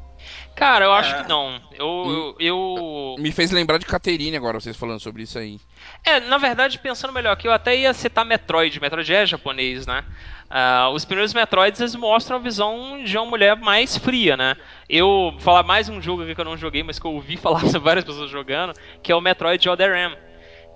Cara, 0.57 0.85
eu 0.85 0.93
acho 0.93 1.15
É. 1.15 1.23
que 1.23 1.29
não. 1.29 1.61
Eu, 1.73 2.35
eu, 2.37 2.37
eu- 2.41 3.17
Me 3.21 3.31
fez 3.31 3.53
lembrar 3.53 3.79
de 3.79 3.87
Caterine 3.87 4.37
agora, 4.37 4.59
vocês 4.59 4.77
falando 4.77 4.99
sobre 4.99 5.23
isso 5.23 5.39
aí. 5.39 5.61
É, 6.05 6.19
na 6.19 6.37
verdade, 6.39 6.77
pensando 6.81 7.13
melhor 7.13 7.33
aqui, 7.33 7.47
eu 7.47 7.53
até 7.53 7.77
ia 7.77 7.95
citar 7.95 8.25
Metroid. 8.25 8.81
Metroid 8.81 9.15
é 9.15 9.25
japonês, 9.25 9.87
né? 9.87 10.05
Ah, 10.51 10.91
os 10.93 11.05
primeiros 11.05 11.33
Metroids, 11.33 11.81
eles 11.81 11.95
mostram 11.95 12.39
a 12.39 12.41
visão 12.41 13.03
de 13.05 13.17
uma 13.17 13.27
mulher 13.27 13.55
mais 13.57 13.97
fria, 13.97 14.37
né? 14.37 14.57
Eu 14.89 15.31
vou 15.33 15.41
falar 15.41 15.63
mais 15.63 15.89
um 15.89 16.03
jogo 16.03 16.23
aqui 16.25 16.35
que 16.35 16.41
eu 16.41 16.45
não 16.45 16.57
joguei, 16.57 16.83
mas 16.83 16.99
que 16.99 17.07
eu 17.07 17.13
ouvi 17.13 17.37
falar 17.39 17.61
sobre 17.61 17.79
várias 17.79 18.05
pessoas 18.05 18.29
jogando, 18.29 18.73
que 19.01 19.13
é 19.13 19.15
o 19.15 19.21
Metroid 19.21 19.69
Other 19.69 19.95
M. 19.95 20.17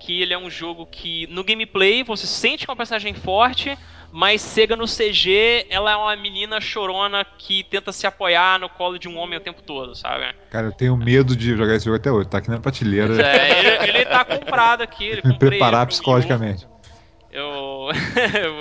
Que 0.05 0.21
ele 0.21 0.35
é 0.35 0.39
um 0.39 0.51
jogo 0.51 0.85
que, 0.85 1.27
no 1.29 1.45
gameplay, 1.45 2.03
você 2.03 2.27
sente 2.27 2.65
que 2.65 2.71
é 2.71 2.73
uma 2.73 2.77
personagem 2.77 3.15
forte, 3.15 3.79
mas 4.11 4.53
chega 4.53 4.75
no 4.75 4.85
CG, 4.87 5.67
ela 5.71 5.93
é 5.93 5.97
uma 5.97 6.17
menina 6.17 6.61
chorona 6.61 7.25
que 7.25 7.63
tenta 7.65 7.93
se 7.93 8.05
apoiar 8.07 8.59
no 8.59 8.69
colo 8.69 8.99
de 8.99 9.09
um 9.09 9.17
homem 9.17 9.39
o 9.39 9.41
tempo 9.41 9.63
todo, 9.63 9.95
sabe? 9.95 10.25
Cara, 10.51 10.67
eu 10.67 10.73
tenho 10.73 10.97
medo 10.97 11.37
de 11.37 11.57
jogar 11.57 11.77
esse 11.77 11.85
jogo 11.85 11.99
até 11.99 12.11
hoje. 12.11 12.29
Tá 12.29 12.39
aqui 12.39 12.51
na 12.51 12.59
prateleira. 12.59 13.15
É, 13.23 13.59
ele, 13.59 13.91
ele 13.99 14.05
tá 14.07 14.25
comprado 14.25 14.83
aqui, 14.83 15.05
ele 15.05 15.23
me 15.25 15.33
comprei 15.33 15.51
preparar 15.51 15.87
psicologicamente. 15.87 16.67
Eu... 17.31 17.89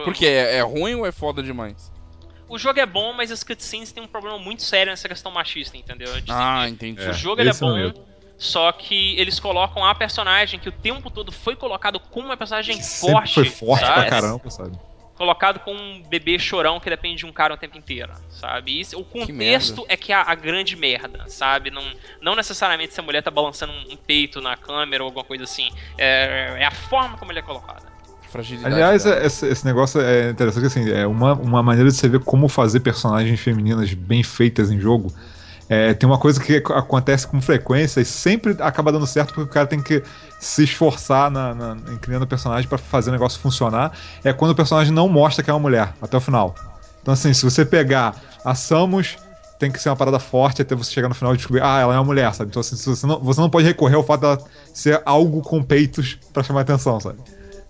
Por 0.06 0.14
quê? 0.14 0.28
É, 0.28 0.58
é 0.58 0.62
ruim 0.62 0.96
ou 0.96 1.06
é 1.06 1.12
foda 1.12 1.44
demais? 1.44 1.92
O 2.48 2.58
jogo 2.58 2.80
é 2.80 2.86
bom, 2.86 3.14
mas 3.14 3.32
as 3.32 3.44
cutscenes 3.44 3.92
têm 3.92 4.04
um 4.04 4.08
problema 4.08 4.38
muito 4.38 4.62
sério 4.62 4.92
nessa 4.92 5.08
questão 5.10 5.32
machista, 5.32 5.76
entendeu? 5.76 6.14
De- 6.22 6.32
Ah, 6.32 6.70
entendi. 6.70 7.02
o 7.02 7.14
jogo 7.14 7.42
é 7.42 7.46
é 7.48 7.50
o 7.52 7.54
bom. 7.94 8.06
Só 8.42 8.72
que 8.72 9.16
eles 9.20 9.40
colocam 9.40 9.86
a 9.86 9.94
personagem 9.94 10.60
que 10.60 10.68
o 10.68 10.72
tempo 10.72 11.12
todo 11.12 11.32
foi 11.32 11.56
colocado 11.56 12.00
como 12.00 12.26
uma 12.26 12.36
personagem 12.36 12.82
Sempre 12.82 13.14
forte. 13.14 13.34
foi 13.36 13.46
forte 13.46 13.86
sabe? 13.86 14.02
pra 14.02 14.10
caramba, 14.10 14.50
sabe? 14.50 14.80
Colocado 15.14 15.60
como 15.60 15.80
um 15.80 16.02
bebê 16.02 16.40
chorão 16.40 16.80
que 16.80 16.90
depende 16.90 17.18
de 17.18 17.26
um 17.28 17.32
cara 17.32 17.54
o 17.54 17.58
tempo 17.58 17.78
inteiro, 17.78 18.12
sabe? 18.32 18.80
Isso, 18.80 19.00
o 19.00 19.06
contexto 19.06 19.82
merda. 19.82 19.94
é 19.94 19.96
que 19.96 20.12
é 20.12 20.16
a, 20.16 20.24
a 20.24 20.34
grande 20.34 20.76
merda, 20.76 21.26
sabe? 21.28 21.70
Não, 21.70 21.84
não 22.20 22.36
necessariamente 22.36 22.96
se 22.96 23.00
a 23.00 23.04
mulher 23.04 23.22
tá 23.22 23.30
balançando 23.30 23.74
um, 23.74 23.94
um 23.94 23.96
peito 23.96 24.42
na 24.42 24.58
câmera 24.58 25.04
ou 25.04 25.10
alguma 25.10 25.24
coisa 25.24 25.44
assim. 25.44 25.70
É, 25.96 26.56
é 26.62 26.66
a 26.66 26.72
forma 26.72 27.20
como 27.20 27.32
ele 27.32 27.38
é 27.38 27.44
colocado. 27.44 27.86
Fragilidade. 28.32 28.74
Aliás, 28.74 29.06
esse, 29.06 29.46
esse 29.46 29.64
negócio 29.64 30.02
é 30.02 30.32
interessante, 30.32 30.66
assim, 30.66 30.90
é 30.90 31.06
uma, 31.06 31.34
uma 31.34 31.62
maneira 31.62 31.92
de 31.92 31.96
você 31.96 32.10
ver 32.10 32.22
como 32.22 32.48
fazer 32.48 32.80
personagens 32.80 33.40
femininas 33.40 33.94
bem 33.94 34.24
feitas 34.24 34.72
em 34.72 34.80
jogo. 34.80 35.14
É, 35.74 35.94
tem 35.94 36.06
uma 36.10 36.18
coisa 36.18 36.38
que 36.38 36.58
ac- 36.58 36.74
acontece 36.74 37.26
com 37.26 37.42
frequência 37.42 38.02
e 38.02 38.06
sempre 38.06 38.58
acaba 38.60 38.92
dando 38.92 39.08
certo 39.08 39.34
porque 39.34 39.50
o 39.50 39.54
cara 39.54 39.66
tem 39.66 39.82
que 39.82 40.04
se 40.38 40.66
esforçar 40.66 41.32
na, 41.32 41.56
na- 41.56 41.78
em 41.94 41.98
criando 41.98 42.28
personagem 42.28 42.68
pra 42.68 42.78
fazer 42.78 43.10
o 43.10 43.14
negócio 43.14 43.40
funcionar. 43.40 43.94
É 44.22 44.34
quando 44.34 44.52
o 44.52 44.56
personagem 44.56 44.94
não 44.94 45.08
mostra 45.08 45.42
que 45.42 45.50
é 45.50 45.54
uma 45.54 45.62
mulher 45.62 45.94
até 46.02 46.18
o 46.18 46.20
final. 46.20 46.54
Então, 47.02 47.14
assim, 47.14 47.34
se 47.34 47.46
você 47.46 47.64
pegar 47.64 48.16
a 48.44 48.54
Samus, 48.54 49.16
tem 49.58 49.72
que 49.72 49.80
ser 49.80 49.88
uma 49.88 49.96
parada 49.96 50.20
forte 50.20 50.62
até 50.62 50.76
você 50.76 50.92
chegar 50.92 51.08
no 51.08 51.16
final 51.16 51.34
e 51.34 51.38
descobrir, 51.38 51.62
ah, 51.64 51.80
ela 51.80 51.94
é 51.94 51.98
uma 51.98 52.04
mulher, 52.04 52.34
sabe? 52.34 52.50
Então, 52.50 52.60
assim, 52.60 52.76
você, 52.76 53.08
não, 53.08 53.20
você 53.22 53.40
não 53.40 53.50
pode 53.50 53.66
recorrer 53.66 53.96
ao 53.96 54.04
fato 54.04 54.22
dela 54.22 54.44
ser 54.74 55.02
algo 55.06 55.42
com 55.42 55.64
peitos 55.64 56.20
pra 56.34 56.44
chamar 56.44 56.62
atenção, 56.62 57.00
sabe? 57.00 57.20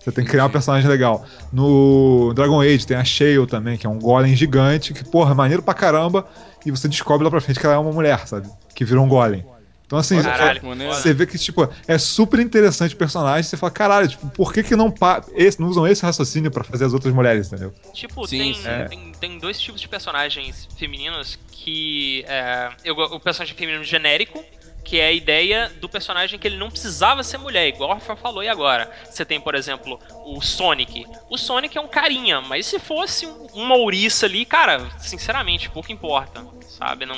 Você 0.00 0.10
tem 0.10 0.24
que 0.24 0.30
criar 0.32 0.46
um 0.46 0.50
personagem 0.50 0.90
legal. 0.90 1.24
No 1.52 2.32
Dragon 2.34 2.60
Age 2.60 2.84
tem 2.84 2.96
a 2.96 3.04
Shale 3.04 3.46
também, 3.46 3.78
que 3.78 3.86
é 3.86 3.90
um 3.90 4.00
golem 4.00 4.34
gigante, 4.34 4.92
que, 4.92 5.04
porra, 5.04 5.30
é 5.30 5.34
maneiro 5.34 5.62
pra 5.62 5.72
caramba, 5.74 6.26
e 6.64 6.70
você 6.70 6.88
descobre 6.88 7.24
lá 7.24 7.30
pra 7.30 7.40
frente 7.40 7.58
que 7.60 7.66
ela 7.66 7.74
é 7.74 7.78
uma 7.78 7.92
mulher, 7.92 8.26
sabe? 8.26 8.48
Que 8.74 8.84
virou 8.84 9.04
um 9.04 9.08
golem. 9.08 9.44
Então, 9.84 9.98
assim, 9.98 10.22
Caralho, 10.22 10.58
é- 10.82 10.86
você 10.88 11.12
vê 11.12 11.26
que, 11.26 11.36
tipo, 11.36 11.68
é 11.86 11.98
super 11.98 12.40
interessante 12.40 12.94
o 12.94 12.96
personagem, 12.96 13.42
você 13.42 13.58
fala, 13.58 13.70
caralho, 13.70 14.08
tipo, 14.08 14.26
por 14.30 14.50
que 14.50 14.62
que 14.62 14.74
não, 14.74 14.90
pa- 14.90 15.22
esse- 15.34 15.60
não 15.60 15.68
usam 15.68 15.86
esse 15.86 16.02
raciocínio 16.02 16.50
pra 16.50 16.64
fazer 16.64 16.86
as 16.86 16.94
outras 16.94 17.12
mulheres, 17.12 17.48
entendeu? 17.48 17.74
Tipo, 17.92 18.26
Sim, 18.26 18.38
tem, 18.38 18.54
sim. 18.54 18.68
É. 18.68 18.84
tem, 18.88 19.12
tem 19.20 19.38
dois 19.38 19.60
tipos 19.60 19.82
de 19.82 19.88
personagens 19.88 20.66
femininos 20.78 21.38
que. 21.50 22.24
É, 22.26 22.70
eu, 22.84 22.94
o 22.96 23.20
personagem 23.20 23.54
feminino 23.54 23.84
genérico, 23.84 24.42
que 24.84 24.98
é 24.98 25.06
a 25.06 25.12
ideia 25.12 25.70
do 25.80 25.88
personagem 25.88 26.38
que 26.38 26.46
ele 26.46 26.56
não 26.56 26.70
precisava 26.70 27.22
ser 27.22 27.38
mulher, 27.38 27.68
igual 27.68 27.96
o 27.96 28.00
falou 28.16 28.42
e 28.42 28.48
agora. 28.48 28.90
Você 29.04 29.24
tem, 29.24 29.40
por 29.40 29.54
exemplo, 29.54 29.98
o 30.24 30.40
Sonic. 30.40 31.06
O 31.30 31.38
Sonic 31.38 31.76
é 31.76 31.80
um 31.80 31.88
carinha, 31.88 32.40
mas 32.40 32.66
se 32.66 32.78
fosse 32.78 33.26
um, 33.26 33.70
ouriça 33.72 34.26
ali, 34.26 34.44
cara, 34.44 34.90
sinceramente, 34.98 35.70
pouco 35.70 35.92
importa, 35.92 36.46
sabe? 36.68 37.06
Não, 37.06 37.16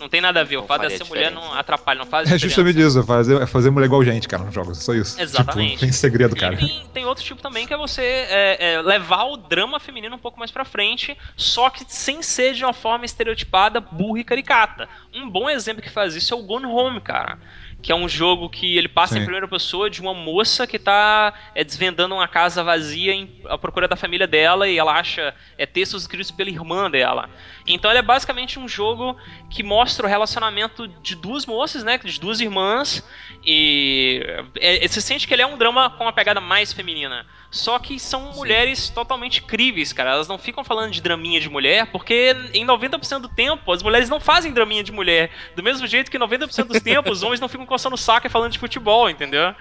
não 0.00 0.08
tem 0.08 0.20
nada 0.20 0.40
a 0.40 0.44
ver. 0.44 0.56
O 0.56 0.62
fato 0.62 0.80
de 0.80 0.84
faria 0.86 0.98
ser 0.98 1.04
mulher 1.04 1.30
não 1.30 1.40
diferença. 1.42 1.60
atrapalha, 1.60 1.98
não 1.98 2.06
faz 2.06 2.32
É 2.32 2.38
justamente 2.38 2.80
isso, 2.80 2.98
é 2.98 3.02
fazer, 3.02 3.42
é 3.42 3.46
fazer 3.46 3.70
mulher 3.70 3.86
igual 3.86 4.02
gente, 4.02 4.26
cara, 4.26 4.42
nos 4.42 4.54
jogos, 4.54 4.78
é 4.78 4.80
só 4.80 4.94
isso. 4.94 5.20
Exatamente. 5.20 5.72
Tipo, 5.72 5.80
tem 5.82 5.92
segredo, 5.92 6.34
cara. 6.34 6.54
E 6.54 6.56
tem, 6.56 6.86
tem 6.94 7.04
outro 7.04 7.22
tipo 7.22 7.40
também 7.40 7.66
que 7.66 7.74
é 7.74 7.76
você 7.76 8.02
é, 8.02 8.72
é, 8.72 8.82
levar 8.82 9.24
o 9.24 9.36
drama 9.36 9.78
feminino 9.78 10.16
um 10.16 10.18
pouco 10.18 10.38
mais 10.38 10.50
pra 10.50 10.64
frente, 10.64 11.16
só 11.36 11.68
que 11.68 11.84
sem 11.86 12.22
ser 12.22 12.54
de 12.54 12.64
uma 12.64 12.72
forma 12.72 13.04
estereotipada, 13.04 13.80
burra 13.80 14.20
e 14.20 14.24
caricata. 14.24 14.88
Um 15.14 15.28
bom 15.28 15.48
exemplo 15.48 15.82
que 15.82 15.90
faz 15.90 16.14
isso 16.16 16.32
é 16.32 16.36
o 16.36 16.42
Gone 16.42 16.66
Home, 16.66 17.00
cara. 17.00 17.38
Que 17.82 17.90
é 17.90 17.94
um 17.94 18.08
jogo 18.08 18.48
que 18.48 18.76
ele 18.76 18.88
passa 18.88 19.14
Sim. 19.14 19.20
em 19.20 19.22
primeira 19.22 19.48
pessoa 19.48 19.88
de 19.88 20.00
uma 20.00 20.12
moça 20.12 20.66
que 20.66 20.78
tá 20.78 21.32
é, 21.54 21.64
desvendando 21.64 22.14
uma 22.14 22.28
casa 22.28 22.62
vazia 22.62 23.12
em, 23.12 23.40
à 23.46 23.56
procura 23.56 23.88
da 23.88 23.96
família 23.96 24.26
dela 24.26 24.68
e 24.68 24.78
ela 24.78 24.92
acha 24.92 25.34
é, 25.56 25.64
textos 25.64 26.02
escritos 26.02 26.30
pela 26.30 26.50
irmã 26.50 26.90
dela. 26.90 27.30
Então 27.66 27.90
ele 27.90 27.98
é 27.98 28.02
basicamente 28.02 28.58
um 28.58 28.68
jogo 28.68 29.16
que 29.48 29.62
mostra 29.62 30.06
o 30.06 30.08
relacionamento 30.08 30.86
de 30.88 31.14
duas 31.14 31.46
moças, 31.46 31.82
né, 31.82 31.98
de 31.98 32.20
duas 32.20 32.40
irmãs 32.40 33.06
e 33.44 34.22
é, 34.56 34.86
você 34.86 35.00
sente 35.00 35.26
que 35.26 35.32
ele 35.32 35.42
é 35.42 35.46
um 35.46 35.56
drama 35.56 35.90
com 35.90 36.04
uma 36.04 36.12
pegada 36.12 36.40
mais 36.40 36.72
feminina. 36.72 37.26
Só 37.50 37.78
que 37.80 37.98
são 37.98 38.32
mulheres 38.34 38.88
totalmente 38.90 39.42
críveis, 39.42 39.92
cara. 39.92 40.10
Elas 40.12 40.28
não 40.28 40.38
ficam 40.38 40.62
falando 40.62 40.92
de 40.92 41.00
draminha 41.00 41.40
de 41.40 41.48
mulher, 41.50 41.86
porque 41.90 42.36
em 42.54 42.64
90% 42.64 43.18
do 43.22 43.28
tempo 43.28 43.72
as 43.72 43.82
mulheres 43.82 44.08
não 44.08 44.20
fazem 44.20 44.52
draminha 44.52 44.84
de 44.84 44.92
mulher. 44.92 45.30
Do 45.56 45.62
mesmo 45.62 45.84
jeito 45.86 46.10
que 46.10 46.18
90% 46.18 46.64
dos 46.66 46.80
tempos 46.80 47.18
os 47.18 47.22
homens 47.24 47.40
não 47.40 47.48
ficam 47.48 47.66
coçando 47.66 47.96
o 47.96 47.98
saco 47.98 48.26
e 48.26 48.30
falando 48.30 48.52
de 48.52 48.58
futebol, 48.58 49.10
entendeu? 49.10 49.52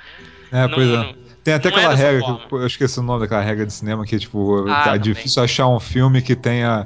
É, 0.52 0.62
Não- 0.68 0.70
pois 0.70 0.88
é. 0.88 0.92
não- 0.98 1.16
Tem 1.44 1.54
até 1.54 1.70
é 1.70 1.72
aquela 1.72 1.90
dessa 1.96 2.04
regra, 2.12 2.22
que 2.48 2.54
eu, 2.56 2.60
eu 2.62 2.68
esqueci 2.68 3.00
o 3.00 3.04
nome 3.04 3.22
daquela 3.22 3.42
regra 3.42 3.66
de 3.66 3.74
cinema, 3.74 4.06
que 4.06 4.20
tipo, 4.20 4.68
Ah, 4.70 4.82
é 4.82 4.84
também. 4.86 5.00
difícil 5.02 5.42
achar 5.42 5.68
um 5.68 5.80
filme 5.80 6.22
que 6.22 6.36
tenha. 6.36 6.86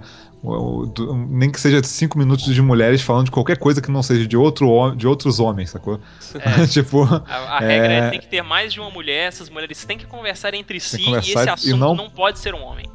Nem 1.29 1.49
que 1.49 1.59
seja 1.59 1.81
cinco 1.83 2.17
minutos 2.17 2.53
de 2.53 2.61
mulheres 2.61 3.01
falando 3.01 3.25
de 3.25 3.31
qualquer 3.31 3.57
coisa 3.57 3.81
que 3.81 3.89
não 3.89 4.03
seja 4.03 4.27
de, 4.27 4.35
outro, 4.35 4.93
de 4.95 5.07
outros 5.07 5.39
homens, 5.39 5.69
sacou? 5.69 5.99
É. 6.35 6.67
tipo, 6.67 7.03
A, 7.03 7.57
a 7.57 7.59
regra 7.59 7.93
é... 7.93 7.97
É. 7.99 8.09
tem 8.09 8.19
que 8.19 8.27
ter 8.27 8.41
mais 8.41 8.73
de 8.73 8.79
uma 8.79 8.89
mulher, 8.89 9.27
essas 9.29 9.49
mulheres 9.49 9.83
têm 9.85 9.97
que 9.97 10.05
conversar 10.05 10.53
entre 10.53 10.79
si 10.79 11.03
conversar 11.03 11.27
e 11.27 11.31
esse 11.31 11.47
e 11.47 11.49
assunto 11.49 11.77
não- 11.77 11.95
não... 11.95 12.09
pode 12.09 12.39
ser 12.39 12.53
um 12.53 12.61
homem. 12.61 12.85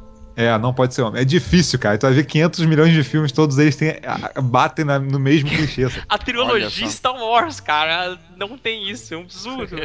É, 0.41 0.57
não 0.57 0.73
pode 0.73 0.93
ser 0.93 1.01
homem. 1.01 1.21
É 1.21 1.25
difícil, 1.25 1.77
cara. 1.77 1.97
Tu 1.97 2.03
vai 2.05 2.13
ver 2.13 2.25
500 2.25 2.65
milhões 2.65 2.93
de 2.93 3.03
filmes, 3.03 3.31
todos 3.31 3.57
eles 3.57 3.75
têm, 3.75 3.95
batem 4.43 4.85
na- 4.85 4.99
no 4.99 5.19
mesmo 5.19 5.49
clichê. 5.49 5.87
A 6.07 6.17
trilogia. 6.17 6.69
Star 6.89 7.13
Wars, 7.15 7.59
cara, 7.59 8.17
não 8.37 8.57
tem 8.57 8.89
isso, 8.89 9.13
é 9.13 9.17
um 9.17 9.21
absurdo. 9.21 9.75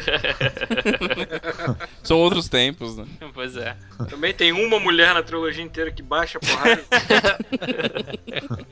São 2.05 2.19
outros 2.19 2.49
tempos, 2.49 2.97
né? 2.97 3.05
pois 3.33 3.57
é. 3.57 3.77
Também 4.09 4.33
tem 4.33 4.53
uma 4.53 4.79
mulher 4.79 5.13
na 5.15 5.23
trilogia 5.23 5.65
inteira 5.65 5.91
que 5.91 6.03
baixa 6.03 6.39
a 6.39 6.41
porrada. 6.41 6.85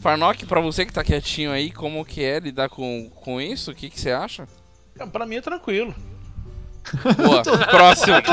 Farnock, 0.00 0.46
pra 0.46 0.60
você 0.60 0.86
que 0.86 0.92
tá 0.92 1.02
quietinho 1.02 1.50
aí, 1.50 1.72
como 1.72 2.04
que 2.04 2.22
é 2.22 2.38
lidar 2.38 2.68
com, 2.68 3.10
com 3.10 3.40
isso? 3.40 3.72
O 3.72 3.74
que, 3.74 3.90
que 3.90 4.00
você 4.00 4.12
acha? 4.12 4.46
É, 4.98 5.04
Pra 5.06 5.26
mim 5.26 5.36
é 5.36 5.40
tranquilo. 5.40 5.94
Boa, 7.16 7.42
próximo. 7.66 8.16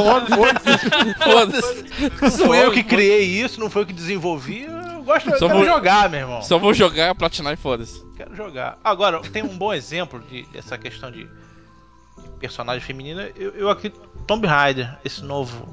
Homem, 0.00 1.14
foda-se. 1.22 1.84
Não 2.22 2.30
fui 2.30 2.62
eu 2.62 2.72
que 2.72 2.82
criei 2.82 3.24
isso, 3.24 3.60
não 3.60 3.68
foi 3.70 3.82
eu 3.82 3.86
que 3.86 3.92
desenvolvi. 3.92 4.64
Eu 4.64 5.02
gosto, 5.02 5.30
quero 5.32 5.48
vou- 5.48 5.64
jogar, 5.64 6.08
meu 6.08 6.20
irmão. 6.20 6.42
Só 6.42 6.58
vou 6.58 6.72
jogar, 6.74 7.14
platinar 7.14 7.52
e 7.52 7.56
foda-se. 7.56 8.04
Quero 8.16 8.34
jogar. 8.34 8.78
Agora, 8.82 9.20
tem 9.20 9.42
um 9.42 9.56
bom 9.56 9.72
exemplo 9.72 10.20
de, 10.20 10.42
dessa 10.46 10.76
questão 10.76 11.10
de, 11.10 11.24
de 11.24 12.28
personagem 12.40 12.80
feminina. 12.80 13.30
Eu, 13.36 13.52
eu 13.52 13.70
aqui, 13.70 13.90
Tomb 14.26 14.46
Raider, 14.46 14.96
esse 15.04 15.22
novo. 15.22 15.68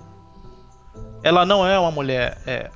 Ela 1.24 1.46
não 1.46 1.68
é 1.68 1.78
uma 1.80 1.92
mulher 1.92 2.42
é, 2.46 2.70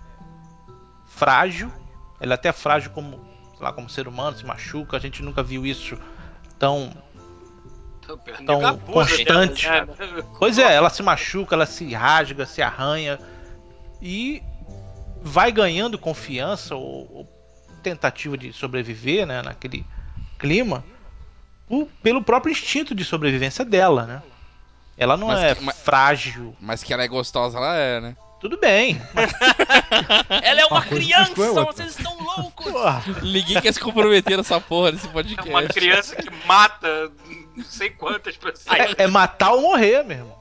frágil. 1.06 1.72
Ela 2.20 2.34
é 2.34 2.36
até 2.36 2.52
frágil 2.52 2.92
como, 2.92 3.20
lá, 3.60 3.72
como 3.72 3.90
ser 3.90 4.08
humano, 4.08 4.36
se 4.38 4.46
machuca. 4.46 4.98
A 4.98 5.00
gente 5.00 5.22
nunca 5.22 5.44
viu 5.44 5.66
isso 5.66 5.98
tão. 6.58 6.92
Tão 8.46 8.66
Abusa 8.66 8.92
constante. 9.16 9.68
né? 9.70 9.88
Pois 10.38 10.58
é, 10.58 10.74
ela 10.74 10.90
se 10.90 11.02
machuca, 11.04 11.56
ela 11.56 11.66
se 11.66 11.94
rasga, 11.94 12.46
se 12.46 12.62
arranha. 12.62 13.20
E 14.02 14.42
vai 15.22 15.52
ganhando 15.52 15.98
confiança 15.98 16.76
ou, 16.76 17.10
ou 17.14 17.30
tentativa 17.84 18.38
de 18.38 18.52
sobreviver 18.54 19.26
né, 19.26 19.42
naquele 19.42 19.86
clima 20.38 20.84
po- 21.68 21.88
pelo 22.04 22.22
próprio 22.24 22.52
instinto 22.52 22.94
de 22.96 23.04
sobrevivência 23.04 23.64
dela, 23.66 24.06
né? 24.06 24.22
Ela 24.98 25.16
não 25.18 25.28
Mas 25.28 25.40
é 25.44 25.56
que- 25.56 25.64
mas- 25.64 25.78
frágil. 25.82 26.56
Mas 26.60 26.84
que 26.84 26.94
ela 26.94 27.04
é 27.04 27.08
gostosa, 27.08 27.58
ela 27.58 27.76
é, 27.76 28.02
né? 28.02 28.16
Tudo 28.42 28.58
bem. 28.58 29.02
mas, 29.14 29.32
Ela 30.44 30.62
é 30.62 30.66
uma 30.66 30.78
Uma 30.80 30.86
criança, 30.86 31.34
vocês 31.66 31.90
estão 31.98 32.18
loucos! 32.24 32.72
porra, 32.72 33.04
Ninguém 33.22 33.60
quer 33.62 33.74
se 33.74 33.80
comprometer 33.82 34.38
nessa 34.38 34.62
porra 34.62 34.94
desse 34.94 35.08
É 35.08 35.12
podcast. 35.12 35.50
uma 35.50 35.64
criança 35.64 36.16
que 36.16 36.30
mata 36.48 37.12
não 37.60 37.66
sei 37.66 37.90
quantas 37.92 38.36
pessoas. 38.38 38.66
é, 38.98 39.04
é 39.04 39.08
matar 39.08 39.52
ou 39.54 39.62
morrer 39.62 40.04
mesmo. 40.04 40.36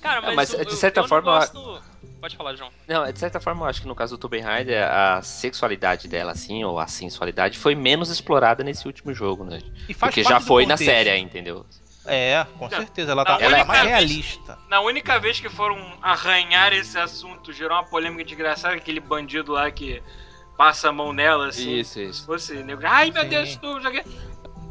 Cara, 0.00 0.20
mas, 0.20 0.30
É, 0.32 0.34
mas, 0.34 0.52
eu- 0.52 0.64
de 0.64 0.70
eu- 0.72 0.76
certa 0.76 1.00
eu 1.00 1.02
não 1.02 1.08
forma- 1.08 1.32
gosto- 1.38 1.82
Pode 2.20 2.34
falar, 2.36 2.54
João. 2.56 2.70
Não, 2.88 3.10
de 3.12 3.18
certa 3.18 3.38
forma, 3.38 3.64
eu 3.64 3.68
acho 3.68 3.82
que 3.82 3.86
no 3.86 3.94
caso 3.94 4.16
do 4.16 4.20
Tomb 4.20 4.40
Raider, 4.40 4.82
a 4.90 5.20
sexualidade 5.22 6.08
dela, 6.08 6.32
assim, 6.32 6.64
ou 6.64 6.78
a 6.78 6.86
sensualidade, 6.86 7.58
foi 7.58 7.74
menos 7.74 8.10
explorada 8.10 8.64
nesse 8.64 8.86
último 8.86 9.12
jogo, 9.12 9.44
né? 9.44 9.60
E 9.88 9.92
faz 9.94 10.10
Porque 10.14 10.22
já 10.28 10.40
foi 10.40 10.64
na 10.66 10.76
série, 10.76 11.16
entendeu? 11.18 11.64
É, 12.06 12.44
com 12.58 12.70
certeza. 12.70 13.12
Ela, 13.12 13.24
tá, 13.24 13.32
Não, 13.34 13.40
ela 13.44 13.58
é 13.58 13.64
mais 13.64 13.80
vez- 13.80 13.90
realista. 13.92 14.58
Na 14.68 14.80
única 14.80 15.18
vez 15.20 15.40
que 15.40 15.48
foram 15.48 15.76
arranhar 16.00 16.72
esse 16.72 16.98
assunto, 16.98 17.52
gerou 17.52 17.76
uma 17.76 17.84
polêmica 17.84 18.24
desgraçada, 18.24 18.74
aquele 18.74 19.00
bandido 19.00 19.52
lá 19.52 19.70
que 19.70 20.02
passa 20.56 20.88
a 20.88 20.92
mão 20.92 21.12
nela, 21.12 21.48
assim. 21.48 21.70
Isso, 21.80 21.92
Se 21.94 22.04
isso. 22.04 22.54
nego, 22.64 22.80
ai 22.84 23.10
meu 23.10 23.24
Sim. 23.24 23.28
Deus, 23.28 23.56
tu 23.56 23.80
joguei. 23.80 24.00
É, 24.00 24.04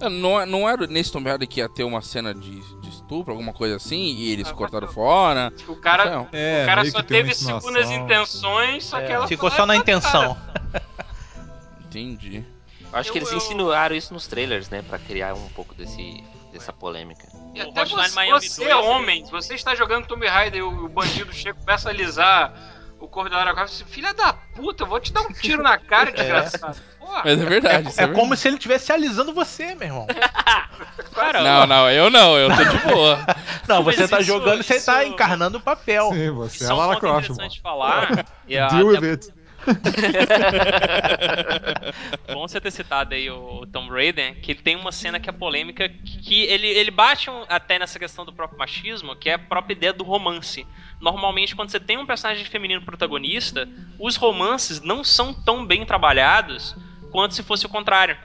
Não, 0.01 0.45
não 0.45 0.69
era 0.69 0.85
nesse 0.87 1.11
Tomb 1.11 1.29
Raider 1.29 1.47
que 1.47 1.59
ia 1.61 1.69
ter 1.69 1.83
uma 1.83 2.01
cena 2.01 2.33
de, 2.33 2.59
de 2.81 2.89
estupro, 2.89 3.31
alguma 3.31 3.53
coisa 3.53 3.77
assim, 3.77 4.13
e 4.15 4.31
eles 4.31 4.49
Ah, 4.49 4.53
cortaram 4.53 4.87
fora. 4.89 5.53
O 5.67 5.75
cara. 5.77 6.27
É, 6.33 6.63
o 6.63 6.65
cara 6.65 6.85
só 6.85 7.01
que 7.01 7.07
teve 7.07 7.33
segundas 7.33 7.89
intenções, 7.89 8.83
só 8.85 8.99
que 8.99 9.05
É, 9.05 9.11
ela 9.11 9.27
ficou 9.27 9.49
só 9.49 9.65
na 9.65 9.75
e 9.75 9.79
intenção. 9.79 10.37
Entendi. 11.85 12.43
Eu 12.91 12.99
acho 12.99 13.11
que 13.11 13.17
Eu- 13.17 13.21
eles 13.21 13.31
eu- 13.31 13.37
insinuaram 13.37 13.95
isso 13.95 14.13
nos 14.13 14.27
trailers, 14.27 14.69
né? 14.69 14.81
Pra 14.81 14.97
criar 14.99 15.33
um 15.33 15.47
pouco 15.49 15.73
desse, 15.75 16.23
dessa 16.51 16.71
polêmica. 16.73 17.27
E 17.53 17.59
O 17.59 17.69
até 17.69 17.81
Hotline 17.81 18.09
você, 18.09 18.15
Miami 18.15 18.49
você 18.49 18.65
2, 18.73 18.85
homem, 18.85 19.25
se 19.25 19.31
você 19.31 19.55
está 19.55 19.75
jogando 19.75 20.07
Tomb 20.07 20.27
Raider 20.27 20.59
e 20.59 20.63
o, 20.63 20.85
o 20.85 20.89
bandido 20.89 21.31
chega 21.33 21.57
e 21.57 21.61
começa 21.61 21.89
a 21.89 21.91
alisar 21.91 22.53
o 22.99 23.07
corpo 23.07 23.29
da 23.29 23.37
Lara 23.37 23.53
Croft, 23.53 23.73
você, 23.75 23.85
filha 23.85 24.13
da 24.13 24.33
puta, 24.33 24.83
eu 24.83 24.87
vou 24.87 24.99
te 24.99 25.11
dar 25.13 25.21
um 25.21 25.31
tiro 25.33 25.61
na 25.63 25.77
cara, 25.77 26.11
desgraçado. 26.13 26.77
Mas 27.23 27.41
é 27.41 27.45
verdade. 27.45 27.89
isso 27.89 28.01
É, 28.01 28.03
é 28.03 28.07
como 28.07 28.19
verdade. 28.21 28.41
se 28.41 28.47
ele 28.47 28.55
estivesse 28.57 28.91
alisando 28.91 29.33
você, 29.33 29.75
meu 29.75 29.87
irmão. 29.87 30.07
Cara, 31.15 31.41
Não, 31.41 31.65
não, 31.67 31.89
eu 31.89 32.09
não, 32.09 32.37
eu 32.37 32.49
tô 32.55 32.63
de 32.63 32.77
boa. 32.93 33.25
Não, 33.67 33.81
Mas 33.83 33.95
você 33.95 34.07
tá 34.07 34.19
isso- 34.19 34.27
jogando, 34.27 34.63
você 34.63 34.75
isso- 34.75 34.85
tá 34.85 35.05
encarnando 35.05 35.57
o 35.57 35.61
papel. 35.61 36.11
Sim, 36.11 36.29
você 36.31 36.55
isso 36.57 36.65
é 36.65 36.69
é 36.69 36.73
Lara 36.77 36.99
Croft, 36.99 37.29
interessante 37.29 37.61
falar. 37.61 38.25
e 38.47 38.57
a- 38.57 38.67
Deal 38.67 38.89
até 38.89 38.99
with 38.99 39.09
it. 39.11 39.33
bom 42.31 42.47
você 42.47 42.59
ter 42.61 42.71
citado 42.71 43.13
aí 43.15 43.29
o 43.29 43.65
Tom 43.71 43.87
Raider, 43.89 44.39
que 44.41 44.53
tem 44.53 44.75
uma 44.75 44.91
cena 44.91 45.19
que 45.19 45.29
é 45.29 45.33
polêmica, 45.33 45.89
que, 45.89 46.17
que 46.19 46.43
ele, 46.43 46.67
ele 46.67 46.91
bate 46.91 47.29
um- 47.29 47.43
até 47.49 47.79
nessa 47.79 47.97
questão 47.97 48.25
do 48.25 48.33
próprio 48.33 48.59
machismo, 48.59 49.15
que 49.15 49.29
é 49.29 49.33
a 49.33 49.39
própria 49.39 49.73
ideia 49.73 49.93
do 49.93 50.03
romance. 50.03 50.65
Normalmente, 50.99 51.55
quando 51.55 51.69
você 51.69 51.79
tem 51.79 51.97
um 51.97 52.05
personagem 52.05 52.45
feminino 52.45 52.81
protagonista, 52.81 53.67
os 53.99 54.15
romances 54.15 54.81
não 54.81 55.03
são 55.03 55.33
tão 55.33 55.65
bem 55.65 55.85
trabalhados 55.85 56.75
quanto 57.15 57.33
se 57.33 57.41
fosse 57.43 57.65
o 57.65 57.69
contrário. 57.69 58.17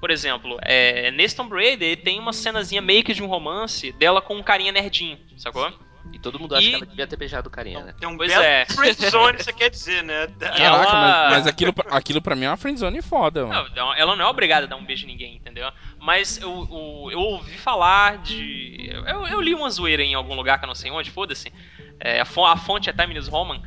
Por 0.00 0.10
exemplo, 0.10 0.58
é, 0.62 1.12
nesse 1.12 1.36
Tomb 1.36 1.54
Raider 1.54 1.88
ele 1.92 1.96
tem 1.96 2.18
uma 2.18 2.32
cenazinha 2.32 2.82
meio 2.82 3.04
que 3.04 3.14
de 3.14 3.22
um 3.22 3.26
romance 3.26 3.92
dela 3.92 4.20
com 4.20 4.34
um 4.34 4.42
carinha 4.42 4.72
nerdinho, 4.72 5.16
sacou? 5.36 5.72
E 6.12 6.18
todo 6.18 6.38
mundo 6.40 6.56
acha 6.56 6.66
E- 6.66 6.70
que 6.70 6.76
ela 6.76 6.86
devia 6.86 7.06
ter 7.06 7.16
beijado 7.16 7.48
o 7.48 7.50
carinha, 7.52 7.80
né? 7.84 7.94
tem 7.98 8.08
um 8.08 8.16
Pois 8.16 8.28
belo 8.28 8.42
é. 8.42 8.66
friendzone, 8.66 9.38
você 9.40 9.52
quer 9.52 9.70
dizer, 9.70 10.02
né? 10.02 10.26
Caraca, 10.40 10.60
Ela- 10.60 10.92
mas, 10.92 11.32
mas 11.34 11.46
aquilo, 11.46 11.72
pra- 11.72 11.96
aquilo 11.96 12.20
pra 12.20 12.34
mim 12.34 12.44
é 12.46 12.48
uma 12.50 12.56
friendzone 12.56 13.00
foda, 13.00 13.46
mano. 13.46 13.70
Não, 13.76 13.94
ela 13.94 14.16
não 14.16 14.24
é 14.24 14.28
obrigada 14.28 14.66
a 14.66 14.68
dar 14.68 14.74
um 14.76 14.84
beijo 14.84 15.04
em 15.04 15.06
ninguém, 15.06 15.36
entendeu? 15.36 15.70
Mas 16.00 16.38
eu, 16.42 16.50
eu, 16.50 17.08
eu 17.12 17.20
ouvi 17.20 17.56
falar 17.56 18.18
de. 18.18 18.90
Eu, 19.06 19.26
eu 19.28 19.40
li 19.40 19.54
uma 19.54 19.70
zoeira 19.70 20.02
em 20.02 20.14
algum 20.14 20.34
lugar 20.34 20.58
que 20.58 20.64
eu 20.64 20.68
não 20.68 20.74
sei 20.74 20.90
onde, 20.90 21.12
foda-se. 21.12 21.52
É, 22.00 22.20
a, 22.20 22.24
fon- 22.24 22.44
a 22.46 22.56
fonte 22.56 22.90
é 22.90 22.92
Time 22.92 23.14
News 23.14 23.28
Roman. 23.28 23.62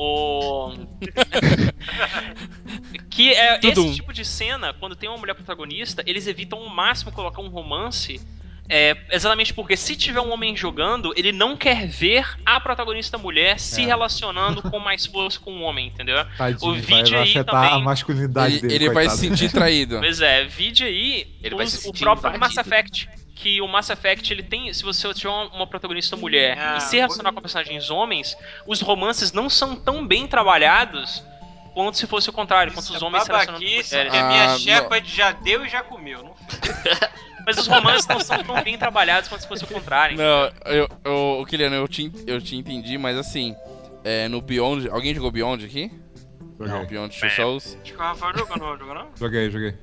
O... 0.00 0.70
que 3.10 3.34
é 3.34 3.58
Tudum. 3.58 3.86
esse 3.86 3.96
tipo 3.96 4.12
de 4.12 4.24
cena, 4.24 4.72
quando 4.72 4.94
tem 4.94 5.08
uma 5.08 5.18
mulher 5.18 5.34
protagonista, 5.34 6.04
eles 6.06 6.28
evitam 6.28 6.60
ao 6.60 6.68
máximo 6.68 7.10
colocar 7.10 7.42
um 7.42 7.48
romance. 7.48 8.20
É, 8.68 8.96
exatamente 9.10 9.54
porque 9.54 9.76
se 9.76 9.96
tiver 9.96 10.20
um 10.20 10.30
homem 10.32 10.56
jogando, 10.56 11.12
ele 11.16 11.32
não 11.32 11.56
quer 11.56 11.86
ver 11.86 12.26
a 12.44 12.60
protagonista 12.60 13.16
mulher 13.16 13.58
se 13.58 13.82
É. 13.82 13.86
relacionando 13.86 14.62
com 14.62 14.78
mais 14.78 15.06
força 15.06 15.38
com 15.40 15.52
um 15.52 15.62
homem, 15.62 15.86
entendeu? 15.88 16.24
Tadinho, 16.36 16.70
O 16.70 16.74
vai, 16.74 16.80
vídeo 16.82 17.12
vai 17.14 17.22
aí 17.22 17.30
afetar 17.30 17.54
também- 17.62 17.70
a 17.72 17.78
masculinidade 17.78 18.54
Ele, 18.56 18.60
dele. 18.68 18.74
ele 18.86 18.90
vai 18.94 19.08
se 19.08 19.16
sentir 19.18 19.50
traído. 19.50 19.98
Pois 20.00 20.20
é, 20.20 20.44
vide 20.44 20.84
aí 20.84 21.26
Ele 21.42 21.54
vai 21.54 21.64
os- 21.66 21.72
se 21.72 21.88
o 21.88 21.92
próprio 21.92 22.28
invadido. 22.34 22.40
Mass 22.56 22.56
Effect. 22.66 23.08
Que 23.34 23.60
o 23.62 23.68
Mass 23.68 23.88
Effect, 23.88 24.32
ele 24.32 24.42
tem. 24.42 24.72
Se 24.74 24.82
você 24.82 25.14
tiver 25.14 25.30
uma, 25.30 25.64
protagonista 25.66 26.16
mulher 26.16 26.58
Ah, 26.58 26.76
e 26.76 26.80
se 26.80 26.96
relacionar 26.96 27.32
com 27.32 27.40
personagens 27.40 27.88
homens, 27.88 28.36
os 28.66 28.80
romances 28.80 29.32
não 29.32 29.48
são 29.48 29.76
tão 29.76 30.04
bem 30.04 30.26
trabalhados 30.26 31.22
quanto 31.72 31.96
se 31.96 32.06
fosse 32.08 32.28
o 32.28 32.32
contrário, 32.32 32.72
quanto 32.72 32.92
os 32.92 33.00
é 33.00 33.04
homens 33.04 33.22
se 33.22 33.28
relacionando 33.30 33.64
com 33.64 33.64
mulheres. 33.64 33.88
que 33.88 33.96
a 33.96 34.28
minha 34.28 34.44
Ah, 34.54 34.58
Shepard 34.58 35.08
já 35.08 35.30
deu 35.30 35.64
e 35.64 35.68
já 35.68 35.84
comeu. 35.84 36.24
Não 36.24 36.34
Mas 37.48 37.56
os 37.56 37.66
romances 37.66 38.06
não 38.06 38.20
são 38.20 38.44
tão 38.44 38.62
bem 38.62 38.76
trabalhados 38.76 39.26
quanto 39.26 39.40
se 39.40 39.48
fosse 39.48 39.64
o 39.64 39.66
contrário. 39.66 40.18
Não, 40.18 40.52
eu, 40.66 40.86
eu, 41.02 41.40
o 41.40 41.46
Kiliano, 41.46 41.76
eu 41.76 41.88
te, 41.88 42.12
eu 42.26 42.38
te 42.42 42.54
entendi, 42.54 42.98
mas 42.98 43.16
assim, 43.16 43.56
é, 44.04 44.28
no 44.28 44.42
Beyond. 44.42 44.90
Alguém 44.90 45.14
jogou 45.14 45.30
Beyond 45.30 45.64
aqui? 45.64 45.90
Não, 46.58 46.66
Joguei, 46.66 46.86
Beyond 46.88 47.18
Two 47.18 47.30
Souls. 47.30 47.78
Acho 47.82 47.92
que 47.94 47.98
o 47.98 48.02
Rafael 48.02 48.36
jogou, 48.36 48.58
não 48.58 48.78
jogou 48.78 48.94
não? 48.94 49.08
joguei, 49.18 49.50
joguei. 49.50 49.74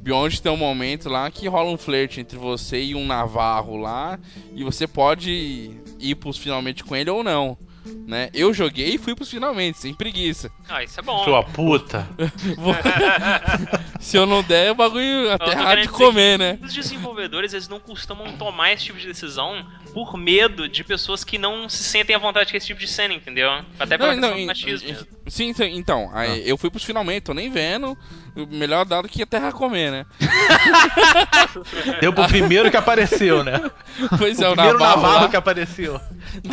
Beyond 0.00 0.40
tem 0.40 0.52
um 0.52 0.56
momento 0.56 1.08
lá 1.08 1.28
que 1.28 1.48
rola 1.48 1.72
um 1.72 1.76
flerte 1.76 2.20
entre 2.20 2.38
você 2.38 2.80
e 2.80 2.94
um 2.94 3.04
navarro 3.04 3.76
lá, 3.76 4.16
e 4.54 4.62
você 4.62 4.86
pode 4.86 5.72
ir 5.98 6.14
pros 6.14 6.38
finalmente 6.38 6.84
com 6.84 6.94
ele 6.94 7.10
ou 7.10 7.24
não. 7.24 7.58
Né? 8.06 8.30
Eu 8.32 8.54
joguei 8.54 8.94
e 8.94 8.98
fui 8.98 9.14
pros 9.14 9.30
finalmente, 9.30 9.78
sem 9.78 9.94
preguiça. 9.94 10.50
Ah, 10.68 10.82
isso 10.82 10.98
é 10.98 11.02
bom. 11.02 11.24
Sua 11.24 11.42
puta. 11.42 12.08
Se 14.00 14.16
eu 14.16 14.26
não 14.26 14.42
der, 14.42 14.72
o 14.72 14.74
bagulho 14.74 15.30
até 15.32 15.50
errado 15.50 15.82
de 15.82 15.88
comer, 15.88 16.38
né? 16.38 16.58
Os 16.62 16.72
desenvolvedores, 16.72 17.52
eles 17.52 17.68
não 17.68 17.80
costumam 17.80 18.32
tomar 18.36 18.72
esse 18.72 18.84
tipo 18.84 18.98
de 18.98 19.06
decisão 19.06 19.66
por 19.92 20.16
medo 20.16 20.68
de 20.68 20.84
pessoas 20.84 21.24
que 21.24 21.38
não 21.38 21.68
se 21.68 21.82
sentem 21.82 22.14
à 22.14 22.18
vontade 22.18 22.50
com 22.50 22.56
esse 22.56 22.66
tipo 22.66 22.80
de 22.80 22.88
cena, 22.88 23.12
entendeu? 23.14 23.50
Até 23.78 23.98
pela 23.98 24.14
Não, 24.14 24.20
questão 24.20 24.38
não, 24.38 24.46
machismo. 24.46 25.06
Sim, 25.28 25.52
então, 25.72 26.10
aí 26.12 26.48
eu 26.48 26.56
fui 26.56 26.70
pros 26.70 26.84
finalmente, 26.84 27.24
tô 27.24 27.34
nem 27.34 27.50
vendo. 27.50 27.96
O 28.36 28.46
melhor 28.46 28.84
dado 28.84 29.08
que 29.08 29.22
a 29.22 29.26
terra 29.26 29.52
comer, 29.52 29.90
né? 29.90 30.06
Deu 32.00 32.12
pro 32.12 32.26
primeiro 32.28 32.70
que 32.70 32.76
apareceu, 32.76 33.42
né? 33.42 33.70
Pois 34.16 34.40
é, 34.40 34.48
o 34.48 34.52
primeiro 34.52 34.78
Navarro, 34.78 35.02
Navarro 35.02 35.22
lá, 35.24 35.28
que 35.28 35.36
apareceu. 35.36 36.00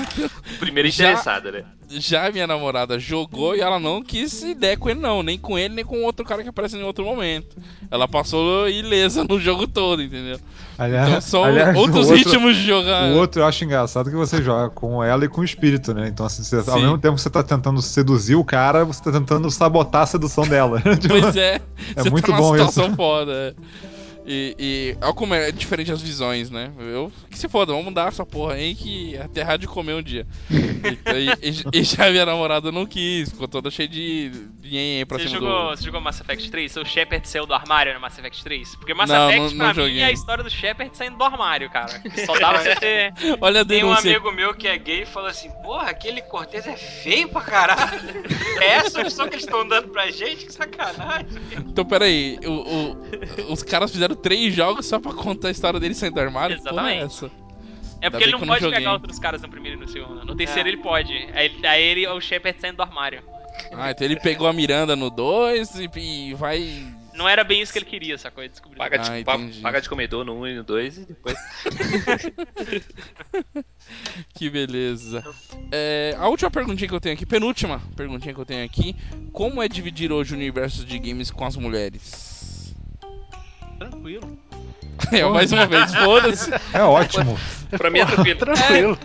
Primeiro 0.60 0.90
Já- 0.90 1.04
interessado, 1.12 1.52
né? 1.52 1.64
já 1.88 2.32
minha 2.32 2.48
namorada 2.48 2.98
jogou 2.98 3.56
e 3.56 3.62
ela 3.62 3.80
não 3.80 4.02
quis 4.02 4.42
ideia 4.42 4.76
com 4.76 4.90
ele 4.90 5.00
não, 5.00 5.22
nem 5.22 5.38
com 5.38 5.58
ele, 5.58 5.76
nem 5.76 5.86
com 5.86 6.02
outro 6.04 6.26
cara 6.26 6.42
que 6.42 6.50
aparece 6.50 6.76
em 6.78 6.84
outro 6.84 7.06
momento. 7.06 7.56
Ela 7.92 8.08
passou 8.08 8.68
ilesa 8.68 9.24
no 9.24 9.40
jogo 9.40 9.68
todo, 9.68 10.02
entendeu? 10.02 10.40
Aliás, 10.78 11.08
Então 11.10 11.22
são 11.22 11.44
aliás, 11.44 11.76
outros 11.78 12.10
outro, 12.10 12.16
ritmos 12.16 12.56
de 12.58 12.66
jogar. 12.66 13.12
O 13.12 13.16
outro 13.18 13.42
eu 13.42 13.46
acho 13.46 13.64
engraçado 13.64 14.10
que 14.10 14.16
você 14.16 14.42
joga 14.42 14.70
com 14.70 15.04
ela 15.04 15.24
e 15.26 15.30
com 15.30 15.42
o 15.42 15.44
espírito, 15.44 15.94
né? 15.94 16.08
Então, 16.08 16.26
assim, 16.26 16.44
você- 16.44 16.58
ao 16.70 16.80
mesmo 16.80 16.98
tempo 16.98 17.16
que 17.16 17.22
você 17.22 17.30
tá 17.30 17.42
tentando 17.44 17.82
seduzir 17.82 18.36
o 18.36 18.44
cara, 18.44 18.84
você 18.84 19.02
tá 19.02 19.12
tentando 19.12 19.50
sabotar 19.50 20.02
a 20.04 20.06
sedução 20.06 20.46
dela. 20.46 20.82
Tipo, 21.00 21.20
Pois 21.20 21.36
é. 21.36 21.62
É 21.96 22.04
você 22.04 22.10
muito 22.10 22.30
tá 22.32 22.38
bom 22.38 22.56
isso. 22.56 22.68
situação 22.68 22.96
foda. 22.96 23.56
E, 24.28 24.56
e 24.58 24.98
olha 25.02 25.14
como 25.14 25.34
é 25.34 25.52
diferente 25.52 25.92
as 25.92 26.02
visões, 26.02 26.50
né? 26.50 26.72
Eu 26.80 27.12
que 27.30 27.38
se 27.38 27.48
foda, 27.48 27.72
vamos 27.72 27.86
mudar 27.86 28.08
essa 28.08 28.26
porra 28.26 28.54
aí 28.56 28.74
que 28.74 29.16
até 29.18 29.46
de 29.58 29.68
comer 29.68 29.94
um 29.94 30.02
dia. 30.02 30.26
e, 30.50 31.50
e- 31.50 31.80
e 31.80 31.84
já 31.84 32.10
minha 32.10 32.26
namorada 32.26 32.72
não 32.72 32.86
quis, 32.86 33.30
ficou 33.30 33.48
toda 33.48 33.70
cheia 33.70 33.88
de 33.88 34.30
dinheiro 34.60 35.08
pra 35.08 35.20
Você 35.20 35.28
cima 35.28 35.40
jogou, 35.40 35.70
do. 35.70 35.78
você 35.78 35.84
jogou 35.84 36.02
Mass 36.02 36.20
Effect 36.22 36.50
3? 36.52 36.72
Seu 36.72 36.84
Shepard 36.86 37.28
saiu 37.30 37.46
do 37.46 37.54
armário 37.54 37.94
no 37.94 38.00
Mass 38.00 38.18
Effect 38.18 38.44
3? 38.44 38.76
Porque 38.78 38.94
Mass 38.94 39.10
Não, 39.10 39.30
Effect, 39.30 39.56
não- 39.56 39.66
pra 39.74 39.74
não 39.84 39.90
mim, 39.90 40.00
é 40.00 40.06
a 40.06 40.12
história 40.12 40.44
do 40.44 40.50
Shepard 40.50 40.96
saindo 40.98 41.18
do 41.18 41.24
armário, 41.24 41.70
cara. 41.70 42.02
Só 42.26 42.34
dá 42.40 42.50
pra 42.50 42.64
você 42.64 42.76
ter... 42.76 43.14
Olha 43.42 43.62
a 43.62 43.66
Tem 43.66 43.84
um 43.84 43.94
amigo 43.94 44.32
meu 44.32 44.54
que 44.56 44.68
é 44.68 44.78
gay 44.78 45.04
e 45.04 45.06
falou 45.06 45.30
assim: 45.30 45.50
Porra, 45.64 45.90
aquele 45.90 46.22
Cortez 46.24 46.66
é 46.66 46.76
feio 46.76 47.30
pra 47.30 47.42
caralho. 47.42 48.00
É 48.60 48.66
essa 48.76 49.00
a 49.00 49.02
opção 49.04 49.28
que 49.28 49.36
eles 49.36 49.46
estão 49.46 49.68
dando 49.68 49.90
pra 49.90 50.10
gente? 50.10 50.46
Que 50.46 50.54
sacanagem. 50.54 51.28
Então, 51.58 51.86
peraí, 51.86 52.40
o, 52.46 52.52
o- 52.52 53.54
os 53.54 53.62
caras 53.62 53.92
fizeram 53.92 54.15
três 54.16 54.54
jogos 54.54 54.86
só 54.86 55.00
pra 55.00 55.14
contar 55.14 55.50
a 55.50 55.52
história 55.52 55.80
dele 55.80 55.94
saindo 55.94 56.16
do 56.16 56.20
armário? 56.22 56.56
É 56.56 56.60
Exatamente. 56.60 57.04
essa? 57.04 57.32
É 58.02 58.10
porque 58.10 58.24
ele 58.26 58.34
que 58.34 58.40
não 58.40 58.48
pode 58.48 58.62
joguei. 58.62 58.78
pegar 58.80 58.94
outros 58.94 59.18
caras 59.20 59.42
no 59.42 59.50
primeiro 59.50 59.78
e 59.78 59.82
no 59.86 59.88
segundo. 59.88 60.24
No 60.26 60.36
terceiro 60.36 60.68
É. 60.70 60.72
ele 60.72 60.82
pode. 60.82 61.12
Aí, 61.34 61.46
ele- 61.46 61.66
aí 61.68 61.84
ele 61.84 62.06
é 62.06 62.12
o 62.12 62.20
Shepard 62.22 62.60
saindo 62.60 62.78
do 62.78 62.84
armário. 62.84 63.24
Ah, 63.74 63.92
então 63.92 64.06
ele 64.06 64.20
pegou 64.20 64.48
a 64.48 64.54
Miranda 64.54 64.96
no 64.96 65.10
2 65.10 65.76
e, 65.80 65.90
e 66.00 66.34
vai. 66.34 66.86
Não 67.14 67.28
era 67.30 67.46
bem 67.46 67.62
isso 67.62 67.72
que 67.72 67.80
ele 67.80 67.86
queria, 67.86 68.18
sacou? 68.18 68.44
Ele 68.44 68.50
descobriu. 68.52 68.78
Paga 68.78 68.98
de, 69.00 69.10
Ah, 69.10 69.24
pa- 69.24 69.40
paga 69.62 69.80
de 69.82 69.88
comedor 69.88 70.26
no 70.26 70.38
1 70.42 70.48
e 70.48 70.56
no 70.56 70.64
2 70.66 70.98
e 70.98 71.06
depois. 71.06 71.38
Que 74.34 74.50
beleza. 74.50 75.24
É, 75.72 76.16
a 76.18 76.28
última 76.28 76.50
perguntinha 76.52 76.88
que 76.90 76.94
eu 76.96 77.00
tenho 77.00 77.16
aqui, 77.16 77.26
penúltima 77.26 77.82
perguntinha 77.96 78.34
que 78.34 78.40
eu 78.40 78.46
tenho 78.46 78.66
aqui: 78.66 78.96
Como 79.32 79.62
é 79.62 79.68
dividir 79.68 80.12
hoje 80.12 80.34
o 80.34 80.38
universo 80.38 80.84
de 80.86 80.98
games 81.00 81.32
com 81.32 81.46
as 81.46 81.56
mulheres? 81.56 82.35
Tranquilo. 83.80 84.38
É, 85.12 85.24
mais 85.26 85.52
uma 85.52 85.66
vez, 85.68 85.94
foda-se. 85.94 86.50
É 86.74 86.82
ótimo. 86.82 87.38
Pra 87.78 87.90
mim 87.90 88.00
é 88.00 88.06
tranquilo. 88.06 88.40
Tranquilo. 88.40 88.98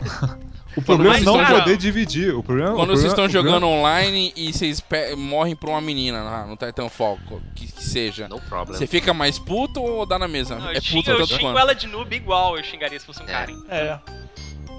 O 0.76 0.82
problema 0.82 1.14
é 1.14 1.18
vocês 1.18 1.26
não 1.26 1.42
estão 1.42 1.58
poder 1.58 1.76
dividir. 1.76 2.32
O 2.34 2.44
problema, 2.44 2.74
Quando 2.76 2.90
o 2.90 2.96
vocês 2.96 3.10
estão 3.10 3.24
problema- 3.24 3.32
jogando 3.58 3.62
problema- 3.68 3.80
online 3.88 4.32
e 4.36 4.52
vocês 4.52 4.78
pe- 4.80 5.16
morrem 5.16 5.56
pra 5.56 5.70
uma 5.70 5.80
menina 5.80 6.22
lá 6.22 6.46
no 6.46 6.56
Titanfall, 6.56 7.18
que, 7.56 7.66
que 7.72 7.82
seja, 7.82 8.28
No 8.28 8.40
problem. 8.40 8.78
você 8.78 8.86
fica 8.86 9.12
mais 9.12 9.36
puto 9.36 9.82
ou 9.82 10.06
dá 10.06 10.16
na 10.16 10.28
mesma? 10.28 10.56
Não, 10.60 10.68
é 10.70 10.76
eu 10.76 10.80
xingo, 10.80 11.02
puto 11.02 11.10
eu 11.10 11.26
xingo 11.26 11.40
quanto. 11.40 11.58
ela 11.58 11.74
de 11.74 11.88
noob 11.88 12.14
igual 12.14 12.56
eu 12.56 12.62
xingaria 12.62 13.00
se 13.00 13.04
fosse 13.04 13.20
um 13.20 13.26
É. 13.26 13.32
cara. 13.32 13.50
hein? 13.50 13.64
É. 13.68 13.98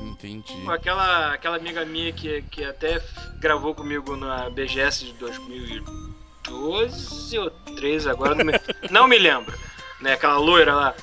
Entendi. 0.04 0.54
Aquela, 0.70 1.34
aquela 1.34 1.58
amiga 1.58 1.84
minha 1.84 2.14
que, 2.14 2.42
que 2.44 2.64
até 2.64 3.02
gravou 3.42 3.76
comigo 3.76 4.16
na 4.16 4.50
BGS 4.50 5.04
de 5.06 5.14
2012 6.48 7.40
ou 7.40 7.50
13, 7.76 8.10
agora 8.10 8.36
não 8.36 8.46
me, 8.46 8.54
não 8.90 9.08
me 9.08 9.18
lembro. 9.18 9.58
Né, 10.00 10.14
aquela 10.14 10.38
loira 10.38 10.74
lá, 10.74 10.96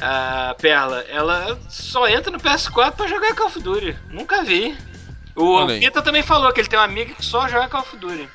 a 0.00 0.54
Perla, 0.60 1.00
ela 1.08 1.58
só 1.68 2.08
entra 2.08 2.30
no 2.30 2.38
PS4 2.40 2.92
pra 2.92 3.06
jogar 3.06 3.34
Call 3.34 3.46
of 3.46 3.60
Duty. 3.60 3.96
Nunca 4.10 4.42
vi. 4.42 4.76
O. 5.36 5.64
Pita 5.66 6.02
também 6.02 6.22
falou 6.22 6.52
que 6.52 6.60
ele 6.60 6.68
tem 6.68 6.78
uma 6.78 6.84
amiga 6.84 7.14
que 7.14 7.24
só 7.24 7.48
joga 7.48 7.68
Call 7.68 7.82
of 7.82 7.96
Duty. 7.96 8.28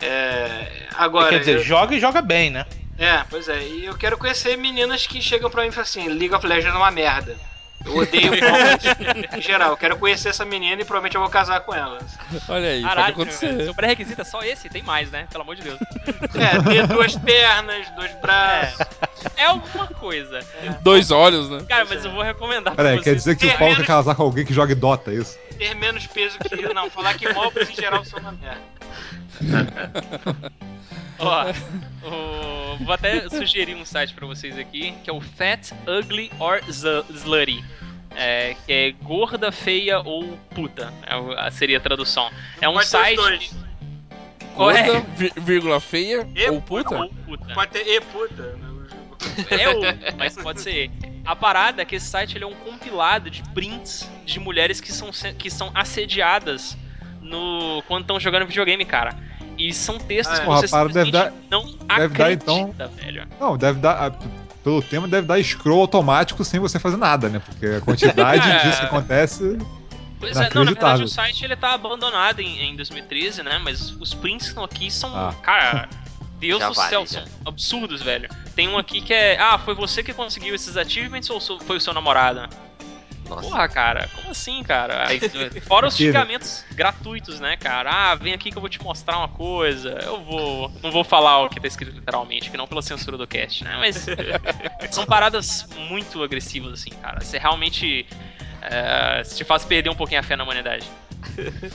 É, 0.00 0.88
agora. 0.94 1.30
Quer 1.30 1.38
dizer, 1.40 1.56
eu- 1.56 1.62
joga 1.62 1.94
e 1.94 2.00
joga 2.00 2.20
bem, 2.20 2.50
né? 2.50 2.66
É, 2.98 3.24
pois 3.30 3.48
é. 3.48 3.62
E 3.66 3.84
eu 3.86 3.96
quero 3.96 4.18
conhecer 4.18 4.56
meninas 4.56 5.06
que 5.06 5.22
chegam 5.22 5.48
pra 5.50 5.62
mim 5.62 5.68
e 5.68 5.72
falam 5.72 5.82
assim: 5.82 6.08
League 6.08 6.34
of 6.34 6.46
Legends 6.46 6.74
é 6.74 6.78
uma 6.78 6.90
merda. 6.90 7.36
Eu 7.84 7.96
odeio 7.98 8.32
em 9.36 9.40
geral. 9.42 9.70
Eu 9.72 9.76
quero 9.76 9.96
conhecer 9.98 10.30
essa 10.30 10.44
menina 10.44 10.80
e 10.80 10.84
provavelmente 10.84 11.16
eu 11.16 11.20
vou 11.20 11.30
casar 11.30 11.60
com 11.60 11.74
ela. 11.74 11.98
Olha 12.48 12.68
aí, 12.70 12.82
Caralho, 12.82 13.14
pode 13.14 13.30
acontecer. 13.30 13.64
seu 13.64 13.74
pré-requisito 13.74 14.20
é 14.20 14.24
só 14.24 14.42
esse? 14.42 14.68
Tem 14.68 14.82
mais, 14.82 15.10
né? 15.10 15.26
Pelo 15.30 15.42
amor 15.42 15.54
de 15.56 15.62
Deus. 15.62 15.78
É, 16.34 16.62
ter 16.70 16.86
duas 16.86 17.14
pernas, 17.16 17.88
dois 17.90 18.12
braços. 18.20 18.78
É 19.36 19.44
alguma 19.44 19.86
coisa. 19.88 20.40
Dois 20.82 21.10
olhos, 21.10 21.50
né? 21.50 21.64
Cara, 21.68 21.84
mas 21.84 22.04
eu 22.04 22.10
vou 22.10 22.22
recomendar 22.22 22.74
pra 22.74 22.84
Peraí, 22.84 23.02
quer 23.02 23.14
dizer 23.14 23.36
que 23.36 23.46
o 23.46 23.48
Paulo 23.50 23.74
quer 23.74 23.82
menos- 23.82 23.86
casar 23.86 24.14
com 24.14 24.22
alguém 24.22 24.44
que 24.44 24.54
jogue 24.54 24.74
Dota, 24.74 25.10
é 25.10 25.14
isso? 25.16 25.38
Ter 25.58 25.74
menos 25.74 26.06
peso 26.06 26.38
que 26.38 26.54
eu. 26.64 26.74
Não, 26.74 26.90
falar 26.90 27.14
que 27.14 27.32
móveis 27.32 27.68
em 27.70 27.74
geral 27.74 28.04
são 28.04 28.18
uma 28.18 28.32
merda. 28.32 28.60
Ó, 31.18 31.44
o- 32.02 32.84
vou 32.84 32.92
até 32.92 33.28
sugerir 33.28 33.74
um 33.76 33.84
site 33.84 34.12
pra 34.14 34.26
vocês 34.26 34.58
aqui, 34.58 34.92
que 35.04 35.08
é 35.10 35.12
o 35.12 35.20
Fat, 35.20 35.70
Ugly 35.86 36.30
or 36.38 36.60
Slutty. 36.68 37.64
É, 38.16 38.54
que 38.64 38.72
é 38.72 38.92
gorda, 39.02 39.50
feia 39.50 39.98
ou 40.00 40.36
puta. 40.54 40.92
É, 41.04 41.50
seria 41.50 41.78
a 41.78 41.80
tradução. 41.80 42.30
É 42.60 42.68
um 42.68 42.74
Pode 42.74 42.84
os 42.84 42.90
site. 42.90 43.50
é? 43.60 44.46
Gorda, 44.56 45.00
vi- 45.16 45.32
vírgula 45.36 45.80
feia 45.80 46.28
E 46.34 46.48
ou 46.48 46.62
puta? 46.62 46.96
Ou 46.96 47.08
puta. 47.08 47.52
Pode 47.54 47.70
ter 47.72 47.84
e 47.86 48.00
puta. 48.00 48.56
jogo. 48.56 49.16
É 49.50 49.68
o, 49.68 49.80
mas 50.16 50.36
pode 50.36 50.60
ser. 50.60 50.90
A 51.24 51.34
parada 51.34 51.82
é 51.82 51.84
que 51.84 51.96
esse 51.96 52.06
site 52.06 52.36
ele 52.36 52.44
é 52.44 52.46
um 52.46 52.54
compilado 52.54 53.30
de 53.30 53.42
prints 53.50 54.08
de 54.24 54.38
mulheres 54.38 54.80
que 54.80 54.92
são, 54.92 55.10
que 55.36 55.50
são 55.50 55.72
assediadas 55.74 56.76
no 57.20 57.82
quando 57.88 58.02
estão 58.02 58.20
jogando 58.20 58.46
videogame, 58.46 58.84
cara. 58.84 59.16
E 59.58 59.72
são 59.72 59.98
textos 59.98 60.34
Ah, 60.34 60.36
é. 60.36 60.40
que 60.40 60.46
Porra, 60.46 60.60
você 60.60 60.68
para, 60.68 60.88
deve 60.88 61.04
simplesmente 61.06 61.34
não 61.50 61.64
deve 61.98 62.14
dar, 62.18 62.32
então. 62.32 62.74
velho. 62.96 63.28
Não, 63.40 63.56
deve 63.56 63.78
dar. 63.80 64.12
Pelo 64.62 64.80
tema, 64.82 65.06
deve 65.06 65.26
dar 65.26 65.42
scroll 65.44 65.80
automático 65.82 66.42
sem 66.44 66.58
você 66.58 66.78
fazer 66.78 66.96
nada, 66.96 67.28
né? 67.28 67.38
Porque 67.38 67.66
a 67.66 67.80
quantidade 67.82 68.48
É. 68.48 68.62
disso 68.64 68.80
que 68.80 68.86
acontece. 68.86 69.58
Pois 70.18 70.36
é, 70.36 70.48
não, 70.54 70.64
na 70.64 70.70
verdade 70.70 71.02
o 71.02 71.08
site 71.08 71.44
ele 71.44 71.54
tá 71.54 71.74
abandonado 71.74 72.40
em, 72.40 72.70
em 72.70 72.76
2013, 72.76 73.42
né? 73.42 73.60
Mas 73.62 73.90
os 74.00 74.14
prints 74.14 74.44
que 74.46 74.48
estão 74.50 74.64
aqui 74.64 74.90
são, 74.90 75.14
Ah. 75.14 75.34
cara, 75.42 75.88
Deus 76.40 76.60
Já 76.60 76.68
do 76.68 76.74
vale, 76.74 76.88
céu, 76.88 77.00
já. 77.06 77.20
são 77.20 77.22
absurdos, 77.44 78.02
velho. 78.02 78.28
Tem 78.56 78.68
um 78.68 78.78
aqui 78.78 79.00
que 79.02 79.12
é, 79.12 79.38
ah, 79.38 79.58
foi 79.58 79.74
você 79.74 80.02
que 80.02 80.12
conseguiu 80.14 80.54
esses 80.54 80.76
achievements 80.76 81.28
ou 81.30 81.40
foi 81.60 81.76
o 81.76 81.80
seu 81.80 81.92
namorado? 81.92 82.48
Nossa. 83.28 83.48
Porra, 83.48 83.68
cara, 83.68 84.08
como 84.14 84.30
assim, 84.30 84.62
cara? 84.62 85.08
Aí, 85.08 85.18
fora 85.62 85.86
os 85.86 85.96
xingamentos 85.96 86.64
gratuitos, 86.74 87.40
né, 87.40 87.56
cara? 87.56 87.90
Ah, 87.90 88.14
vem 88.14 88.32
aqui 88.34 88.50
que 88.50 88.56
eu 88.56 88.60
vou 88.60 88.68
te 88.68 88.82
mostrar 88.82 89.18
uma 89.18 89.28
coisa. 89.28 89.90
Eu 90.04 90.22
vou. 90.22 90.70
Não 90.82 90.90
vou 90.90 91.02
falar 91.04 91.42
o 91.44 91.48
que 91.48 91.58
tá 91.60 91.66
escrito 91.66 91.94
literalmente, 91.94 92.50
que 92.50 92.56
não 92.56 92.66
pela 92.66 92.82
censura 92.82 93.16
do 93.16 93.26
cast, 93.26 93.64
né? 93.64 93.76
Mas. 93.78 94.06
são 94.90 95.06
paradas 95.06 95.66
muito 95.88 96.22
agressivas, 96.22 96.72
assim, 96.74 96.90
cara. 97.02 97.20
Você 97.20 97.38
realmente. 97.38 98.06
É, 98.62 99.22
se 99.24 99.36
te 99.36 99.44
faz 99.44 99.64
perder 99.64 99.90
um 99.90 99.94
pouquinho 99.94 100.20
a 100.20 100.22
fé 100.22 100.36
na 100.36 100.44
humanidade. 100.44 100.86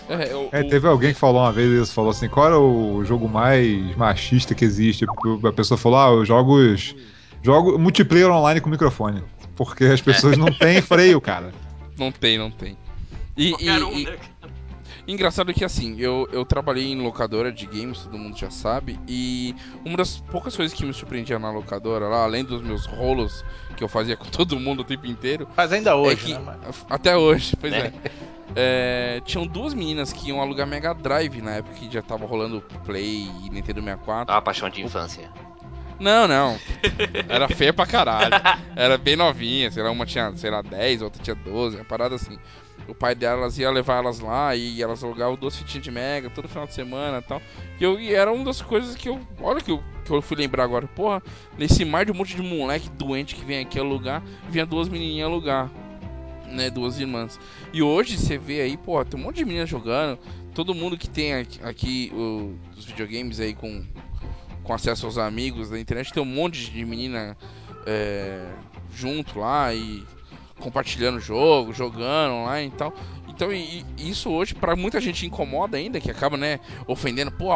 É, 0.10 0.32
É, 0.32 0.36
o- 0.64 0.70
teve 0.70 0.88
alguém 0.88 1.14
que 1.14 1.20
falou 1.20 1.42
uma 1.42 1.52
vez 1.52 1.70
isso, 1.72 1.94
falou 1.94 2.12
assim, 2.12 2.28
qual 2.30 2.46
era 2.48 2.60
o 2.60 3.04
jogo 3.06 3.28
mais 3.28 3.96
machista 3.96 4.56
que 4.56 4.64
existe? 4.66 5.06
A 5.48 5.52
pessoa 5.52 5.78
falou, 5.78 6.00
ah, 6.00 6.12
os 6.12 6.28
jogos. 6.28 6.96
Jogo 7.42 7.78
multiplayer 7.80 8.30
online 8.30 8.60
com 8.60 8.70
microfone. 8.70 9.24
Porque 9.60 9.84
as 9.84 10.00
pessoas 10.00 10.38
não 10.38 10.54
têm 10.54 10.80
freio, 10.82 11.20
cara. 11.20 11.52
Não 11.98 12.14
tem, 12.14 12.38
não 12.38 12.50
tem. 12.50 12.78
E, 13.36 13.50
e- 13.60 13.70
um, 13.84 13.92
e- 14.00 14.06
né? 14.06 14.18
engraçado 15.06 15.54
que 15.54 15.66
assim, 15.66 16.00
eu, 16.00 16.30
eu 16.32 16.46
trabalhei 16.46 16.90
em 16.90 17.02
locadora 17.02 17.52
de 17.52 17.66
games, 17.66 18.00
todo 18.04 18.18
mundo 18.18 18.38
já 18.38 18.50
sabe, 18.50 18.98
e 19.06 19.54
uma 19.84 19.98
das 19.98 20.22
poucas 20.32 20.56
coisas 20.56 20.74
que 20.78 20.86
me 20.86 20.94
surpreendia 20.94 21.38
na 21.38 21.52
locadora, 21.52 22.08
lá, 22.08 22.24
além 22.24 22.46
dos 22.46 22.62
meus 22.62 22.86
rolos 22.86 23.44
que 23.76 23.84
eu 23.84 23.90
fazia 23.90 24.16
com 24.18 24.28
todo 24.30 24.58
mundo 24.58 24.80
o 24.80 24.86
tempo 24.86 25.06
inteiro, 25.08 25.46
Mas 25.58 25.74
ainda 25.74 25.94
hoje, 25.94 26.32
é 26.32 26.38
que. 26.38 26.42
né? 26.42 26.58
Até 26.90 27.18
hoje, 27.18 27.56
pois 27.58 27.74
Né? 27.74 27.92
é. 28.06 28.12
É, 28.56 29.22
Tinham 29.26 29.46
duas 29.46 29.74
meninas 29.74 30.14
que 30.14 30.30
iam 30.30 30.42
alugar 30.42 30.66
Mega 30.66 30.94
Drive 30.94 31.42
na 31.42 31.56
época 31.56 31.76
que 31.76 31.92
já 31.92 32.02
tava 32.02 32.26
rolando 32.26 32.62
Play 32.86 33.30
e 33.44 33.50
Nintendo 33.50 33.82
64. 33.82 34.32
É 34.32 34.36
uma 34.36 34.42
paixão 34.42 34.70
de 34.70 34.82
infância. 34.82 35.30
Não, 36.00 36.28
não. 36.28 36.58
Era 37.28 37.48
feia 37.50 37.74
pra 37.74 37.86
caralho. 37.86 38.34
Era 38.76 38.98
bem 38.98 39.16
novinha, 39.16 39.70
sei 39.70 39.84
lá, 39.84 39.92
uma 39.92 40.06
tinha, 40.06 40.36
sei 40.38 40.50
lá, 40.50 40.62
10, 40.62 41.02
outra 41.02 41.22
tinha 41.22 41.36
12, 41.36 41.76
uma 41.76 41.86
parada 41.86 42.16
assim. 42.16 42.38
O 42.88 42.96
pai 42.96 43.14
delas 43.14 43.58
ia 43.60 43.70
levar 43.70 43.98
elas 43.98 44.20
lá 44.20 44.56
e 44.56 44.82
elas 44.82 45.04
alugavam 45.04 45.36
duas 45.36 45.56
fitinhas 45.56 45.84
de 45.84 45.92
mega 45.92 46.30
todo 46.30 46.48
final 46.48 46.66
de 46.66 46.74
semana 46.74 47.20
e 47.20 47.22
tal. 47.22 47.42
E, 47.80 47.84
eu, 47.84 48.00
e 48.00 48.14
era 48.14 48.32
uma 48.32 48.44
das 48.44 48.62
coisas 48.62 48.96
que 48.96 49.10
eu. 49.10 49.20
Olha 49.42 49.62
que 49.62 49.70
eu, 49.70 49.84
que 50.06 50.12
eu 50.12 50.22
fui 50.22 50.38
lembrar 50.38 50.64
agora. 50.64 50.88
Porra, 50.88 51.22
nesse 51.58 51.86
mar 51.86 52.06
de 52.06 52.12
um 52.12 52.16
monte 52.16 52.36
de 52.36 52.42
moleque 52.42 52.90
doente 52.92 53.36
que 53.36 53.46
vem 53.46 53.60
aqui 53.60 53.78
alugar, 53.80 54.24
vinha 54.50 54.66
duas 54.66 54.90
menininhas 54.90 55.28
alugar. 55.28 55.70
Né, 56.48 56.72
duas 56.72 57.00
irmãs. 57.00 57.40
E 57.72 57.84
hoje 57.84 58.18
você 58.18 58.36
vê 58.36 58.62
aí, 58.62 58.76
porra, 58.76 59.06
tem 59.06 59.20
um 59.20 59.24
monte 59.24 59.36
de 59.36 59.46
meninas 59.46 59.70
jogando. 59.70 60.18
Todo 60.56 60.74
mundo 60.74 60.98
que 60.98 61.08
tem 61.08 61.36
aqui, 61.36 61.60
aqui 61.64 62.12
os 62.76 62.86
videogames 62.86 63.40
aí 63.40 63.54
com, 63.54 63.86
com 64.70 64.74
acesso 64.76 65.08
aos 65.08 65.18
amigos 65.18 65.72
da 65.72 65.80
internet, 65.80 66.14
tem 66.14 66.22
um 66.22 66.26
monte 66.28 66.70
de 66.70 66.86
menina 66.86 67.36
é, 67.88 68.46
junto 68.94 69.40
lá 69.40 69.74
e 69.74 70.04
compartilhando 70.60 71.20
jogo, 71.20 71.74
jogando 71.74 72.34
online 72.36 72.68
e 72.68 72.78
tal. 72.78 72.94
Então 73.28 73.52
e, 73.52 73.84
e 73.98 74.08
isso 74.12 74.30
hoje 74.30 74.54
pra 74.54 74.76
muita 74.76 75.02
gente 75.02 75.26
incomoda 75.26 75.76
ainda, 75.76 76.00
que 76.00 76.12
acaba, 76.12 76.38
né, 76.38 76.60
ofendendo, 76.86 77.32
pô, 77.32 77.50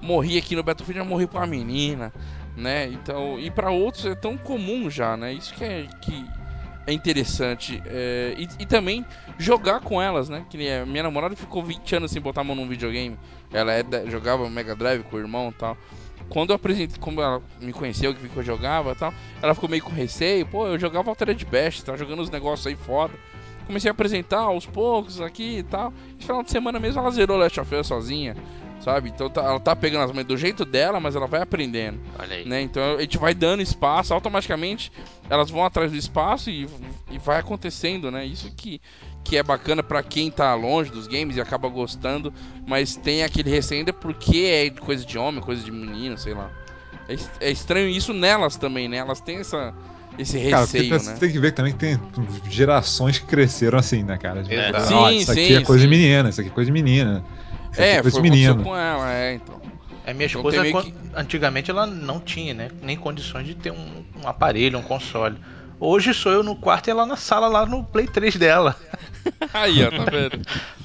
morri 0.00 0.38
aqui 0.38 0.54
no 0.54 0.62
Battlefield, 0.62 1.00
já 1.00 1.04
morri 1.04 1.26
com 1.26 1.38
uma 1.38 1.46
menina, 1.46 2.12
né? 2.56 2.86
Então, 2.86 3.36
e 3.36 3.50
pra 3.50 3.72
outros 3.72 4.06
é 4.06 4.14
tão 4.14 4.38
comum 4.38 4.88
já, 4.88 5.16
né? 5.16 5.32
Isso 5.32 5.52
que 5.54 5.64
é 5.64 5.88
que 6.00 6.24
é 6.86 6.92
interessante. 6.92 7.82
É, 7.84 8.36
e, 8.38 8.48
e 8.62 8.66
também 8.66 9.04
jogar 9.38 9.80
com 9.80 10.00
elas, 10.00 10.28
né? 10.28 10.44
Que 10.48 10.56
minha 10.56 11.02
namorada 11.02 11.34
ficou 11.34 11.64
20 11.64 11.96
anos 11.96 12.12
sem 12.12 12.22
botar 12.22 12.42
a 12.42 12.44
mão 12.44 12.54
num 12.54 12.68
videogame. 12.68 13.18
Ela 13.52 13.72
é 13.72 13.82
da- 13.82 14.06
jogava 14.06 14.48
Mega 14.48 14.76
Drive 14.76 15.02
com 15.02 15.16
o 15.16 15.18
irmão 15.18 15.48
e 15.48 15.54
tal. 15.58 15.76
Quando 16.30 16.50
eu 16.50 16.56
apresentei, 16.56 16.96
como 16.98 17.20
ela 17.20 17.42
me 17.60 17.72
conheceu, 17.72 18.14
que 18.14 18.20
viu 18.20 18.30
que 18.30 18.36
eu 18.38 18.42
jogava 18.42 18.92
e 18.92 18.94
tal, 18.94 19.12
ela 19.42 19.54
ficou 19.54 19.68
meio 19.68 19.82
com 19.82 19.90
receio. 19.90 20.46
Pô, 20.46 20.66
eu 20.66 20.78
jogava 20.78 21.10
Altered 21.10 21.44
Best, 21.44 21.84
tava 21.84 21.98
jogando 21.98 22.22
uns 22.22 22.30
negócios 22.30 22.66
aí 22.66 22.76
foda. 22.76 23.12
Comecei 23.66 23.88
a 23.90 23.92
apresentar 23.92 24.40
aos 24.40 24.64
poucos 24.64 25.20
aqui 25.20 25.58
e 25.58 25.62
tal. 25.62 25.92
E 26.18 26.22
final 26.24 26.42
de 26.42 26.50
semana 26.50 26.78
mesmo 26.80 27.00
ela 27.00 27.10
zerou 27.10 27.36
Last 27.36 27.60
of 27.60 27.74
Us 27.74 27.86
sozinha, 27.86 28.34
sabe? 28.80 29.10
Então 29.10 29.28
tá- 29.30 29.42
ela 29.42 29.60
tá 29.60 29.76
pegando 29.76 30.04
as 30.04 30.12
mães 30.12 30.26
do 30.26 30.36
jeito 30.36 30.64
dela, 30.64 30.98
mas 30.98 31.14
ela 31.14 31.26
vai 31.26 31.40
aprendendo 31.42 32.00
Olha 32.18 32.36
aí. 32.36 32.48
né? 32.48 32.62
Então 32.62 32.96
a 32.96 33.00
gente 33.00 33.18
vai 33.18 33.34
dando 33.34 33.62
espaço, 33.62 34.12
automaticamente 34.14 34.90
elas 35.28 35.50
vão 35.50 35.64
atrás 35.64 35.92
do 35.92 35.96
espaço 35.96 36.50
e, 36.50 36.68
e 37.10 37.18
vai 37.18 37.38
acontecendo, 37.38 38.10
né? 38.10 38.24
Isso 38.24 38.50
que, 38.56 38.80
que 39.24 39.36
é 39.36 39.42
bacana 39.42 39.82
pra 39.82 40.02
quem 40.02 40.30
tá 40.30 40.54
longe 40.54 40.90
dos 40.90 41.06
games 41.06 41.36
e 41.36 41.40
acaba 41.40 41.68
gostando, 41.68 42.32
mas 42.66 42.96
tem 42.96 43.22
aquele 43.22 43.50
receio 43.50 43.80
ainda 43.80 43.92
porque 43.92 44.38
é 44.38 44.70
coisa 44.70 45.04
de 45.04 45.18
homem, 45.18 45.40
coisa 45.40 45.62
de 45.62 45.70
menino, 45.70 46.16
sei 46.18 46.34
lá. 46.34 46.50
É, 47.08 47.46
é 47.48 47.50
estranho 47.50 47.88
isso 47.88 48.12
nelas 48.12 48.56
também, 48.56 48.88
né? 48.88 48.98
Elas 48.98 49.20
têm 49.20 49.38
essa, 49.38 49.74
esse 50.18 50.38
Cara, 50.38 50.62
receio, 50.62 50.98
você 50.98 51.10
né? 51.10 51.16
tem 51.20 51.30
que 51.32 51.38
ver 51.38 51.50
que 51.50 51.56
também 51.56 51.72
que 51.72 51.78
tem 51.78 51.98
gerações 52.48 53.18
que 53.18 53.26
cresceram 53.26 53.78
assim, 53.78 54.02
né, 54.02 54.16
cara? 54.16 54.42
Tipo, 54.42 54.54
ó, 54.94 55.10
Sim, 55.10 55.16
isso 55.16 55.30
aqui 55.32 55.40
sim, 55.40 55.54
é 55.56 55.60
coisa 55.60 55.82
sim. 55.84 55.90
de 55.90 55.96
menina, 55.96 56.28
isso 56.28 56.40
aqui 56.40 56.50
é 56.50 56.52
coisa 56.52 56.66
de 56.66 56.72
menina. 56.72 57.24
Isso 57.72 57.80
aqui 57.80 57.90
É, 57.90 58.02
coisa 58.02 58.10
foi 58.20 58.22
de 58.22 58.30
menino. 58.30 58.62
com 58.64 58.76
ela, 58.76 59.12
é, 59.12 59.34
então. 59.34 59.60
A 60.06 60.14
minha 60.14 60.26
Então 60.26 60.40
esposa, 60.40 60.70
quan- 60.72 60.82
que- 60.82 60.94
antigamente, 61.14 61.70
ela 61.70 61.86
não 61.86 62.18
tinha, 62.20 62.54
né? 62.54 62.70
Nem 62.82 62.96
condições 62.96 63.46
de 63.46 63.54
ter 63.54 63.70
um, 63.70 64.04
um 64.24 64.26
aparelho, 64.28 64.78
um 64.78 64.82
console. 64.82 65.36
Hoje 65.78 66.12
sou 66.12 66.32
eu 66.32 66.42
no 66.42 66.56
quarto 66.56 66.88
e 66.88 66.90
ela 66.90 67.06
na 67.06 67.16
sala 67.16 67.48
lá 67.48 67.64
no 67.66 67.84
Play 67.84 68.06
3 68.06 68.36
dela. 68.36 68.76
Aí, 69.52 69.82
ó, 69.84 69.90
tá 69.90 70.04
vendo? 70.10 70.40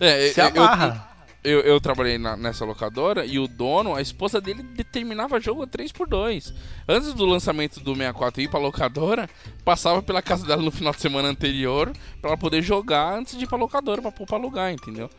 É, 0.00 0.28
Se 0.32 0.40
eu- 0.40 0.48
eu- 0.54 0.62
amarra. 0.62 1.08
eu, 1.42 1.60
eu 1.60 1.80
trabalhei 1.80 2.18
na- 2.18 2.36
nessa 2.36 2.64
locadora 2.64 3.24
e 3.24 3.38
o 3.38 3.48
dono, 3.48 3.94
a 3.96 4.02
esposa 4.02 4.40
dele 4.40 4.62
determinava 4.62 5.40
jogo 5.40 5.66
3x2. 5.66 6.52
Antes 6.86 7.14
do 7.14 7.24
lançamento 7.24 7.80
do 7.80 7.94
64 7.94 8.40
ir 8.42 8.48
pra 8.48 8.60
locadora, 8.60 9.28
passava 9.64 10.00
pela 10.02 10.22
casa 10.22 10.46
dela 10.46 10.62
no 10.62 10.70
final 10.70 10.92
de 10.92 11.00
semana 11.00 11.28
anterior 11.28 11.90
pra 12.20 12.30
ela 12.30 12.36
poder 12.38 12.62
jogar 12.62 13.14
antes 13.18 13.36
de 13.36 13.44
ir 13.44 13.48
pra 13.48 13.58
locadora 13.58 14.00
pra 14.02 14.12
pôr 14.12 14.26
pra 14.26 14.36
alugar, 14.36 14.70
entendeu? 14.72 15.10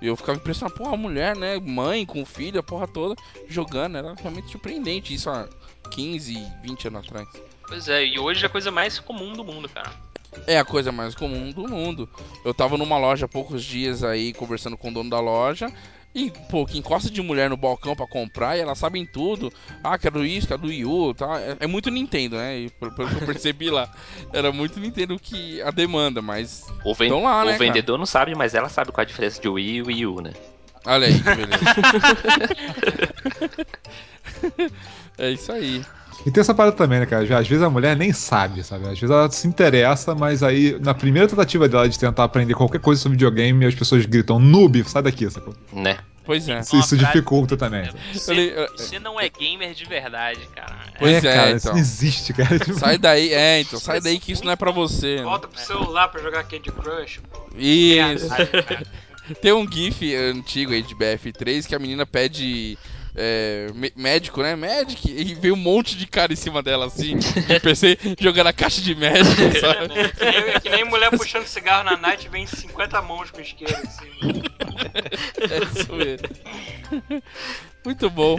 E 0.00 0.06
eu 0.06 0.14
ficava 0.14 0.38
impressionado, 0.38 0.76
pô, 0.78 0.86
a 0.86 0.96
mulher, 0.96 1.34
né, 1.34 1.58
mãe 1.58 2.06
com 2.06 2.24
filho, 2.24 2.60
a 2.60 2.62
porra 2.62 2.86
toda, 2.86 3.16
jogando, 3.48 3.96
era 3.98 4.14
realmente 4.14 4.52
surpreendente 4.52 5.12
isso 5.14 5.28
há 5.28 5.48
15, 5.90 6.34
20 6.62 6.86
anos 6.86 7.04
atrás. 7.08 7.26
Pois 7.66 7.88
é, 7.88 8.04
e 8.06 8.18
hoje 8.18 8.44
é 8.44 8.46
a 8.46 8.50
coisa 8.50 8.70
mais 8.70 8.98
comum 9.00 9.32
do 9.32 9.42
mundo, 9.42 9.68
cara. 9.68 9.90
É 10.46 10.58
a 10.58 10.64
coisa 10.64 10.92
mais 10.92 11.14
comum 11.14 11.50
do 11.50 11.68
mundo. 11.68 12.08
Eu 12.44 12.54
tava 12.54 12.76
numa 12.76 12.98
loja 12.98 13.26
há 13.26 13.28
poucos 13.28 13.64
dias 13.64 14.04
aí, 14.04 14.32
conversando 14.32 14.76
com 14.76 14.90
o 14.90 14.94
dono 14.94 15.10
da 15.10 15.20
loja. 15.20 15.70
E, 16.14 16.30
pô, 16.50 16.64
que 16.64 16.78
encosta 16.78 17.10
de 17.10 17.20
mulher 17.20 17.50
no 17.50 17.56
balcão 17.56 17.94
pra 17.94 18.06
comprar 18.06 18.56
e 18.56 18.60
elas 18.60 18.78
sabem 18.78 19.04
tudo. 19.04 19.52
Ah, 19.84 19.98
quero 19.98 20.24
isso, 20.24 20.48
quero 20.48 20.62
do 20.62 20.68
Wii 20.68 20.84
U, 20.86 21.14
tá? 21.14 21.38
É, 21.40 21.56
é 21.60 21.66
muito 21.66 21.90
Nintendo, 21.90 22.36
né? 22.36 22.58
E 22.60 22.70
pelo, 22.70 22.92
pelo 22.92 23.08
que 23.08 23.22
eu 23.22 23.26
percebi 23.26 23.70
lá. 23.70 23.88
Era 24.32 24.50
muito 24.50 24.80
Nintendo 24.80 25.18
que 25.18 25.60
a 25.62 25.70
demanda, 25.70 26.22
mas. 26.22 26.66
O, 26.84 26.94
ven- 26.94 27.10
lá, 27.10 27.42
o 27.42 27.44
né, 27.44 27.52
cara? 27.52 27.58
vendedor 27.58 27.98
não 27.98 28.06
sabe, 28.06 28.34
mas 28.34 28.54
ela 28.54 28.68
sabe 28.68 28.90
qual 28.90 29.02
a 29.02 29.06
diferença 29.06 29.40
de 29.40 29.48
Wii 29.48 29.76
e 29.76 29.82
Wii 29.82 30.06
U, 30.06 30.20
né? 30.20 30.32
Olha 30.86 31.06
aí, 31.08 31.14
que 31.14 31.34
beleza. 31.34 31.58
é 35.18 35.30
isso 35.30 35.52
aí. 35.52 35.84
E 36.26 36.30
tem 36.30 36.40
essa 36.40 36.52
parada 36.54 36.76
também, 36.76 37.00
né, 37.00 37.06
cara? 37.06 37.22
Às 37.38 37.48
vezes 37.48 37.62
a 37.62 37.70
mulher 37.70 37.96
nem 37.96 38.12
sabe, 38.12 38.62
sabe? 38.64 38.84
Às 38.84 38.98
vezes 38.98 39.10
ela 39.10 39.30
se 39.30 39.46
interessa, 39.46 40.14
mas 40.14 40.42
aí, 40.42 40.76
na 40.80 40.92
primeira 40.94 41.28
tentativa 41.28 41.68
dela 41.68 41.88
de 41.88 41.98
tentar 41.98 42.24
aprender 42.24 42.54
qualquer 42.54 42.80
coisa 42.80 43.00
sobre 43.00 43.16
videogame, 43.16 43.64
as 43.64 43.74
pessoas 43.74 44.04
gritam, 44.04 44.38
noob, 44.38 44.82
sai 44.88 45.02
daqui, 45.02 45.30
sacou? 45.30 45.54
Né? 45.72 45.96
Pois 46.24 46.46
é. 46.46 46.60
Isso, 46.60 46.76
isso 46.76 46.96
dificulta 46.96 47.56
também. 47.56 47.88
Você, 48.12 48.50
é- 48.54 48.66
você 48.76 48.98
não 48.98 49.18
é 49.18 49.30
gamer 49.30 49.72
de 49.72 49.86
verdade, 49.86 50.40
cara. 50.54 50.76
Pois 50.98 51.24
é, 51.24 51.34
cara, 51.34 51.50
isso 51.52 51.58
então. 51.66 51.72
não 51.72 51.80
existe, 51.80 52.32
cara. 52.34 52.58
Tipo, 52.60 52.78
Sai 52.78 52.98
daí, 52.98 53.32
é, 53.32 53.60
então, 53.60 53.80
sai 53.80 53.98
daí 54.00 54.18
que 54.18 54.32
isso 54.32 54.44
não 54.44 54.52
é 54.52 54.56
pra 54.56 54.70
você. 54.70 55.16
né? 55.16 55.22
Volta 55.22 55.48
pro 55.48 55.58
celular 55.58 56.08
pra 56.08 56.20
jogar 56.20 56.44
Candy 56.44 56.70
Crush. 56.70 57.20
Isso. 57.56 58.28
Verdade, 58.28 58.62
cara. 58.64 58.86
Tem 59.40 59.52
um 59.52 59.70
GIF 59.70 60.14
antigo 60.16 60.72
aí 60.72 60.82
de 60.82 60.94
BF3 60.94 61.66
que 61.66 61.74
a 61.74 61.78
menina 61.78 62.04
pede 62.04 62.76
é, 63.20 63.66
mé- 63.74 63.92
médico, 63.96 64.40
né? 64.42 64.54
Médico. 64.54 65.08
E 65.08 65.34
vem 65.34 65.50
um 65.50 65.56
monte 65.56 65.96
de 65.96 66.06
cara 66.06 66.32
em 66.32 66.36
cima 66.36 66.62
dela, 66.62 66.86
assim, 66.86 67.16
de 67.18 67.60
PC, 67.60 67.98
jogando 68.18 68.46
a 68.46 68.52
caixa 68.52 68.80
de 68.80 68.94
médico, 68.94 69.34
sabe? 69.60 69.98
É 69.98 70.08
que, 70.08 70.24
nem, 70.24 70.50
é 70.54 70.60
que 70.60 70.68
nem 70.70 70.84
mulher 70.84 71.10
puxando 71.10 71.46
cigarro 71.46 71.84
na 71.84 71.96
night 71.96 72.26
e 72.26 72.28
vem 72.28 72.46
50 72.46 73.02
mãos 73.02 73.30
com 73.30 73.40
isqueiro, 73.40 73.76
assim. 73.76 74.08
É 75.38 75.80
isso 75.80 75.92
mesmo. 75.92 77.12
Muito 77.84 78.08
bom. 78.10 78.38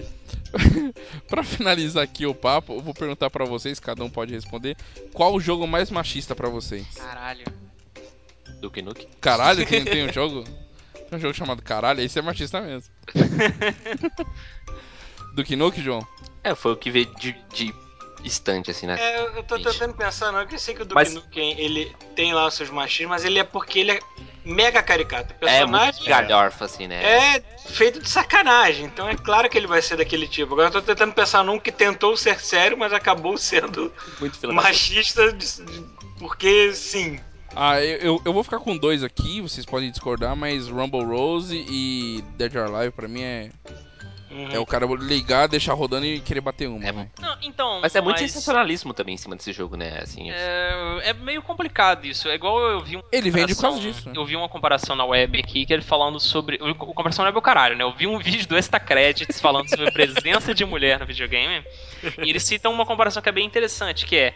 pra 1.27 1.43
finalizar 1.43 2.03
aqui 2.03 2.25
o 2.25 2.33
papo, 2.33 2.73
eu 2.73 2.81
vou 2.81 2.93
perguntar 2.93 3.29
pra 3.29 3.45
vocês, 3.45 3.79
cada 3.79 4.03
um 4.03 4.09
pode 4.09 4.33
responder, 4.33 4.75
qual 5.13 5.33
o 5.33 5.39
jogo 5.39 5.67
mais 5.67 5.91
machista 5.91 6.35
pra 6.35 6.49
vocês? 6.49 6.85
Caralho. 6.95 7.45
Duke 8.59 8.81
Nuke. 8.81 9.07
Caralho, 9.21 9.65
tem, 9.65 9.83
tem 9.83 10.07
um 10.09 10.13
jogo? 10.13 10.43
Tem 11.09 11.17
um 11.17 11.21
jogo 11.21 11.33
chamado 11.33 11.61
Caralho, 11.61 12.01
esse 12.01 12.17
é 12.19 12.21
machista 12.21 12.61
mesmo. 12.61 12.89
Do 15.43 15.57
Nuke, 15.57 15.81
João? 15.81 16.05
É, 16.43 16.53
foi 16.55 16.71
o 16.73 16.77
que 16.77 16.89
veio 16.91 17.05
de, 17.15 17.35
de 17.53 17.73
estante, 18.23 18.69
assim, 18.71 18.85
né? 18.87 18.97
É, 18.99 19.21
eu- 19.37 19.43
tô 19.43 19.57
tentando 19.59 19.93
pensar, 19.93 20.31
não. 20.31 20.41
Eu 20.41 20.59
sei 20.59 20.73
que 20.75 20.81
o 20.81 20.85
Duke 20.85 20.95
Mas- 20.95 21.13
Nukem, 21.13 21.59
ele 21.59 21.95
tem 22.15 22.33
lá 22.33 22.45
os 22.47 22.53
seus 22.53 22.69
machismos, 22.69 23.09
mas 23.11 23.25
ele 23.25 23.39
é 23.39 23.43
porque 23.43 23.79
ele 23.79 23.91
é 23.91 23.99
mega 24.45 24.81
caricato. 24.83 25.33
O 25.41 25.47
É 25.47 25.65
muito 25.65 25.71
personagem 25.71 26.05
galhorfa, 26.05 26.65
assim, 26.65 26.87
né? 26.87 27.01
é 27.35 27.43
feito 27.69 27.99
de 28.01 28.09
sacanagem, 28.09 28.85
então 28.85 29.07
é 29.07 29.15
claro 29.15 29.49
que 29.49 29.57
ele 29.57 29.67
vai 29.67 29.81
ser 29.81 29.95
daquele 29.97 30.27
tipo. 30.27 30.53
Agora 30.53 30.67
eu 30.67 30.71
tô 30.73 30.81
tentando 30.81 31.13
pensar 31.13 31.43
num 31.43 31.59
que 31.59 31.71
tentou 31.71 32.15
ser 32.17 32.39
sério, 32.39 32.77
mas 32.77 32.91
acabou 32.93 33.37
sendo 33.37 33.91
machista 34.53 35.31
de- 35.31 35.61
de- 35.63 35.85
porque 36.17 36.73
sim. 36.73 37.19
Ah, 37.55 37.81
eu, 37.83 37.97
eu, 37.97 38.21
eu 38.25 38.33
vou 38.33 38.43
ficar 38.43 38.59
com 38.59 38.77
dois 38.77 39.03
aqui, 39.03 39.41
vocês 39.41 39.65
podem 39.65 39.89
discordar, 39.89 40.35
mas 40.35 40.67
Rumble 40.67 41.03
Rose 41.03 41.55
e 41.67 42.23
Dead 42.37 42.55
or 42.55 42.73
Alive 42.73 42.91
pra 42.93 43.07
mim 43.07 43.21
é, 43.23 43.49
Uhum. 44.31 44.49
é 44.51 44.59
o 44.59 44.65
cara 44.65 44.85
ligar, 44.99 45.47
deixar 45.47 45.73
rodando 45.73 46.05
e 46.05 46.19
querer 46.19 46.41
bater 46.41 46.67
uma. 46.67 46.85
É, 46.85 46.91
né? 46.91 47.09
Não, 47.19 47.37
então. 47.41 47.79
Mas 47.81 47.95
é 47.95 48.01
muito 48.01 48.19
sensacionalismo 48.19 48.93
também 48.93 49.15
em 49.15 49.17
cima 49.17 49.35
desse 49.35 49.51
jogo, 49.51 49.75
né? 49.75 49.99
Assim, 50.01 50.29
É, 50.29 50.99
é 51.09 51.13
meio 51.13 51.41
complicado 51.41 52.05
isso. 52.05 52.27
É 52.29 52.35
igual 52.35 52.59
eu 52.59 52.81
vi 52.81 52.97
um. 52.97 53.01
Ele 53.11 53.31
vende 53.31 53.55
por 53.55 53.61
causa 53.61 53.79
disso. 53.79 54.07
né? 54.07 54.13
Eu 54.15 54.25
vi 54.25 54.35
uma 54.35 54.47
comparação 54.49 54.95
na 54.95 55.05
web 55.05 55.39
aqui 55.39 55.65
que 55.65 55.73
ele 55.73 55.81
falando 55.81 56.19
sobre. 56.19 56.59
O 56.61 56.75
comparação 56.75 57.23
na 57.23 57.29
web 57.29 57.37
é 57.37 57.39
o 57.39 57.41
caralho, 57.41 57.75
né? 57.75 57.83
Eu 57.83 57.93
vi 57.93 58.05
um 58.07 58.17
vídeo 58.21 58.47
do 58.47 58.57
Extra 58.57 58.79
Credits 58.79 59.41
falando 59.41 59.67
sobre 59.69 59.87
a 59.87 59.91
presença 59.91 60.53
de 60.53 60.63
mulher 60.65 60.99
no 60.99 61.05
videogame. 61.05 61.63
E 62.23 62.29
eles 62.29 62.43
citam 62.43 62.71
uma 62.71 62.85
comparação 62.85 63.21
que 63.21 63.29
é 63.29 63.31
bem 63.31 63.45
interessante, 63.45 64.05
que 64.05 64.15
é. 64.15 64.33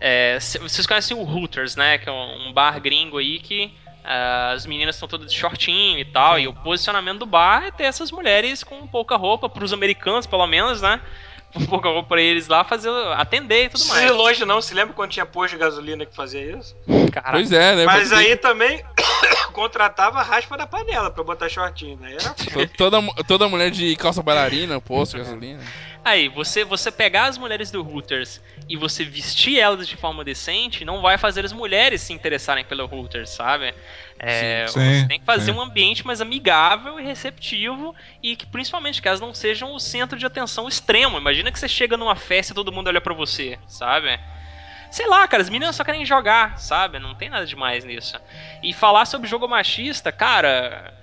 é, 0.00 0.38
vocês 0.40 0.86
conhecem 0.86 1.16
o 1.16 1.22
Hooters, 1.22 1.76
né? 1.76 1.98
Que 1.98 2.08
é 2.08 2.12
um 2.12 2.52
bar 2.52 2.80
gringo 2.80 3.18
aí 3.18 3.38
que. 3.38 3.72
Ah, 4.04 4.52
as 4.52 4.66
meninas 4.66 4.94
estão 4.96 5.08
todas 5.08 5.32
de 5.32 5.38
shortinho 5.38 5.98
e 5.98 6.04
tal, 6.04 6.38
e 6.38 6.46
o 6.46 6.52
posicionamento 6.52 7.20
do 7.20 7.26
bar 7.26 7.64
é 7.64 7.70
ter 7.70 7.84
essas 7.84 8.12
mulheres 8.12 8.62
com 8.62 8.86
pouca 8.86 9.16
roupa, 9.16 9.48
pros 9.48 9.72
americanos 9.72 10.26
pelo 10.26 10.46
menos, 10.46 10.82
né? 10.82 11.00
Com 11.52 11.64
pouca 11.66 11.88
roupa 11.88 12.08
pra 12.10 12.20
eles 12.20 12.48
lá 12.48 12.64
fazer, 12.64 12.90
atender 13.16 13.66
e 13.66 13.68
tudo 13.68 13.84
mais. 13.86 14.04
ir 14.04 14.10
longe 14.10 14.44
não, 14.44 14.60
se 14.60 14.74
lembra 14.74 14.92
quando 14.92 15.10
tinha 15.12 15.24
posto 15.24 15.52
de 15.54 15.58
gasolina 15.60 16.04
que 16.04 16.14
fazia 16.14 16.58
isso? 16.58 16.74
Caralho. 17.12 17.36
Pois 17.36 17.52
é, 17.52 17.76
né? 17.76 17.84
Mas 17.86 18.12
aí 18.12 18.36
também 18.36 18.82
contratava 19.52 20.18
a 20.18 20.22
raspa 20.22 20.56
da 20.56 20.66
panela 20.66 21.10
pra 21.10 21.22
botar 21.22 21.48
shortinho, 21.48 21.96
né? 21.98 22.16
Era 22.20 22.30
to- 22.34 22.76
toda, 22.76 23.00
toda 23.26 23.48
mulher 23.48 23.70
de 23.70 23.94
calça 23.96 24.20
bailarina, 24.22 24.80
posto, 24.80 25.16
gasolina. 25.16 25.60
Aí, 26.04 26.28
você, 26.28 26.64
você 26.64 26.92
pegar 26.92 27.24
as 27.24 27.38
mulheres 27.38 27.70
do 27.70 27.80
Hooters 27.82 28.38
e 28.68 28.76
você 28.76 29.04
vestir 29.04 29.58
elas 29.58 29.88
de 29.88 29.96
forma 29.96 30.22
decente, 30.22 30.84
não 30.84 31.00
vai 31.00 31.16
fazer 31.16 31.44
as 31.46 31.52
mulheres 31.52 32.02
se 32.02 32.12
interessarem 32.12 32.62
pelo 32.62 32.84
Hooters, 32.84 33.30
sabe? 33.30 33.74
É, 34.18 34.66
Sim, 34.66 34.72
você 34.72 34.94
sim, 35.00 35.08
tem 35.08 35.18
que 35.18 35.24
fazer 35.24 35.52
sim. 35.52 35.58
um 35.58 35.60
ambiente 35.62 36.06
mais 36.06 36.20
amigável 36.20 37.00
e 37.00 37.02
receptivo 37.02 37.94
e 38.22 38.36
que 38.36 38.46
principalmente 38.46 39.00
que 39.00 39.08
elas 39.08 39.20
não 39.20 39.32
sejam 39.32 39.74
o 39.74 39.80
centro 39.80 40.18
de 40.18 40.26
atenção 40.26 40.68
extremo. 40.68 41.16
Imagina 41.16 41.50
que 41.50 41.58
você 41.58 41.68
chega 41.68 41.96
numa 41.96 42.14
festa 42.14 42.52
e 42.52 42.54
todo 42.54 42.70
mundo 42.72 42.88
olha 42.88 43.00
pra 43.00 43.14
você, 43.14 43.58
sabe? 43.66 44.20
Sei 44.90 45.06
lá, 45.08 45.26
cara, 45.26 45.42
as 45.42 45.48
meninas 45.48 45.74
só 45.74 45.82
querem 45.82 46.04
jogar, 46.04 46.58
sabe? 46.58 46.98
Não 46.98 47.14
tem 47.14 47.28
nada 47.28 47.46
demais 47.46 47.84
nisso. 47.84 48.16
E 48.62 48.72
falar 48.72 49.06
sobre 49.06 49.26
jogo 49.26 49.48
machista, 49.48 50.12
cara. 50.12 50.94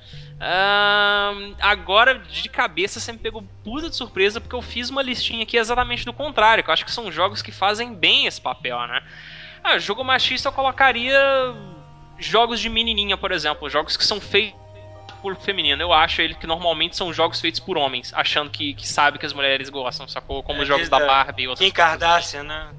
Ahn, 0.41 1.53
agora, 1.59 2.18
de 2.18 2.49
cabeça, 2.49 2.99
você 2.99 3.11
me 3.11 3.19
pegou 3.19 3.43
puta 3.63 3.89
de 3.89 3.95
surpresa 3.95 4.41
porque 4.41 4.55
eu 4.55 4.61
fiz 4.61 4.89
uma 4.89 5.01
listinha 5.01 5.43
aqui 5.43 5.57
exatamente 5.57 6.03
do 6.03 6.11
contrário. 6.11 6.63
Que 6.63 6.69
eu 6.69 6.73
acho 6.73 6.85
que 6.85 6.91
são 6.91 7.11
jogos 7.11 7.41
que 7.41 7.51
fazem 7.51 7.93
bem 7.93 8.26
esse 8.26 8.41
papel, 8.41 8.80
né? 8.88 9.03
Ah, 9.63 9.77
jogo 9.77 10.03
machista 10.03 10.49
eu 10.49 10.53
colocaria 10.53 11.19
jogos 12.18 12.59
de 12.59 12.69
menininha, 12.69 13.15
por 13.15 13.31
exemplo. 13.31 13.69
Jogos 13.69 13.95
que 13.95 14.03
são 14.03 14.19
feitos 14.19 14.59
por 15.22 15.35
feminino. 15.35 15.81
Eu 15.81 15.93
acho 15.93 16.22
ele 16.22 16.34
que 16.34 16.47
normalmente 16.47 16.95
são 16.97 17.13
jogos 17.13 17.39
feitos 17.39 17.59
por 17.59 17.77
homens, 17.77 18.11
achando 18.15 18.49
que, 18.49 18.73
que 18.73 18.88
sabe 18.88 19.19
que 19.19 19.26
as 19.26 19.34
mulheres 19.34 19.69
gostam, 19.69 20.07
sacou? 20.07 20.41
Como 20.41 20.59
É, 20.59 20.61
os 20.63 20.68
jogos 20.68 20.89
da 20.89 20.99
da 20.99 21.05
Barbie 21.05 21.43
e 21.43 21.47
Kim 21.47 21.55
coisas. 21.55 21.73
Kardashian, 21.73 22.43
né? 22.43 22.69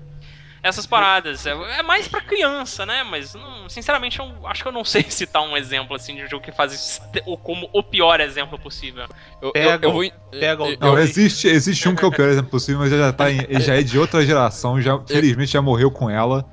Essas 0.62 0.86
paradas. 0.86 1.44
É, 1.44 1.50
é 1.78 1.82
mais 1.82 2.06
pra 2.06 2.20
criança, 2.20 2.86
né? 2.86 3.02
Mas, 3.02 3.34
não- 3.34 3.68
sinceramente, 3.68 4.18
eu 4.20 4.46
acho 4.46 4.62
que 4.62 4.68
eu 4.68 4.72
não 4.72 4.84
sei 4.84 5.04
citar 5.08 5.42
um 5.42 5.56
exemplo 5.56 5.96
assim 5.96 6.14
de 6.14 6.22
um 6.22 6.28
jogo 6.28 6.44
que 6.44 6.52
faz 6.52 6.72
isso 6.72 7.00
ou 7.26 7.36
como 7.36 7.68
o 7.72 7.82
pior 7.82 8.20
exemplo 8.20 8.58
possível. 8.58 9.06
Eu, 9.40 9.52
Pega 9.52 9.86
eu 9.86 9.90
o- 9.90 9.92
vou. 9.92 10.04
em- 10.04 10.12
pega 10.30 10.62
o 10.62 10.68
eu- 10.70 10.78
Não, 10.80 10.98
existe, 10.98 11.48
existe 11.48 11.88
um 11.88 11.94
que 11.96 12.04
é 12.04 12.08
o 12.08 12.12
pior 12.12 12.28
exemplo 12.28 12.50
possível, 12.50 12.80
mas 12.80 12.92
ele 12.92 13.00
já, 13.02 13.12
tá 13.12 13.30
em- 13.30 13.60
já 13.60 13.74
é 13.74 13.82
de 13.82 13.98
outra 13.98 14.24
geração, 14.24 14.80
já, 14.80 14.98
felizmente 15.00 15.52
já 15.52 15.60
morreu 15.62 15.90
com 15.90 16.08
ela, 16.08 16.44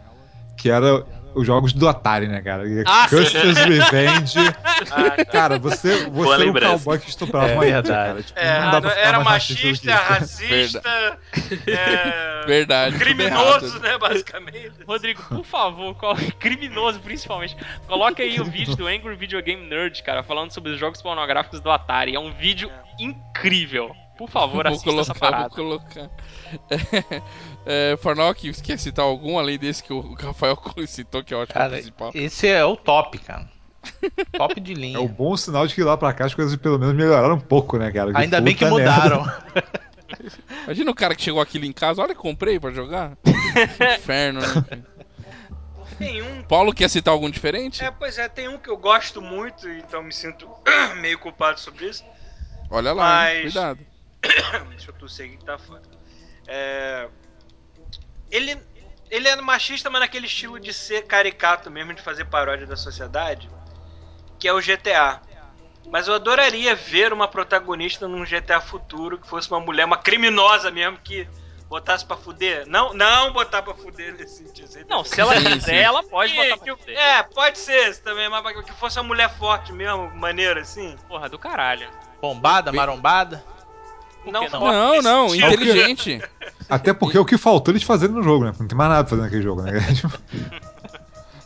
que 0.58 0.70
era 0.70 1.06
os 1.36 1.46
jogos 1.46 1.74
do 1.74 1.88
Atari, 1.88 2.28
né, 2.28 2.42
cara? 2.42 2.64
Ah, 2.86 3.08
sim. 3.08 3.18
Custer's 3.18 3.58
Revenge. 3.58 4.40
Ah, 4.92 5.10
tá. 5.12 5.26
Cara, 5.26 5.60
você, 5.60 6.06
você 6.10 6.34
era 6.34 6.50
um 6.50 6.54
cowboy 6.78 7.00
que 7.00 7.10
estuprava 7.10 7.48
É 7.50 7.54
uma 7.56 7.66
índia, 7.68 7.84
cara. 7.84 8.24
Tipo, 8.24 8.40
É, 8.40 8.62
não 8.62 8.72
dá 8.72 8.82
pra 8.82 8.92
era 9.00 9.18
racista 9.20 9.54
machista, 9.64 9.92
isso. 9.92 10.10
racista, 10.10 11.20
é, 11.68 12.46
Verdade. 12.46 12.98
criminoso, 12.98 13.80
né, 13.80 13.98
basicamente. 13.98 14.72
Rodrigo, 14.88 15.22
por 15.24 15.46
favor, 15.46 15.94
colo- 15.96 16.18
criminoso 16.40 17.00
principalmente. 17.00 17.56
Coloque 17.88 18.22
aí 18.22 18.40
o 18.40 18.46
vídeo 18.46 18.76
do 18.76 18.88
Angry 18.88 19.16
Video 19.16 19.42
Game 19.42 19.68
Nerd, 19.68 20.02
cara, 20.04 20.24
falando 20.24 20.52
sobre 20.52 20.72
os 20.72 20.80
jogos 20.80 21.02
pornográficos 21.02 21.60
do 21.60 21.70
Atari. 21.70 22.16
É 22.16 22.20
um 22.20 22.32
vídeo 22.32 22.70
incrível. 23.00 23.96
Por 24.18 24.30
favor, 24.30 24.66
Vou 24.66 24.74
assista 24.76 25.00
essa 25.00 25.14
colocar, 25.14 25.32
parada. 25.32 25.56
vou 25.56 25.80
colocar. 25.80 26.10
É, 27.66 27.92
é, 27.94 27.98
Farnock, 27.98 28.54
você 28.54 28.62
quer 28.62 28.80
citar 28.80 29.06
algum 29.06 29.38
além 29.38 29.58
desse 29.58 29.84
que 29.84 29.94
o 29.94 30.14
Rafael 30.14 30.58
citou, 30.88 31.24
que 31.24 31.34
eu 31.34 31.42
acho 31.42 31.52
que 31.52 31.58
é 31.58 31.62
o 31.62 31.64
Cara, 31.64 31.74
principal? 31.78 32.12
esse 32.14 32.48
é 32.48 32.64
o 32.66 32.76
top, 32.76 33.18
cara. 33.20 33.50
Top 34.34 34.60
de 34.60 34.74
linha. 34.74 34.98
É 34.98 35.00
o 35.00 35.08
bom 35.08 35.36
sinal 35.38 35.66
de 35.66 35.74
que 35.74 35.84
lá 35.84 35.96
pra 35.98 36.14
cá 36.14 36.26
as 36.26 36.34
coisas 36.36 36.56
pelo 36.58 36.78
menos 36.78 36.96
melhoraram 36.96 37.36
um 37.36 37.40
pouco, 37.40 37.78
né, 37.78 37.92
cara? 37.92 38.08
Porque 38.08 38.22
Ainda 38.22 38.42
bem 38.42 38.56
que 38.56 38.66
merda. 38.66 38.78
mudaram. 38.78 39.26
Imagina 40.66 40.92
o 40.92 40.96
cara 40.96 41.16
que 41.16 41.22
chegou 41.22 41.42
aquilo 41.42 41.66
em 41.66 41.72
casa, 41.72 42.02
olha, 42.02 42.14
comprei 42.16 42.60
pra 42.60 42.72
jogar. 42.72 43.18
Inferno, 43.98 44.42
né? 44.42 44.84
Tem 45.98 46.22
um. 46.22 46.44
Paulo 46.44 46.74
quer 46.74 46.90
citar 46.90 47.14
algum 47.14 47.30
diferente? 47.30 47.84
É, 47.84 47.92
pois 47.92 48.18
é, 48.18 48.28
tem 48.28 48.48
um 48.48 48.58
que 48.58 48.70
eu 48.70 48.78
gosto 48.78 49.22
muito, 49.22 49.68
então 49.70 50.02
me 50.04 50.14
sinto 50.14 50.48
meio 51.02 51.18
culpado 51.20 51.60
sobre 51.60 51.86
isso. 51.88 52.04
Olha 52.70 52.94
lá? 52.94 53.04
Mas- 53.04 53.42
cuidado. 53.42 53.80
Deixa 54.70 54.90
eu 54.90 54.94
tossir 54.96 55.26
aqui 55.26 55.38
que 55.38 55.46
tá 55.46 55.58
foda. 55.58 55.82
É... 56.48 57.08
Ele, 58.32 58.58
ele 59.10 59.28
é 59.28 59.36
machista, 59.38 59.90
mas 59.90 60.02
naquele 60.02 60.26
estilo 60.26 60.60
de 60.60 60.74
ser 60.74 61.04
caricato 61.06 61.70
mesmo, 61.70 61.94
de 61.94 62.02
fazer 62.02 62.26
paródia 62.26 62.68
da 62.68 62.76
sociedade, 62.76 63.50
que 64.38 64.48
é 64.48 64.54
o 64.54 64.62
GTA. 64.62 65.22
Mas 65.92 66.08
eu 66.08 66.14
adoraria 66.14 66.76
ver 66.76 67.12
uma 67.12 67.28
protagonista 67.28 68.08
num 68.08 68.24
GTA 68.24 68.62
futuro 68.62 69.18
que 69.18 69.28
fosse 69.28 69.50
uma 69.50 69.60
mulher, 69.60 69.86
uma 69.86 69.98
criminosa 69.98 70.70
mesmo, 70.70 71.00
que 71.00 71.28
botasse 71.68 72.06
pra 72.06 72.18
fuder. 72.18 72.68
Não, 72.68 72.94
não 72.94 73.32
botar 73.32 73.62
pra 73.64 73.74
fuder 73.74 74.14
nesse 74.14 74.44
sentido. 74.44 74.86
Não, 74.88 75.04
se 75.04 75.20
ela 75.20 75.36
quiser, 75.36 75.82
ela 75.82 76.04
pode 76.04 76.34
botar 76.34 76.58
pra 76.58 76.78
fuder. 76.78 76.98
É, 76.98 77.24
pode 77.24 77.58
ser 77.58 77.96
também, 77.98 78.30
mas 78.30 78.64
que 78.64 78.72
fosse 78.74 79.00
uma 79.00 79.08
mulher 79.08 79.30
forte 79.38 79.72
mesmo, 79.72 80.12
maneira 80.16 80.62
assim. 80.62 80.96
Porra, 81.08 81.28
do 81.30 81.40
caralho. 81.40 81.90
Bombada, 82.22 82.72
marombada. 82.72 83.44
Não, 84.26 84.48
não? 84.50 85.02
Não, 85.02 85.36
inteligente. 85.36 86.22
Até 86.70 86.94
porque 86.94 87.18
é 87.18 87.20
o 87.20 87.26
que 87.26 87.38
faltou 87.38 87.72
eles 87.72 87.84
fazerem 87.84 88.16
no 88.16 88.22
jogo, 88.24 88.46
né? 88.46 88.54
Não 88.60 88.68
tem 88.68 88.78
mais 88.78 88.90
nada 88.90 89.04
pra 89.04 89.10
fazer 89.10 89.22
naquele 89.24 89.42
jogo, 89.42 89.62
né? 89.64 89.72
Tipo, 89.94 90.18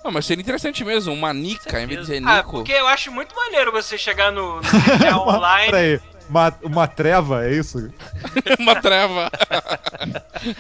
Não, 0.04 0.12
mas 0.12 0.26
seria 0.26 0.41
interessante 0.41 0.84
mesmo, 0.84 1.14
uma 1.14 1.34
Nica 1.34 1.80
em 1.82 1.88
vez 1.88 2.02
de 2.02 2.06
dizer 2.18 2.24
Ah, 2.28 2.38
Nico. 2.38 2.52
porque 2.52 2.74
eu 2.74 2.88
acho 2.88 3.12
muito 3.12 3.34
maneiro 3.36 3.72
você 3.72 3.98
chegar 3.98 4.32
no, 4.32 4.58
no 4.58 4.62
GTA 5.00 5.18
online. 5.18 5.72
Peraí, 5.72 6.02
uma, 6.30 6.54
uma 6.64 6.88
treva, 6.88 7.45
é 7.45 7.54
isso? 7.54 7.90
uma 8.60 8.76
treva. 8.82 9.32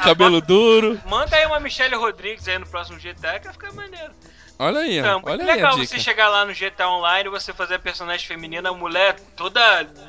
Cabelo 0.01 0.39
duro. 0.41 0.99
Manda 1.05 1.35
aí 1.35 1.45
uma 1.45 1.59
Michelle 1.59 1.95
Rodrigues 1.95 2.47
aí 2.47 2.57
no 2.57 2.65
próximo 2.65 2.97
GTA 2.97 3.39
que 3.39 3.45
vai 3.45 3.53
ficar 3.53 3.73
maneiro. 3.73 4.11
Olha 4.59 4.79
aí, 4.81 4.99
Então, 4.99 5.21
Olha 5.25 5.43
aí 5.43 5.49
a 5.49 5.53
legal 5.55 5.75
dica. 5.75 5.87
você 5.87 5.99
chegar 5.99 6.29
lá 6.29 6.45
no 6.45 6.53
GTA 6.53 6.87
Online 6.87 7.27
e 7.27 7.31
você 7.31 7.51
fazer 7.51 7.75
a 7.75 7.79
personagem 7.79 8.25
feminina, 8.25 8.69
a 8.69 8.73
mulher 8.73 9.15
toda 9.35 9.61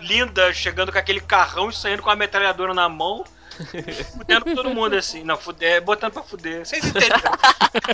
linda, 0.02 0.52
chegando 0.52 0.93
com 0.93 0.98
aquele 0.98 1.20
carrão 1.20 1.70
e 1.70 1.72
saindo 1.72 2.02
com 2.02 2.10
a 2.10 2.14
metralhadora 2.16 2.72
na 2.74 2.89
mão. 2.89 3.24
Fudendo 4.16 4.55
todo 4.55 4.70
mundo 4.70 4.94
assim. 4.97 5.22
Não, 5.24 5.36
fuder, 5.36 5.82
botando 5.82 6.12
pra 6.12 6.22
fuder. 6.22 6.64
Vocês 6.66 6.85
entenderam? 6.85 7.16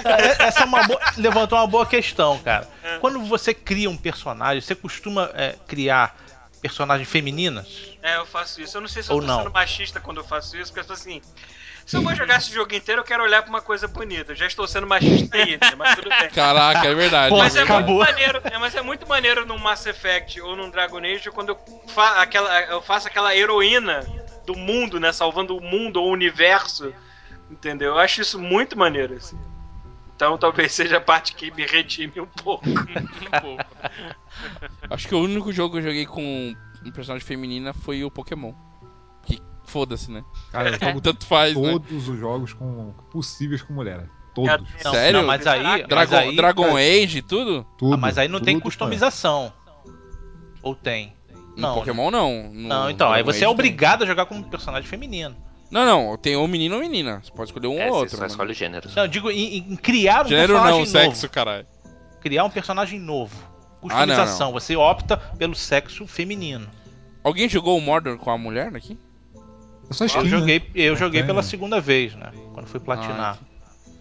É- 0.05 0.47
Essa 0.47 0.63
é 0.63 0.65
uma 0.67 0.83
boa- 0.85 1.01
levantou 1.17 1.59
uma 1.59 1.67
boa 1.67 1.87
questão, 1.87 2.39
cara. 2.41 2.69
Quando 3.01 3.21
você 3.25 3.53
cria 3.55 3.89
um 3.91 3.97
personagem, 3.97 4.61
você 4.61 4.75
costuma 4.75 5.31
é, 5.35 5.57
criar 5.67 6.17
personagens 6.61 7.09
femininas? 7.09 7.67
É, 8.03 8.17
eu 8.17 8.27
faço 8.27 8.61
isso. 8.61 8.77
Eu 8.77 8.81
não 8.81 8.89
sei 8.89 9.03
se 9.03 9.11
eu 9.11 9.17
Ou 9.17 9.21
tô 9.21 9.27
não. 9.27 9.39
sendo 9.39 9.53
machista 9.53 10.01
quando 10.01 10.19
eu 10.19 10.25
faço 10.25 10.57
isso, 10.57 10.67
porque 10.73 10.81
eu 10.81 10.85
tô 10.85 10.93
assim. 10.93 11.21
Se 11.87 11.97
eu 11.97 12.03
vou 12.03 12.15
jogar 12.15 12.37
esse 12.39 12.53
jogo 12.53 12.73
inteiro, 12.73 13.01
eu 13.01 13.05
quero 13.05 13.23
olhar 13.25 13.43
pra 13.43 13.51
uma 13.51 13.63
coisa 13.63 13.89
bonita. 13.89 14.31
Eu 14.31 14.37
já 14.37 14.47
estou 14.47 14.69
sendo 14.69 14.87
machista 14.87 15.37
ainda, 15.37 15.75
mas 15.77 15.97
tudo 15.97 16.09
bem. 16.09 16.29
Caraca, 16.31 16.87
é 16.87 16.95
verdade. 16.95 17.31
Pô, 17.31 17.39
Mas 17.39 17.57
é 17.57 17.63
acabou. 17.63 17.97
muito 17.97 18.11
maneiro, 18.13 18.41
é, 18.45 18.59
mas 18.59 18.75
é 18.77 18.83
muito 18.83 19.09
maneiro 19.09 19.45
num 19.45 19.59
Mass 19.59 19.87
Effect 19.87 20.41
ou 20.41 20.55
num 20.55 20.71
Dragon 20.71 20.99
Age 20.99 21.31
quando 21.33 21.49
eu, 21.49 21.59
fa 21.89 22.21
aquela, 22.23 22.61
eu 22.67 22.81
faço 22.81 23.09
aquela 23.09 23.35
heroína 23.35 24.07
do 24.51 24.57
mundo, 24.57 24.99
né? 24.99 25.13
Salvando 25.13 25.57
o 25.57 25.61
mundo 25.61 25.99
ou 25.99 26.09
o 26.09 26.13
universo. 26.13 26.93
Entendeu? 27.51 27.93
Eu 27.93 27.99
acho 27.99 28.21
isso 28.21 28.39
muito 28.39 28.77
maneiro, 28.77 29.15
assim. 29.15 29.39
Então 30.15 30.37
talvez 30.37 30.73
seja 30.73 30.99
a 30.99 31.01
parte 31.01 31.35
que 31.35 31.51
me 31.53 31.65
redime 31.65 32.21
um 32.21 32.27
pouco. 32.27 32.67
Um 32.69 33.41
pouco. 33.41 33.65
Acho 34.91 35.09
que 35.09 35.15
o 35.15 35.21
único 35.21 35.53
jogo 35.53 35.73
que 35.73 35.79
eu 35.79 35.83
joguei 35.83 36.07
com 36.07 36.55
um 36.85 36.91
personagem 36.91 37.27
feminina 37.27 37.73
foi 37.73 38.05
o 38.05 38.11
Pokémon. 38.11 38.53
Que 39.25 39.41
foda-se, 39.65 40.11
né? 40.11 40.25
Cara, 40.51 40.73
Jogo 40.79 41.01
tanto 41.01 41.27
faz, 41.27 41.55
né? 41.55 41.71
todos 41.73 42.09
os 42.09 42.19
jogos 42.19 42.53
com, 42.53 42.93
possíveis 43.11 43.63
com 43.63 43.73
mulher. 43.73 44.09
Todos. 44.35 44.67
Não, 44.85 44.93
Sério? 44.93 45.21
Não, 45.21 45.27
mas 45.27 45.47
aí, 45.47 45.63
mas 45.63 45.87
Dragon, 45.87 46.17
aí, 46.17 46.37
Dragon 46.37 46.77
Age 46.77 47.19
e 47.19 47.23
tudo? 47.23 47.67
Tudo. 47.79 47.95
Ah, 47.95 47.97
mas 47.97 48.19
aí 48.19 48.29
não 48.29 48.41
tem 48.41 48.57
tudo, 48.57 48.65
customização. 48.65 49.53
Ou 50.63 50.75
tem? 50.75 51.17
No 51.57 51.63
Não. 51.63 51.75
Pokémon 51.75 52.11
não. 52.11 52.51
No 52.53 52.69
Não, 52.69 52.91
então, 52.91 53.11
aí 53.13 53.23
você 53.23 53.39
é 53.39 53.41
tem. 53.41 53.49
obrigado 53.49 54.03
a 54.05 54.07
jogar 54.07 54.27
como 54.27 54.43
personagem 54.45 54.89
feminino. 54.89 55.37
Não, 55.71 55.85
não, 55.85 56.17
tem 56.17 56.35
ou 56.37 56.49
menino 56.49 56.75
ou 56.75 56.81
menina. 56.81 57.21
Você 57.23 57.31
pode 57.31 57.51
escolher 57.51 57.69
um 57.69 57.79
É, 57.79 57.87
ou 57.87 57.93
você 57.93 57.99
outro. 58.01 58.17
só 58.17 58.23
né? 58.23 58.27
escolhe 58.29 58.51
o 58.53 58.55
gênero. 58.55 58.89
Não, 58.95 59.05
eu 59.05 59.09
digo 59.09 59.31
em, 59.31 59.59
em 59.59 59.77
criar 59.77 60.27
um 60.27 60.29
Gênero 60.29 60.55
personagem 60.55 60.73
não, 60.73 60.79
novo. 60.81 60.91
sexo, 60.91 61.29
caralho. 61.29 61.67
Criar 62.21 62.45
um 62.45 62.51
personagem 62.51 62.99
novo. 62.99 63.37
Ah, 63.45 63.81
Customização. 63.81 64.53
Você 64.53 64.75
opta 64.77 65.17
pelo 65.17 65.55
sexo 65.55 66.07
feminino. 66.07 66.69
Alguém 67.23 67.49
jogou 67.49 67.79
o 67.79 67.81
Mordor 67.81 68.17
com 68.19 68.31
a 68.31 68.37
mulher 68.39 68.75
aqui? 68.75 68.99
É 69.89 69.93
só 69.95 70.05
Eu 70.05 70.09
skin, 70.09 70.23
né? 70.25 70.29
joguei, 70.29 70.71
eu 70.75 70.93
Não 70.93 70.99
joguei 70.99 71.23
pela 71.23 71.41
né? 71.43 71.49
segunda 71.49 71.81
vez, 71.81 72.15
né? 72.15 72.33
Quando 72.53 72.67
fui 72.67 72.81
platinar. 72.81 73.39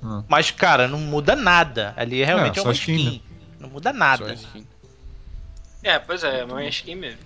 Ah. 0.03 0.23
Mas, 0.27 0.49
cara, 0.51 0.87
não 0.87 0.97
muda 0.99 1.35
nada. 1.35 1.93
Ali 1.97 2.23
realmente 2.23 2.57
É, 2.57 2.61
é, 2.61 2.63
só 2.63 2.69
uma 2.69 2.73
skin, 2.73 2.95
skin. 2.95 3.21
Não 3.59 3.69
muda 3.69 3.91
Só 3.91 3.97
nada. 3.97 4.33
skin. 4.33 4.65
É, 5.83 5.99
pois 5.99 6.23
é, 6.23 6.45
mas 6.45 6.65
é 6.65 6.69
skin 6.69 6.95
mesmo. 6.95 7.19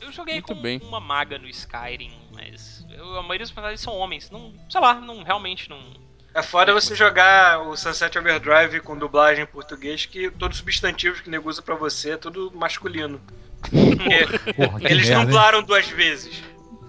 Eu 0.00 0.12
joguei 0.12 0.34
Muito 0.34 0.54
com 0.54 0.60
bem. 0.60 0.80
uma 0.82 1.00
maga 1.00 1.38
no 1.38 1.48
Skyrim, 1.48 2.12
mas 2.32 2.84
eu- 2.90 3.18
a 3.18 3.22
maioria 3.22 3.44
dos 3.44 3.50
personagens 3.50 3.80
são 3.80 3.94
homens. 3.94 4.30
Não, 4.30 4.52
sei 4.70 4.80
lá, 4.80 4.94
não 4.94 5.22
realmente 5.22 5.68
não. 5.68 5.78
É 6.34 6.42
foda 6.42 6.72
você 6.72 6.94
jogar 6.94 7.60
o 7.62 7.76
Sunset 7.76 8.16
Overdrive 8.18 8.80
com 8.80 8.96
dublagem 8.96 9.42
em 9.44 9.46
português, 9.46 10.06
que 10.06 10.30
todos 10.30 10.56
os 10.56 10.60
substantivos 10.60 11.20
que 11.20 11.28
nego 11.30 11.48
usa 11.48 11.60
pra 11.62 11.74
você 11.74 12.12
é 12.12 12.16
tudo 12.16 12.52
masculino. 12.54 13.20
Porque 13.62 14.52
Porra, 14.54 14.78
que 14.80 14.86
eles 14.86 15.08
merda, 15.08 15.20
hein? 15.22 15.26
dublaram 15.26 15.62
duas 15.62 15.88
vezes. 15.88 16.42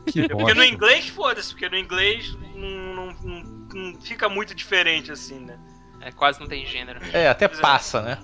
Que 0.06 0.22
Porque 0.28 0.34
bosta. 0.36 0.56
no 0.56 0.64
inglês, 0.64 1.08
foda-se, 1.10 1.50
porque 1.52 1.70
no 1.70 1.78
inglês 1.78 2.36
não, 2.56 2.70
não- 2.96 3.14
não- 3.24 3.44
não 3.94 4.02
fica 4.02 4.30
muito 4.30 4.54
diferente 4.54 5.12
assim, 5.12 5.40
né? 5.40 5.58
É, 6.02 6.12
quase 6.12 6.40
não 6.40 6.48
tem 6.48 6.66
gênero. 6.66 7.00
É, 7.12 7.28
até 7.28 7.46
é. 7.46 7.48
passa, 7.48 8.02
né? 8.02 8.18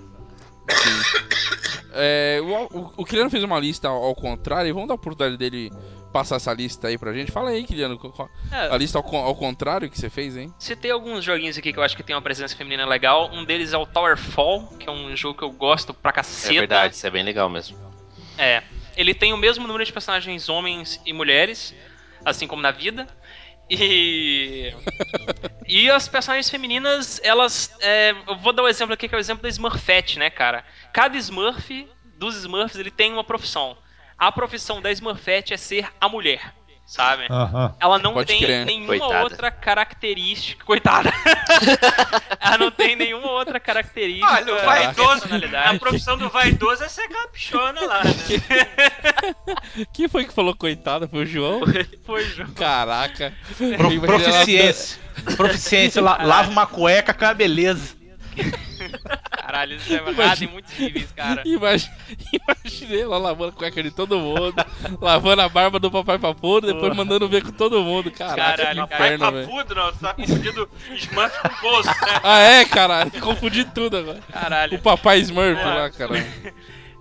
É, 1.98 2.40
o, 2.42 2.78
o, 2.78 2.92
o 2.98 3.04
Kiliano 3.04 3.30
fez 3.30 3.42
uma 3.42 3.58
lista 3.58 3.88
ao, 3.88 4.02
ao 4.04 4.14
contrário, 4.14 4.68
e 4.68 4.72
vamos 4.72 4.88
dar 4.88 4.94
a 4.94 4.96
oportunidade 4.96 5.36
dele 5.38 5.72
passar 6.12 6.36
essa 6.36 6.52
lista 6.52 6.88
aí 6.88 6.98
pra 6.98 7.12
gente? 7.12 7.32
Fala 7.32 7.50
aí, 7.50 7.64
Kiliano. 7.64 7.98
qual- 7.98 8.28
É. 8.52 8.68
A 8.74 8.76
lista 8.76 8.98
ao, 8.98 9.16
ao 9.16 9.34
contrário 9.34 9.88
que 9.88 9.98
você 9.98 10.10
fez, 10.10 10.36
hein? 10.36 10.52
Citei 10.58 10.90
alguns 10.90 11.24
joguinhos 11.24 11.56
aqui 11.56 11.72
que 11.72 11.78
eu 11.78 11.82
acho 11.82 11.96
que 11.96 12.02
tem 12.02 12.14
uma 12.14 12.22
presença 12.22 12.54
feminina 12.56 12.86
legal. 12.86 13.30
Um 13.32 13.44
deles 13.44 13.72
é 13.72 13.78
o 13.78 13.86
Towerfall, 13.86 14.66
que 14.78 14.88
é 14.88 14.92
um 14.92 15.16
jogo 15.16 15.38
que 15.38 15.44
eu 15.44 15.50
gosto 15.50 15.94
pra 15.94 16.10
É 16.10 16.14
caceta. 16.14 16.52
verdade, 16.54 16.94
isso 16.94 17.06
é 17.06 17.10
bem 17.10 17.22
legal 17.22 17.48
mesmo. 17.48 17.76
É. 18.36 18.62
Ele 18.96 19.14
tem 19.14 19.32
o 19.32 19.36
mesmo 19.36 19.66
número 19.66 19.84
de 19.84 19.92
personagens 19.92 20.48
homens 20.48 21.00
e 21.06 21.12
mulheres, 21.12 21.74
assim 22.24 22.46
como 22.46 22.60
na 22.62 22.70
vida. 22.70 23.06
E. 23.68 24.72
e 25.66 25.90
as 25.90 26.08
personagens 26.08 26.48
femininas, 26.48 27.20
elas. 27.22 27.74
é, 27.80 28.14
eu 28.26 28.36
vou 28.36 28.52
dar 28.52 28.62
um 28.62 28.68
exemplo 28.68 28.94
aqui 28.94 29.08
que 29.08 29.14
é 29.14 29.18
o 29.18 29.20
exemplo 29.20 29.42
da 29.42 29.48
Smurfette, 29.48 30.18
né, 30.18 30.30
cara? 30.30 30.64
Cada 30.92 31.16
Smurf, 31.16 31.88
dos 32.16 32.36
Smurfs, 32.36 32.78
ele 32.78 32.90
tem 32.90 33.12
uma 33.12 33.24
profissão. 33.24 33.76
A 34.16 34.30
profissão 34.30 34.80
da 34.80 34.90
Smurfette 34.92 35.52
é 35.52 35.56
ser 35.56 35.92
a 36.00 36.08
mulher, 36.08 36.54
sabe? 36.86 37.26
Aham. 37.28 37.74
Ela 37.80 37.98
não 37.98 38.14
Pode 38.14 38.28
tem 38.28 38.40
crer. 38.40 38.64
nenhuma 38.64 38.86
Coitada. 38.98 39.22
outra 39.24 39.50
característica. 39.50 40.64
Coitada! 40.64 41.12
Ela 42.40 42.58
não 42.58 42.70
tem 42.70 42.94
nenhuma 42.96 43.30
outra 43.32 43.58
característica. 43.58 44.26
Olha, 44.32 44.54
o 44.54 44.64
vaidoso, 44.64 45.22
a 45.66 45.78
profissão 45.78 46.16
do 46.16 46.28
vaidoso 46.30 46.84
é 46.84 46.88
ser 46.88 47.08
caprichona 47.08 47.80
lá, 47.84 48.04
né? 48.04 48.12
Quem 49.92 50.08
foi 50.08 50.24
que 50.24 50.32
falou 50.32 50.54
coitada? 50.56 51.08
Foi 51.08 51.24
o 51.24 51.26
João? 51.26 51.60
Foi, 52.04 52.24
João. 52.24 52.50
Caraca. 52.52 53.32
Pro- 53.76 54.00
proficiência. 54.00 54.98
Proficiência. 55.36 56.00
La- 56.02 56.18
lava 56.22 56.50
uma 56.50 56.66
cueca 56.66 57.12
com 57.12 57.24
a 57.24 57.34
beleza. 57.34 57.96
Caralho, 59.46 59.76
isso 59.76 59.92
é 59.92 59.96
errado 59.96 60.42
em 60.42 60.48
muitos 60.48 60.76
níveis, 60.76 61.12
cara. 61.12 61.42
Imagina, 61.46 61.94
imaginei 62.32 63.02
ela 63.02 63.16
lavando 63.16 63.50
a 63.50 63.52
cueca 63.52 63.80
de 63.80 63.92
todo 63.92 64.18
mundo, 64.18 64.54
lavando 65.00 65.40
a 65.42 65.48
barba 65.48 65.78
do 65.78 65.88
papai 65.88 66.18
papudo, 66.18 66.66
depois 66.66 66.96
mandando 66.96 67.28
ver 67.28 67.44
com 67.44 67.52
todo 67.52 67.80
mundo. 67.80 68.10
Caralho, 68.10 68.56
que 68.56 68.74
cara. 68.74 68.86
perna, 68.88 69.30
velho. 69.30 69.46
Papudo, 69.46 69.74
não, 69.76 69.86
você 69.86 70.00
tá 70.00 70.14
confundindo 70.14 70.68
Smurf 70.96 71.38
com 71.42 71.62
bolso, 71.62 71.88
né? 71.88 72.20
Ah, 72.24 72.40
é, 72.40 72.64
cara? 72.64 73.08
Confundi 73.20 73.64
tudo 73.66 73.98
agora. 73.98 74.18
Caralho. 74.32 74.78
O 74.78 74.82
papai 74.82 75.20
Smurf 75.20 75.62
lá, 75.62 75.90
cara. 75.90 76.14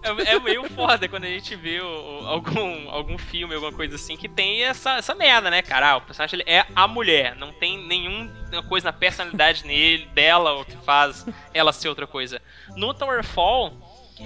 É, 0.06 0.36
é 0.36 0.40
meio 0.40 0.69
foda 0.69 1.07
quando 1.07 1.23
a 1.26 1.27
gente 1.30 1.56
vê 1.56 1.82
o- 1.82 1.86
o- 2.22 2.27
algum, 2.27 2.90
algum 2.90 3.18
filme, 3.18 3.53
alguma 3.56 3.72
coisa 3.72 3.95
assim, 3.95 4.15
que 4.15 4.30
tem 4.30 4.64
essa, 4.64 4.98
essa 4.98 5.15
merda, 5.15 5.49
né, 5.49 5.61
cara? 5.61 5.91
Ah, 5.91 5.98
o 5.98 6.02
personagem 6.02 6.41
é 6.45 6.65
a 6.76 6.88
mulher. 6.88 7.36
Não 7.36 7.52
tem 7.52 7.77
nenhuma 7.77 8.32
coisa 8.69 8.86
na 8.86 8.94
personalidade 8.94 9.65
nele, 9.65 10.06
dela, 10.14 10.53
o 10.60 10.65
que 10.65 10.77
faz 10.77 11.26
ela 11.53 11.73
ser 11.73 11.90
outra 11.90 12.06
coisa. 12.07 12.41
No 12.76 12.94
Towerfall, 12.94 13.73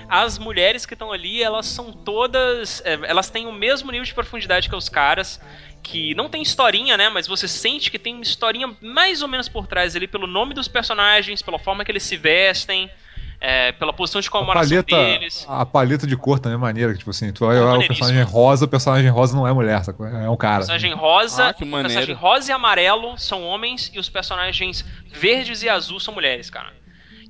as 0.07 0.37
mulheres 0.37 0.85
que 0.85 0.93
estão 0.93 1.11
ali, 1.11 1.41
elas 1.41 1.65
são 1.65 1.91
todas. 1.91 2.81
é, 2.85 2.99
elas 3.03 3.29
têm 3.29 3.47
o 3.47 3.51
mesmo 3.53 3.89
nível 3.91 4.05
de 4.05 4.13
profundidade 4.13 4.69
que 4.69 4.75
os 4.75 4.89
caras. 4.89 5.39
Que 5.81 6.13
não 6.13 6.27
tem 6.27 6.41
historinha, 6.41 6.97
né? 6.97 7.07
Mas 7.07 7.25
você 7.25 7.47
sente 7.47 7.89
que 7.89 7.97
tem 7.97 8.13
uma 8.13 8.21
historinha 8.23 8.75
mais 8.81 9.21
ou 9.21 9.29
menos 9.29 9.47
por 9.47 9.65
trás 9.65 9.95
ali, 9.95 10.07
pelo 10.09 10.27
nome 10.27 10.53
dos 10.53 10.67
personagens, 10.67 11.41
pela 11.41 11.57
forma 11.57 11.85
que 11.85 11.91
eles 11.91 12.03
se 12.03 12.17
vestem, 12.17 12.91
é, 13.41 13.71
pela 13.71 13.93
posição 13.93 14.19
de 14.19 14.27
A 14.27 14.31
comemoração 14.31 14.69
paleta, 14.83 14.95
deles. 15.19 15.45
a 15.47 15.65
paleta 15.65 16.05
de 16.05 16.17
cor 16.17 16.39
também 16.39 16.55
é 16.55 16.59
maneira, 16.59 16.91
que 16.93 16.99
tipo 16.99 17.09
assim, 17.11 17.31
tu 17.31 17.45
olha 17.45 17.63
o 17.79 17.87
personagem 17.87 18.21
rosa, 18.23 18.65
o 18.65 18.67
personagem 18.67 19.09
rosa 19.09 19.35
não 19.35 19.47
é 19.47 19.53
mulher, 19.53 19.83
sacou? 19.83 20.05
É 20.05 20.29
um 20.29 20.35
cara. 20.35 20.57
personagem 20.57 20.93
rosa, 20.93 21.47
Ah, 21.49 21.53
que 21.53 21.63
o 21.63 21.67
personagem 21.71 21.99
maneiro. 21.99 22.19
rosa 22.19 22.51
e 22.51 22.53
amarelo 22.53 23.17
são 23.17 23.43
homens 23.43 23.89
e 23.93 23.99
os 23.99 24.09
personagens 24.09 24.83
verdes 25.11 25.63
e 25.63 25.69
azul 25.69 25.99
são 25.99 26.13
mulheres, 26.13 26.49
cara. 26.49 26.73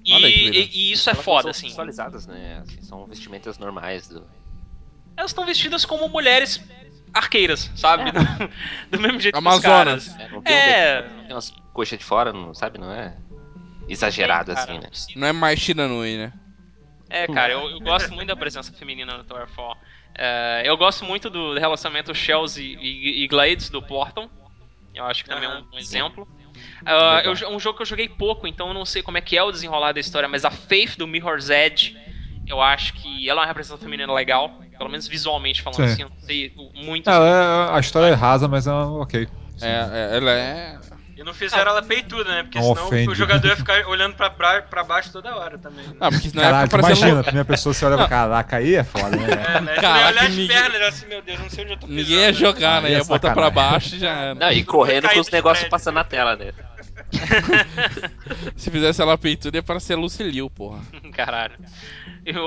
E, 0.04 0.14
e- 0.26 0.70
e 0.74 0.92
isso 0.92 1.10
é 1.10 1.14
Elas 1.14 1.24
foda, 1.24 1.42
são 1.44 1.52
assim. 1.52 1.68
Visualizadas, 1.68 2.26
né? 2.26 2.64
Assim, 2.64 2.82
são 2.82 3.06
vestimentas 3.06 3.60
normais 3.60 4.08
do. 4.08 4.24
Elas 5.16 5.30
estão 5.32 5.46
vestidas 5.46 5.84
como 5.86 6.08
mulheres 6.08 6.60
arqueiras, 7.14 7.70
sabe? 7.76 8.12
Do, 8.12 8.20
do 8.98 9.00
mesmo 9.00 9.20
jeito 9.20 9.38
Amazonas. 9.38 10.06
que 10.06 10.10
os 10.10 10.16
caras. 10.16 10.20
É, 10.20 10.34
não 10.34 10.42
tem, 10.42 10.56
É. 10.56 11.06
um- 11.20 11.24
tem 11.26 11.36
umas 11.36 11.54
coxas 11.74 12.00
de 12.00 12.06
fora, 12.06 12.32
não 12.34 12.54
sabe? 12.56 12.80
Não 12.80 12.92
é 12.92 13.14
exagerado 13.90 14.54
Cara, 14.54 14.72
assim, 14.72 14.80
né? 14.80 14.90
Não 15.16 15.28
é 15.28 15.34
mais 15.34 15.60
Shiranui, 15.60 16.18
né? 16.18 16.34
É, 17.10 17.28
cara, 17.28 17.54
eu, 17.54 17.70
eu 17.70 17.80
gosto 17.80 18.14
muito 18.14 18.28
da 18.28 18.36
presença 18.36 18.72
feminina 18.74 19.18
no 19.18 19.24
Towerfall. 19.24 19.76
É, 20.18 20.62
eu 20.66 20.78
gosto 20.78 21.04
muito 21.06 21.30
do 21.30 21.58
relacionamento 21.58 22.14
Shells 22.14 22.62
e, 22.62 22.76
e, 22.76 23.24
e 23.24 23.28
Glades 23.28 23.70
do 23.70 23.82
Portal. 23.82 24.30
Eu 24.94 25.06
acho 25.06 25.24
que 25.24 25.30
também 25.30 25.50
é 25.50 25.54
um, 25.54 25.66
um 25.74 25.80
exemplo. 25.80 26.28
Eu- 26.86 27.34
é 27.34 27.50
um 27.50 27.60
jogo 27.60 27.78
que 27.78 27.82
eu 27.82 27.86
joguei 27.86 28.08
pouco, 28.10 28.48
então 28.48 28.68
eu 28.70 28.74
não 28.74 28.86
sei 28.86 29.02
como 29.02 29.18
é 29.18 29.22
que 29.22 29.38
é 29.38 29.44
o 29.44 29.52
desenrolar 29.52 29.92
da 29.92 30.00
história, 30.00 30.28
mas 30.28 30.46
a 30.46 30.52
Faith 30.52 30.98
do 30.98 31.08
Mirror's 31.08 31.50
Edge, 31.50 31.96
eu 32.48 32.62
acho 32.62 32.94
que 32.96 33.30
ela 33.30 33.42
é 33.42 33.44
uma 33.44 33.48
representação 33.48 33.78
feminina 33.84 34.12
legal, 34.14 34.50
pelo 34.78 34.90
menos 34.90 35.08
visualmente 35.08 35.62
falando 35.62 35.86
Sim. 35.86 35.94
assim, 35.94 36.02
eu 36.04 36.10
não 36.10 36.20
sei 36.20 36.54
muito. 36.76 37.10
Ela 37.10 37.28
é- 37.28 37.78
a 37.78 37.80
história 37.80 38.12
é 38.12 38.16
rasa, 38.16 38.48
mas 38.48 38.68
é 38.68 38.72
ok. 38.72 39.28
É, 39.62 39.68
é, 39.68 40.18
ela 40.18 40.32
é. 40.32 40.80
E 41.20 41.24
não 41.24 41.34
fizeram 41.34 41.72
ela 41.72 41.82
peituda, 41.82 42.24
né? 42.32 42.44
Porque 42.44 42.58
Não 42.60 42.74
senão 42.74 42.88
ofende. 42.88 43.10
o 43.10 43.14
jogador 43.16 43.46
ia 43.50 43.56
ficar 43.58 43.86
olhando 43.88 44.16
pra, 44.16 44.30
pra, 44.30 44.62
pra 44.62 44.86
baixo 44.86 45.12
toda 45.12 45.36
hora 45.36 45.58
também. 45.58 45.86
Né? 45.86 45.94
Ah, 46.00 46.10
porque 46.10 46.30
senão 46.30 46.44
Caralho, 46.44 46.70
é 46.74 46.78
imagina, 46.80 47.20
a 47.20 47.24
primeira 47.24 47.46
pessoa 47.46 47.74
você 47.74 47.86
olha 47.86 47.98
pra 47.98 48.08
caraca, 48.08 48.56
aí 48.56 48.76
é 48.76 48.84
foda, 48.86 49.18
né? 49.18 49.28
É, 49.56 49.60
né? 49.60 49.76
Caraca, 49.76 50.08
olhar 50.12 50.24
as 50.24 50.30
ninguém- 50.30 50.48
pernas 50.48 50.82
assim, 50.82 51.08
meu 51.08 51.22
Deus, 51.22 51.40
não 51.42 51.50
sei 51.50 51.64
onde 51.66 51.74
eu 51.74 51.78
tô 51.78 51.88
pisando. 51.88 52.02
Ninguém 52.02 52.20
ia 52.22 52.28
né? 52.28 52.34
jogar, 52.34 52.82
né? 52.82 52.90
É 52.90 52.98
Ia 53.00 53.04
botar 53.04 53.34
pra 53.34 53.50
baixo 53.50 53.96
e 53.96 54.00
já. 54.00 54.34
Não, 54.34 54.50
e 54.50 54.64
correndo 54.64 55.10
com 55.10 55.20
os 55.20 55.30
negócios 55.30 55.68
passando 55.68 55.96
na 55.96 56.06
tela, 56.06 56.38
né? 56.38 56.54
Se 58.56 58.70
fizesse 58.70 59.02
ela 59.02 59.18
peituda, 59.18 59.58
ia 59.58 59.64
parecer 59.64 59.96
Lucilio, 59.96 60.50
porra. 60.50 60.82
Caralho. 61.14 61.56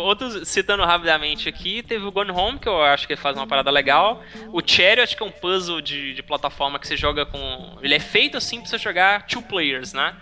Outros, 0.03 0.49
citando 0.49 0.85
rapidamente 0.85 1.49
aqui, 1.49 1.83
teve 1.83 2.05
o 2.05 2.13
Gone 2.13 2.31
Home, 2.31 2.59
que 2.59 2.69
eu 2.69 2.83
acho 2.83 3.07
que 3.07 3.17
faz 3.17 3.37
uma 3.37 3.47
parada 3.47 3.71
legal. 3.71 4.23
O 4.53 4.61
Chariot, 4.65 5.17
que 5.17 5.23
é 5.23 5.27
um 5.27 5.31
puzzle 5.31 5.81
de, 5.81 6.15
de 6.15 6.23
plataforma 6.23 6.79
que 6.79 6.87
você 6.87 6.97
joga 6.97 7.27
com. 7.27 7.79
Ele 7.83 7.95
é 7.95 8.01
feito 8.01 8.37
assim 8.37 8.61
pra 8.61 8.69
você 8.69 8.79
jogar 8.79 9.27
two 9.27 9.43
players, 9.43 9.93
né? 9.93 10.15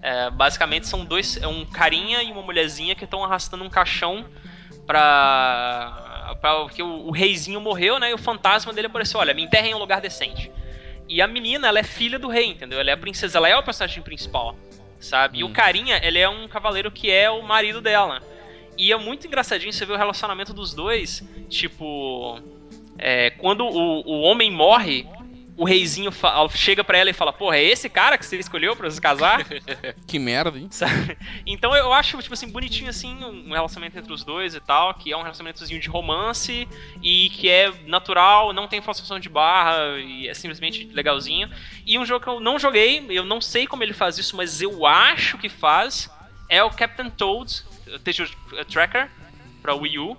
É, 0.00 0.30
basicamente 0.30 0.86
são 0.86 1.04
dois. 1.04 1.36
É 1.42 1.46
um 1.46 1.64
carinha 1.64 2.22
e 2.22 2.30
uma 2.30 2.42
mulherzinha 2.42 2.94
que 2.94 3.04
estão 3.04 3.24
arrastando 3.24 3.64
um 3.64 3.70
caixão 3.70 4.24
pra. 4.86 6.36
pra 6.40 6.54
porque 6.60 6.82
o, 6.82 7.06
o 7.06 7.10
reizinho 7.10 7.60
morreu, 7.60 7.98
né? 7.98 8.10
E 8.10 8.14
o 8.14 8.18
fantasma 8.18 8.72
dele 8.72 8.86
apareceu: 8.86 9.18
olha, 9.18 9.34
me 9.34 9.42
enterrem 9.42 9.72
em 9.72 9.74
um 9.74 9.78
lugar 9.78 10.00
decente. 10.00 10.52
E 11.08 11.22
a 11.22 11.26
menina, 11.26 11.68
ela 11.68 11.78
é 11.78 11.82
filha 11.82 12.18
do 12.18 12.28
rei, 12.28 12.46
entendeu? 12.46 12.78
Ela 12.78 12.90
é 12.90 12.92
a 12.92 12.96
princesa, 12.96 13.38
ela 13.38 13.48
é 13.48 13.56
o 13.56 13.62
personagem 13.62 14.02
principal, 14.02 14.54
sabe? 15.00 15.38
E 15.38 15.44
o 15.44 15.50
carinha, 15.50 15.98
ele 16.02 16.18
é 16.18 16.28
um 16.28 16.46
cavaleiro 16.46 16.90
que 16.90 17.10
é 17.10 17.30
o 17.30 17.42
marido 17.42 17.80
dela. 17.80 18.22
E 18.76 18.92
é 18.92 18.96
muito 18.96 19.26
engraçadinho 19.26 19.72
você 19.72 19.84
ver 19.84 19.94
o 19.94 19.96
relacionamento 19.96 20.52
dos 20.52 20.74
dois. 20.74 21.26
Tipo, 21.48 22.40
é, 22.98 23.30
quando 23.30 23.64
o, 23.64 24.06
o 24.06 24.20
homem 24.20 24.50
morre, 24.50 25.06
o 25.58 25.64
reizinho 25.64 26.12
chega 26.54 26.84
pra 26.84 26.96
ela 26.96 27.10
e 27.10 27.12
fala: 27.12 27.32
Porra, 27.32 27.56
é 27.56 27.64
esse 27.64 27.88
cara 27.88 28.16
que 28.16 28.24
você 28.24 28.38
escolheu 28.38 28.76
pra 28.76 28.88
se 28.88 29.00
casar? 29.00 29.44
Que 30.06 30.18
merda, 30.18 30.56
hein? 30.56 30.68
Sabe? 30.70 31.18
Então 31.44 31.74
eu 31.74 31.92
acho, 31.92 32.16
tipo 32.22 32.32
assim, 32.32 32.48
bonitinho 32.48 32.88
assim, 32.88 33.12
um 33.24 33.50
relacionamento 33.50 33.98
entre 33.98 34.12
os 34.12 34.24
dois 34.24 34.54
e 34.54 34.60
tal, 34.60 34.94
que 34.94 35.12
é 35.12 35.16
um 35.16 35.22
relacionamentozinho 35.22 35.80
de 35.80 35.88
romance 35.88 36.66
e 37.02 37.28
que 37.30 37.48
é 37.48 37.72
natural, 37.86 38.52
não 38.52 38.68
tem 38.68 38.80
forçação 38.80 39.18
de 39.18 39.28
barra 39.28 39.98
e 39.98 40.28
é 40.28 40.34
simplesmente 40.34 40.88
legalzinho. 40.92 41.50
E 41.84 41.98
um 41.98 42.06
jogo 42.06 42.22
que 42.22 42.30
eu 42.30 42.40
não 42.40 42.58
joguei, 42.58 43.04
eu 43.10 43.24
não 43.24 43.40
sei 43.40 43.66
como 43.66 43.82
ele 43.82 43.92
faz 43.92 44.16
isso, 44.16 44.36
mas 44.36 44.62
eu 44.62 44.86
acho 44.86 45.36
que 45.38 45.48
faz, 45.48 46.08
é 46.48 46.62
o 46.62 46.70
Captain 46.70 47.10
Toad 47.10 47.62
Treasure 48.04 48.30
Tracker 48.70 49.10
pra 49.60 49.74
Wii 49.74 49.98
U. 49.98 50.16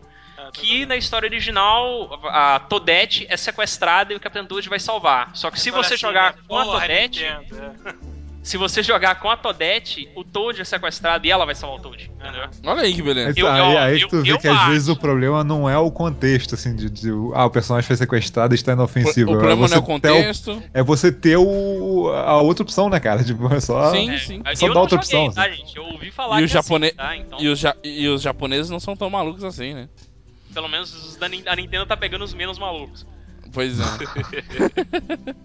Que 0.53 0.85
na 0.85 0.95
história 0.97 1.27
original 1.27 2.19
a 2.25 2.59
Toadette 2.59 3.25
é 3.29 3.37
sequestrada 3.37 4.13
e 4.13 4.15
o 4.15 4.19
Captain 4.19 4.45
Toad 4.45 4.67
vai 4.69 4.79
salvar. 4.79 5.31
Só 5.35 5.49
que 5.51 5.59
se 5.59 5.69
Agora 5.69 5.83
você 5.83 5.95
sim, 5.97 6.01
jogar 6.01 6.33
né? 6.33 6.39
com 6.47 6.57
a 6.57 6.63
Porra, 6.65 6.77
Toadette, 6.79 7.23
Nintendo, 7.23 7.73
é. 7.85 7.93
se 8.41 8.57
você 8.57 8.81
jogar 8.81 9.19
com 9.19 9.29
a 9.29 9.37
Toadette, 9.37 10.09
o 10.15 10.23
Toad 10.23 10.59
é 10.61 10.63
sequestrado 10.63 11.25
e 11.27 11.29
ela 11.31 11.45
vai 11.45 11.53
salvar 11.53 11.79
o 11.79 11.81
Toad, 11.81 12.09
entendeu? 12.19 12.49
Olha 12.65 12.81
aí 12.81 12.93
que 12.93 13.01
beleza. 13.01 13.39
Eu- 13.39 13.47
aí, 13.47 13.59
eu- 13.73 13.79
aí 13.79 13.99
que 13.99 14.07
tu 14.07 14.15
eu- 14.17 14.23
vê 14.23 14.31
eu 14.31 14.37
que 14.39 14.47
às 14.47 14.57
acho. 14.57 14.69
vezes 14.71 14.87
o 14.87 14.95
problema 14.95 15.43
não 15.43 15.69
é 15.69 15.77
o 15.77 15.91
contexto, 15.91 16.55
assim, 16.55 16.75
de, 16.75 16.89
de- 16.89 17.09
ah, 17.35 17.45
o 17.45 17.49
personagem 17.51 17.85
foi 17.87 17.95
sequestrado 17.97 18.53
e 18.53 18.55
está 18.55 18.71
O 18.71 18.75
inofensivo. 18.75 19.31
problema 19.31 19.65
é 19.65 19.69
não 19.69 19.75
é 19.75 19.79
o 19.79 19.83
contexto. 19.83 20.63
é 20.73 20.81
você 20.81 21.11
ter 21.11 21.37
o, 21.37 22.09
a 22.11 22.41
outra 22.41 22.63
opção, 22.63 22.89
né, 22.89 22.99
cara? 22.99 23.23
Tipo, 23.23 23.53
é 23.53 23.59
só. 23.59 23.91
Sim, 23.91 24.09
É, 24.09 24.17
sim. 24.17 24.41
eu 24.45 24.55
Só 24.55 24.73
dá 24.73 24.79
outra 24.81 25.01
joguei, 25.01 25.19
opção, 25.27 25.31
tá, 25.43 25.49
gente? 25.49 25.75
Eu 25.77 25.83
ouvi 25.83 26.09
falar 26.09 26.41
E 26.41 26.45
o 26.45 26.47
que 26.47 26.51
é 26.51 26.53
japone- 26.61 26.87
assim, 26.87 26.95
tá? 26.95 27.17
Então, 27.17 27.39
E 27.41 27.47
os, 27.49 27.59
ja- 27.59 27.75
e 27.83 28.07
os 28.07 28.21
japoneses 28.21 28.69
não 28.71 28.79
são 28.79 28.95
tão 28.95 29.09
malucos 29.09 29.43
assim, 29.43 29.73
né? 29.73 29.89
Pelo 30.53 30.67
menos 30.67 30.93
os 30.93 31.15
da 31.17 31.27
a 31.27 31.55
Nintendo 31.55 31.85
tá 31.85 31.97
pegando 31.97 32.23
os 32.23 32.33
menos 32.33 32.57
malucos. 32.57 33.05
Pois 33.51 33.79
é. 33.79 33.83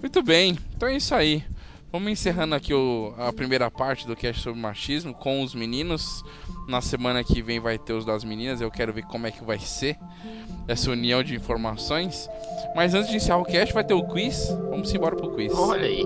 Muito 0.00 0.22
bem, 0.22 0.58
então 0.74 0.88
é 0.88 0.96
isso 0.96 1.14
aí. 1.14 1.44
Vamos 1.92 2.10
encerrando 2.10 2.54
aqui 2.54 2.72
o- 2.72 3.14
a 3.18 3.32
primeira 3.32 3.70
parte 3.70 4.06
do 4.06 4.16
cast 4.16 4.42
sobre 4.42 4.58
machismo 4.60 5.12
com 5.12 5.42
os 5.42 5.54
meninos. 5.54 6.24
Na 6.66 6.80
semana 6.80 7.22
que 7.22 7.42
vem 7.42 7.60
vai 7.60 7.78
ter 7.78 7.92
os 7.92 8.04
das 8.04 8.24
meninas. 8.24 8.60
Eu 8.60 8.70
quero 8.70 8.92
ver 8.94 9.02
como 9.04 9.26
é 9.26 9.30
que 9.30 9.44
vai 9.44 9.58
ser 9.58 9.98
essa 10.66 10.90
união 10.90 11.22
de 11.22 11.36
informações. 11.36 12.28
Mas 12.74 12.94
antes 12.94 13.10
de 13.10 13.16
encerrar 13.18 13.38
o 13.38 13.44
cast, 13.44 13.74
vai 13.74 13.84
ter 13.84 13.94
o 13.94 14.06
quiz. 14.08 14.48
Vamos 14.70 14.92
embora 14.94 15.14
pro 15.14 15.34
quiz. 15.34 15.52
Olha 15.52 15.86
aí. 15.86 16.02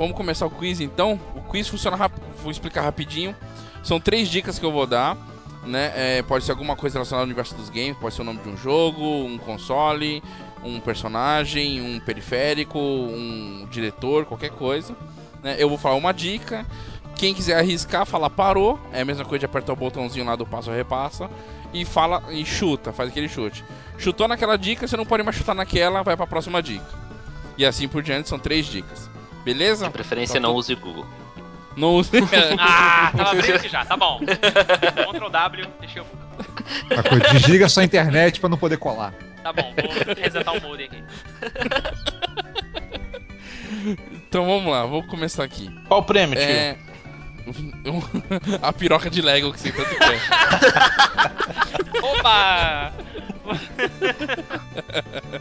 Vamos 0.00 0.16
começar 0.16 0.46
o 0.46 0.50
quiz 0.50 0.80
então. 0.80 1.20
O 1.36 1.42
quiz 1.42 1.68
funciona 1.68 1.94
rápido, 1.94 2.22
vou 2.42 2.50
explicar 2.50 2.80
rapidinho. 2.80 3.36
São 3.82 4.00
três 4.00 4.30
dicas 4.30 4.58
que 4.58 4.64
eu 4.64 4.72
vou 4.72 4.86
dar, 4.86 5.14
né? 5.62 5.92
É, 5.94 6.22
pode 6.22 6.42
ser 6.42 6.52
alguma 6.52 6.74
coisa 6.74 6.94
relacionada 6.94 7.24
ao 7.24 7.26
universo 7.26 7.54
dos 7.54 7.68
games, 7.68 7.98
pode 7.98 8.14
ser 8.14 8.22
o 8.22 8.24
nome 8.24 8.38
de 8.38 8.48
um 8.48 8.56
jogo, 8.56 9.04
um 9.04 9.36
console, 9.36 10.22
um 10.64 10.80
personagem, 10.80 11.82
um 11.82 12.00
periférico, 12.00 12.78
um 12.78 13.68
diretor, 13.70 14.24
qualquer 14.24 14.52
coisa. 14.52 14.96
Né? 15.42 15.56
Eu 15.58 15.68
vou 15.68 15.76
falar 15.76 15.96
uma 15.96 16.12
dica. 16.12 16.64
Quem 17.14 17.34
quiser 17.34 17.58
arriscar, 17.58 18.06
fala 18.06 18.30
parou. 18.30 18.80
É 18.94 19.02
a 19.02 19.04
mesma 19.04 19.26
coisa 19.26 19.40
de 19.40 19.44
apertar 19.44 19.74
o 19.74 19.76
botãozinho 19.76 20.24
lá 20.24 20.34
do 20.34 20.46
passo 20.46 20.70
repassa. 20.70 21.28
E 21.74 21.84
fala 21.84 22.22
e 22.30 22.42
chuta, 22.46 22.90
faz 22.90 23.10
aquele 23.10 23.28
chute. 23.28 23.62
Chutou 23.98 24.26
naquela 24.26 24.56
dica, 24.56 24.88
você 24.88 24.96
não 24.96 25.04
pode 25.04 25.22
mais 25.22 25.36
chutar 25.36 25.54
naquela, 25.54 26.02
vai 26.02 26.16
pra 26.16 26.26
próxima 26.26 26.62
dica. 26.62 26.86
E 27.58 27.66
assim 27.66 27.86
por 27.86 28.02
diante, 28.02 28.30
são 28.30 28.38
três 28.38 28.64
dicas. 28.64 29.09
Beleza? 29.44 29.86
De 29.86 29.92
preferência, 29.92 30.34
Tá 30.34 30.40
não 30.40 30.54
use 30.54 30.72
o 30.72 30.76
Google. 30.76 31.06
Não 31.76 31.94
use. 31.96 32.10
Ah, 32.58 33.12
tava 33.16 33.38
aqui 33.38 33.68
já, 33.68 33.84
tá 33.84 33.96
bom. 33.96 34.20
Ctrl 34.20 35.28
W, 35.28 35.66
deixa 35.80 36.00
eu. 36.00 36.06
Coisa, 37.08 37.32
Desliga 37.32 37.68
sua 37.68 37.84
internet 37.84 38.40
pra 38.40 38.48
não 38.48 38.58
poder 38.58 38.76
colar. 38.76 39.14
Tá 39.42 39.52
bom, 39.52 39.72
vou 39.74 40.14
resetar 40.14 40.54
o 40.54 40.60
modem 40.60 40.86
aqui. 40.86 41.02
então 44.12 44.46
vamos 44.46 44.70
lá, 44.70 44.84
vou 44.84 45.02
começar 45.04 45.44
aqui. 45.44 45.70
Qual 45.88 46.00
o 46.00 46.04
prêmio, 46.04 46.36
tio? 46.36 46.44
É. 46.44 46.76
A 48.62 48.72
piroca 48.72 49.08
de 49.10 49.22
Lego 49.22 49.52
que 49.52 49.60
você 49.60 49.72
tanto 49.72 49.96
quer. 49.96 50.20
Opa! 52.02 52.92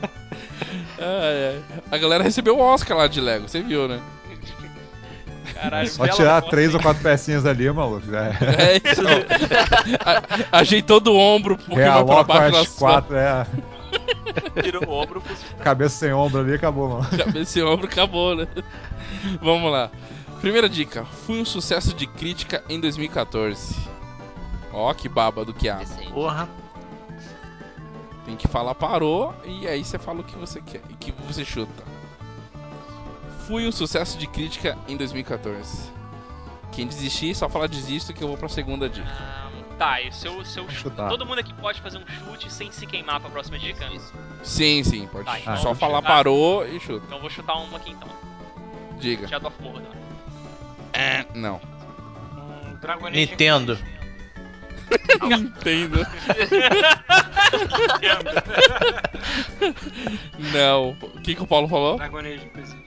Ai, 0.97 1.47
ai. 1.47 1.61
A 1.91 1.97
galera 1.97 2.23
recebeu 2.23 2.57
o 2.57 2.61
Oscar 2.61 2.97
lá 2.97 3.07
de 3.07 3.19
Lego, 3.21 3.47
você 3.47 3.61
viu, 3.61 3.87
né? 3.87 3.99
Caralho, 5.53 5.89
Só 5.89 6.07
tirar 6.07 6.35
resposta, 6.35 6.49
três 6.51 6.69
hein? 6.69 6.75
ou 6.75 6.81
quatro 6.81 7.03
pecinhas 7.03 7.45
ali, 7.45 7.69
maluco. 7.71 8.05
É. 8.15 8.29
É. 8.77 10.49
A- 10.51 10.59
ajeitou 10.59 10.99
do 10.99 11.15
ombro, 11.15 11.57
porque 11.57 11.73
vai 11.75 11.83
pra 11.83 11.93
Realoca 11.93 12.23
baixo 12.23 12.55
as 12.57 12.67
das 12.67 12.75
quatro, 12.77 13.15
é. 13.17 13.45
Tira 14.61 14.79
o 14.87 14.91
ombro. 14.91 15.21
Cabeça 15.61 15.95
sem 15.97 16.13
ombro 16.13 16.41
ali, 16.41 16.53
acabou, 16.53 16.89
mano. 16.89 17.07
Cabeça 17.17 17.59
e 17.59 17.63
ombro 17.63 17.87
acabou, 17.87 18.35
né? 18.35 18.47
Vamos 19.41 19.71
lá. 19.71 19.89
Primeira 20.39 20.69
dica. 20.69 21.03
Fui 21.25 21.41
um 21.41 21.45
sucesso 21.45 21.93
de 21.95 22.05
crítica 22.07 22.63
em 22.69 22.79
2014. 22.79 23.75
Ó, 24.71 24.93
que 24.93 25.09
baba 25.09 25.43
do 25.43 25.53
que 25.53 25.67
há. 25.67 25.81
Porra. 26.13 26.47
Tem 28.29 28.37
que 28.37 28.47
falar 28.47 28.75
parou 28.75 29.33
e 29.43 29.67
aí 29.67 29.83
você 29.83 29.97
fala 29.97 30.19
o 30.19 30.23
que 30.23 30.35
você 30.35 30.61
quer 30.61 30.81
e 30.87 30.93
que 30.93 31.11
você 31.11 31.43
chuta. 31.43 31.83
Fui 33.47 33.67
um 33.67 33.71
sucesso 33.71 34.19
de 34.19 34.27
crítica 34.27 34.77
em 34.87 34.95
2014. 34.95 35.89
Quem 36.71 36.85
desistir, 36.85 37.33
só 37.33 37.49
fala 37.49 37.67
desisto 37.67 38.13
que 38.13 38.23
eu 38.23 38.27
vou 38.27 38.37
pra 38.37 38.47
segunda 38.47 38.87
dica. 38.87 39.07
Ah, 39.09 39.49
tá, 39.79 39.99
e 39.99 40.11
se 40.11 40.27
eu, 40.27 40.45
se 40.45 40.59
eu 40.59 40.65
Vou 40.65 40.71
chu- 40.71 40.81
chutar. 40.81 41.09
Todo 41.09 41.25
mundo 41.25 41.39
aqui 41.39 41.51
pode 41.55 41.81
fazer 41.81 41.97
um 41.97 42.05
chute 42.07 42.53
sem 42.53 42.71
se 42.71 42.85
queimar 42.85 43.19
pra 43.19 43.31
próxima 43.31 43.57
dica? 43.57 43.83
Isso. 43.87 44.13
Sim, 44.43 44.83
sim, 44.83 45.07
pode. 45.07 45.25
Tá, 45.25 45.39
então 45.39 45.57
só 45.57 45.73
falar 45.73 45.97
chutar. 45.97 46.07
parou 46.13 46.67
e 46.67 46.79
chuta. 46.79 47.03
Então 47.07 47.17
eu 47.17 47.21
vou 47.21 47.31
chutar 47.31 47.55
uma 47.55 47.77
aqui 47.77 47.89
então. 47.89 48.09
Diga. 48.99 49.27
Shadow 49.27 49.49
of 49.49 49.59
Mordor. 49.59 49.91
Não. 51.33 51.55
Hum, 51.55 52.75
Dragon 52.79 53.07
Age 53.07 53.35
Nintendo. 55.27 56.05
Entendo. 57.95 58.29
Não. 60.53 60.89
O 60.91 61.21
que, 61.21 61.35
que 61.35 61.43
o 61.43 61.47
Paulo 61.47 61.67
falou? 61.67 61.97
Dragon 61.97 62.19
Age 62.19 62.45
Inquisition. 62.45 62.79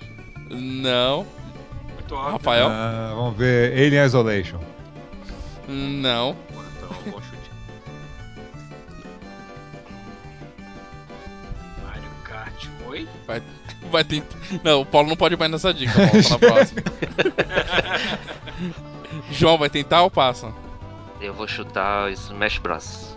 Não. 0.51 1.27
Muito 1.95 2.15
óbvio. 2.15 2.33
Rafael? 2.33 2.69
Ah, 2.69 3.13
vamos 3.15 3.37
ver 3.37 3.73
Alien 3.73 4.05
Isolation. 4.05 4.61
Não. 5.69 6.37
Então, 6.77 7.13
bom 7.13 7.21
chute. 7.23 7.51
Mario 11.83 12.11
Kart 12.25 12.67
8. 12.87 13.09
Vai 13.91 14.05
ter. 14.05 14.23
Não, 14.63 14.83
o 14.83 14.87
Paulo 14.87 15.09
não 15.09 15.17
pode 15.17 15.35
ir 15.35 15.39
mais 15.39 15.51
nessa 15.51 15.73
dica. 15.73 15.93
Vamos 15.93 16.29
falar 16.29 16.39
próxima. 16.39 16.83
João, 19.31 19.59
vai 19.59 19.69
tentar 19.69 20.03
ou 20.03 20.11
passa? 20.11 20.53
Eu 21.23 21.33
vou 21.33 21.47
chutar 21.47 22.11
Smash 22.11 22.59
Bros. 22.59 23.17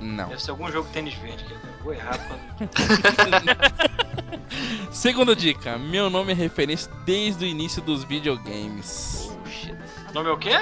Não. 0.00 0.28
Deve 0.28 0.42
ser 0.42 0.50
algum 0.50 0.72
jogo 0.72 0.88
tênis 0.94 1.12
verde. 1.12 1.44
Vou 1.82 1.92
errar 1.92 2.18
quando. 2.26 2.40
Segunda 4.90 5.36
dica. 5.36 5.76
Meu 5.76 6.08
nome 6.08 6.32
é 6.32 6.34
referência 6.34 6.90
desde 7.04 7.44
o 7.44 7.48
início 7.48 7.82
dos 7.82 8.02
videogames. 8.02 9.30
Oh 9.30 9.48
shit. 9.48 9.76
Nome 10.14 10.30
é 10.30 10.32
o 10.32 10.38
quê? 10.38 10.58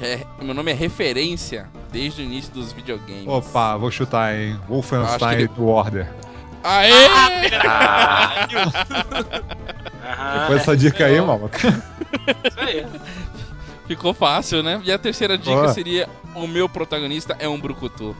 É, 0.00 0.26
meu 0.42 0.54
nome 0.54 0.70
é 0.70 0.74
referência 0.74 1.66
desde 1.90 2.20
o 2.20 2.24
início 2.24 2.52
dos 2.52 2.70
videogames. 2.70 3.26
Opa, 3.26 3.78
vou 3.78 3.90
chutar, 3.90 4.36
hein? 4.36 4.60
Wolfenstein 4.68 5.38
que 5.38 5.48
do 5.54 5.66
Order. 5.66 6.12
Aê! 6.62 6.92
Aham. 7.64 8.46
Depois 10.40 10.58
dessa 10.58 10.76
dica 10.76 11.06
aí, 11.06 11.18
maluco. 11.20 11.56
Isso 11.56 12.60
aí. 12.60 12.86
Ficou 13.86 14.14
fácil, 14.14 14.62
né? 14.62 14.80
E 14.84 14.90
a 14.90 14.98
terceira 14.98 15.36
dica 15.36 15.54
Boa. 15.54 15.68
seria: 15.74 16.08
o 16.34 16.46
meu 16.46 16.68
protagonista 16.68 17.36
é 17.38 17.48
um 17.48 17.60
brucutu. 17.60 18.16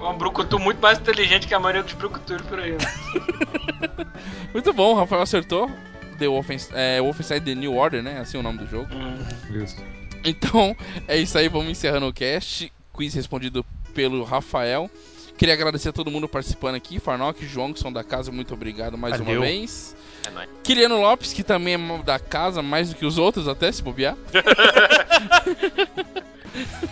Um 0.00 0.14
brucutu 0.14 0.58
muito 0.58 0.80
mais 0.80 0.98
inteligente 0.98 1.46
que 1.46 1.54
a 1.54 1.60
maioria 1.60 1.82
dos 1.82 1.92
brucutus 1.92 2.42
por 2.42 2.58
aí. 2.58 2.72
né? 2.72 2.78
Muito 4.52 4.72
bom, 4.72 4.94
o 4.94 4.96
Rafael 4.96 5.22
acertou. 5.22 5.70
The 6.18 6.26
Wolfenstein, 6.26 6.76
é, 6.76 7.00
Wolfenstein 7.00 7.40
The 7.40 7.54
New 7.54 7.76
Order, 7.76 8.02
né? 8.02 8.18
Assim 8.18 8.36
é 8.36 8.40
o 8.40 8.42
nome 8.42 8.58
do 8.58 8.66
jogo. 8.66 8.88
Hum. 8.92 9.62
Isso. 9.62 9.76
Então, 10.24 10.76
é 11.06 11.16
isso 11.16 11.38
aí, 11.38 11.48
vamos 11.48 11.68
encerrando 11.68 12.06
o 12.08 12.12
cast. 12.12 12.72
Quiz 12.92 13.14
respondido 13.14 13.64
pelo 13.94 14.24
Rafael. 14.24 14.90
Queria 15.36 15.54
agradecer 15.54 15.88
a 15.88 15.92
todo 15.92 16.10
mundo 16.10 16.28
participando 16.28 16.74
aqui. 16.74 17.00
Farnock, 17.00 17.44
João, 17.46 17.72
que 17.72 17.80
são 17.80 17.92
da 17.92 18.04
casa, 18.04 18.30
muito 18.30 18.54
obrigado 18.54 18.98
mais 18.98 19.18
Valeu. 19.18 19.40
uma 19.40 19.46
vez. 19.46 19.96
É 20.26 20.30
nóis. 20.30 20.48
Kiliano 20.62 21.00
Lopes, 21.00 21.32
que 21.32 21.42
também 21.42 21.74
é 21.74 22.02
da 22.02 22.18
casa, 22.18 22.62
mais 22.62 22.90
do 22.90 22.94
que 22.94 23.04
os 23.04 23.18
outros, 23.18 23.48
até 23.48 23.70
se 23.70 23.82
bobear. 23.82 24.16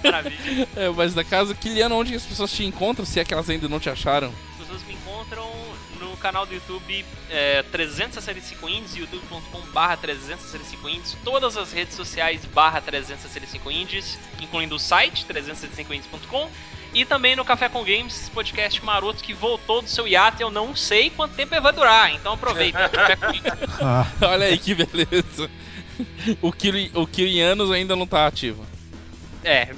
Maravilha. 0.03 0.69
É, 0.75 0.89
mas 0.89 1.13
da 1.13 1.23
casa. 1.23 1.55
Kiliano, 1.55 1.95
onde 1.95 2.15
as 2.15 2.25
pessoas 2.25 2.51
te 2.51 2.65
encontram, 2.65 3.05
se 3.05 3.21
é 3.21 3.25
que 3.25 3.35
elas 3.35 3.49
ainda 3.51 3.69
não 3.69 3.79
te 3.79 3.91
acharam? 3.91 4.33
As 4.53 4.67
pessoas 4.67 4.83
me 4.85 4.95
encontram 4.95 5.47
no 6.01 6.17
canal 6.17 6.47
do 6.47 6.55
YouTube 6.55 7.05
é, 7.29 7.63
365 7.65 8.69
Indies, 8.69 8.97
youtube.com 8.97 9.61
barra 9.73 9.97
365 9.99 10.89
Indies, 10.89 11.17
todas 11.23 11.57
as 11.57 11.73
redes 11.73 11.95
sociais 11.95 12.45
barra 12.47 12.81
365 12.81 13.71
Indies, 13.71 14.19
incluindo 14.41 14.77
o 14.77 14.79
site 14.79 15.27
365indies.com 15.27 16.49
e 16.93 17.05
também 17.05 17.37
no 17.37 17.45
Café 17.45 17.69
com 17.69 17.85
Games, 17.85 18.31
podcast 18.35 18.85
maroto 18.85 19.23
que 19.23 19.33
voltou 19.33 19.83
do 19.83 19.89
seu 19.89 20.07
hiato, 20.09 20.43
eu 20.43 20.51
não 20.51 20.75
sei 20.75 21.11
quanto 21.11 21.35
tempo 21.35 21.55
ele 21.55 21.61
vai 21.61 21.73
durar, 21.73 22.13
então 22.13 22.33
aproveita. 22.35 22.91
Ah, 23.83 24.07
Olha 24.23 24.47
aí 24.47 24.59
que 24.59 24.75
beleza. 24.75 25.51
O, 26.43 26.53
Kili, 26.53 26.91
o 26.95 27.07
Kilianos 27.07 27.71
ainda 27.71 27.95
não 27.97 28.07
tá 28.07 28.27
ativo. 28.27 28.65
É, 29.45 29.69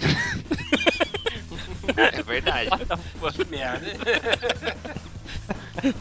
É 1.97 2.23
verdade. 2.23 2.71
Que 3.33 3.45
merda. 3.51 3.87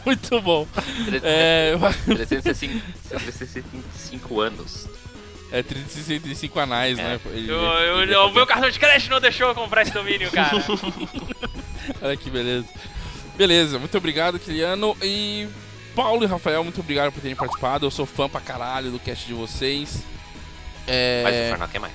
Muito 0.04 0.40
bom. 0.40 0.66
É, 1.22 1.74
365, 2.04 2.80
365 3.08 4.40
anos. 4.40 4.88
É 5.52 5.62
365 5.62 6.58
anais, 6.58 6.96
né? 6.96 7.20
Ele- 7.26 7.50
eu, 7.50 7.56
eu, 7.62 8.02
ele- 8.02 8.16
o 8.16 8.30
meu 8.32 8.46
cartão 8.46 8.70
de 8.70 8.78
crédito 8.78 9.10
não 9.10 9.20
deixou 9.20 9.48
eu 9.48 9.54
comprar 9.54 9.82
esse 9.82 9.92
domínio, 9.92 10.30
cara. 10.30 10.50
Olha 12.00 12.16
que 12.16 12.30
beleza. 12.30 12.66
Beleza, 13.36 13.78
muito 13.78 13.96
obrigado, 13.96 14.38
Kiliano. 14.38 14.96
E 15.02 15.48
Paulo 15.94 16.22
e 16.24 16.26
Rafael, 16.26 16.62
muito 16.64 16.80
obrigado 16.80 17.12
por 17.12 17.20
terem 17.20 17.36
participado. 17.36 17.86
Eu 17.86 17.90
sou 17.90 18.06
fã 18.06 18.28
pra 18.28 18.40
caralho 18.40 18.90
do 18.90 18.98
cast 18.98 19.26
de 19.26 19.34
vocês. 19.34 20.02
É... 20.86 21.22
Mas 21.24 21.34
o 21.36 21.48
Farnock 21.50 21.76
é 21.76 21.80
mais. 21.80 21.92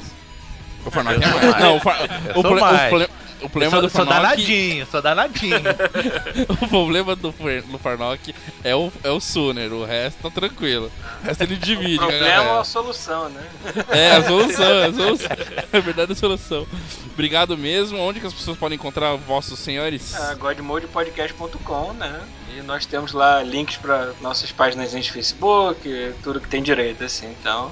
O 0.85 0.91
Farnock 0.91 1.23
é 1.23 1.27
Eu 1.27 1.31
sou 1.31 1.41
mais. 1.41 1.59
Não, 1.63 1.75
o, 1.75 1.79
Far... 1.79 1.99
Eu 2.01 2.31
o, 2.31 2.41
sou 2.41 2.51
ple- 2.51 2.61
mais. 2.61 3.07
O, 3.41 3.45
Eu 3.45 3.49
problema 3.49 3.72
sou, 3.72 3.81
do 3.81 3.89
sou 3.89 4.05
Farnock... 4.05 4.22
danadinho, 4.22 4.88
sou 4.89 5.01
danadinho. 5.01 5.61
o 6.61 6.68
problema 6.68 7.15
do, 7.15 7.31
do 7.31 7.77
Farnock 7.80 8.34
é 8.64 8.76
o, 8.76 8.91
é 9.03 9.11
o 9.11 9.19
Suner, 9.19 9.72
o 9.72 9.85
resto 9.85 10.22
tá 10.23 10.30
tranquilo. 10.30 10.91
O 11.22 11.26
resto 11.26 11.43
ele 11.43 11.55
divide 11.55 11.95
O 11.95 12.07
problema 12.07 12.27
é 12.27 12.59
a 12.59 12.64
solução, 12.64 13.30
né? 13.30 13.47
É, 13.89 14.11
a 14.11 14.23
solução, 14.23 14.84
a 14.84 14.93
solução. 14.93 15.27
É 15.72 15.81
verdade 15.81 16.14
a 16.14 16.15
solução. 16.15 16.68
Obrigado 17.14 17.57
mesmo. 17.57 17.99
Onde 17.99 18.19
que 18.19 18.27
as 18.27 18.34
pessoas 18.34 18.57
podem 18.57 18.76
encontrar 18.76 19.15
vossos 19.15 19.59
senhores? 19.59 20.15
É, 20.15 20.35
godmodepodcast.com, 20.35 21.93
né? 21.93 22.22
E 22.55 22.61
nós 22.61 22.85
temos 22.85 23.11
lá 23.14 23.43
links 23.43 23.77
para 23.77 24.14
nossas 24.22 24.51
páginas 24.51 24.91
de 24.91 25.11
Facebook, 25.11 26.14
tudo 26.23 26.39
que 26.39 26.47
tem 26.47 26.64
direito, 26.64 27.03
assim. 27.03 27.27
Então, 27.39 27.72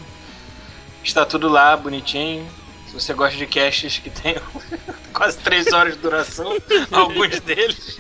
está 1.04 1.26
tudo 1.26 1.48
lá, 1.48 1.76
bonitinho. 1.76 2.46
Você 2.96 3.14
gosta 3.14 3.38
de 3.38 3.46
casts 3.46 4.00
que 4.00 4.10
tem 4.10 4.36
quase 5.14 5.38
3 5.38 5.72
horas 5.74 5.94
de 5.94 6.00
duração, 6.00 6.58
alguns 6.92 7.40
deles, 7.42 8.00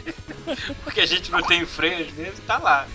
porque 0.84 1.02
a 1.02 1.06
gente 1.06 1.30
não 1.32 1.42
tem 1.44 1.66
freio 1.66 2.06
às 2.06 2.12
vezes, 2.12 2.40
tá 2.48 2.58
lá. 2.58 2.88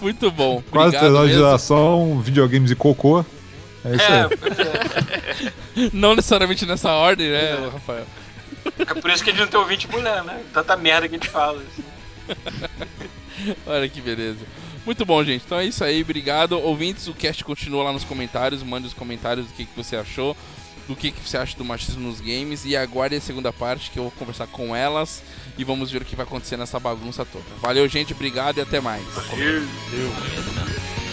Muito 0.00 0.30
bom. 0.30 0.62
Quase 0.70 0.96
três 0.96 1.12
horas 1.12 1.30
de 1.30 1.36
duração, 1.36 2.20
videogames 2.20 2.70
e 2.70 2.74
cocô. 2.76 3.24
É 3.84 3.94
isso 3.96 4.04
É, 4.04 4.22
aí. 4.22 4.36
pois 4.38 4.58
é. 4.58 5.90
Não 5.92 6.16
necessariamente 6.16 6.64
nessa 6.64 6.90
ordem, 6.92 7.30
né, 7.30 7.68
Rafael? 7.70 8.06
É 8.78 8.94
por 8.94 9.10
isso 9.10 9.22
que 9.22 9.28
a 9.28 9.32
gente 9.34 9.42
não 9.42 9.48
tem 9.48 9.60
ouvinte 9.60 9.86
mulher, 9.90 10.24
né? 10.24 10.42
Tanta 10.54 10.74
merda 10.74 11.06
que 11.06 11.16
a 11.16 11.18
gente 11.18 11.28
fala. 11.28 11.60
assim. 11.62 13.54
Olha 13.66 13.86
que 13.90 14.00
beleza. 14.00 14.38
Muito 14.84 15.04
bom, 15.06 15.24
gente. 15.24 15.44
Então 15.44 15.58
é 15.58 15.64
isso 15.64 15.82
aí. 15.82 16.02
Obrigado. 16.02 16.52
Ouvintes, 16.60 17.06
o 17.06 17.14
cast 17.14 17.42
continua 17.44 17.84
lá 17.84 17.92
nos 17.92 18.04
comentários. 18.04 18.62
Mande 18.62 18.86
os 18.86 18.94
comentários 18.94 19.46
do 19.46 19.52
que, 19.54 19.64
que 19.64 19.76
você 19.76 19.96
achou. 19.96 20.36
Do 20.86 20.94
que, 20.94 21.10
que 21.10 21.26
você 21.26 21.38
acha 21.38 21.56
do 21.56 21.64
machismo 21.64 22.06
nos 22.06 22.20
games. 22.20 22.64
E 22.66 22.76
aguarde 22.76 23.16
a 23.16 23.20
segunda 23.20 23.52
parte 23.52 23.90
que 23.90 23.98
eu 23.98 24.04
vou 24.04 24.12
conversar 24.12 24.46
com 24.46 24.76
elas. 24.76 25.22
E 25.56 25.64
vamos 25.64 25.90
ver 25.90 26.02
o 26.02 26.04
que 26.04 26.14
vai 26.16 26.26
acontecer 26.26 26.56
nessa 26.58 26.78
bagunça 26.78 27.24
toda. 27.24 27.44
Valeu, 27.62 27.88
gente. 27.88 28.12
Obrigado 28.12 28.58
e 28.58 28.60
até 28.60 28.80
mais. 28.80 29.02
E- 29.38 31.03